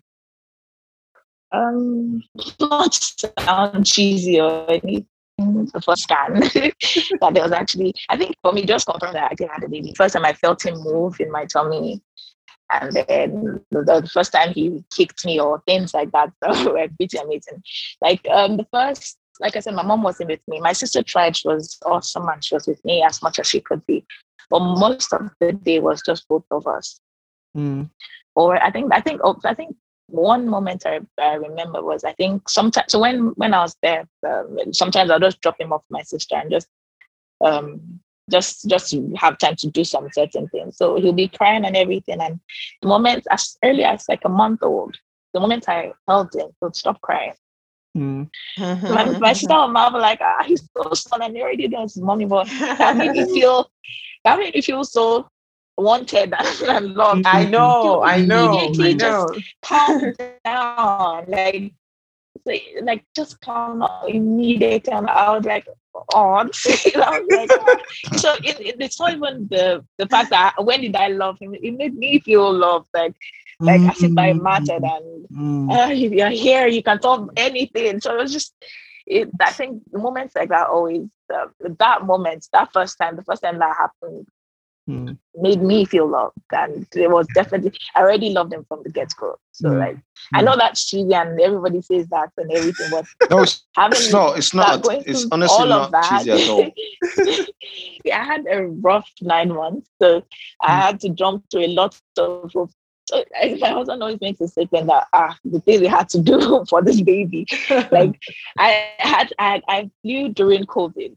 Um, 1.52 2.22
not 2.60 2.94
sound 2.94 3.86
cheesy 3.86 4.40
or 4.40 4.70
anything. 4.70 5.08
The 5.38 5.82
first 5.84 6.04
scan 6.04 6.34
that 6.34 7.32
there 7.34 7.44
was 7.44 7.54
actually, 7.54 7.94
I 8.10 8.18
think 8.18 8.36
for 8.44 8.52
me, 8.52 8.66
just 8.66 8.86
confirmed 8.86 9.16
that 9.16 9.24
I 9.24 9.26
actually 9.28 9.48
had 9.48 9.64
a 9.64 9.70
baby. 9.70 9.94
First 9.96 10.14
time 10.14 10.26
I 10.26 10.34
felt 10.34 10.64
him 10.66 10.76
move 10.80 11.20
in 11.22 11.32
my 11.32 11.46
tummy, 11.46 12.02
and 12.72 12.94
then 12.94 13.62
the, 13.72 14.10
first 14.12 14.32
time 14.32 14.54
he 14.54 14.84
kicked 14.96 15.26
me 15.26 15.40
or 15.40 15.62
things 15.66 15.94
like 15.94 16.12
that 16.12 16.32
so 16.54 16.74
were 16.74 16.88
pretty 16.98 17.18
amazing. 17.18 17.64
Like 18.02 18.28
um, 18.30 18.58
the 18.58 18.68
first, 18.72 19.18
like 19.40 19.56
I 19.56 19.60
said, 19.60 19.74
my 19.74 19.84
mom 19.84 20.04
wasn't 20.04 20.30
with 20.30 20.42
me. 20.48 20.60
My 20.60 20.74
sister 20.74 21.04
tried; 21.04 21.38
she 21.38 21.48
was 21.48 21.78
awesome, 21.86 22.28
and 22.28 22.44
she 22.44 22.56
was 22.56 22.68
with 22.68 22.84
me 22.86 23.04
as 23.04 23.22
much 23.22 23.40
as 23.40 23.48
she 23.48 23.60
could 23.60 23.86
be. 23.86 24.06
But 24.50 24.60
most 24.60 25.14
of 25.14 25.30
the 25.40 25.54
day 25.54 25.80
was 25.80 26.02
just 26.06 26.28
both 26.28 26.46
of 26.52 26.68
us 26.68 27.00
Mm. 27.58 27.90
or 28.36 28.62
I 28.62 28.72
think 28.72 28.94
I 28.94 29.02
think 29.02 29.22
oh, 29.24 29.40
I 29.44 29.54
think 29.56 29.76
one 30.08 30.48
moment 30.48 30.84
I, 30.86 31.00
I 31.20 31.34
remember 31.34 31.84
was 31.84 32.04
I 32.04 32.14
think 32.14 32.48
sometimes 32.48 32.92
so 32.92 33.00
when 33.00 33.30
when 33.38 33.54
I 33.54 33.62
was 33.62 33.76
there 33.82 34.08
um, 34.28 34.58
sometimes 34.72 35.10
I'll 35.10 35.20
just 35.20 35.42
drop 35.42 35.60
him 35.60 35.74
off 35.74 35.84
my 35.90 36.04
sister 36.04 36.36
and 36.36 36.52
just 36.52 36.68
um 37.44 38.00
just 38.30 38.70
just 38.70 38.90
to 38.92 39.14
have 39.18 39.38
time 39.38 39.56
to 39.56 39.68
do 39.70 39.84
some 39.84 40.08
certain 40.12 40.48
things 40.50 40.78
so 40.78 40.96
he'll 40.98 41.14
be 41.14 41.28
crying 41.28 41.66
and 41.66 41.76
everything 41.76 42.20
and 42.22 42.40
the 42.82 42.88
moment 42.88 43.26
as 43.32 43.58
early 43.64 43.84
as 43.84 44.06
like 44.10 44.22
a 44.26 44.30
month 44.30 44.62
old 44.64 44.96
the 45.34 45.40
moment 45.40 45.68
I 45.70 45.94
held 46.08 46.34
him 46.36 46.50
he'll 46.60 46.74
stop 46.74 47.02
crying 47.02 47.34
Mm. 47.98 48.30
my, 48.88 49.14
my 49.20 49.34
sister 49.34 49.54
and 49.54 49.74
mom 49.74 49.94
were 49.94 50.00
like 50.00 50.20
ah 50.22 50.44
he's 50.46 50.68
so 50.78 50.94
small 50.94 51.22
and 51.22 51.36
he 51.36 51.42
already 51.42 51.68
does 51.68 51.98
mommy 51.98 52.26
but 52.26 52.48
that 52.78 52.96
made 52.98 53.12
me 53.12 53.26
feel 53.34 53.70
that 54.24 54.38
made 54.40 54.54
me 54.54 54.62
feel 54.62 54.84
so 54.84 55.28
wanted 55.78 56.34
and 56.34 56.94
loved 56.96 57.26
I 57.26 57.46
know, 57.46 58.02
I 58.04 58.26
know, 58.26 58.76
I 58.80 58.94
Immediately 58.94 58.94
know. 58.94 59.36
calm 59.64 60.14
down, 60.18 61.26
like, 61.28 61.74
like, 62.46 62.64
like 62.84 63.06
just 63.16 63.40
calm 63.42 63.80
down 63.80 64.10
immediately. 64.10 64.94
And 64.94 65.08
I 65.08 65.36
was 65.36 65.46
like, 65.46 65.68
oh, 66.08 66.34
I 66.34 66.44
was 66.44 67.28
like, 67.30 67.52
ah. 67.60 67.78
so 68.16 68.34
it, 68.44 68.60
it, 68.60 68.76
it's 68.80 69.00
not 69.00 69.14
even 69.14 69.48
the 69.50 69.86
the 69.98 70.08
fact 70.08 70.30
that 70.32 70.54
when 70.64 70.82
did 70.82 70.96
I 70.96 71.08
love 71.10 71.38
him? 71.40 71.54
It 71.54 71.74
made 71.76 71.96
me 71.96 72.20
feel 72.20 72.52
loved, 72.52 72.88
like 72.94 73.14
like 73.66 73.84
as 73.88 74.04
if 74.04 74.12
I 74.18 74.34
mattered, 74.34 74.84
and 74.84 75.28
Mm. 75.32 75.70
uh, 75.70 75.90
if 75.92 76.12
you're 76.12 76.30
here, 76.30 76.68
you 76.68 76.82
can 76.84 77.00
talk 77.00 77.30
anything. 77.38 78.00
So 78.02 78.16
it 78.16 78.22
was 78.22 78.34
just. 78.34 78.54
It, 79.06 79.30
I 79.42 79.52
think 79.52 79.82
the 79.92 80.00
moments 80.00 80.36
like 80.36 80.50
that 80.50 80.68
always, 80.68 81.02
uh, 81.34 81.48
that 81.80 82.06
moment, 82.06 82.48
that 82.54 82.72
first 82.74 82.98
time, 82.98 83.16
the 83.16 83.24
first 83.24 83.42
time 83.42 83.60
that 83.60 83.76
happened, 83.78 84.28
Mm. 84.90 85.18
made 85.36 85.62
me 85.62 85.86
feel 85.86 86.08
loved 86.08 86.36
and 86.52 86.88
it 86.96 87.10
was 87.12 87.28
definitely 87.30 87.72
I 87.96 88.02
already 88.02 88.30
loved 88.32 88.54
him 88.54 88.66
from 88.68 88.82
the 88.84 88.90
get-go. 88.90 89.38
So 89.52 89.70
Mm. 89.70 89.80
like 89.80 89.98
I 90.34 90.42
know 90.42 90.56
that's 90.58 90.86
cheesy 90.90 91.14
and 91.14 91.40
everybody 91.40 91.82
says 91.82 92.08
that 92.10 92.30
and 92.38 92.52
everything, 92.52 92.90
but 92.90 93.06
No, 93.30 93.42
it's, 93.44 93.64
having 93.76 93.98
it's 93.98 94.12
not. 94.12 94.38
It's 94.38 94.54
not. 94.54 94.86
It's 95.06 95.26
honestly 95.32 95.66
all 95.66 95.72
of 95.74 95.92
not 95.92 95.92
that, 95.92 96.20
cheesy 96.20 96.32
at 96.32 96.50
all. 96.50 96.72
yeah, 98.06 98.22
I 98.22 98.26
had 98.26 98.46
a 98.50 98.68
rough 98.68 99.10
nine 99.22 99.50
months. 99.54 99.90
So 100.02 100.24
I 100.62 100.72
Mm. 100.72 100.82
had 100.82 101.00
to 101.02 101.10
jump 101.10 101.46
through 101.52 101.66
a 101.66 101.74
lot 101.82 101.96
of 102.18 102.52
hoops. 102.54 102.76
so 103.06 103.24
my 103.60 103.70
husband 103.70 104.02
always 104.04 104.22
makes 104.22 104.40
a 104.42 104.48
statement 104.48 104.88
that 104.88 105.08
ah 105.14 105.38
the 105.44 105.60
things 105.62 105.82
we 105.82 105.88
had 105.88 106.10
to 106.10 106.20
do 106.22 106.66
for 106.70 106.82
this 106.82 107.02
baby. 107.02 107.48
Like 107.92 108.20
I 108.58 108.68
had 109.00 109.34
I 109.40 109.62
I 109.68 109.90
flew 110.02 110.30
during 110.30 110.66
COVID. 110.66 111.16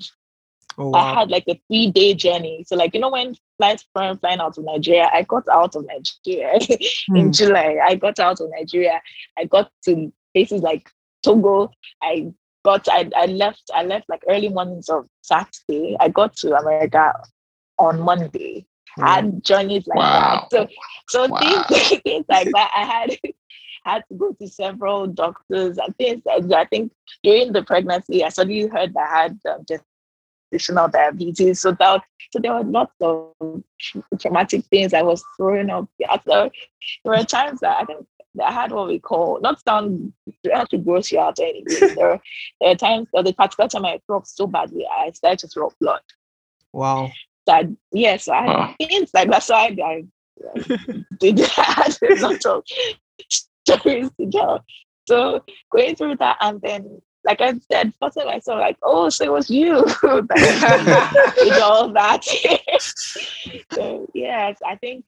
Oh, 0.78 0.94
I 0.94 1.03
had 1.05 1.31
like 1.31 1.44
a 1.49 1.61
three 1.69 1.90
day 1.90 2.15
journey. 2.15 2.65
So 2.66 2.77
like 2.77 2.94
you 2.94 3.01
know 3.01 3.11
when 3.11 3.35
flights 3.59 3.86
were 3.94 4.16
flying 4.16 4.40
out 4.40 4.59
of 4.59 4.65
Nigeria, 4.65 5.11
I 5.12 5.23
got 5.23 5.49
out 5.49 5.74
of 5.77 5.86
Nigeria 5.86 6.59
in 7.15 7.31
Mm. 7.31 7.32
July. 7.32 7.78
I 7.85 7.94
got 7.97 8.19
out 8.19 8.40
of 8.40 8.51
Nigeria. 8.51 9.01
I 9.39 9.44
got 9.44 9.70
to 9.85 10.12
places 10.35 10.62
like 10.62 10.90
Togo. 11.23 11.70
I 12.03 12.32
got 12.65 12.89
I, 12.89 13.11
I 13.16 13.27
left 13.27 13.70
I 13.74 13.82
left 13.85 14.09
like 14.09 14.23
early 14.28 14.49
mornings 14.49 14.89
of 14.89 15.09
Saturday. 15.23 15.97
I 16.01 16.09
got 16.09 16.36
to 16.36 16.55
America 16.57 17.12
on 17.78 18.01
Monday. 18.01 18.66
I 19.01 19.16
had 19.16 19.44
journeys 19.44 19.86
like 19.86 19.99
Wow. 19.99 20.11
that. 20.12 20.51
So 20.51 20.69
so 21.09 21.28
Wow. 21.28 21.39
things, 21.39 21.66
things 22.05 22.27
like 22.28 22.51
that. 22.53 22.70
I 22.77 22.85
had 22.85 23.19
had 23.85 24.03
to 24.11 24.15
go 24.16 24.32
to 24.32 24.49
several 24.49 25.07
doctors 25.07 25.78
and 25.78 25.97
things. 25.97 26.23
I 26.27 26.65
think 26.66 26.93
during 27.23 27.53
the 27.53 27.62
pregnancy, 27.62 28.24
I 28.24 28.28
suddenly 28.31 28.66
heard 28.69 28.94
that 28.94 29.11
I 29.11 29.23
had 29.23 29.39
um, 29.51 29.65
gestational 30.53 30.91
diabetes. 30.91 31.61
So 31.61 31.73
that 31.73 32.03
so 32.31 32.39
there 32.41 32.53
were 32.55 32.65
lots 32.65 32.95
of 33.01 33.33
traumatic 34.20 34.65
things 34.66 34.95
I 34.95 35.03
was 35.03 35.23
throwing 35.37 35.70
up. 35.70 35.89
Yeah, 35.99 36.16
there 36.27 36.51
were 37.05 37.24
times 37.24 37.61
that 37.61 37.79
I 37.81 37.85
think 37.85 38.07
that 38.35 38.49
I 38.49 38.53
had 38.53 38.73
what 38.73 38.89
we 38.89 38.99
call 38.99 39.41
not 39.41 39.62
sound 39.62 40.12
not 40.45 40.70
to 40.70 40.79
gross 40.79 41.12
you 41.12 41.20
out 41.20 41.39
or 41.39 41.45
anything. 41.47 41.95
There, 41.97 42.20
there 42.61 42.70
are 42.70 42.77
times 42.77 43.09
or 43.12 43.23
the 43.23 43.33
particular 43.33 43.69
time 43.69 43.85
I 43.85 44.01
threw 44.07 44.16
up 44.16 44.27
so 44.27 44.47
badly, 44.47 44.87
I 44.91 45.11
started 45.11 45.39
to 45.41 45.49
throw 45.49 45.70
blood. 45.81 46.01
Wow. 46.73 47.11
So 47.49 47.55
I, 47.55 47.69
yes, 47.93 48.29
I 48.29 48.47
Wow. 48.47 48.74
had 48.81 48.89
things 48.89 49.11
like 49.15 49.31
that. 49.31 49.43
So 49.43 49.55
I, 49.55 49.77
I 49.85 50.05
did 51.19 51.39
had 51.41 51.97
a 52.03 52.15
lot 52.16 52.45
of 52.47 52.65
stories 53.29 54.11
to 54.19 54.31
tell. 54.31 54.65
So 55.09 55.45
going 55.70 55.97
through 55.97 56.16
that 56.16 56.37
and 56.41 56.61
then 56.62 57.03
like 57.24 57.40
I 57.40 57.55
said, 57.70 57.93
first 58.01 58.16
time 58.19 58.28
I 58.28 58.39
saw 58.40 58.55
like, 58.55 58.77
oh, 58.82 59.09
so 59.09 59.24
it 59.24 59.32
was 59.32 59.51
you 59.51 59.74
did 60.03 60.03
all 61.62 61.89
that. 61.93 62.24
so 63.73 64.07
yes, 64.15 64.59
I 64.66 64.77
think 64.77 65.05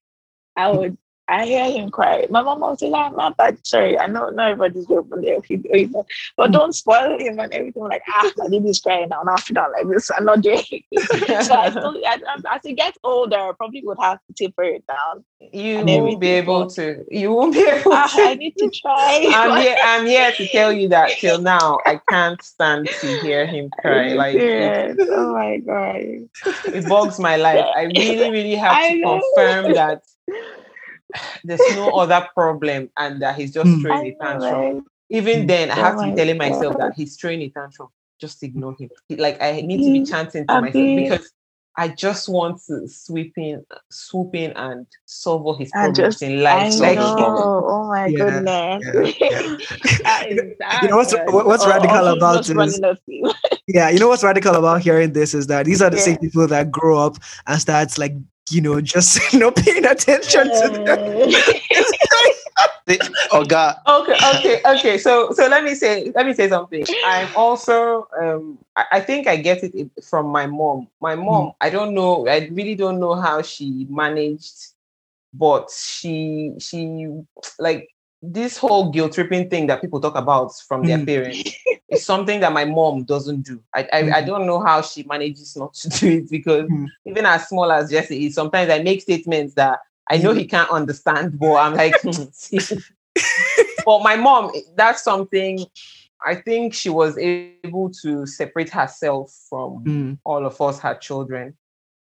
I 0.57 0.71
would 0.71 0.97
I 1.29 1.47
hear 1.47 1.71
him 1.71 1.91
cry. 1.91 2.27
My 2.31 2.43
mom 2.43 2.61
was 2.61 2.83
like, 2.83 2.93
I'm 3.11 3.17
not 3.17 3.37
that 3.39 3.67
sorry. 3.67 3.99
I 3.99 4.07
know 4.07 4.29
not 4.31 4.51
everybody's 4.53 4.87
there 4.87 5.03
if 5.39 5.49
you 5.49 5.57
do 5.59 5.69
it, 5.73 5.91
but, 5.93 6.07
but 6.37 6.53
don't 6.53 6.75
spoil 6.75 7.19
him 7.19 7.39
and 7.41 7.53
everything. 7.53 7.83
Like, 7.85 8.03
ah, 8.09 8.31
my 8.37 8.49
baby's 8.49 8.81
crying 8.81 9.09
now. 9.09 9.23
Now 9.23 9.35
I 9.35 9.41
feel 9.41 9.65
like 9.73 9.89
this. 9.89 10.11
I'm 10.11 10.25
not 10.27 10.43
doing 10.43 10.63
it. 10.71 11.43
so 11.45 11.55
I 11.55 11.71
still, 11.71 11.97
I, 12.07 12.19
I- 12.29 12.57
as 12.57 12.61
he 12.63 12.75
gets 12.75 12.99
older, 13.03 13.37
I 13.39 13.53
probably 13.57 13.83
would 13.85 13.99
have 14.01 14.19
to 14.27 14.35
taper 14.35 14.65
it 14.65 14.85
down. 14.87 15.25
you 15.53 15.85
won't 15.87 16.21
be 16.21 16.29
able 16.29 16.67
to. 16.69 17.05
You 17.11 17.33
won't 17.33 17.55
be 17.55 17.61
able 17.69 17.93
Ah, 17.93 18.11
I 18.15 18.35
to. 18.35 18.39
need 18.39 18.57
to 18.59 18.71
try. 18.71 19.27
I'm 19.33 19.57
here. 19.57 19.79
I'm 19.83 20.07
here 20.07 20.33
to 20.33 20.47
tell 20.49 20.73
you 20.73 20.89
that 20.89 21.19
till 21.21 21.41
now 21.41 21.79
I 21.87 22.01
can't 22.09 22.43
stand 22.43 22.91
to 23.01 23.17
hear 23.17 23.47
him 23.47 23.71
cry. 23.81 24.13
Like 24.13 24.37
it, 24.37 24.99
oh 25.01 25.33
my 25.33 25.59
god. 25.59 26.29
it 26.73 26.89
bugs 26.89 27.19
my 27.19 27.37
life. 27.37 27.67
I 27.75 27.85
really, 27.85 28.31
really 28.31 28.57
have 28.57 28.77
I 28.77 28.89
to 28.89 28.95
know. 28.97 29.21
confirm 29.21 29.73
that 29.75 30.03
there's 31.45 31.61
no 31.75 31.91
other 31.91 32.29
problem 32.35 32.91
and 32.97 33.23
that 33.23 33.37
he's 33.37 33.53
just 33.53 33.69
Hmm. 33.71 33.81
throwing 33.81 33.99
I 33.99 34.03
a 34.09 34.11
know, 34.11 34.41
tantrum. 34.41 34.87
Even 35.11 35.47
then, 35.47 35.71
I 35.71 35.75
Oh 35.79 35.83
have 35.83 35.97
to 35.99 36.05
be 36.05 36.11
my 36.11 36.17
telling 36.17 36.39
myself 36.39 36.77
that 36.79 36.95
he's 36.97 37.17
throwing 37.17 37.43
a 37.43 37.49
tantrum. 37.51 37.89
Just 38.21 38.43
ignore 38.43 38.75
him. 38.79 38.89
He- 39.09 39.17
Like 39.17 39.41
I 39.43 39.61
need 39.61 39.79
to 39.85 39.93
be 39.93 40.01
Mm, 40.01 40.09
chanting 40.09 40.47
to 40.47 40.61
myself 40.61 40.75
Abi. 40.83 41.03
because 41.03 41.31
I 41.77 41.89
just 41.89 42.29
want 42.29 42.61
to 42.69 42.87
sweep 42.89 43.33
in, 43.37 43.65
swoop 43.91 44.35
in, 44.37 44.53
and 44.53 44.87
solve 45.07 45.45
all 45.45 45.55
his 45.57 45.71
I 45.75 45.87
problems 45.87 45.97
just- 45.97 46.23
in 46.23 46.39
I 46.39 46.69
life. 46.69 46.75
know. 46.79 46.81
Like, 46.81 46.99
Oh 46.99 47.89
my 47.89 48.07
Yeah, 48.07 48.19
goodness. 48.19 49.19
yeah, 49.21 49.41
That 50.05 50.27
is- 50.31 50.55
You 50.83 50.89
know 50.89 50.97
what's- 50.99 51.15
what's 51.27 51.65
or- 51.65 51.69
or 51.69 51.71
radical 51.71 52.07
he's 52.07 52.17
about 52.17 52.37
just 52.37 52.51
it 52.51 52.53
is- 52.53 52.57
running 52.81 52.85
off 52.85 52.99
you. 53.07 53.33
Yeah, 53.67 53.89
you 53.91 53.99
know 53.99 54.09
what's 54.09 54.23
radical 54.23 54.55
about 54.55 54.83
hearing 54.83 55.13
this 55.13 55.35
is 55.35 55.47
that 55.49 55.67
these 55.67 55.83
are 55.83 55.91
the 55.91 55.99
same 56.07 56.17
people 56.19 56.47
that 56.47 56.71
grow 56.71 56.99
up 56.99 57.17
and 57.47 57.61
start 57.61 57.97
like 57.99 58.15
you 58.51 58.61
know 58.61 58.81
just 58.81 59.21
you 59.33 59.39
know 59.39 59.51
paying 59.51 59.85
attention 59.87 60.51
to 60.51 60.69
them. 60.85 61.33
Oh 63.33 63.45
God. 63.45 63.77
okay 63.89 64.15
okay 64.37 64.61
okay. 64.65 64.99
So 64.99 65.33
so 65.33 65.49
let 65.49 65.65
me 65.65 65.75
say 65.75 66.13
let 66.15 66.27
me 66.27 66.35
say 66.35 66.49
something. 66.49 66.85
I'm 67.03 67.29
also 67.35 68.07
um 68.21 68.59
I, 68.77 68.85
I 68.93 69.01
think 69.01 69.27
i 69.27 69.37
get 69.37 69.65
it 69.65 69.91
from 70.05 70.27
my 70.27 70.47
mom. 70.47 70.89
My 71.01 71.15
mom 71.15 71.53
i 71.61 71.71
don't 71.71 71.95
know 71.95 72.29
i 72.29 72.49
really 72.53 72.75
don't 72.75 73.01
know 73.01 73.15
how 73.15 73.43
she 73.43 73.87
managed 73.89 74.75
but 75.35 75.71
she 75.71 76.53
she 76.59 77.09
like 77.59 77.94
this 78.33 78.57
whole 78.59 78.91
guilt 78.91 79.13
tripping 79.13 79.49
thing 79.51 79.67
that 79.67 79.81
people 79.81 80.01
talk 80.01 80.17
about 80.17 80.53
from 80.69 80.85
their 80.87 80.99
Mm. 80.99 81.07
parents 81.07 81.53
is 81.89 82.05
something 82.05 82.41
that 82.41 82.53
my 82.53 82.65
mom 82.65 83.05
doesn't 83.05 83.43
do 83.43 83.61
I, 83.75 83.89
I 83.93 84.11
i 84.19 84.23
Mm. 84.23 84.27
don't 84.27 84.47
know 84.47 84.61
how 84.61 84.83
she 84.83 85.03
manages 85.05 85.57
not 85.57 85.75
to 85.75 85.89
do 85.91 86.09
it 86.19 86.31
because 86.31 86.71
Mm. 86.71 86.87
even 87.05 87.27
as 87.27 87.49
small 87.49 87.71
as 87.73 87.91
jesse 87.91 88.27
is 88.27 88.35
sometimes 88.35 88.71
i 88.71 88.83
make 88.83 89.03
statements 89.03 89.55
that 89.55 89.81
I 90.11 90.19
know 90.19 90.33
he 90.35 90.45
can't 90.47 90.71
understand, 90.71 91.39
but 91.39 91.55
I'm 91.55 91.75
like, 91.77 92.01
"Hmm, 92.03 92.25
see." 92.33 92.61
but 93.85 94.03
my 94.03 94.17
mom, 94.17 94.53
that's 94.77 95.03
something 95.03 95.67
I 96.25 96.35
think 96.37 96.75
she 96.75 96.91
was 96.91 97.19
able 97.19 97.63
to 98.03 98.27
separate 98.27 98.71
herself 98.71 99.07
from 99.49 99.85
Mm, 99.87 100.19
all 100.25 100.47
of 100.47 100.61
us, 100.61 100.81
her 100.81 100.95
children. 100.95 101.55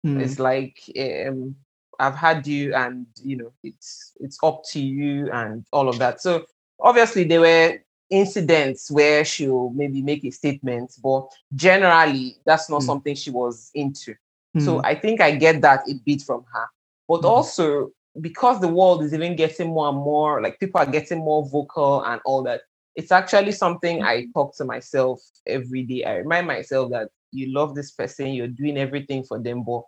mm, 0.05 0.19
It's 0.21 0.39
like, 0.39 0.77
um, 0.99 1.55
I've 2.03 2.15
had 2.15 2.47
you, 2.47 2.73
and 2.75 3.07
you 3.23 3.37
know, 3.37 3.53
it's 3.63 4.13
it's 4.19 4.37
up 4.43 4.63
to 4.71 4.79
you, 4.81 5.31
and 5.31 5.65
all 5.73 5.89
of 5.89 5.99
that. 5.99 6.21
So 6.21 6.45
obviously, 6.79 7.23
there 7.25 7.41
were 7.41 7.79
incidents 8.09 8.91
where 8.91 9.25
she'll 9.25 9.71
maybe 9.71 10.01
make 10.01 10.23
a 10.25 10.31
statement, 10.31 10.93
but 11.03 11.27
generally, 11.55 12.37
that's 12.45 12.69
not 12.69 12.83
Mm. 12.83 12.85
something 12.85 13.15
she 13.15 13.31
was 13.31 13.71
into. 13.73 14.15
So 14.57 14.79
mm, 14.79 14.85
I 14.85 14.95
think 14.95 15.21
I 15.21 15.35
get 15.35 15.61
that 15.61 15.81
a 15.89 15.93
bit 16.05 16.21
from 16.21 16.45
her. 16.53 16.67
But 17.07 17.23
Mhm. 17.23 17.25
also 17.25 17.91
because 18.21 18.59
the 18.61 18.67
world 18.67 19.03
is 19.03 19.13
even 19.13 19.35
getting 19.35 19.69
more 19.69 19.89
and 19.89 19.97
more 19.97 20.41
like 20.41 20.59
people 20.59 20.79
are 20.79 20.85
getting 20.85 21.19
more 21.19 21.47
vocal 21.47 22.03
and 22.03 22.21
all 22.25 22.43
that, 22.43 22.61
it's 22.95 23.11
actually 23.11 23.51
something 23.51 24.03
I 24.03 24.27
talk 24.33 24.55
to 24.57 24.65
myself 24.65 25.21
every 25.47 25.83
day. 25.83 26.03
I 26.05 26.17
remind 26.17 26.47
myself 26.47 26.91
that 26.91 27.09
you 27.31 27.53
love 27.53 27.75
this 27.75 27.91
person, 27.91 28.27
you're 28.33 28.47
doing 28.47 28.77
everything 28.77 29.23
for 29.23 29.39
them, 29.39 29.63
but 29.63 29.83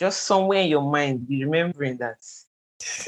just 0.00 0.22
somewhere 0.24 0.62
in 0.62 0.70
your 0.70 0.82
mind, 0.90 1.28
be 1.28 1.44
remembering 1.44 1.98
that 1.98 2.18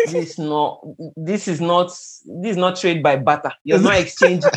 this 0.04 0.32
is 0.32 0.38
not 0.38 0.84
this 1.16 1.48
is 1.48 1.60
not 1.60 1.88
this 1.88 2.52
is 2.52 2.56
not 2.56 2.76
trade 2.76 3.02
by 3.02 3.16
barter. 3.16 3.52
You're 3.64 3.78
not 3.80 3.98
exchanging 3.98 4.50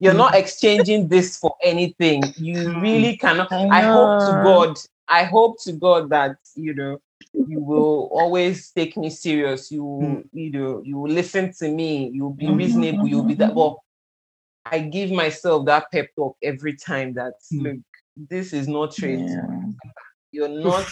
you're 0.00 0.14
not 0.14 0.34
exchanging 0.34 1.08
this 1.08 1.38
for 1.38 1.56
anything. 1.62 2.34
You 2.38 2.78
really 2.80 3.16
cannot. 3.16 3.50
I 3.50 3.68
I 3.70 3.82
hope 3.82 4.20
to. 4.26 4.34
God, 4.34 4.78
I 5.08 5.24
hope 5.24 5.60
to 5.62 5.72
God 5.72 6.10
that 6.10 6.36
you 6.56 6.74
know 6.74 7.00
you 7.46 7.60
will 7.60 8.08
always 8.12 8.70
take 8.72 8.96
me 8.96 9.10
serious. 9.10 9.72
You 9.72 9.84
will, 9.84 10.24
you 10.32 10.50
know, 10.50 10.82
you 10.84 10.98
will 10.98 11.10
listen 11.10 11.52
to 11.54 11.68
me. 11.70 12.10
You 12.10 12.24
will 12.24 12.34
be 12.34 12.50
reasonable. 12.52 13.08
You'll 13.08 13.24
be 13.24 13.34
that. 13.36 13.52
mhm, 13.52 13.54
But 13.54 13.76
I 14.66 14.80
give 14.80 15.10
myself 15.10 15.66
that 15.66 15.90
pep 15.92 16.08
talk 16.16 16.36
every 16.42 16.76
time 16.76 17.14
that 17.14 17.34
Mm. 17.52 17.62
look, 17.64 17.78
this 18.30 18.52
is 18.52 18.68
not 18.68 18.94
trade. 18.94 19.20
Yeah. 19.28 19.46
You're 20.32 20.48
not 20.48 20.86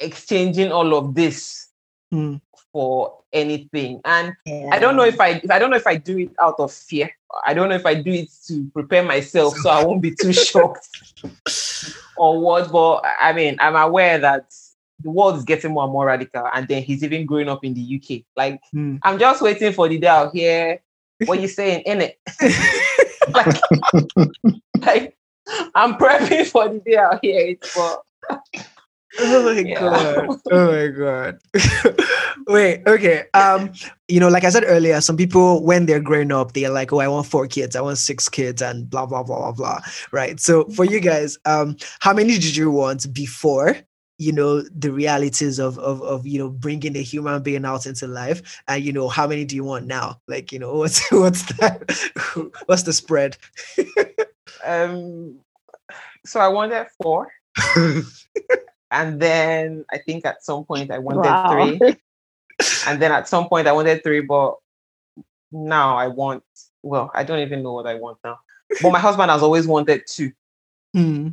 exchanging 0.00 0.72
all 0.72 0.94
of 0.94 1.14
this 1.14 1.68
mm, 2.12 2.40
for 2.72 3.18
anything. 3.32 4.00
And 4.04 4.34
I 4.46 4.78
don't 4.78 4.96
know 4.96 5.04
if 5.04 5.20
I 5.20 5.40
if 5.42 5.50
I 5.50 5.58
don't 5.58 5.70
know 5.70 5.76
if 5.76 5.86
I 5.86 5.96
do 5.96 6.18
it 6.18 6.30
out 6.40 6.56
of 6.58 6.72
fear. 6.72 7.10
I 7.46 7.54
don't 7.54 7.68
know 7.68 7.74
if 7.74 7.86
I 7.86 7.94
do 7.94 8.10
it 8.10 8.30
to 8.46 8.70
prepare 8.72 9.02
myself 9.02 9.56
so 9.58 9.70
I 9.70 9.84
won't 9.84 10.02
be 10.02 10.14
too 10.14 10.32
shocked 10.32 10.88
or 12.16 12.40
what. 12.40 12.72
But 12.72 13.04
I 13.20 13.32
mean, 13.32 13.56
I'm 13.60 13.76
aware 13.76 14.18
that 14.18 14.52
the 15.00 15.10
world 15.10 15.36
is 15.36 15.44
getting 15.44 15.72
more 15.72 15.84
and 15.84 15.92
more 15.92 16.06
radical, 16.06 16.48
and 16.52 16.66
then 16.66 16.82
he's 16.82 17.04
even 17.04 17.26
growing 17.26 17.48
up 17.48 17.64
in 17.64 17.74
the 17.74 18.00
UK. 18.02 18.22
Like 18.36 18.60
mm. 18.74 18.98
I'm 19.02 19.18
just 19.18 19.42
waiting 19.42 19.72
for 19.72 19.88
the 19.88 19.98
day 19.98 20.08
I'll 20.08 20.30
hear 20.30 20.80
what 21.26 21.40
you 21.40 21.48
saying 21.48 21.82
in 21.82 22.00
it. 22.00 22.18
like, 23.32 23.60
like 24.80 25.16
I'm 25.74 25.94
prepping 25.94 26.46
for 26.46 26.68
the 26.68 26.78
day 26.80 26.96
I'll 26.96 27.18
hear 27.20 27.48
it. 27.48 27.70
But 27.74 28.02
Oh 29.20 29.42
my 29.54 29.60
Yeah. 29.60 29.80
god. 29.80 30.28
Oh 30.50 30.70
my 30.72 30.86
god. 30.88 31.38
Wait, 32.48 32.82
okay. 32.86 33.24
Um, 33.34 33.72
you 34.08 34.20
know, 34.20 34.28
like 34.28 34.44
I 34.44 34.50
said 34.50 34.64
earlier, 34.66 35.00
some 35.00 35.16
people 35.16 35.62
when 35.64 35.86
they're 35.86 36.00
growing 36.00 36.32
up, 36.32 36.52
they're 36.52 36.70
like, 36.70 36.92
Oh, 36.92 37.00
I 37.00 37.08
want 37.08 37.26
four 37.26 37.46
kids, 37.46 37.76
I 37.76 37.80
want 37.80 37.98
six 37.98 38.28
kids, 38.28 38.62
and 38.62 38.88
blah 38.88 39.06
blah 39.06 39.22
blah 39.22 39.38
blah 39.38 39.52
blah. 39.52 39.80
Right. 40.12 40.38
So 40.40 40.64
for 40.70 40.84
you 40.84 41.00
guys, 41.00 41.38
um, 41.44 41.76
how 42.00 42.12
many 42.14 42.34
did 42.38 42.56
you 42.56 42.70
want 42.70 43.12
before? 43.12 43.76
You 44.20 44.32
know 44.32 44.62
the 44.62 44.90
realities 44.90 45.60
of, 45.60 45.78
of 45.78 46.02
of 46.02 46.26
you 46.26 46.38
know 46.40 46.50
bringing 46.50 46.96
a 46.96 47.02
human 47.02 47.40
being 47.42 47.64
out 47.64 47.86
into 47.86 48.06
life, 48.08 48.42
and 48.66 48.82
you 48.82 48.92
know 48.92 49.08
how 49.08 49.28
many 49.28 49.44
do 49.44 49.54
you 49.54 49.62
want 49.62 49.86
now? 49.86 50.20
Like 50.26 50.50
you 50.52 50.58
know 50.58 50.74
what's 50.78 51.08
what's 51.12 51.42
that? 51.58 51.82
what's 52.66 52.82
the 52.82 52.92
spread? 52.92 53.36
um, 54.64 55.38
so 56.26 56.40
I 56.40 56.48
wanted 56.48 56.86
four, 57.00 57.28
and 58.90 59.20
then 59.20 59.84
I 59.90 59.98
think 59.98 60.24
at 60.24 60.44
some 60.44 60.64
point 60.64 60.90
I 60.90 60.98
wanted 60.98 61.20
Wow. 61.28 61.50
three. 61.52 61.80
and 62.86 63.00
then 63.00 63.12
at 63.12 63.28
some 63.28 63.48
point 63.48 63.66
I 63.68 63.72
wanted 63.72 64.02
three, 64.02 64.20
but 64.20 64.56
now 65.52 65.96
I 65.96 66.08
want. 66.08 66.42
Well, 66.82 67.10
I 67.14 67.24
don't 67.24 67.40
even 67.40 67.62
know 67.62 67.72
what 67.72 67.86
I 67.86 67.94
want 67.94 68.18
now. 68.24 68.38
But 68.82 68.90
my 68.92 68.98
husband 68.98 69.30
has 69.30 69.42
always 69.42 69.66
wanted 69.66 70.02
two, 70.06 70.32
Hmm. 70.94 71.28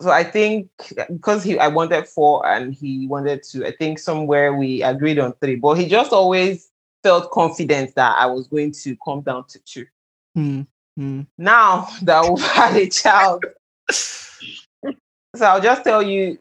so 0.00 0.10
I 0.10 0.24
think 0.24 0.68
because 1.08 1.42
he 1.44 1.58
I 1.58 1.68
wanted 1.68 2.08
four 2.08 2.46
and 2.46 2.74
he 2.74 3.06
wanted 3.06 3.42
two. 3.42 3.64
I 3.64 3.72
think 3.72 3.98
somewhere 3.98 4.54
we 4.54 4.82
agreed 4.82 5.18
on 5.18 5.34
three, 5.34 5.56
but 5.56 5.74
he 5.74 5.86
just 5.86 6.12
always 6.12 6.70
felt 7.02 7.30
confident 7.30 7.94
that 7.96 8.16
I 8.18 8.26
was 8.26 8.48
going 8.48 8.72
to 8.72 8.96
come 9.04 9.20
down 9.20 9.46
to 9.48 9.58
two. 9.60 9.86
Hmm. 10.34 10.62
Hmm. 10.96 11.22
Now 11.38 11.88
that 12.02 12.24
we've 12.28 12.42
had 12.44 12.76
a 12.76 12.88
child. 12.88 13.44
So 15.34 15.46
I'll 15.46 15.60
just 15.60 15.82
tell 15.82 16.02
you, 16.02 16.38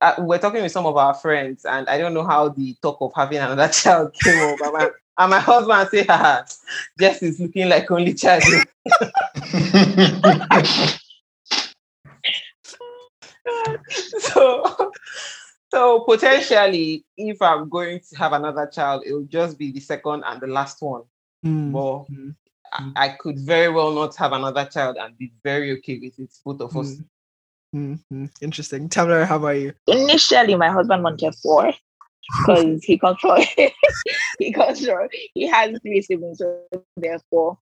uh, 0.00 0.14
we're 0.18 0.38
talking 0.38 0.62
with 0.62 0.72
some 0.72 0.86
of 0.86 0.96
our 0.96 1.12
friends, 1.14 1.64
and 1.66 1.88
I 1.88 1.98
don't 1.98 2.14
know 2.14 2.24
how 2.24 2.48
the 2.48 2.74
talk 2.80 2.98
of 3.00 3.12
having 3.14 3.38
another 3.38 3.68
child 3.72 4.14
came 4.14 4.38
up. 4.38 4.60
And 4.60 4.72
my, 4.72 4.90
and 5.18 5.30
my 5.30 5.40
husband 5.40 5.88
say, 5.90 6.04
"Ha, 6.04 6.44
Jess 6.98 7.22
is 7.22 7.38
looking 7.40 7.68
like 7.68 7.90
only 7.90 8.14
child." 8.14 8.42
so, 14.18 14.92
so 15.70 16.00
potentially, 16.00 17.04
if 17.16 17.42
I'm 17.42 17.68
going 17.68 18.00
to 18.00 18.16
have 18.16 18.32
another 18.32 18.66
child, 18.66 19.02
it 19.04 19.12
will 19.12 19.24
just 19.24 19.58
be 19.58 19.70
the 19.70 19.80
second 19.80 20.24
and 20.26 20.40
the 20.40 20.46
last 20.46 20.80
one. 20.80 21.02
Hmm. 21.42 21.72
But 21.72 22.06
Mm. 22.72 22.92
I, 22.96 23.06
I 23.06 23.08
could 23.18 23.38
very 23.38 23.68
well 23.68 23.92
not 23.92 24.14
have 24.16 24.32
another 24.32 24.64
child 24.64 24.96
and 25.00 25.16
be 25.18 25.32
very 25.42 25.72
okay 25.78 25.98
with 25.98 26.18
it, 26.18 26.30
both 26.44 26.60
of 26.60 26.76
us. 26.76 27.00
Mm, 27.74 28.00
mm, 28.12 28.30
Interesting. 28.40 28.88
Tamilore, 28.88 29.26
how 29.26 29.36
about 29.36 29.50
you? 29.60 29.72
Initially, 29.86 30.54
my 30.56 30.70
husband 30.70 31.04
wanted 31.04 31.34
four 31.36 31.72
because 32.38 32.82
he 32.84 32.98
comes 32.98 33.18
from 33.20 33.40
he 34.38 34.52
comes 34.52 34.84
from 34.84 35.08
he 35.34 35.46
has 35.46 35.78
three 35.82 36.02
siblings, 36.02 36.38
so 36.38 36.60
therefore. 36.96 37.58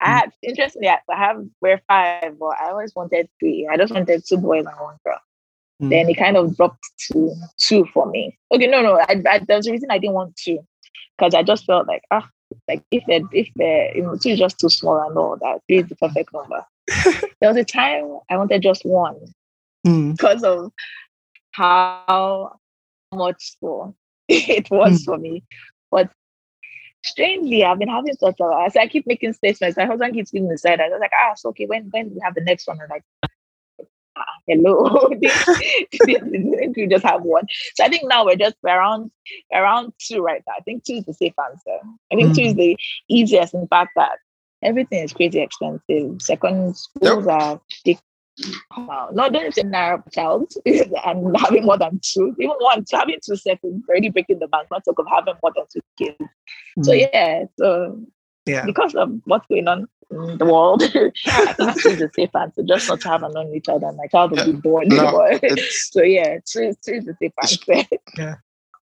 I 0.00 0.04
Mm. 0.04 0.14
had 0.18 0.32
interestingly, 0.42 0.88
I 0.88 0.98
I 1.08 1.16
have 1.16 1.44
we're 1.60 1.80
five, 1.86 2.36
but 2.38 2.56
I 2.60 2.70
always 2.70 2.92
wanted 2.94 3.28
three. 3.38 3.68
I 3.70 3.76
just 3.76 3.94
wanted 3.94 4.24
two 4.26 4.36
boys 4.36 4.66
and 4.66 4.80
one 4.80 4.96
girl. 5.04 5.20
Mm. 5.80 5.90
Then 5.90 6.08
it 6.08 6.14
kind 6.16 6.36
of 6.36 6.56
dropped 6.56 6.82
to 7.12 7.32
two 7.58 7.84
for 7.94 8.06
me. 8.06 8.36
Okay, 8.50 8.66
no, 8.66 8.82
no, 8.82 8.98
I, 8.98 9.22
I, 9.30 9.38
there's 9.46 9.68
a 9.68 9.70
reason 9.72 9.92
I 9.92 9.98
didn't 9.98 10.14
want 10.14 10.34
two 10.34 10.58
because 11.16 11.34
I 11.34 11.44
just 11.44 11.66
felt 11.66 11.86
like 11.86 12.02
ah, 12.10 12.28
like 12.66 12.82
if 12.90 13.04
they 13.06 13.22
if 13.32 13.48
they 13.54 13.92
you 13.94 14.02
know, 14.02 14.16
two 14.16 14.30
is 14.30 14.40
just 14.40 14.58
too 14.58 14.68
small 14.68 15.00
and 15.00 15.16
all 15.16 15.36
that, 15.36 15.60
three 15.68 15.78
is 15.78 15.88
the 15.88 15.94
perfect 15.94 16.32
number. 16.34 16.64
there 17.40 17.48
was 17.50 17.56
a 17.56 17.62
time 17.64 18.18
I 18.28 18.36
wanted 18.36 18.60
just 18.62 18.84
one 18.84 19.32
Mm, 19.86 20.16
because 20.16 20.42
of 20.44 20.72
how 21.52 22.58
much 23.12 23.56
for 23.60 23.94
it 24.28 24.70
was 24.70 25.04
for 25.04 25.18
me. 25.18 25.44
But 25.90 26.10
strangely, 27.04 27.64
I've 27.64 27.78
been 27.78 27.88
having 27.88 28.14
thoughts 28.14 28.40
about 28.40 28.66
as 28.66 28.76
I 28.76 28.86
keep 28.86 29.06
making 29.06 29.32
statements. 29.34 29.76
My 29.76 29.86
husband 29.86 30.14
keeps 30.14 30.30
giving 30.30 30.48
me 30.48 30.56
side. 30.56 30.80
I 30.80 30.88
was 30.88 31.00
like, 31.00 31.12
ah, 31.14 31.32
it's 31.32 31.44
okay. 31.44 31.66
When 31.66 31.88
when 31.90 32.14
we 32.14 32.20
have 32.22 32.34
the 32.34 32.42
next 32.42 32.66
one, 32.66 32.78
I'm 32.80 32.88
like, 32.88 33.04
ah, 34.16 34.24
hello. 34.46 35.08
Didn't 36.06 36.76
we 36.76 36.86
just 36.86 37.04
have 37.04 37.22
one? 37.22 37.46
So 37.74 37.84
I 37.84 37.88
think 37.88 38.04
now 38.06 38.24
we're 38.24 38.36
just 38.36 38.56
around 38.64 39.10
around 39.52 39.92
two 39.98 40.22
right 40.22 40.42
now. 40.46 40.54
I 40.58 40.62
think 40.62 40.84
two 40.84 40.94
is 40.94 41.04
the 41.04 41.14
safe 41.14 41.34
answer. 41.38 41.78
I 42.12 42.16
think 42.16 42.34
two 42.34 42.42
is 42.42 42.54
the 42.54 42.76
easiest 43.08 43.54
in 43.54 43.66
fact 43.68 43.90
that 43.96 44.18
everything 44.62 45.02
is 45.02 45.12
crazy 45.12 45.40
expensive. 45.40 46.22
Second 46.22 46.76
schools 46.76 47.26
are 47.26 47.60
Wow, 48.76 49.10
not 49.12 49.36
only 49.36 49.50
saying 49.52 49.70
naira 49.70 50.02
child 50.12 50.52
and 50.64 51.36
having 51.36 51.64
more 51.64 51.76
than 51.76 52.00
two, 52.02 52.34
even 52.38 52.56
one 52.58 52.84
having 52.90 53.18
two 53.24 53.36
seconds 53.36 53.84
already 53.88 54.08
breaking 54.08 54.38
the 54.38 54.48
bank, 54.48 54.68
not 54.70 54.84
talk 54.84 54.98
of 54.98 55.06
having 55.08 55.34
more 55.42 55.52
than 55.54 55.64
two 55.72 55.80
kids. 55.98 56.16
Mm. 56.78 56.84
So 56.84 56.92
yeah, 56.92 57.44
so 57.58 58.00
yeah, 58.46 58.64
because 58.64 58.94
of 58.94 59.12
what's 59.24 59.46
going 59.48 59.68
on 59.68 59.86
in 60.10 60.38
the 60.38 60.46
world, 60.46 60.82
I 61.26 61.52
think 61.52 61.82
two 61.82 61.90
is 61.90 62.00
a 62.00 62.10
safe 62.14 62.34
answer. 62.34 62.62
Just 62.62 62.88
not 62.88 63.00
to 63.02 63.08
have 63.08 63.22
an 63.22 63.36
only 63.36 63.60
child, 63.60 63.82
and 63.82 63.98
my 63.98 64.06
child 64.06 64.30
will 64.32 64.46
be 64.46 64.52
born. 64.52 64.88
No, 64.88 65.38
so 65.90 66.02
yeah, 66.02 66.38
two, 66.46 66.72
two 66.84 66.94
is 66.94 67.08
a 67.08 67.16
safe 67.20 67.32
answer. 67.42 67.86
Yeah. 68.16 68.34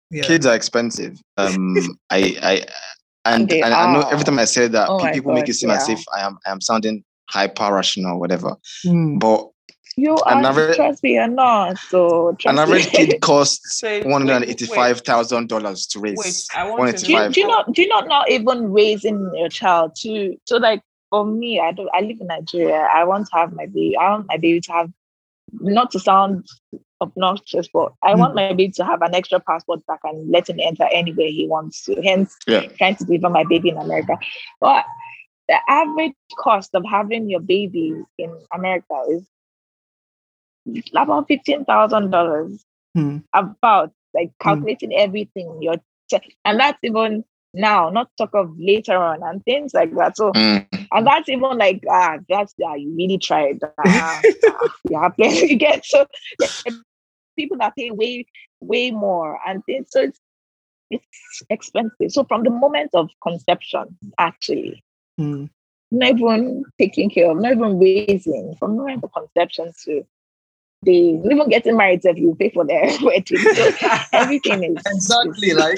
yeah. 0.10 0.24
Kids 0.24 0.48
are 0.48 0.56
expensive. 0.56 1.22
Um, 1.38 1.76
I, 2.10 2.36
I, 2.42 2.66
and, 3.26 3.52
and 3.52 3.74
I 3.74 3.94
know 3.94 4.08
every 4.10 4.24
time 4.24 4.40
I 4.40 4.46
say 4.46 4.68
that, 4.68 4.90
oh 4.90 5.12
people 5.14 5.34
make 5.34 5.50
it 5.50 5.54
seem 5.54 5.70
yeah. 5.70 5.78
as 5.78 5.90
if 5.90 6.04
I 6.16 6.22
am, 6.22 6.40
I 6.46 6.52
am 6.52 6.62
sounding 6.62 7.04
hyper 7.30 7.74
rational, 7.74 8.20
whatever. 8.20 8.56
Mm. 8.86 9.20
But 9.20 9.50
you 9.98 10.18
are 10.18 10.44
average, 10.44 10.76
trust 10.76 11.04
me, 11.04 11.14
you're 11.14 11.28
not. 11.28 11.78
So 11.78 12.36
an 12.46 12.60
average 12.60 12.88
kid 12.88 13.18
costs 13.22 13.82
one 13.82 14.28
hundred 14.28 14.50
eighty-five 14.50 15.02
thousand 15.02 15.48
dollars 15.48 15.88
to 15.88 16.00
raise. 16.00 16.18
Wait, 16.18 16.46
I 16.58 16.70
want 16.70 16.98
to 16.98 17.06
do, 17.06 17.14
you, 17.14 17.30
do 17.30 17.42
you 17.42 17.48
not 17.48 17.72
do 17.72 17.82
you 17.82 17.88
not 17.88 18.08
not 18.08 18.30
even 18.30 18.74
raising 18.74 19.32
your 19.36 19.48
child 19.48 19.96
to 20.02 20.36
so 20.46 20.58
like 20.58 20.82
for 21.10 21.26
me, 21.26 21.60
I 21.62 21.72
don't 21.72 21.90
I 21.94 22.02
live 22.02 22.20
in 22.20 22.28
Nigeria. 22.28 22.88
I 22.94 23.06
want 23.06 23.28
to 23.28 23.38
have 23.38 23.54
my 23.54 23.68
baby. 23.68 23.96
I 23.98 24.10
want 24.10 24.28
my 24.28 24.38
baby 24.38 24.60
to 24.62 24.72
have 24.74 24.92
not 25.54 25.92
to 25.92 26.00
sound 26.00 26.46
obnoxious, 27.00 27.70
but 27.72 27.94
I 28.04 28.14
mm. 28.14 28.20
want 28.20 28.36
my 28.36 28.50
baby 28.50 28.72
to 28.72 28.84
have 28.86 29.02
an 29.02 29.16
extra 29.16 29.40
passport 29.40 29.82
that 29.88 30.02
can 30.02 30.30
let 30.30 30.50
him 30.50 30.60
enter 30.60 30.88
anywhere 30.92 31.28
he 31.28 31.48
wants 31.48 31.86
to. 31.86 32.02
Hence, 32.02 32.36
yeah. 32.48 32.68
trying 32.78 32.96
to 32.98 33.06
deliver 33.06 33.30
my 33.30 33.46
baby 33.46 33.70
in 33.70 33.78
America. 33.78 34.18
But 34.60 34.86
the 35.48 35.58
average 35.68 36.14
cost 36.38 36.72
of 36.74 36.84
having 36.90 37.30
your 37.30 37.40
baby 37.40 37.94
in 38.18 38.40
America 38.54 38.96
is 39.10 39.28
about 40.96 41.28
fifteen 41.28 41.66
thousand 41.66 42.12
dollars. 42.12 42.64
Hmm. 42.94 43.18
About 43.34 43.92
like 44.14 44.32
hmm. 44.42 44.48
calculating 44.48 44.92
mm. 44.92 45.00
everything, 45.00 45.62
your 45.62 45.76
and 46.46 46.60
that's 46.60 46.80
even 46.84 47.26
now, 47.56 47.90
not 47.90 48.10
talk 48.18 48.32
of 48.34 48.54
later 48.60 48.98
on 48.98 49.24
and 49.24 49.44
things 49.46 49.74
like 49.74 49.94
that. 49.96 50.18
So, 50.18 50.32
mm. 50.34 50.68
and 50.92 51.08
that's 51.08 51.30
even 51.30 51.58
like 51.58 51.84
ah, 51.90 52.18
that's 52.30 52.54
yeah, 52.58 52.76
you 52.76 52.94
really 52.96 53.18
tried. 53.18 53.60
Ah, 53.64 53.74
ah, 53.86 54.22
you 54.90 55.00
have 55.02 55.16
to 55.16 55.56
get 55.60 55.86
so 55.86 56.06
people 57.36 57.58
that 57.58 57.76
pay 57.78 57.92
way 57.92 58.26
way 58.60 58.92
more 58.92 59.40
and 59.48 59.64
things. 59.66 59.88
So 59.90 60.02
it's 60.02 60.20
it's 60.92 61.42
expensive. 61.50 62.12
So 62.12 62.24
from 62.26 62.44
the 62.44 62.50
moment 62.50 62.92
of 62.94 63.10
conception, 63.24 63.98
actually, 64.20 64.84
mm. 65.20 65.50
not 65.92 66.10
even 66.10 66.64
taking 66.80 67.10
care 67.10 67.32
of, 67.32 67.38
not 67.38 67.54
even 67.54 67.80
raising, 67.80 68.56
from 68.60 68.76
the 68.76 68.84
moment 68.84 69.04
of 69.04 69.14
conception 69.14 69.72
to 69.86 70.06
the 70.86 70.92
even 70.92 71.50
getting 71.50 71.76
married 71.76 72.00
if 72.04 72.18
you 72.18 72.36
pay 72.36 72.50
for 72.50 72.66
their 72.66 72.90
wedding. 73.02 73.38
So 73.38 73.72
everything 74.14 74.64
is 74.64 74.78
exactly 74.86 75.50
is, 75.50 75.58
like 75.58 75.78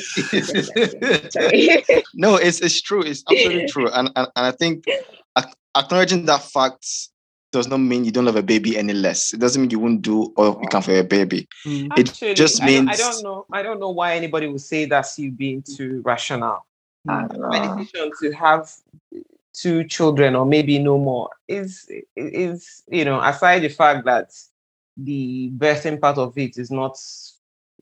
no, 2.13 2.35
it's 2.35 2.61
it's 2.61 2.81
true. 2.81 3.01
It's 3.01 3.23
absolutely 3.29 3.67
true. 3.67 3.89
And 3.89 4.11
and, 4.15 4.27
and 4.35 4.45
I 4.45 4.51
think 4.51 4.85
acknowledging 5.75 6.25
that 6.25 6.43
fact 6.43 6.85
does 7.51 7.67
not 7.67 7.77
mean 7.77 8.03
you 8.03 8.11
don't 8.11 8.25
have 8.25 8.35
a 8.35 8.43
baby 8.43 8.77
any 8.77 8.93
less. 8.93 9.33
It 9.33 9.39
doesn't 9.39 9.61
mean 9.61 9.71
you 9.71 9.79
won't 9.79 10.01
do 10.01 10.33
all 10.35 10.59
you 10.61 10.67
can 10.67 10.81
for 10.81 10.91
your 10.91 11.05
baby. 11.05 11.47
Mm. 11.65 11.97
It 11.97 12.09
Actually, 12.09 12.33
just 12.33 12.61
means 12.61 12.89
I 12.89 12.95
don't, 12.95 13.07
I 13.07 13.11
don't, 13.13 13.23
know. 13.23 13.45
I 13.53 13.63
don't 13.63 13.79
know 13.79 13.91
why 13.91 14.15
anybody 14.15 14.47
would 14.47 14.61
say 14.61 14.83
that's 14.85 15.17
you 15.17 15.31
being 15.31 15.63
too 15.63 16.01
rational. 16.03 16.65
My 17.07 17.77
decision 17.77 18.11
to 18.21 18.31
have 18.33 18.69
two 19.57 19.83
children 19.83 20.35
or 20.35 20.45
maybe 20.45 20.77
no 20.77 20.97
more 20.97 21.29
is 21.47 21.89
is 22.15 22.83
you 22.89 23.03
know 23.03 23.19
aside 23.21 23.59
the 23.59 23.69
fact 23.69 24.05
that 24.05 24.29
the 24.97 25.51
birthing 25.57 25.99
part 25.99 26.17
of 26.17 26.37
it 26.37 26.57
is 26.57 26.69
not 26.69 26.95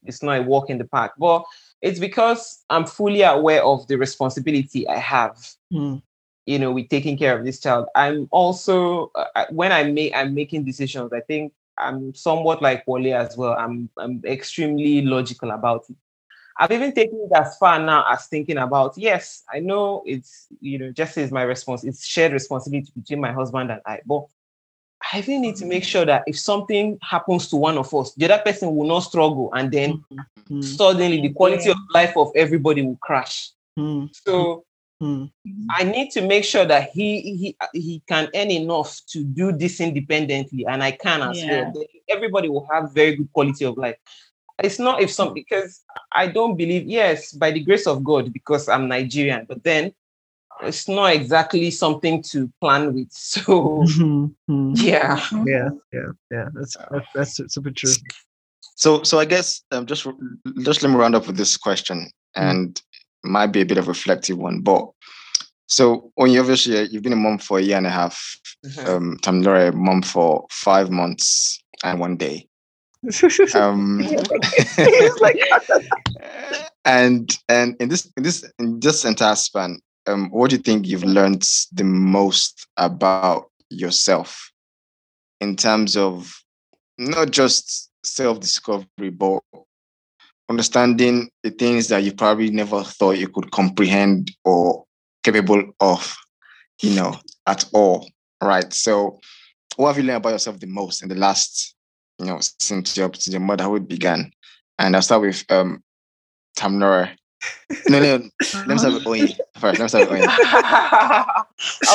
it's 0.06 0.23
not 0.23 0.39
a 0.39 0.41
walk 0.41 0.69
in 0.69 0.77
the 0.77 0.85
park 0.85 1.11
but 1.18 1.43
it's 1.81 1.99
because 1.99 2.64
i'm 2.69 2.85
fully 2.85 3.23
aware 3.23 3.64
of 3.64 3.85
the 3.88 3.97
responsibility 3.97 4.88
i 4.88 4.97
have 4.97 5.38
mm. 5.73 6.02
you 6.45 6.57
know 6.57 6.72
with 6.72 6.88
taking 6.89 7.18
care 7.18 7.38
of 7.38 7.43
this 7.43 7.60
child. 7.60 7.88
I'm 7.95 8.27
also 8.31 9.11
uh, 9.15 9.45
when 9.49 9.72
i 9.72 9.84
make 9.84 10.15
i'm 10.15 10.34
making 10.34 10.64
decisions 10.64 11.11
i 11.11 11.19
think 11.19 11.52
i'm 11.77 12.15
somewhat 12.15 12.61
like 12.61 12.84
wale 12.88 13.15
as 13.15 13.35
well. 13.35 13.53
I'm 13.53 13.89
i'm 13.97 14.22
extremely 14.26 15.02
logical 15.02 15.52
about 15.52 15.84
it 15.89 15.95
I've 16.57 16.72
even 16.72 16.94
taken 16.94 17.27
it 17.30 17.36
as 17.36 17.57
far 17.57 17.80
now 17.80 18.06
as 18.10 18.27
thinking 18.27 18.57
about 18.57 18.98
yes, 18.98 19.44
I 19.52 19.60
know 19.60 20.03
it's 20.06 20.48
you 20.61 20.80
know 20.80 20.91
just 20.91 21.18
is 21.18 21.32
my 21.32 21.44
response, 21.44 21.84
it's 21.84 22.06
shared 22.06 22.32
responsibility 22.32 22.91
between 22.95 23.19
my 23.19 23.32
husband 23.32 23.72
and 23.72 23.82
I. 23.86 23.99
But 24.06 24.26
I 25.14 25.19
really 25.19 25.40
need 25.40 25.56
to 25.57 25.65
make 25.65 25.84
sure 25.84 26.06
that 26.06 26.23
if 26.27 26.40
something 26.40 26.98
happens 27.02 27.49
to 27.49 27.57
one 27.57 27.77
of 27.77 27.94
us, 27.94 28.14
the 28.14 28.26
other 28.26 28.41
person 28.44 28.76
will 28.76 28.88
not 28.88 28.99
struggle, 28.99 29.52
and 29.53 29.72
then 29.72 30.03
mm-hmm. 30.11 30.61
suddenly 30.61 31.22
the 31.22 31.34
quality 31.34 31.65
yeah. 31.65 31.72
of 31.72 31.77
life 31.94 32.15
of 32.15 32.32
everybody 32.36 32.82
will 32.82 32.98
crash. 33.02 33.52
Mm-hmm. 33.77 34.07
So 34.14 34.64
mm-hmm. 35.03 35.65
I 35.69 35.84
need 35.84 36.11
to 36.11 36.22
make 36.22 36.45
sure 36.45 36.65
that 36.65 36.91
he 36.91 37.22
he 37.22 37.57
he 37.73 38.02
can 38.07 38.30
earn 38.34 38.49
enough 38.49 39.02
to 39.07 39.23
do 39.23 39.52
this 39.52 39.82
independently, 39.82 40.65
and 40.65 40.82
I 40.82 40.91
can 40.91 41.22
as 41.22 41.44
yeah. 41.44 41.72
well. 41.73 41.84
Everybody 42.10 42.48
will 42.48 42.68
have 42.72 42.94
very 42.94 43.18
good 43.18 43.32
quality 43.34 43.65
of 43.65 43.77
life. 43.77 43.98
It's 44.60 44.80
not 44.80 45.02
if 45.02 45.11
some 45.11 45.34
because 45.34 45.84
I 46.11 46.27
don't 46.27 46.56
believe 46.56 46.86
yes 46.86 47.34
by 47.34 47.52
the 47.52 47.60
grace 47.60 47.88
of 47.88 48.03
God 48.03 48.32
because 48.32 48.69
I'm 48.69 48.88
Nigerian, 48.88 49.45
but 49.48 49.64
then 49.64 49.94
it's 50.61 50.88
not 50.88 51.14
exactly 51.14 51.69
something 51.72 52.23
to 52.23 52.52
plan 52.61 52.94
with. 52.94 53.11
So 53.11 53.84
mm-hmm. 53.84 54.72
yeah, 54.76 55.26
yeah, 55.45 55.69
yeah, 55.91 56.11
yeah. 56.32 56.48
That's 56.53 56.77
that's, 56.90 57.07
that's 57.14 57.53
super 57.53 57.72
true. 57.72 57.91
So 58.76 59.03
so 59.03 59.19
I 59.19 59.26
guess 59.26 59.61
um, 59.72 59.86
just 59.86 60.07
just 60.64 60.84
let 60.84 60.90
me 60.90 60.95
round 60.95 61.15
up 61.15 61.27
with 61.27 61.38
this 61.38 61.57
question, 61.57 62.10
mm-hmm. 62.38 62.49
and 62.49 62.82
might 63.23 63.48
be 63.48 63.61
a 63.61 63.65
bit 63.65 63.77
of 63.77 63.88
a 63.88 63.91
reflective 63.91 64.38
one, 64.38 64.61
but. 64.61 64.90
So 65.68 66.11
when 66.14 66.30
you 66.30 66.40
obviously 66.41 66.88
you've 66.90 67.02
been 67.02 67.11
a 67.11 67.15
mom 67.15 67.40
for 67.40 67.57
a 67.57 67.61
year 67.61 67.77
and 67.77 67.88
a 67.88 67.90
half, 67.90 68.38
mm-hmm. 68.64 68.88
um, 68.88 69.18
Tamilore 69.23 69.69
a 69.69 69.72
mom 69.72 70.03
for 70.03 70.45
five 70.52 70.91
months 70.91 71.60
and 71.84 71.99
one 71.99 72.18
day. 72.18 72.48
Um, 73.56 74.02
and 76.86 77.38
and 77.49 77.76
in 77.80 77.90
this 77.90 78.11
in 78.18 78.23
this 78.23 78.52
in 78.60 78.80
this 78.80 79.06
entire 79.06 79.36
span, 79.36 79.80
um, 80.07 80.30
what 80.30 80.49
do 80.49 80.56
you 80.56 80.61
think 80.61 80.88
you've 80.88 81.03
learned 81.03 81.45
the 81.73 81.84
most 81.84 82.68
about 82.77 83.49
yourself 83.69 84.52
in 85.41 85.56
terms 85.56 85.98
of 85.98 86.34
not 86.98 87.32
just 87.32 87.91
self 88.03 88.40
discovery, 88.40 89.10
but 89.10 89.40
understanding 90.49 91.30
the 91.44 91.49
things 91.49 91.88
that 91.88 92.03
you 92.03 92.14
probably 92.14 92.52
never 92.52 92.84
thought 92.84 93.18
you 93.18 93.27
could 93.27 93.52
comprehend 93.52 94.32
or 94.44 94.86
capable 95.23 95.72
of, 95.80 96.15
you 96.82 96.95
know, 96.95 97.18
at 97.48 97.65
all. 97.73 98.07
Right. 98.41 98.72
So, 98.73 99.19
what 99.76 99.88
have 99.88 99.98
you 99.98 100.03
learned 100.03 100.18
about 100.18 100.34
yourself 100.34 100.60
the 100.60 100.68
most 100.68 101.02
in 101.02 101.10
the 101.10 101.15
last, 101.15 101.74
you 102.19 102.25
know, 102.25 102.39
since 102.59 102.95
your, 102.97 103.11
since 103.13 103.33
your 103.33 103.41
motherhood 103.41 103.87
began? 103.87 104.31
And 104.77 104.95
I'll 104.95 105.01
start 105.01 105.21
with 105.21 105.43
um, 105.49 105.83
Tamilore 106.57 107.11
no, 107.89 107.99
no. 107.99 108.29
Let 108.53 108.67
me 108.67 108.77
start 108.77 108.93
with 108.93 109.03
Onyi 109.03 109.37
first. 109.57 109.79
Let 109.79 109.85
me 109.85 109.87
start 109.87 110.09
with 110.09 110.19
Onyi. 110.19 110.27
I 110.29 111.45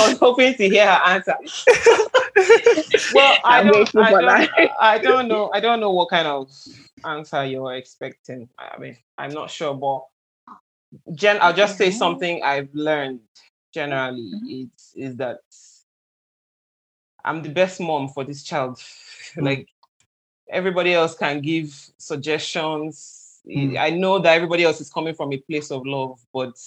was 0.09 0.19
hoping 0.19 0.55
to 0.55 0.69
hear 0.69 0.87
her 0.87 1.01
answer. 1.07 1.35
well, 3.15 3.39
I 3.45 3.63
don't, 3.65 3.97
I 3.97 4.11
don't, 4.11 4.71
I 4.81 4.99
don't 4.99 5.29
know. 5.29 5.51
I 5.53 5.61
don't 5.61 5.81
know 5.81 5.91
what 5.91 6.11
kind 6.11 6.27
of 6.27 6.51
answer 7.05 7.45
you're 7.45 7.75
expecting. 7.75 8.49
I 8.59 8.79
mean, 8.79 8.97
I'm 9.19 9.33
not 9.33 9.51
sure, 9.51 9.75
but 9.75 10.07
Jen, 11.15 11.39
I'll 11.41 11.55
just 11.55 11.79
say 11.79 11.91
something 11.91 12.43
I've 12.43 12.75
learned 12.75 13.21
generally. 13.73 14.33
Mm-hmm. 14.35 14.49
It's 14.49 14.93
is 14.97 15.17
that 15.17 15.39
I'm 17.25 17.43
the 17.43 17.51
best 17.51 17.81
mom 17.81 18.09
for 18.09 18.25
this 18.25 18.43
child. 18.43 18.77
Mm-hmm. 18.77 19.45
like 19.45 19.69
everybody 20.53 20.95
else 20.95 21.15
can 21.15 21.41
give 21.41 21.75
suggestions 21.99 23.21
Mm. 23.49 23.79
I 23.79 23.91
know 23.91 24.19
that 24.19 24.35
everybody 24.35 24.65
else 24.65 24.81
is 24.81 24.91
coming 24.93 25.15
from 25.15 25.33
a 25.33 25.39
place 25.39 25.71
of 25.71 25.87
love, 25.87 26.21
but 26.33 26.59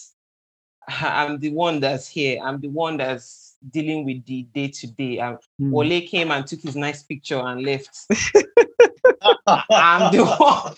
I'm 0.88 1.40
the 1.40 1.50
one 1.52 1.80
that's 1.80 2.08
here. 2.08 2.42
I'm 2.44 2.60
the 2.60 2.70
one 2.70 2.98
that's 2.98 3.56
dealing 3.72 4.06
with 4.06 4.26
the 4.26 4.44
day 4.54 4.68
to 4.68 4.88
day. 4.88 5.36
Wale 5.60 6.08
came 6.08 6.32
and 6.32 6.46
took 6.46 6.62
his 6.62 6.76
nice 6.76 7.04
picture 7.04 7.40
and 7.40 7.64
left. 7.64 7.98
I'm 9.48 10.12
the 10.14 10.26
one. 10.26 10.76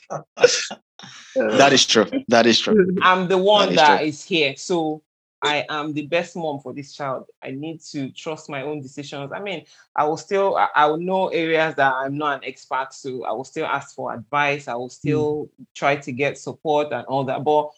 That 1.36 1.74
is 1.74 1.86
true. 1.86 2.06
That 2.28 2.46
is 2.46 2.60
true. 2.60 2.96
I'm 3.02 3.28
the 3.28 3.38
one 3.38 3.70
that 3.70 3.72
is, 3.74 3.78
that 3.78 4.04
is 4.04 4.24
here. 4.24 4.56
So 4.58 5.02
I 5.46 5.66
am 5.70 5.94
the 5.94 6.08
best 6.08 6.36
mom 6.36 6.60
for 6.60 6.74
this 6.74 6.94
child. 6.94 7.28
I 7.44 7.52
need 7.52 7.82
to 7.92 8.10
trust 8.12 8.50
my 8.50 8.64
own 8.64 8.82
decisions. 8.82 9.32
I 9.32 9.40
mean, 9.40 9.66
I 9.96 10.06
will 10.06 10.18
still, 10.18 10.58
I 10.76 10.86
will 10.88 10.98
know 10.98 11.28
areas 11.28 11.76
that 11.76 11.94
I'm 11.94 12.18
not 12.18 12.38
an 12.40 12.50
expert, 12.50 12.88
so 12.92 13.24
I 13.26 13.32
will 13.32 13.44
still 13.44 13.66
ask 13.66 13.96
for 13.96 14.14
advice. 14.14 14.68
I 14.68 14.74
will 14.74 14.88
hmm. 14.88 14.94
still 14.94 15.50
mm. 15.62 15.66
try 15.76 15.98
to 15.98 16.12
get 16.12 16.38
support 16.38 16.92
and 16.92 17.06
all 17.06 17.24
that. 17.26 17.44
But 17.44 17.72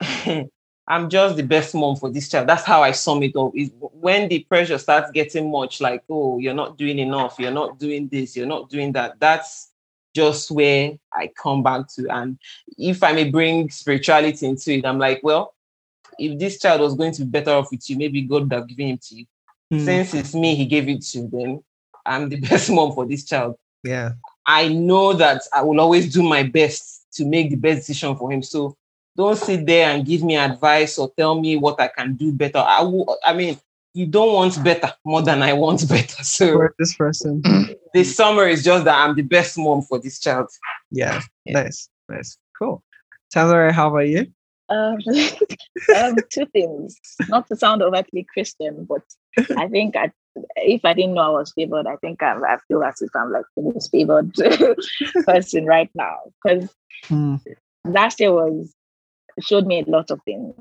I'm 0.88 1.10
just 1.10 1.36
the 1.36 1.42
best 1.42 1.74
mom 1.74 1.96
for 1.96 2.10
this 2.10 2.28
child. 2.28 2.48
That's 2.48 2.64
how 2.64 2.82
I 2.82 2.92
sum 2.92 3.22
it 3.22 3.36
up. 3.36 3.52
Is 3.54 3.70
when 3.78 4.28
the 4.28 4.40
pressure 4.44 4.78
starts 4.78 5.10
getting 5.10 5.50
much, 5.50 5.80
like, 5.80 6.04
oh, 6.08 6.38
you're 6.38 6.54
not 6.54 6.78
doing 6.78 6.98
enough, 6.98 7.36
you're 7.38 7.50
not 7.50 7.78
doing 7.78 8.08
this, 8.08 8.36
you're 8.36 8.46
not 8.46 8.70
doing 8.70 8.92
that. 8.92 9.18
That's 9.18 9.70
just 10.14 10.50
where 10.50 10.92
I 11.12 11.30
come 11.40 11.62
back 11.62 11.88
to. 11.94 12.08
And 12.08 12.38
if 12.78 13.02
I 13.02 13.12
may 13.12 13.30
bring 13.30 13.70
spirituality 13.70 14.46
into 14.46 14.72
it, 14.72 14.86
I'm 14.86 14.98
like, 14.98 15.20
well, 15.22 15.54
if 16.18 16.38
this 16.38 16.58
child 16.58 16.80
was 16.80 16.94
going 16.94 17.12
to 17.12 17.24
be 17.24 17.30
better 17.30 17.52
off 17.52 17.70
with 17.70 17.88
you, 17.88 17.96
maybe 17.96 18.22
God 18.22 18.44
would 18.44 18.52
have 18.52 18.68
given 18.68 18.88
him 18.88 18.98
to 18.98 19.14
you. 19.16 19.26
Mm. 19.72 19.84
Since 19.84 20.14
it's 20.14 20.34
me, 20.34 20.54
he 20.54 20.66
gave 20.66 20.88
it 20.88 21.02
to, 21.02 21.28
then 21.28 21.62
I'm 22.04 22.28
the 22.28 22.40
best 22.48 22.70
mom 22.70 22.92
for 22.92 23.06
this 23.06 23.24
child. 23.24 23.56
Yeah. 23.82 24.12
I 24.46 24.68
know 24.68 25.12
that 25.14 25.42
I 25.54 25.62
will 25.62 25.80
always 25.80 26.12
do 26.12 26.22
my 26.22 26.42
best 26.42 27.06
to 27.14 27.24
make 27.24 27.50
the 27.50 27.56
best 27.56 27.86
decision 27.86 28.16
for 28.16 28.32
him. 28.32 28.42
So 28.42 28.76
don't 29.16 29.36
sit 29.36 29.66
there 29.66 29.90
and 29.90 30.06
give 30.06 30.22
me 30.22 30.36
advice 30.36 30.98
or 30.98 31.12
tell 31.16 31.38
me 31.40 31.56
what 31.56 31.80
I 31.80 31.88
can 31.88 32.14
do 32.14 32.32
better. 32.32 32.58
I 32.58 32.82
will, 32.82 33.18
I 33.24 33.34
mean, 33.34 33.58
you 33.94 34.06
don't 34.06 34.32
want 34.32 34.62
better 34.64 34.92
more 35.04 35.22
than 35.22 35.42
I 35.42 35.52
want 35.52 35.88
better. 35.88 36.24
So 36.24 36.52
for 36.52 36.74
this 36.78 36.94
person. 36.94 37.42
The 37.94 38.04
summer 38.04 38.46
is 38.46 38.64
just 38.64 38.84
that 38.84 38.96
I'm 38.96 39.14
the 39.14 39.22
best 39.22 39.58
mom 39.58 39.82
for 39.82 39.98
this 39.98 40.18
child. 40.18 40.48
Yeah. 40.90 41.20
yeah. 41.44 41.62
Nice. 41.62 41.88
Nice. 42.08 42.38
Cool. 42.58 42.82
Taylor, 43.30 43.70
how 43.70 43.88
about 43.88 44.08
you? 44.08 44.32
Um, 44.72 44.96
um, 45.96 46.16
two 46.30 46.46
things. 46.46 46.98
Not 47.28 47.46
to 47.48 47.56
sound 47.56 47.82
overtly 47.82 48.26
Christian, 48.32 48.86
but 48.88 49.02
I 49.56 49.68
think 49.68 49.96
I, 49.96 50.10
if 50.56 50.84
I 50.84 50.94
didn't 50.94 51.14
know 51.14 51.22
I 51.22 51.38
was 51.40 51.52
favored, 51.52 51.86
I 51.86 51.96
think 51.96 52.22
I, 52.22 52.34
I 52.34 52.58
feel 52.68 52.82
as 52.82 53.02
if 53.02 53.10
I'm 53.14 53.32
like 53.32 53.44
the 53.56 53.62
most 53.62 53.90
favored 53.90 54.32
person 55.26 55.66
right 55.66 55.90
now. 55.94 56.16
Because 56.42 56.74
mm. 57.08 57.40
last 57.84 58.18
year 58.20 58.32
was 58.32 58.74
showed 59.40 59.66
me 59.66 59.82
a 59.82 59.90
lot 59.90 60.10
of 60.10 60.20
things. 60.24 60.54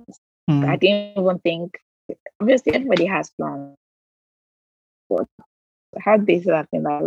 Mm. 0.50 0.68
I 0.68 0.76
didn't 0.76 1.18
even 1.18 1.40
think. 1.40 1.78
Obviously, 2.42 2.74
everybody 2.74 3.06
has 3.06 3.30
plans, 3.30 3.78
but 5.10 5.28
how 6.00 6.18
this 6.18 6.44
thing 6.44 6.84
like 6.84 7.06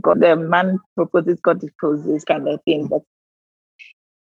God, 0.00 0.20
the 0.20 0.34
man 0.34 0.80
proposes, 0.96 1.38
God 1.40 1.60
disposes, 1.60 2.24
kind 2.24 2.48
of 2.48 2.60
thing. 2.64 2.88
But 2.88 3.02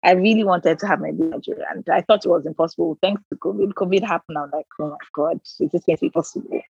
I 0.06 0.12
really 0.12 0.44
wanted 0.44 0.78
to 0.80 0.88
have 0.88 1.02
my 1.02 1.12
baby 1.12 1.30
Nigeria, 1.30 1.66
and 1.72 1.84
I 1.90 2.02
thought 2.02 2.24
it 2.24 2.30
was 2.30 2.46
impossible. 2.46 2.98
Thanks 3.02 3.24
to 3.30 3.36
COVID, 3.38 3.74
COVID 3.74 4.04
happened. 4.06 4.38
I'm 4.38 4.52
like, 4.52 4.68
oh 4.80 4.90
my 4.90 4.98
god, 5.14 5.42
is 5.60 5.72
this 5.72 5.84
going 5.84 5.98
to 5.98 6.02
be 6.02 6.10
possible? 6.12 6.62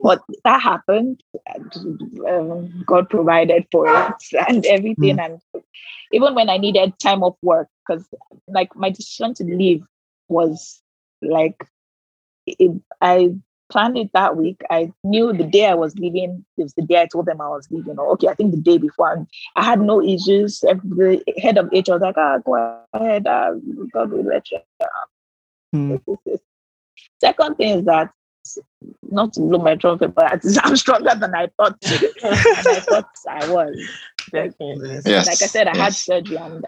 But 0.00 0.22
that 0.44 0.62
happened. 0.62 1.20
And, 1.46 2.22
um, 2.28 2.84
God 2.86 3.10
provided 3.10 3.66
for 3.72 3.88
it 3.88 4.14
and 4.48 4.64
everything. 4.66 5.16
Mm. 5.16 5.40
And 5.54 5.64
even 6.12 6.36
when 6.36 6.48
I 6.48 6.56
needed 6.56 6.96
time 7.00 7.24
off 7.24 7.36
work, 7.42 7.68
because 7.86 8.06
like 8.46 8.74
my 8.76 8.90
decision 8.90 9.34
to 9.34 9.44
leave 9.44 9.82
was 10.28 10.80
like, 11.20 11.66
it, 12.46 12.80
I 13.00 13.34
planned 13.70 13.98
it 13.98 14.10
that 14.12 14.36
week. 14.36 14.62
I 14.70 14.92
knew 15.04 15.32
the 15.32 15.44
day 15.44 15.66
I 15.66 15.74
was 15.74 15.94
leaving 15.96 16.44
it 16.56 16.62
was 16.62 16.74
the 16.74 16.82
day 16.82 17.02
I 17.02 17.06
told 17.06 17.26
them 17.26 17.40
I 17.40 17.48
was 17.48 17.70
leaving. 17.70 17.98
Or 17.98 18.08
okay, 18.12 18.28
I 18.28 18.34
think 18.34 18.52
the 18.52 18.60
day 18.60 18.78
before, 18.78 19.12
and 19.12 19.26
I 19.56 19.64
had 19.64 19.80
no 19.80 20.02
issues. 20.02 20.60
The 20.60 21.22
head 21.38 21.58
of 21.58 21.66
HR 21.66 21.92
was 21.92 22.02
like, 22.02 22.16
"Ah, 22.16 22.38
go 22.38 22.82
ahead, 22.92 23.26
uh, 23.26 23.52
God 23.92 24.10
will 24.10 24.24
let 24.24 24.50
you." 24.50 24.58
Hmm. 25.72 25.96
Second 27.20 27.56
thing 27.56 27.78
is 27.78 27.84
that 27.84 28.10
not 29.10 29.34
to 29.34 29.40
blow 29.40 29.58
my 29.58 29.76
trumpet, 29.76 30.14
but 30.14 30.40
I'm 30.64 30.76
stronger 30.76 31.14
than 31.14 31.34
I 31.34 31.48
thought. 31.56 31.76
I 31.84 32.80
thought 32.80 33.10
I 33.28 33.50
was. 33.50 33.76
Like, 34.32 34.52
yes. 34.60 35.26
like 35.26 35.42
I 35.42 35.46
said, 35.46 35.68
I 35.68 35.74
yes. 35.74 35.84
had 35.84 35.94
surgery, 35.94 36.36
and 36.36 36.66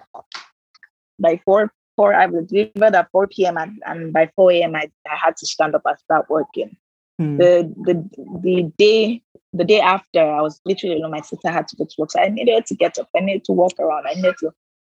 by 1.19 1.41
four 1.45 1.73
four, 2.01 2.15
I 2.15 2.25
was 2.25 2.47
delivered 2.47 2.95
at 2.95 3.11
4 3.13 3.27
p.m. 3.27 3.59
And, 3.59 3.83
and 3.85 4.11
by 4.11 4.31
4 4.35 4.53
a.m. 4.53 4.75
I, 4.75 4.91
I 5.07 5.17
had 5.23 5.37
to 5.37 5.47
stand 5.47 5.75
up 5.75 5.83
and 5.85 5.99
start 5.99 6.31
working. 6.31 6.75
Mm. 7.21 7.39
The 7.39 7.75
the 7.85 8.41
the 8.43 8.73
day 8.79 9.23
the 9.53 9.65
day 9.65 9.81
after, 9.81 10.21
I 10.21 10.41
was 10.41 10.61
literally 10.65 10.97
alone. 10.97 11.11
My 11.11 11.21
sister 11.21 11.51
had 11.51 11.69
to 11.69 11.77
go 11.77 11.85
to 11.85 11.95
work, 11.99 12.13
so 12.13 12.21
I 12.21 12.29
needed 12.29 12.67
to 12.67 12.75
get 12.75 12.99
up. 12.99 13.09
I 13.17 13.21
needed 13.21 13.45
to 13.45 13.53
walk 13.53 13.73
around. 13.79 14.07
I 14.07 14.15
needed 14.15 14.37
to 14.41 14.53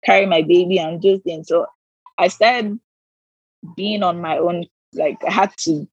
carry 0.05 0.25
my 0.25 0.41
baby 0.41 0.79
and 0.79 1.01
do 1.01 1.19
things. 1.19 1.47
So 1.47 1.65
I 2.17 2.27
started 2.27 2.79
being 3.75 4.03
on 4.03 4.21
my 4.21 4.37
own. 4.37 4.65
Like 4.93 5.17
I 5.27 5.31
had 5.31 5.51
to 5.61 5.87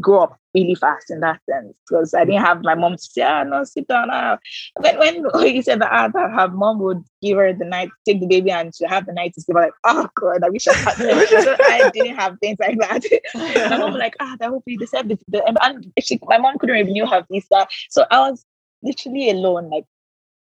grow 0.00 0.24
up 0.24 0.39
really 0.54 0.74
fast 0.74 1.10
in 1.10 1.20
that 1.20 1.40
sense 1.48 1.74
because 1.88 2.14
I 2.14 2.24
didn't 2.24 2.44
have 2.44 2.62
my 2.62 2.74
mom 2.74 2.96
to 2.96 3.02
say, 3.02 3.22
ah, 3.22 3.44
no, 3.44 3.64
sit 3.64 3.86
down. 3.88 4.08
Ah. 4.10 4.38
When, 4.76 4.98
when 4.98 5.24
he 5.46 5.62
said 5.62 5.80
that, 5.80 5.90
ah, 5.92 6.08
that 6.08 6.30
her 6.30 6.48
mom 6.48 6.80
would 6.80 7.02
give 7.22 7.38
her 7.38 7.52
the 7.52 7.64
night, 7.64 7.90
take 8.04 8.20
the 8.20 8.26
baby 8.26 8.50
and 8.50 8.72
to 8.74 8.86
have 8.86 9.06
the 9.06 9.12
night 9.12 9.34
to 9.34 9.40
sleep, 9.40 9.56
I'm 9.56 9.64
like, 9.64 9.72
oh, 9.84 10.08
God, 10.14 10.44
I 10.44 10.50
wish 10.50 10.66
I 10.66 10.74
had 10.74 10.94
I 10.98 11.90
didn't 11.92 12.16
have 12.16 12.38
things 12.40 12.58
like 12.58 12.78
that. 12.78 13.04
my 13.70 13.76
mom 13.76 13.92
was 13.92 14.00
like, 14.00 14.16
ah, 14.20 14.36
that 14.40 14.52
would 14.52 14.64
be 14.64 14.76
the 14.76 14.86
service. 14.86 15.22
And 15.32 15.92
she, 16.00 16.18
my 16.22 16.38
mom 16.38 16.58
couldn't 16.58 16.86
renew 16.86 17.06
her 17.06 17.24
visa. 17.30 17.66
So 17.88 18.04
I 18.10 18.30
was 18.30 18.44
literally 18.82 19.30
alone. 19.30 19.70
Like, 19.70 19.84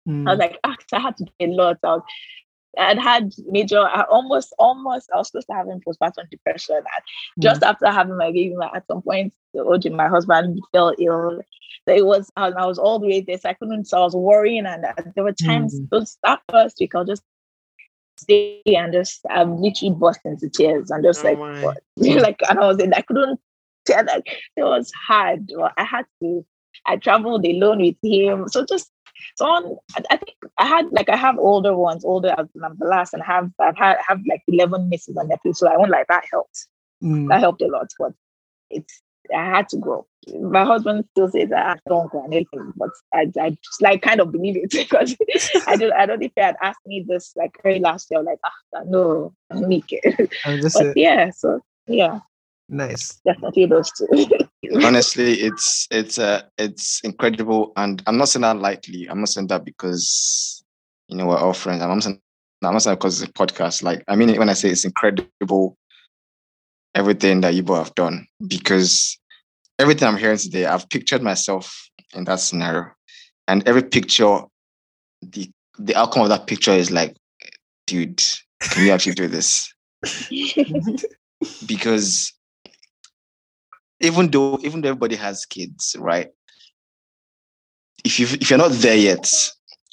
mm. 0.07 0.27
I 0.27 0.31
was 0.31 0.39
like, 0.39 0.59
ah, 0.63 0.75
I 0.93 0.99
had 0.99 1.17
to 1.17 1.25
do 1.25 1.31
a 1.41 1.47
lot. 1.47 1.77
I 1.83 1.87
was, 1.87 2.03
I'd 2.77 2.99
had 2.99 3.33
major, 3.47 3.79
I 3.79 4.03
almost, 4.03 4.53
almost, 4.59 5.09
I 5.13 5.17
was 5.17 5.27
supposed 5.27 5.47
to 5.47 5.53
have 5.53 5.67
postpartum 5.67 6.29
depression. 6.29 6.75
And 6.77 6.85
mm. 6.85 7.41
just 7.41 7.63
after 7.63 7.87
having 7.87 8.17
my 8.17 8.31
baby, 8.31 8.55
at 8.61 8.85
some 8.87 9.01
point, 9.01 9.33
OJ, 9.55 9.91
my 9.91 10.07
husband 10.07 10.59
fell 10.71 10.93
ill. 10.99 11.41
So 11.87 11.95
it 11.95 12.05
was, 12.05 12.31
and 12.37 12.55
I 12.55 12.65
was 12.65 12.77
all 12.77 12.99
the 12.99 13.07
way 13.07 13.21
there. 13.21 13.37
So 13.37 13.49
I 13.49 13.53
couldn't, 13.53 13.85
so 13.85 13.99
I 13.99 14.03
was 14.03 14.15
worrying. 14.15 14.65
And 14.65 14.85
uh, 14.85 14.93
there 15.15 15.23
were 15.23 15.33
times, 15.33 15.79
mm. 15.79 15.89
those, 15.89 16.17
that 16.23 16.41
first 16.51 16.77
week, 16.79 16.93
I'll 16.93 17.05
just 17.05 17.23
stay 18.19 18.61
and 18.65 18.93
just, 18.93 19.21
I'm 19.29 19.61
literally 19.61 19.95
burst 19.95 20.19
into 20.25 20.49
tears. 20.49 20.91
and 20.91 21.03
just 21.03 21.25
oh 21.25 21.31
like, 21.31 21.63
what? 21.63 21.77
like, 21.97 22.39
and 22.49 22.59
I 22.59 22.67
was 22.67 22.79
in, 22.79 22.93
I 22.93 23.01
couldn't 23.01 23.39
tell, 23.85 24.05
like, 24.05 24.27
it 24.55 24.63
was 24.63 24.91
hard. 25.07 25.51
I 25.77 25.83
had 25.83 26.05
to, 26.21 26.45
I 26.85 26.97
traveled 26.97 27.45
alone 27.45 27.81
with 27.81 27.95
him. 28.03 28.47
So 28.47 28.65
just 28.65 28.91
so 29.35 29.45
on, 29.45 29.77
I 30.09 30.17
think 30.17 30.37
I 30.57 30.65
had 30.65 30.91
like 30.91 31.09
I 31.09 31.15
have 31.15 31.37
older 31.37 31.75
ones, 31.75 32.05
older 32.05 32.35
as 32.37 32.47
I'm 32.63 32.77
the 32.77 32.87
last, 32.87 33.13
and 33.13 33.23
have 33.23 33.51
I've 33.59 33.77
had 33.77 33.97
have 34.07 34.19
like 34.27 34.43
eleven 34.47 34.89
nieces 34.89 35.15
and 35.15 35.29
nephews. 35.29 35.59
So 35.59 35.67
I 35.67 35.77
went 35.77 35.91
like 35.91 36.07
that 36.07 36.25
helped. 36.31 36.67
Mm. 37.03 37.29
That 37.29 37.39
helped 37.39 37.61
a 37.61 37.67
lot, 37.67 37.87
but 37.97 38.13
it's 38.69 39.01
I 39.35 39.45
had 39.45 39.69
to 39.69 39.77
grow. 39.77 40.05
My 40.41 40.65
husband 40.65 41.05
still 41.11 41.29
says 41.29 41.49
that 41.49 41.77
I 41.77 41.89
don't 41.89 42.11
go 42.11 42.23
anything, 42.25 42.73
but 42.75 42.89
I, 43.13 43.31
I 43.39 43.49
just 43.51 43.81
like 43.81 44.01
kind 44.01 44.19
of 44.19 44.31
believe 44.31 44.57
it 44.57 44.71
because 44.71 45.15
I 45.67 45.75
don't 45.75 45.93
I 45.93 46.05
don't 46.05 46.19
think 46.19 46.33
he 46.35 46.41
had 46.41 46.55
asked 46.61 46.85
me 46.85 47.05
this 47.07 47.33
like 47.35 47.57
very 47.63 47.79
last 47.79 48.07
year, 48.11 48.21
like 48.23 48.39
ah 48.45 48.81
no, 48.85 49.33
make 49.51 49.85
it. 49.89 50.31
but 50.43 50.97
yeah, 50.97 51.29
so 51.31 51.61
yeah. 51.87 52.19
Nice. 52.69 53.19
Definitely 53.25 53.65
those 53.65 53.91
two. 53.91 54.07
Honestly, 54.83 55.33
it's 55.33 55.87
it's 55.89 56.19
uh 56.19 56.43
it's 56.57 57.01
incredible, 57.01 57.71
and 57.75 58.03
I'm 58.05 58.17
not 58.17 58.29
saying 58.29 58.41
that 58.41 58.57
lightly. 58.57 59.07
I'm 59.09 59.19
not 59.19 59.29
saying 59.29 59.47
that 59.47 59.65
because 59.65 60.63
you 61.07 61.17
know 61.17 61.27
we're 61.27 61.37
all 61.37 61.53
friends. 61.53 61.81
I'm 61.81 61.89
not 61.89 62.03
saying 62.03 62.21
I'm 62.61 62.73
not 62.73 62.81
saying 62.81 62.97
because 62.97 63.21
it's 63.21 63.29
a 63.29 63.33
podcast. 63.33 63.81
Like 63.83 64.03
I 64.07 64.15
mean, 64.15 64.37
when 64.37 64.49
I 64.49 64.53
say 64.53 64.69
it's 64.69 64.85
incredible, 64.85 65.77
everything 66.93 67.41
that 67.41 67.55
you 67.55 67.63
both 67.63 67.79
have 67.79 67.95
done, 67.95 68.27
because 68.47 69.17
everything 69.79 70.07
I'm 70.07 70.17
hearing 70.17 70.37
today, 70.37 70.65
I've 70.65 70.87
pictured 70.89 71.23
myself 71.23 71.89
in 72.13 72.25
that 72.25 72.39
scenario, 72.39 72.91
and 73.47 73.67
every 73.67 73.83
picture, 73.83 74.41
the 75.21 75.49
the 75.79 75.95
outcome 75.95 76.23
of 76.23 76.29
that 76.29 76.45
picture 76.45 76.71
is 76.71 76.91
like, 76.91 77.15
dude, 77.87 78.21
can 78.61 78.85
you 78.85 78.91
actually 78.91 79.13
do 79.13 79.27
this? 79.27 79.73
because 81.65 82.33
even 83.99 84.29
though 84.29 84.59
even 84.63 84.81
though 84.81 84.89
everybody 84.89 85.15
has 85.15 85.45
kids, 85.45 85.95
right? 85.99 86.29
If 88.03 88.19
you 88.19 88.27
if 88.27 88.49
you're 88.49 88.59
not 88.59 88.71
there 88.71 88.95
yet, 88.95 89.31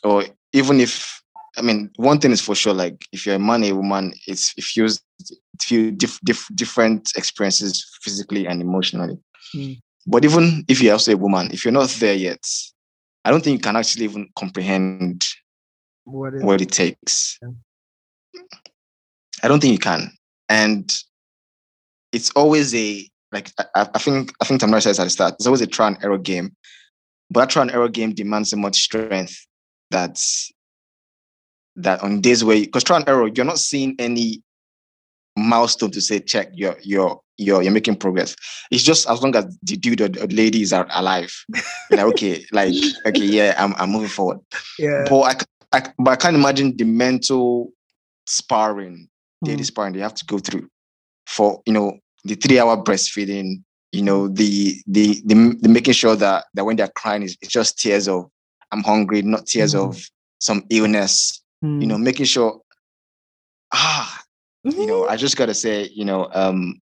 or 0.05 0.25
even 0.53 0.81
if 0.81 1.23
I 1.57 1.63
mean, 1.63 1.91
one 1.97 2.19
thing 2.19 2.33
is 2.33 2.41
for 2.41 2.55
sure, 2.55 2.75
like 2.75 3.07
if 3.13 3.25
you're 3.25 3.37
a 3.37 3.41
man, 3.41 3.65
a 3.65 3.73
woman, 3.73 4.13
it's 4.27 4.53
it 4.57 4.65
feels 4.65 5.01
it 5.31 5.63
feels 5.63 5.95
diff, 5.97 6.21
diff, 6.23 6.47
different 6.55 7.13
experiences 7.17 7.85
physically 8.03 8.47
and 8.47 8.61
emotionally. 8.61 9.19
Mm. 9.55 9.81
But 10.07 10.25
even 10.25 10.65
if 10.69 10.81
you're 10.81 10.93
also 10.93 11.13
a 11.13 11.17
woman, 11.17 11.51
if 11.53 11.65
you're 11.65 11.73
not 11.73 11.89
there 11.99 12.15
yet, 12.15 12.47
I 13.25 13.31
don't 13.31 13.43
think 13.43 13.55
you 13.55 13.63
can 13.63 13.77
actually 13.77 14.05
even 14.05 14.29
comprehend 14.37 15.27
what, 16.05 16.35
what 16.35 16.61
it 16.61 16.71
takes. 16.71 17.39
Yeah. 17.43 18.43
I 19.43 19.49
don't 19.49 19.61
think 19.61 19.73
you 19.73 19.79
can. 19.79 20.13
And 20.49 20.95
it's 22.13 22.31
always 22.31 22.75
a 22.75 23.09
like 23.37 23.53
I, 23.75 23.89
I 23.95 23.99
think 23.99 24.33
I 24.41 24.45
think 24.45 24.61
Tamara 24.61 24.81
says 24.81 24.99
at 24.99 25.05
the 25.05 25.11
start, 25.11 25.35
it's 25.35 25.47
always 25.47 25.61
a 25.61 25.67
try 25.67 25.89
and 25.89 25.99
error 26.03 26.19
game. 26.19 26.57
But 27.31 27.41
that 27.41 27.51
try 27.51 27.63
and 27.63 27.71
error 27.71 27.89
game 27.89 28.15
demands 28.15 28.51
so 28.51 28.57
much 28.57 28.77
strength 28.77 29.47
that 29.91 30.19
that 31.77 32.03
on 32.03 32.21
days 32.21 32.43
where 32.43 32.61
because 32.61 32.85
try 32.85 32.97
and 32.97 33.09
error, 33.09 33.29
you're 33.29 33.45
not 33.45 33.59
seeing 33.59 33.95
any 33.99 34.43
milestone 35.37 35.91
to 35.91 36.01
say 36.01 36.19
check 36.19 36.49
you're 36.55 36.77
you're 36.83 37.21
you're 37.37 37.63
you're 37.63 37.73
making 37.73 37.97
progress. 37.97 38.35
It's 38.71 38.83
just 38.83 39.09
as 39.09 39.23
long 39.23 39.37
as 39.37 39.45
the 39.63 39.77
dude 39.77 40.01
or 40.01 40.09
the 40.09 40.27
ladies 40.29 40.73
are 40.73 40.87
alive. 40.95 41.35
like 41.91 42.01
okay, 42.13 42.45
like 42.53 42.75
okay, 43.07 43.25
yeah, 43.25 43.55
I'm 43.59 43.75
I'm 43.77 43.91
moving 43.91 44.09
forward. 44.09 44.39
Yeah. 44.79 45.05
But 45.09 45.47
I, 45.73 45.79
I 45.79 45.93
but 45.99 46.11
I 46.13 46.17
can't 46.17 46.37
imagine 46.37 46.77
the 46.77 46.85
mental 46.85 47.73
sparring, 48.27 49.09
daily 49.45 49.63
mm. 49.63 49.67
sparring 49.67 49.93
they 49.93 50.01
have 50.01 50.15
to 50.15 50.25
go 50.25 50.39
through 50.39 50.69
for 51.27 51.61
you 51.67 51.75
know 51.75 51.99
the 52.25 52.35
three 52.35 52.59
hour 52.59 52.77
breastfeeding, 52.77 53.63
you 53.93 54.03
know, 54.03 54.29
the, 54.29 54.75
the 54.87 55.23
the 55.25 55.57
the 55.61 55.69
making 55.69 55.95
sure 55.95 56.17
that 56.17 56.45
that 56.55 56.65
when 56.65 56.77
they're 56.77 56.89
crying, 56.97 57.23
it's, 57.23 57.37
it's 57.41 57.53
just 57.53 57.79
tears 57.79 58.09
of 58.09 58.31
I'm 58.73 58.83
hungry, 58.83 59.23
not 59.23 59.47
tears 59.47 59.75
Mm. 59.75 59.89
of 59.89 60.03
some 60.41 60.65
illness. 60.71 61.43
You 61.63 61.87
know, 61.87 61.99
making 61.99 62.27
sure 62.27 62.61
ah, 63.73 64.23
you 64.65 64.87
know, 64.87 65.07
I 65.09 65.17
just 65.17 65.37
gotta 65.37 65.55
say, 65.55 65.89
you 65.95 66.05
know, 66.05 66.29
um, 66.33 66.81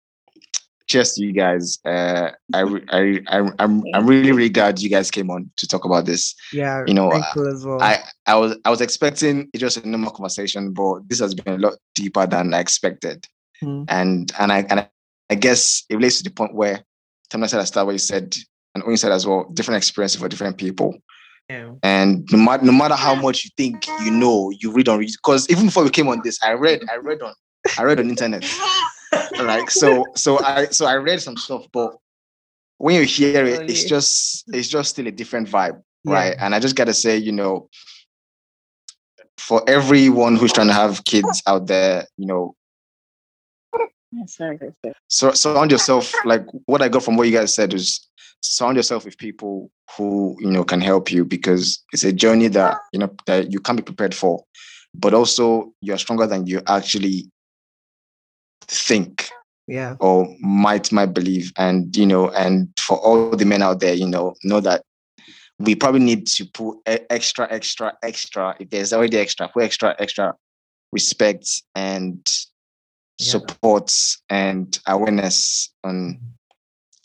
cheers 0.87 1.13
to 1.13 1.23
you 1.25 1.33
guys. 1.33 1.79
Uh, 1.85 2.31
I, 2.53 2.61
I, 2.89 3.19
I, 3.27 3.51
I'm, 3.59 3.83
I'm 3.93 4.07
really, 4.07 4.31
really 4.31 4.49
glad 4.49 4.79
you 4.81 4.89
guys 4.89 5.11
came 5.11 5.29
on 5.29 5.49
to 5.57 5.67
talk 5.67 5.85
about 5.85 6.05
this. 6.05 6.35
yeah, 6.53 6.83
you 6.87 6.93
know, 6.93 7.09
well. 7.35 7.81
I, 7.81 7.99
I 8.25 8.35
was, 8.35 8.57
I 8.65 8.69
was 8.69 8.81
expecting 8.81 9.49
it 9.53 9.57
just 9.59 9.77
a 9.77 9.87
normal 9.87 10.11
conversation, 10.11 10.71
but 10.73 11.07
this 11.07 11.19
has 11.19 11.35
been 11.35 11.53
a 11.55 11.57
lot 11.57 11.73
deeper 11.95 12.25
than 12.25 12.53
I 12.53 12.59
expected. 12.59 13.25
Hmm. 13.59 13.83
And, 13.87 14.31
and 14.39 14.51
I, 14.51 14.65
and 14.69 14.87
I, 15.29 15.33
I 15.33 15.35
guess 15.35 15.83
it 15.89 15.95
relates 15.95 16.17
to 16.17 16.23
the 16.23 16.31
point 16.31 16.53
where 16.53 16.83
Tamna 17.29 17.49
said 17.49 17.57
at 17.57 17.63
the 17.63 17.67
start, 17.67 17.85
where 17.85 17.93
you 17.93 17.99
said, 17.99 18.35
and 18.73 18.83
Owen 18.83 18.97
said 18.97 19.11
as 19.11 19.25
well, 19.25 19.49
different 19.53 19.77
experiences 19.77 20.19
for 20.19 20.27
different 20.27 20.57
people. 20.57 20.97
Yeah. 21.49 21.71
And 21.81 22.27
no 22.31 22.37
matter, 22.37 22.65
no 22.65 22.71
matter 22.71 22.95
how 22.95 23.15
much 23.15 23.43
you 23.43 23.49
think 23.57 23.87
you 24.03 24.11
know, 24.11 24.51
you 24.51 24.71
read 24.71 24.87
on 24.87 24.99
because 24.99 25.49
even 25.49 25.65
before 25.65 25.83
we 25.83 25.89
came 25.89 26.07
on 26.07 26.21
this, 26.23 26.37
I 26.43 26.53
read, 26.53 26.81
I 26.91 26.97
read 26.97 27.21
on, 27.21 27.33
I 27.77 27.83
read 27.83 27.99
on 27.99 28.09
internet. 28.09 28.45
like 29.39 29.71
so, 29.71 30.05
so 30.15 30.39
I, 30.43 30.65
so 30.65 30.85
I 30.85 30.95
read 30.95 31.21
some 31.21 31.37
stuff, 31.37 31.65
but 31.73 31.95
when 32.77 32.95
you 32.95 33.03
hear 33.03 33.45
it, 33.45 33.69
it's 33.69 33.83
just, 33.83 34.43
it's 34.53 34.67
just 34.67 34.91
still 34.91 35.07
a 35.07 35.11
different 35.11 35.49
vibe, 35.49 35.81
Yeah. 36.03 36.13
right? 36.13 36.35
And 36.39 36.53
I 36.53 36.59
just 36.59 36.75
gotta 36.75 36.93
say, 36.93 37.17
you 37.17 37.31
know, 37.31 37.69
for 39.39 39.67
everyone 39.67 40.35
who's 40.35 40.53
trying 40.53 40.67
to 40.67 40.73
have 40.73 41.03
kids 41.05 41.41
out 41.47 41.65
there, 41.65 42.05
you 42.17 42.27
know, 42.27 42.55
Sorry, 44.25 44.57
sorry. 44.57 44.73
so 45.07 45.31
surround 45.33 45.71
yourself 45.71 46.11
like 46.25 46.43
what 46.65 46.81
i 46.81 46.89
got 46.89 47.03
from 47.03 47.15
what 47.15 47.27
you 47.27 47.33
guys 47.33 47.53
said 47.53 47.73
is 47.75 48.07
surround 48.41 48.75
yourself 48.75 49.05
with 49.05 49.17
people 49.17 49.69
who 49.95 50.35
you 50.39 50.49
know 50.49 50.63
can 50.63 50.81
help 50.81 51.11
you 51.11 51.23
because 51.23 51.83
it's 51.93 52.03
a 52.03 52.13
journey 52.13 52.47
that 52.47 52.77
you 52.91 52.99
know 52.99 53.13
that 53.27 53.51
you 53.51 53.59
can't 53.59 53.77
be 53.77 53.83
prepared 53.83 54.15
for 54.15 54.43
but 54.95 55.13
also 55.13 55.71
you're 55.81 55.97
stronger 55.97 56.25
than 56.25 56.47
you 56.47 56.61
actually 56.67 57.29
think 58.61 59.29
yeah, 59.67 59.95
or 59.99 60.27
might 60.39 60.91
might 60.91 61.13
believe 61.13 61.51
and 61.57 61.95
you 61.95 62.05
know 62.05 62.29
and 62.31 62.69
for 62.79 62.97
all 62.97 63.29
the 63.29 63.45
men 63.45 63.61
out 63.61 63.79
there 63.79 63.93
you 63.93 64.07
know 64.07 64.33
know 64.43 64.59
that 64.59 64.81
we 65.59 65.75
probably 65.75 65.99
need 65.99 66.25
to 66.25 66.45
put 66.45 66.77
extra 66.85 67.47
extra 67.51 67.95
extra 68.01 68.55
if 68.59 68.69
there's 68.71 68.93
already 68.93 69.17
extra 69.17 69.47
put 69.49 69.63
extra 69.63 69.95
extra 69.99 70.33
respect 70.91 71.61
and 71.75 72.27
Yeah. 73.19 73.31
support 73.31 73.91
and 74.29 74.79
awareness 74.87 75.71
on 75.83 76.19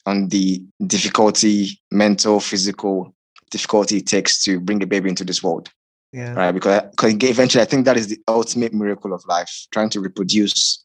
on 0.06 0.28
the 0.28 0.62
difficulty 0.86 1.80
mental 1.90 2.38
physical 2.40 3.14
difficulty 3.50 3.98
it 3.98 4.06
takes 4.06 4.42
to 4.44 4.60
bring 4.60 4.82
a 4.82 4.86
baby 4.86 5.08
into 5.08 5.24
this 5.24 5.42
world 5.42 5.70
yeah, 6.14 6.32
right? 6.34 6.52
Because, 6.52 6.82
because 6.92 7.12
eventually, 7.28 7.60
I 7.60 7.64
think 7.64 7.86
that 7.86 7.96
is 7.96 8.06
the 8.06 8.20
ultimate 8.28 8.72
miracle 8.72 9.12
of 9.12 9.24
life, 9.26 9.66
trying 9.72 9.90
to 9.90 10.00
reproduce 10.00 10.82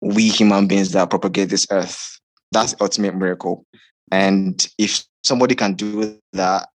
we 0.00 0.28
human 0.28 0.66
beings 0.66 0.90
that 0.92 1.10
propagate 1.10 1.48
this 1.48 1.66
earth. 1.70 2.18
That's 2.50 2.72
the 2.72 2.82
ultimate 2.82 3.14
miracle. 3.14 3.64
And 4.10 4.68
if 4.76 5.04
somebody 5.22 5.54
can 5.54 5.74
do 5.74 6.18
that, 6.32 6.68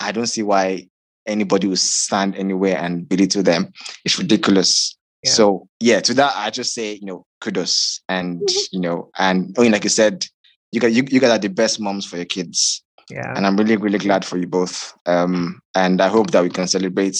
I 0.00 0.12
don't 0.12 0.26
see 0.26 0.42
why 0.42 0.88
anybody 1.26 1.66
will 1.66 1.76
stand 1.76 2.34
anywhere 2.36 2.78
and 2.78 3.06
belittle 3.06 3.42
them. 3.42 3.72
It's 4.06 4.18
ridiculous. 4.18 4.96
Yeah. 5.22 5.32
So 5.32 5.68
yeah, 5.80 6.00
to 6.00 6.14
that 6.14 6.32
I 6.36 6.50
just 6.50 6.74
say, 6.74 6.94
you 6.94 7.06
know, 7.06 7.24
kudos. 7.40 8.00
And 8.08 8.42
you 8.72 8.80
know, 8.80 9.10
and 9.18 9.54
I 9.58 9.62
mean, 9.62 9.72
like 9.72 9.84
you 9.84 9.90
said, 9.90 10.26
you 10.72 10.80
guys 10.80 10.96
you, 10.96 11.04
you 11.08 11.20
guys 11.20 11.30
are 11.30 11.38
the 11.38 11.48
best 11.48 11.80
moms 11.80 12.04
for 12.06 12.16
your 12.16 12.24
kids 12.26 12.82
yeah. 13.10 13.34
and 13.36 13.46
I'm 13.46 13.56
really, 13.56 13.76
really 13.76 13.98
glad 13.98 14.24
for 14.24 14.38
you 14.38 14.46
both. 14.46 14.94
Um, 15.06 15.60
and 15.74 16.00
I 16.00 16.08
hope 16.08 16.30
that 16.30 16.42
we 16.42 16.48
can 16.50 16.66
celebrate 16.66 17.16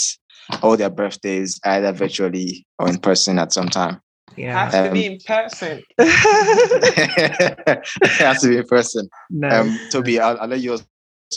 all 0.62 0.76
their 0.76 0.90
birthdays 0.90 1.60
either 1.64 1.92
virtually 1.92 2.66
or 2.78 2.88
in 2.88 2.98
person 2.98 3.38
at 3.38 3.52
some 3.52 3.68
time. 3.68 4.00
yeah. 4.36 4.70
Has 4.70 4.72
to 4.88 4.92
be 4.92 5.06
Um, 5.06 5.12
in 5.12 5.18
person. 5.26 5.82
it 5.98 7.86
has 8.18 8.40
to 8.42 8.48
be 8.48 8.56
in 8.58 8.66
person. 8.66 9.08
Nice. 9.30 9.52
Um, 9.60 9.78
Toby, 9.90 10.18
I'll, 10.20 10.38
I'll 10.40 10.48
let 10.48 10.60
you 10.60 10.78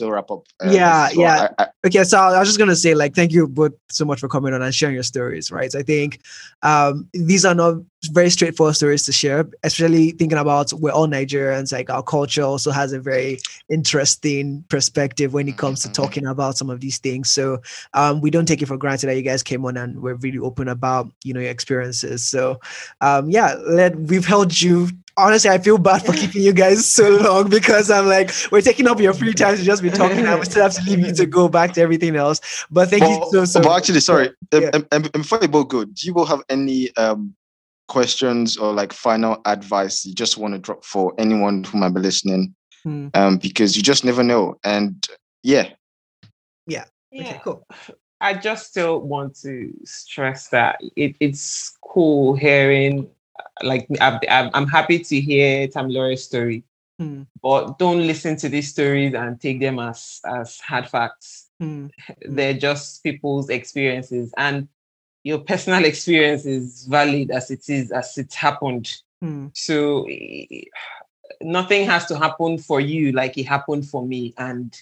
also 0.01 0.11
wrap 0.11 0.29
up. 0.31 0.43
uh, 0.63 0.71
Yeah, 0.71 1.09
before 1.09 1.23
yeah. 1.23 1.47
I, 1.57 1.63
I, 1.63 1.67
okay 1.85 2.03
so 2.03 2.17
i 2.17 2.39
was 2.39 2.47
just 2.47 2.57
going 2.57 2.69
to 2.69 2.75
say 2.75 2.93
like 2.95 3.13
thank 3.13 3.31
you 3.31 3.47
both 3.47 3.73
so 3.89 4.05
much 4.05 4.19
for 4.19 4.27
coming 4.27 4.53
on 4.53 4.61
and 4.61 4.73
sharing 4.73 4.95
your 4.95 5.03
stories 5.03 5.51
right 5.51 5.73
i 5.75 5.83
think 5.83 6.19
um 6.63 7.07
these 7.13 7.45
are 7.45 7.55
not 7.55 7.75
very 8.07 8.29
straightforward 8.29 8.75
stories 8.75 9.03
to 9.03 9.11
share 9.11 9.47
especially 9.63 10.11
thinking 10.11 10.37
about 10.37 10.71
we're 10.73 10.91
all 10.91 11.07
nigerians 11.07 11.71
like 11.71 11.89
our 11.89 12.03
culture 12.03 12.43
also 12.43 12.71
has 12.71 12.93
a 12.93 12.99
very 12.99 13.37
interesting 13.69 14.63
perspective 14.69 15.33
when 15.33 15.47
it 15.47 15.57
comes 15.57 15.81
to 15.81 15.89
Mhm. 15.89 15.93
talking 15.93 16.25
about 16.25 16.57
some 16.57 16.69
of 16.69 16.79
these 16.79 16.97
things 16.97 17.29
so 17.29 17.61
um 17.93 18.21
we 18.21 18.29
don't 18.29 18.45
take 18.47 18.61
it 18.61 18.65
for 18.67 18.77
granted 18.77 19.07
that 19.07 19.15
you 19.15 19.21
guys 19.21 19.43
came 19.43 19.65
on 19.65 19.77
and 19.77 20.01
we're 20.01 20.15
really 20.15 20.39
open 20.39 20.67
about 20.67 21.09
you 21.23 21.33
know 21.33 21.39
your 21.39 21.49
experiences 21.51 22.23
so 22.25 22.59
um 23.01 23.29
yeah 23.29 23.55
let 23.67 23.95
we've 23.95 24.25
held 24.25 24.59
you 24.61 24.87
honestly, 25.17 25.49
I 25.49 25.59
feel 25.59 25.77
bad 25.77 26.05
for 26.05 26.11
keeping 26.21 26.41
you 26.41 26.51
guys 26.51 26.85
so 26.85 27.09
long 27.17 27.49
because 27.49 27.89
I'm 27.89 28.05
like, 28.05 28.31
we're 28.51 28.61
taking 28.61 28.87
up 28.87 28.99
your 28.99 29.13
free 29.13 29.33
time 29.41 29.55
to 29.55 29.63
just 29.63 29.81
be 29.81 29.89
talking, 29.89 30.25
and 30.25 30.39
we 30.39 30.45
still 30.45 30.63
have 30.63 30.73
to 30.73 30.81
leave 30.83 30.99
you 30.99 31.13
to 31.13 31.25
go 31.25 31.47
back 31.47 31.73
to 31.73 31.81
everything 31.81 32.15
else. 32.17 32.41
But 32.69 32.89
thank 32.89 33.03
you 33.03 33.19
but, 33.19 33.29
so 33.29 33.45
so. 33.45 33.61
but 33.61 33.77
actually, 33.77 34.01
sorry. 34.01 34.27
um, 34.51 34.61
Yeah. 34.61 34.69
um, 34.73 34.85
um, 34.91 35.01
before 35.13 35.39
you 35.41 35.47
both 35.47 35.69
go, 35.69 35.85
do 35.85 36.05
you 36.07 36.13
both 36.13 36.27
have 36.27 36.41
any 36.49 36.93
um, 36.97 37.33
questions 37.87 38.57
or 38.57 38.73
like 38.73 38.91
final 38.93 39.41
advice 39.45 40.05
you 40.05 40.13
just 40.13 40.37
want 40.37 40.53
to 40.53 40.59
drop 40.59 40.83
for 40.83 41.13
anyone 41.17 41.63
who 41.63 41.77
might 41.77 41.93
be 41.93 42.01
listening? 42.01 42.55
Hmm. 42.83 43.07
Um, 43.13 43.37
because 43.37 43.75
you 43.75 43.83
just 43.83 44.05
never 44.05 44.23
know. 44.23 44.57
And 44.63 45.05
yeah, 45.43 45.69
Yeah. 46.67 46.85
Okay, 47.13 47.39
cool. 47.43 47.65
I 48.21 48.33
just 48.33 48.67
still 48.67 49.01
want 49.01 49.35
to 49.41 49.73
stress 49.85 50.47
that 50.49 50.81
it, 50.95 51.15
it's 51.19 51.77
cool 51.81 52.35
hearing, 52.35 53.07
like, 53.63 53.87
I'm, 54.01 54.19
I'm 54.29 54.49
I'm 54.53 54.67
happy 54.67 54.99
to 54.99 55.19
hear 55.19 55.67
Tamilore's 55.67 56.23
story, 56.23 56.63
Hmm. 56.99 57.23
but 57.41 57.77
don't 57.77 58.05
listen 58.07 58.35
to 58.37 58.49
these 58.49 58.69
stories 58.69 59.13
and 59.13 59.39
take 59.39 59.59
them 59.59 59.79
as, 59.79 60.21
as 60.25 60.59
hard 60.59 60.87
facts. 60.89 61.49
Hmm. 61.59 61.87
They're 62.21 62.53
just 62.53 63.03
people's 63.03 63.49
experiences, 63.49 64.33
and 64.37 64.67
your 65.25 65.39
personal 65.39 65.83
experience 65.83 66.45
is 66.45 66.85
valid 66.85 67.31
as 67.31 67.49
it 67.49 67.67
is, 67.67 67.91
as 67.91 68.15
it 68.15 68.31
happened. 68.35 68.95
Hmm. 69.21 69.47
So 69.53 70.07
nothing 71.41 71.87
has 71.87 72.05
to 72.05 72.17
happen 72.17 72.59
for 72.59 72.79
you 72.79 73.11
like 73.11 73.35
it 73.35 73.47
happened 73.47 73.89
for 73.89 74.05
me. 74.05 74.35
And 74.37 74.79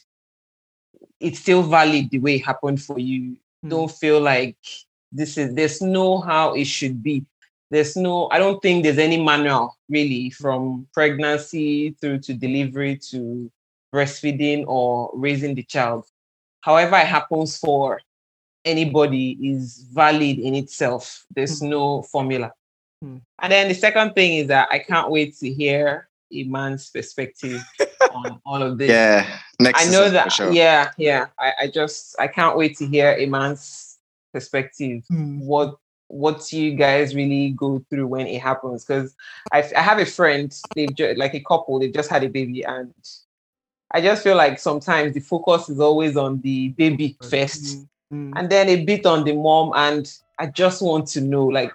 it's 1.21 1.39
still 1.39 1.63
valid 1.63 2.09
the 2.11 2.19
way 2.19 2.35
it 2.35 2.45
happened 2.45 2.81
for 2.83 2.99
you. 2.99 3.37
Hmm. 3.61 3.69
Don't 3.69 3.91
feel 3.91 4.19
like 4.19 4.57
this 5.13 5.37
is, 5.37 5.55
there's 5.55 5.81
no 5.81 6.19
how 6.19 6.55
it 6.55 6.65
should 6.65 7.01
be. 7.01 7.25
There's 7.71 7.95
no, 7.95 8.27
I 8.29 8.37
don't 8.37 8.61
think 8.61 8.83
there's 8.83 8.97
any 8.97 9.23
manual 9.23 9.77
really 9.87 10.29
from 10.29 10.87
pregnancy 10.93 11.95
through 12.01 12.19
to 12.19 12.33
delivery 12.33 12.97
to 13.11 13.49
breastfeeding 13.95 14.65
or 14.67 15.09
raising 15.13 15.55
the 15.55 15.63
child. 15.63 16.05
However, 16.59 16.97
it 16.97 17.07
happens 17.07 17.57
for 17.57 18.01
anybody 18.65 19.37
is 19.41 19.85
valid 19.91 20.39
in 20.39 20.55
itself. 20.55 21.25
There's 21.35 21.61
no 21.61 22.03
formula. 22.03 22.51
Hmm. 23.01 23.17
And 23.41 23.51
then 23.51 23.67
the 23.67 23.73
second 23.73 24.13
thing 24.13 24.37
is 24.37 24.47
that 24.47 24.69
I 24.71 24.79
can't 24.79 25.11
wait 25.11 25.37
to 25.37 25.51
hear 25.51 26.07
a 26.31 26.43
man's 26.43 26.89
perspective 26.89 27.63
on 28.13 28.39
all 28.45 28.61
of 28.61 28.77
this. 28.77 28.89
yeah. 28.89 29.39
Next, 29.59 29.85
I 29.85 29.91
know 29.91 30.09
that. 30.09 30.31
Sure. 30.31 30.51
Yeah, 30.51 30.91
yeah. 30.97 31.27
I, 31.39 31.53
I 31.61 31.67
just 31.67 32.15
I 32.19 32.27
can't 32.27 32.57
wait 32.57 32.77
to 32.77 32.87
hear 32.87 33.15
a 33.17 33.25
man's 33.25 33.97
perspective. 34.33 35.03
Hmm. 35.09 35.39
What 35.39 35.77
what 36.07 36.51
you 36.53 36.75
guys 36.75 37.15
really 37.15 37.51
go 37.51 37.83
through 37.89 38.07
when 38.07 38.27
it 38.27 38.41
happens? 38.41 38.85
Because 38.85 39.15
I 39.51 39.63
I 39.75 39.81
have 39.81 39.99
a 39.99 40.05
friend. 40.05 40.55
They've 40.75 40.93
just 40.93 41.17
like 41.17 41.33
a 41.33 41.39
couple. 41.41 41.79
They've 41.79 41.93
just 41.93 42.09
had 42.09 42.23
a 42.23 42.29
baby, 42.29 42.63
and 42.63 42.93
I 43.91 44.01
just 44.01 44.23
feel 44.23 44.35
like 44.35 44.59
sometimes 44.59 45.13
the 45.13 45.19
focus 45.19 45.69
is 45.69 45.79
always 45.79 46.17
on 46.17 46.41
the 46.41 46.69
baby 46.69 47.15
first, 47.29 47.85
Hmm. 48.13 48.31
and 48.35 48.47
then 48.47 48.69
a 48.69 48.85
bit 48.85 49.07
on 49.07 49.23
the 49.23 49.33
mom. 49.33 49.71
And 49.75 50.11
I 50.37 50.45
just 50.45 50.83
want 50.83 51.07
to 51.09 51.21
know, 51.21 51.45
like, 51.47 51.73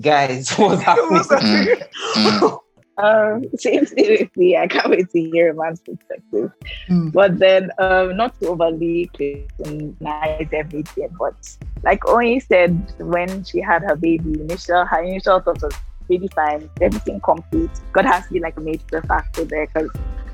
guys, 0.00 0.50
what's 0.56 0.82
happening? 0.82 1.10
What's 1.10 1.30
happening? 1.30 1.76
Mm. 2.16 2.60
Um, 2.98 3.44
same 3.58 3.84
thing 3.84 4.16
with 4.20 4.34
me. 4.38 4.56
I 4.56 4.66
can't 4.68 4.88
wait 4.88 5.10
to 5.10 5.20
hear 5.20 5.50
a 5.50 5.54
man's 5.54 5.80
perspective. 5.80 6.50
Hmm. 6.86 7.10
But 7.10 7.38
then, 7.38 7.70
um, 7.78 8.16
not 8.16 8.40
to 8.40 8.48
overly 8.48 9.10
criticize 9.14 10.48
everything, 10.50 11.10
but 11.18 11.34
like 11.82 12.08
Owen 12.08 12.40
said, 12.40 12.94
when 12.98 13.44
she 13.44 13.60
had 13.60 13.82
her 13.82 13.96
baby, 13.96 14.40
initial 14.40 14.86
her 14.86 15.02
initial 15.02 15.40
thought 15.40 15.60
was 15.60 15.74
baby 16.08 16.26
fine, 16.34 16.70
everything 16.80 17.20
complete. 17.20 17.70
God 17.92 18.06
has 18.06 18.26
to 18.28 18.32
be 18.32 18.40
like 18.40 18.56
a 18.56 18.62
major 18.62 19.02
factor 19.02 19.44
there 19.44 19.66
because 19.66 19.90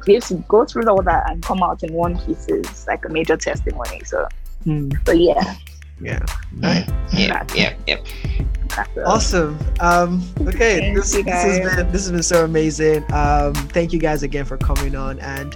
we 0.06 0.14
have 0.14 0.24
to 0.28 0.34
go 0.46 0.64
through 0.64 0.88
all 0.88 1.02
that 1.02 1.28
and 1.30 1.42
come 1.42 1.64
out 1.64 1.82
in 1.82 1.92
one 1.92 2.16
piece 2.20 2.46
is 2.46 2.86
like 2.86 3.04
a 3.04 3.08
major 3.08 3.36
testimony. 3.36 4.02
So, 4.04 4.28
Hmm. 4.64 4.90
so 5.06 5.12
yeah, 5.12 5.54
Yeah. 6.00 6.24
Yeah, 6.60 7.44
yeah, 7.54 7.74
yeah. 7.86 7.96
podcast. 8.68 8.94
So. 8.94 9.04
Awesome. 9.04 9.58
Um, 9.80 10.22
okay, 10.48 10.94
this, 10.94 11.12
this 11.12 11.26
has 11.26 11.58
been 11.76 11.92
this 11.92 12.02
has 12.04 12.10
been 12.12 12.22
so 12.22 12.44
amazing. 12.44 13.04
Um, 13.12 13.52
thank 13.54 13.92
you 13.92 13.98
guys 13.98 14.22
again 14.22 14.44
for 14.44 14.56
coming 14.56 14.96
on 14.96 15.18
and 15.20 15.54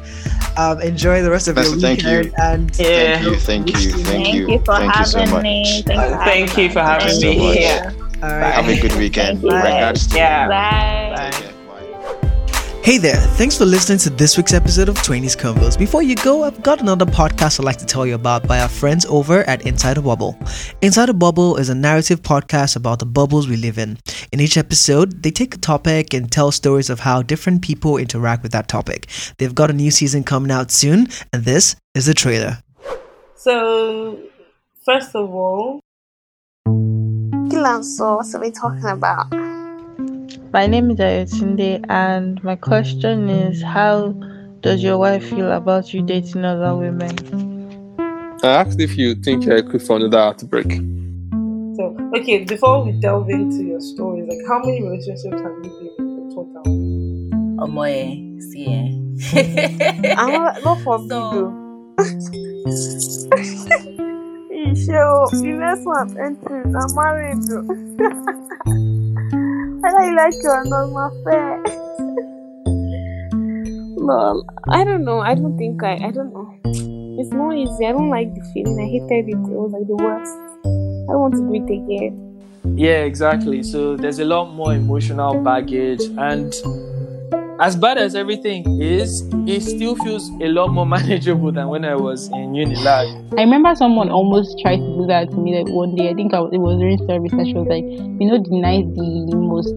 um, 0.59 0.81
enjoy 0.83 1.23
the 1.23 1.31
rest 1.31 1.49
of 1.49 1.57
your 1.57 1.65
Vanessa, 1.65 1.81
thank 1.87 2.03
you. 2.03 2.33
And 2.39 2.71
Yeah. 2.79 3.19
Thank 3.19 3.25
you, 3.25 3.37
thank 3.37 3.67
you, 3.69 3.91
thank 3.93 4.07
Thank 4.07 4.35
you, 4.35 4.49
you 4.51 4.59
for 4.61 4.77
thank 4.77 4.93
you 4.95 4.99
having 4.99 5.27
so 5.29 5.35
much. 5.35 5.43
me. 5.43 5.83
Thanks 5.87 6.03
Uh, 6.13 6.25
thank 6.25 6.57
you 6.59 6.71
for 6.71 6.81
having 6.81 7.09
Thank 7.09 7.21
so 7.23 7.31
me. 7.31 7.39
much. 7.49 7.57
Yeah. 7.59 7.93
all 8.23 8.31
right. 8.39 8.55
Have 8.55 8.69
a 8.69 8.81
good 8.81 8.95
weekend. 8.97 9.41
Thank 9.41 9.51
you. 9.53 9.57
Regards 9.57 10.15
Yeah. 10.15 10.49
Bye. 10.49 10.55
Take 10.55 10.61
care. 10.61 11.01
Bye. 11.01 11.06
Hey 12.87 12.99
there, 12.99 13.17
thanks 13.17 13.59
for 13.59 13.65
listening 13.65 13.99
to 13.99 14.11
this 14.11 14.37
week's 14.37 14.55
episode 14.55 14.89
of 14.89 14.95
20s 14.99 15.37
Convos. 15.37 15.77
Before 15.77 16.05
you 16.05 16.15
go, 16.15 16.45
I've 16.45 16.63
got 16.63 16.81
another 16.81 17.05
podcast 17.05 17.59
I'd 17.59 17.65
like 17.65 17.79
to 17.79 17.85
tell 17.85 18.07
you 18.07 18.15
about 18.15 18.47
by 18.47 18.61
our 18.61 18.69
friends 18.69 19.05
over 19.07 19.43
at 19.51 19.67
Inside 19.67 19.95
the 19.95 20.03
Bubble. 20.03 20.39
Inside 20.83 21.07
the 21.07 21.15
Bubble 21.15 21.57
is 21.57 21.69
a 21.69 21.75
narrative 21.75 22.23
podcast 22.23 22.77
about 22.77 23.01
the 23.01 23.05
bubbles 23.05 23.49
we 23.49 23.57
live 23.57 23.77
in. 23.77 23.99
In 24.31 24.39
each 24.39 24.57
episode, 24.57 25.25
they 25.25 25.33
take 25.33 25.57
a 25.57 25.59
topic 25.59 26.15
and 26.15 26.31
tell 26.31 26.53
stories 26.53 26.89
of 26.89 27.01
how 27.01 27.23
different 27.23 27.61
people 27.61 27.97
interact 27.97 28.45
with 28.45 28.53
that 28.53 28.69
topic. 28.69 29.09
They've 29.39 29.53
got 29.53 29.69
a 29.69 29.73
new 29.73 29.91
season 29.91 30.23
coming 30.23 30.53
out 30.53 30.71
soon, 30.71 31.09
and 31.33 31.45
this 31.45 31.75
is 31.97 32.07
the 32.07 32.15
trailer. 32.15 32.63
So, 33.35 34.17
first 34.85 35.13
of 35.17 35.29
all, 35.35 35.81
Kilan, 36.69 37.83
so 37.83 38.19
what 38.19 38.33
are 38.33 38.41
we 38.41 38.53
talking 38.53 38.85
about? 38.85 39.46
My 40.53 40.67
name 40.67 40.91
is 40.91 40.99
Ayotunde, 40.99 41.85
and 41.89 42.43
my 42.43 42.57
question 42.57 43.29
is 43.29 43.63
how 43.63 44.13
does 44.61 44.83
your 44.83 44.97
wife 44.99 45.29
feel 45.29 45.53
about 45.53 45.93
you 45.93 46.03
dating 46.03 46.45
other 46.45 46.75
women? 46.75 47.13
I 48.43 48.49
asked 48.49 48.81
if 48.81 48.97
you 48.97 49.15
think 49.15 49.45
you're 49.45 49.57
equipped 49.57 49.87
for 49.87 49.97
another 49.97 50.19
outbreak. 50.19 50.73
So, 51.77 51.97
okay, 52.17 52.45
before 52.45 52.83
we 52.85 52.93
delve 53.01 53.29
into 53.31 53.63
your 53.65 53.81
stories, 53.81 54.27
like 54.29 54.39
how 54.49 54.59
many 54.61 54.83
relationships 54.83 55.41
have 55.41 55.53
you 55.65 55.95
been 55.99 56.09
in 56.09 56.31
total? 56.35 56.63
Omo 57.67 57.85
eh, 57.89 58.17
see 58.51 58.67
eh. 58.67 58.91
I'm 60.17 60.33
not, 60.45 60.63
not 60.65 60.79
for 60.83 60.99
So- 61.09 61.31
video. 61.31 61.53
You 64.51 64.75
show 64.75 65.29
the 65.31 65.53
next 65.59 65.85
one 65.85 66.17
entering. 66.19 66.75
I'm 66.75 66.95
married. 66.95 67.45
though. 69.87 69.99
Whether 69.99 70.17
like 70.17 70.35
it 70.35 70.47
or 70.47 70.65
not, 70.65 70.87
my 70.87 71.11
fair. 71.25 71.63
no, 73.97 74.45
I 74.69 74.85
don't 74.85 75.05
know. 75.05 75.21
I 75.21 75.35
don't 75.35 75.57
think 75.57 75.83
I. 75.83 75.95
I 75.95 76.11
don't 76.11 76.33
know. 76.33 76.55
It's 77.19 77.31
not 77.31 77.55
easy. 77.57 77.87
I 77.87 77.93
don't 77.93 78.11
like 78.11 78.35
the 78.35 78.43
feeling. 78.53 78.79
I 78.79 78.87
hated 78.87 79.29
it. 79.29 79.33
It 79.33 79.39
was 79.39 79.73
like 79.73 79.87
the 79.87 79.97
worst. 79.97 80.33
I 81.09 81.13
don't 81.13 81.21
want 81.21 81.35
to 81.35 81.41
do 81.41 81.55
it 81.55 81.71
again. 81.73 82.23
Yeah, 82.77 83.05
exactly. 83.05 83.63
So 83.63 83.97
there's 83.97 84.19
a 84.19 84.25
lot 84.25 84.53
more 84.53 84.75
emotional 84.75 85.41
baggage, 85.43 86.03
and 86.19 86.53
as 87.59 87.75
bad 87.75 87.97
as 87.97 88.15
everything 88.15 88.83
is, 88.83 89.23
it 89.47 89.63
still 89.63 89.97
feels 89.97 90.29
a 90.43 90.49
lot 90.49 90.69
more 90.69 90.87
manageable 90.97 91.53
than 91.53 91.69
when 91.69 91.85
I 91.85 91.95
was 91.95 92.29
in 92.29 92.53
Unilag. 92.53 93.39
I 93.39 93.43
remember 93.43 93.75
someone 93.75 94.11
almost 94.11 94.59
tried 94.61 94.77
to 94.77 94.97
do 94.99 95.07
that 95.07 95.31
to 95.31 95.37
me 95.37 95.57
like 95.59 95.69
one 95.73 95.95
day. 95.95 96.11
I 96.11 96.15
think 96.15 96.35
I 96.35 96.41
was, 96.41 96.51
it 96.53 96.59
was 96.59 96.79
during 96.79 96.99
service 97.07 97.33
and 97.33 97.47
she 97.47 97.55
was 97.55 97.67
like, 97.67 97.85
you 97.85 98.29
know, 98.29 98.43
deny 98.43 98.83
the 98.83 99.46
most 99.57 99.73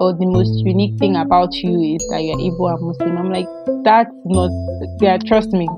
or 0.00 0.12
the 0.12 0.26
most 0.26 0.64
unique 0.66 0.98
thing 0.98 1.16
about 1.16 1.54
you 1.62 1.94
is 1.94 2.02
that 2.10 2.22
you're 2.22 2.36
Igbo 2.36 2.74
and 2.74 2.82
Muslim. 2.86 3.16
I'm 3.16 3.30
like, 3.30 3.46
that's 3.84 4.10
not. 4.24 4.50
Yeah, 5.00 5.18
trust 5.18 5.52
me, 5.52 5.68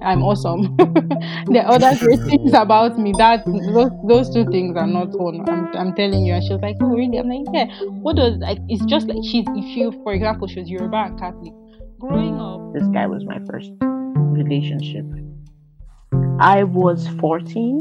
I'm 0.00 0.22
awesome. 0.22 0.76
there 1.50 1.66
are 1.66 1.74
other 1.74 1.92
great 1.98 2.20
things 2.20 2.52
about 2.54 2.98
me. 2.98 3.12
That 3.18 3.44
those, 3.46 3.90
those 4.06 4.34
two 4.34 4.44
things 4.50 4.76
are 4.76 4.86
not 4.86 5.10
one. 5.18 5.48
I'm, 5.48 5.66
I'm 5.76 5.94
telling 5.94 6.24
you. 6.24 6.34
And 6.34 6.44
she 6.44 6.52
was 6.52 6.62
like, 6.62 6.76
oh 6.80 6.86
really? 6.86 7.18
I'm 7.18 7.28
like, 7.28 7.46
yeah. 7.52 7.66
What 8.02 8.16
does 8.16 8.36
like? 8.38 8.58
It's 8.68 8.84
just 8.86 9.08
like 9.08 9.18
she's. 9.24 9.44
If 9.56 9.76
you, 9.76 9.92
for 10.04 10.12
example, 10.12 10.46
she 10.46 10.60
was 10.60 10.68
Yoruba 10.70 10.96
and 10.96 11.18
Catholic. 11.18 11.52
Growing 11.98 12.38
up, 12.38 12.72
This 12.74 12.86
guy 12.88 13.06
was 13.06 13.24
my 13.24 13.38
first 13.50 13.70
relationship. 13.80 15.06
I 16.38 16.64
was 16.64 17.08
14, 17.20 17.78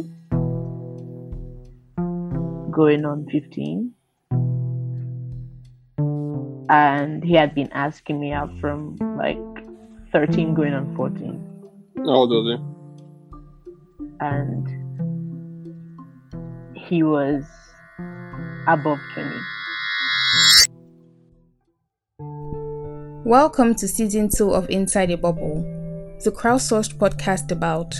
going 2.71 3.05
on 3.05 3.25
15. 3.31 3.93
And 6.69 7.23
he 7.23 7.33
had 7.33 7.53
been 7.53 7.69
asking 7.73 8.19
me 8.19 8.31
out 8.31 8.49
from 8.59 8.97
mm. 8.97 9.17
like 9.17 9.37
13 10.11 10.53
going 10.53 10.73
on 10.73 10.95
14. 10.95 11.43
How 11.97 12.09
old 12.09 12.29
was 12.29 12.59
And 14.21 14.67
he 16.77 17.03
was 17.03 17.43
above 18.67 18.99
20. 19.13 19.29
Welcome 23.25 23.75
to 23.75 23.87
season 23.87 24.29
two 24.29 24.53
of 24.53 24.69
Inside 24.69 25.11
a 25.11 25.17
Bubble, 25.17 25.63
the 26.23 26.31
crowdsourced 26.31 26.97
podcast 26.97 27.51
about 27.51 27.93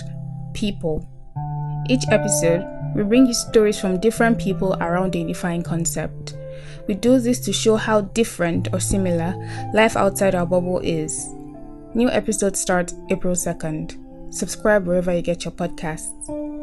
people. 0.54 1.06
Each 1.90 2.04
episode, 2.10 2.64
we 2.94 3.02
bring 3.02 3.26
you 3.26 3.34
stories 3.34 3.78
from 3.78 4.00
different 4.00 4.38
people 4.38 4.74
around 4.80 5.14
a 5.16 5.24
defined 5.26 5.66
concept. 5.66 6.34
We 6.86 6.94
do 6.94 7.18
this 7.18 7.40
to 7.40 7.52
show 7.52 7.76
how 7.76 8.02
different 8.02 8.68
or 8.72 8.80
similar 8.80 9.34
life 9.72 9.96
outside 9.96 10.34
our 10.34 10.46
bubble 10.46 10.80
is. 10.80 11.32
New 11.94 12.10
episodes 12.10 12.60
start 12.60 12.92
April 13.10 13.34
2nd. 13.34 14.34
Subscribe 14.34 14.86
wherever 14.86 15.14
you 15.14 15.22
get 15.22 15.44
your 15.44 15.52
podcasts. 15.52 16.53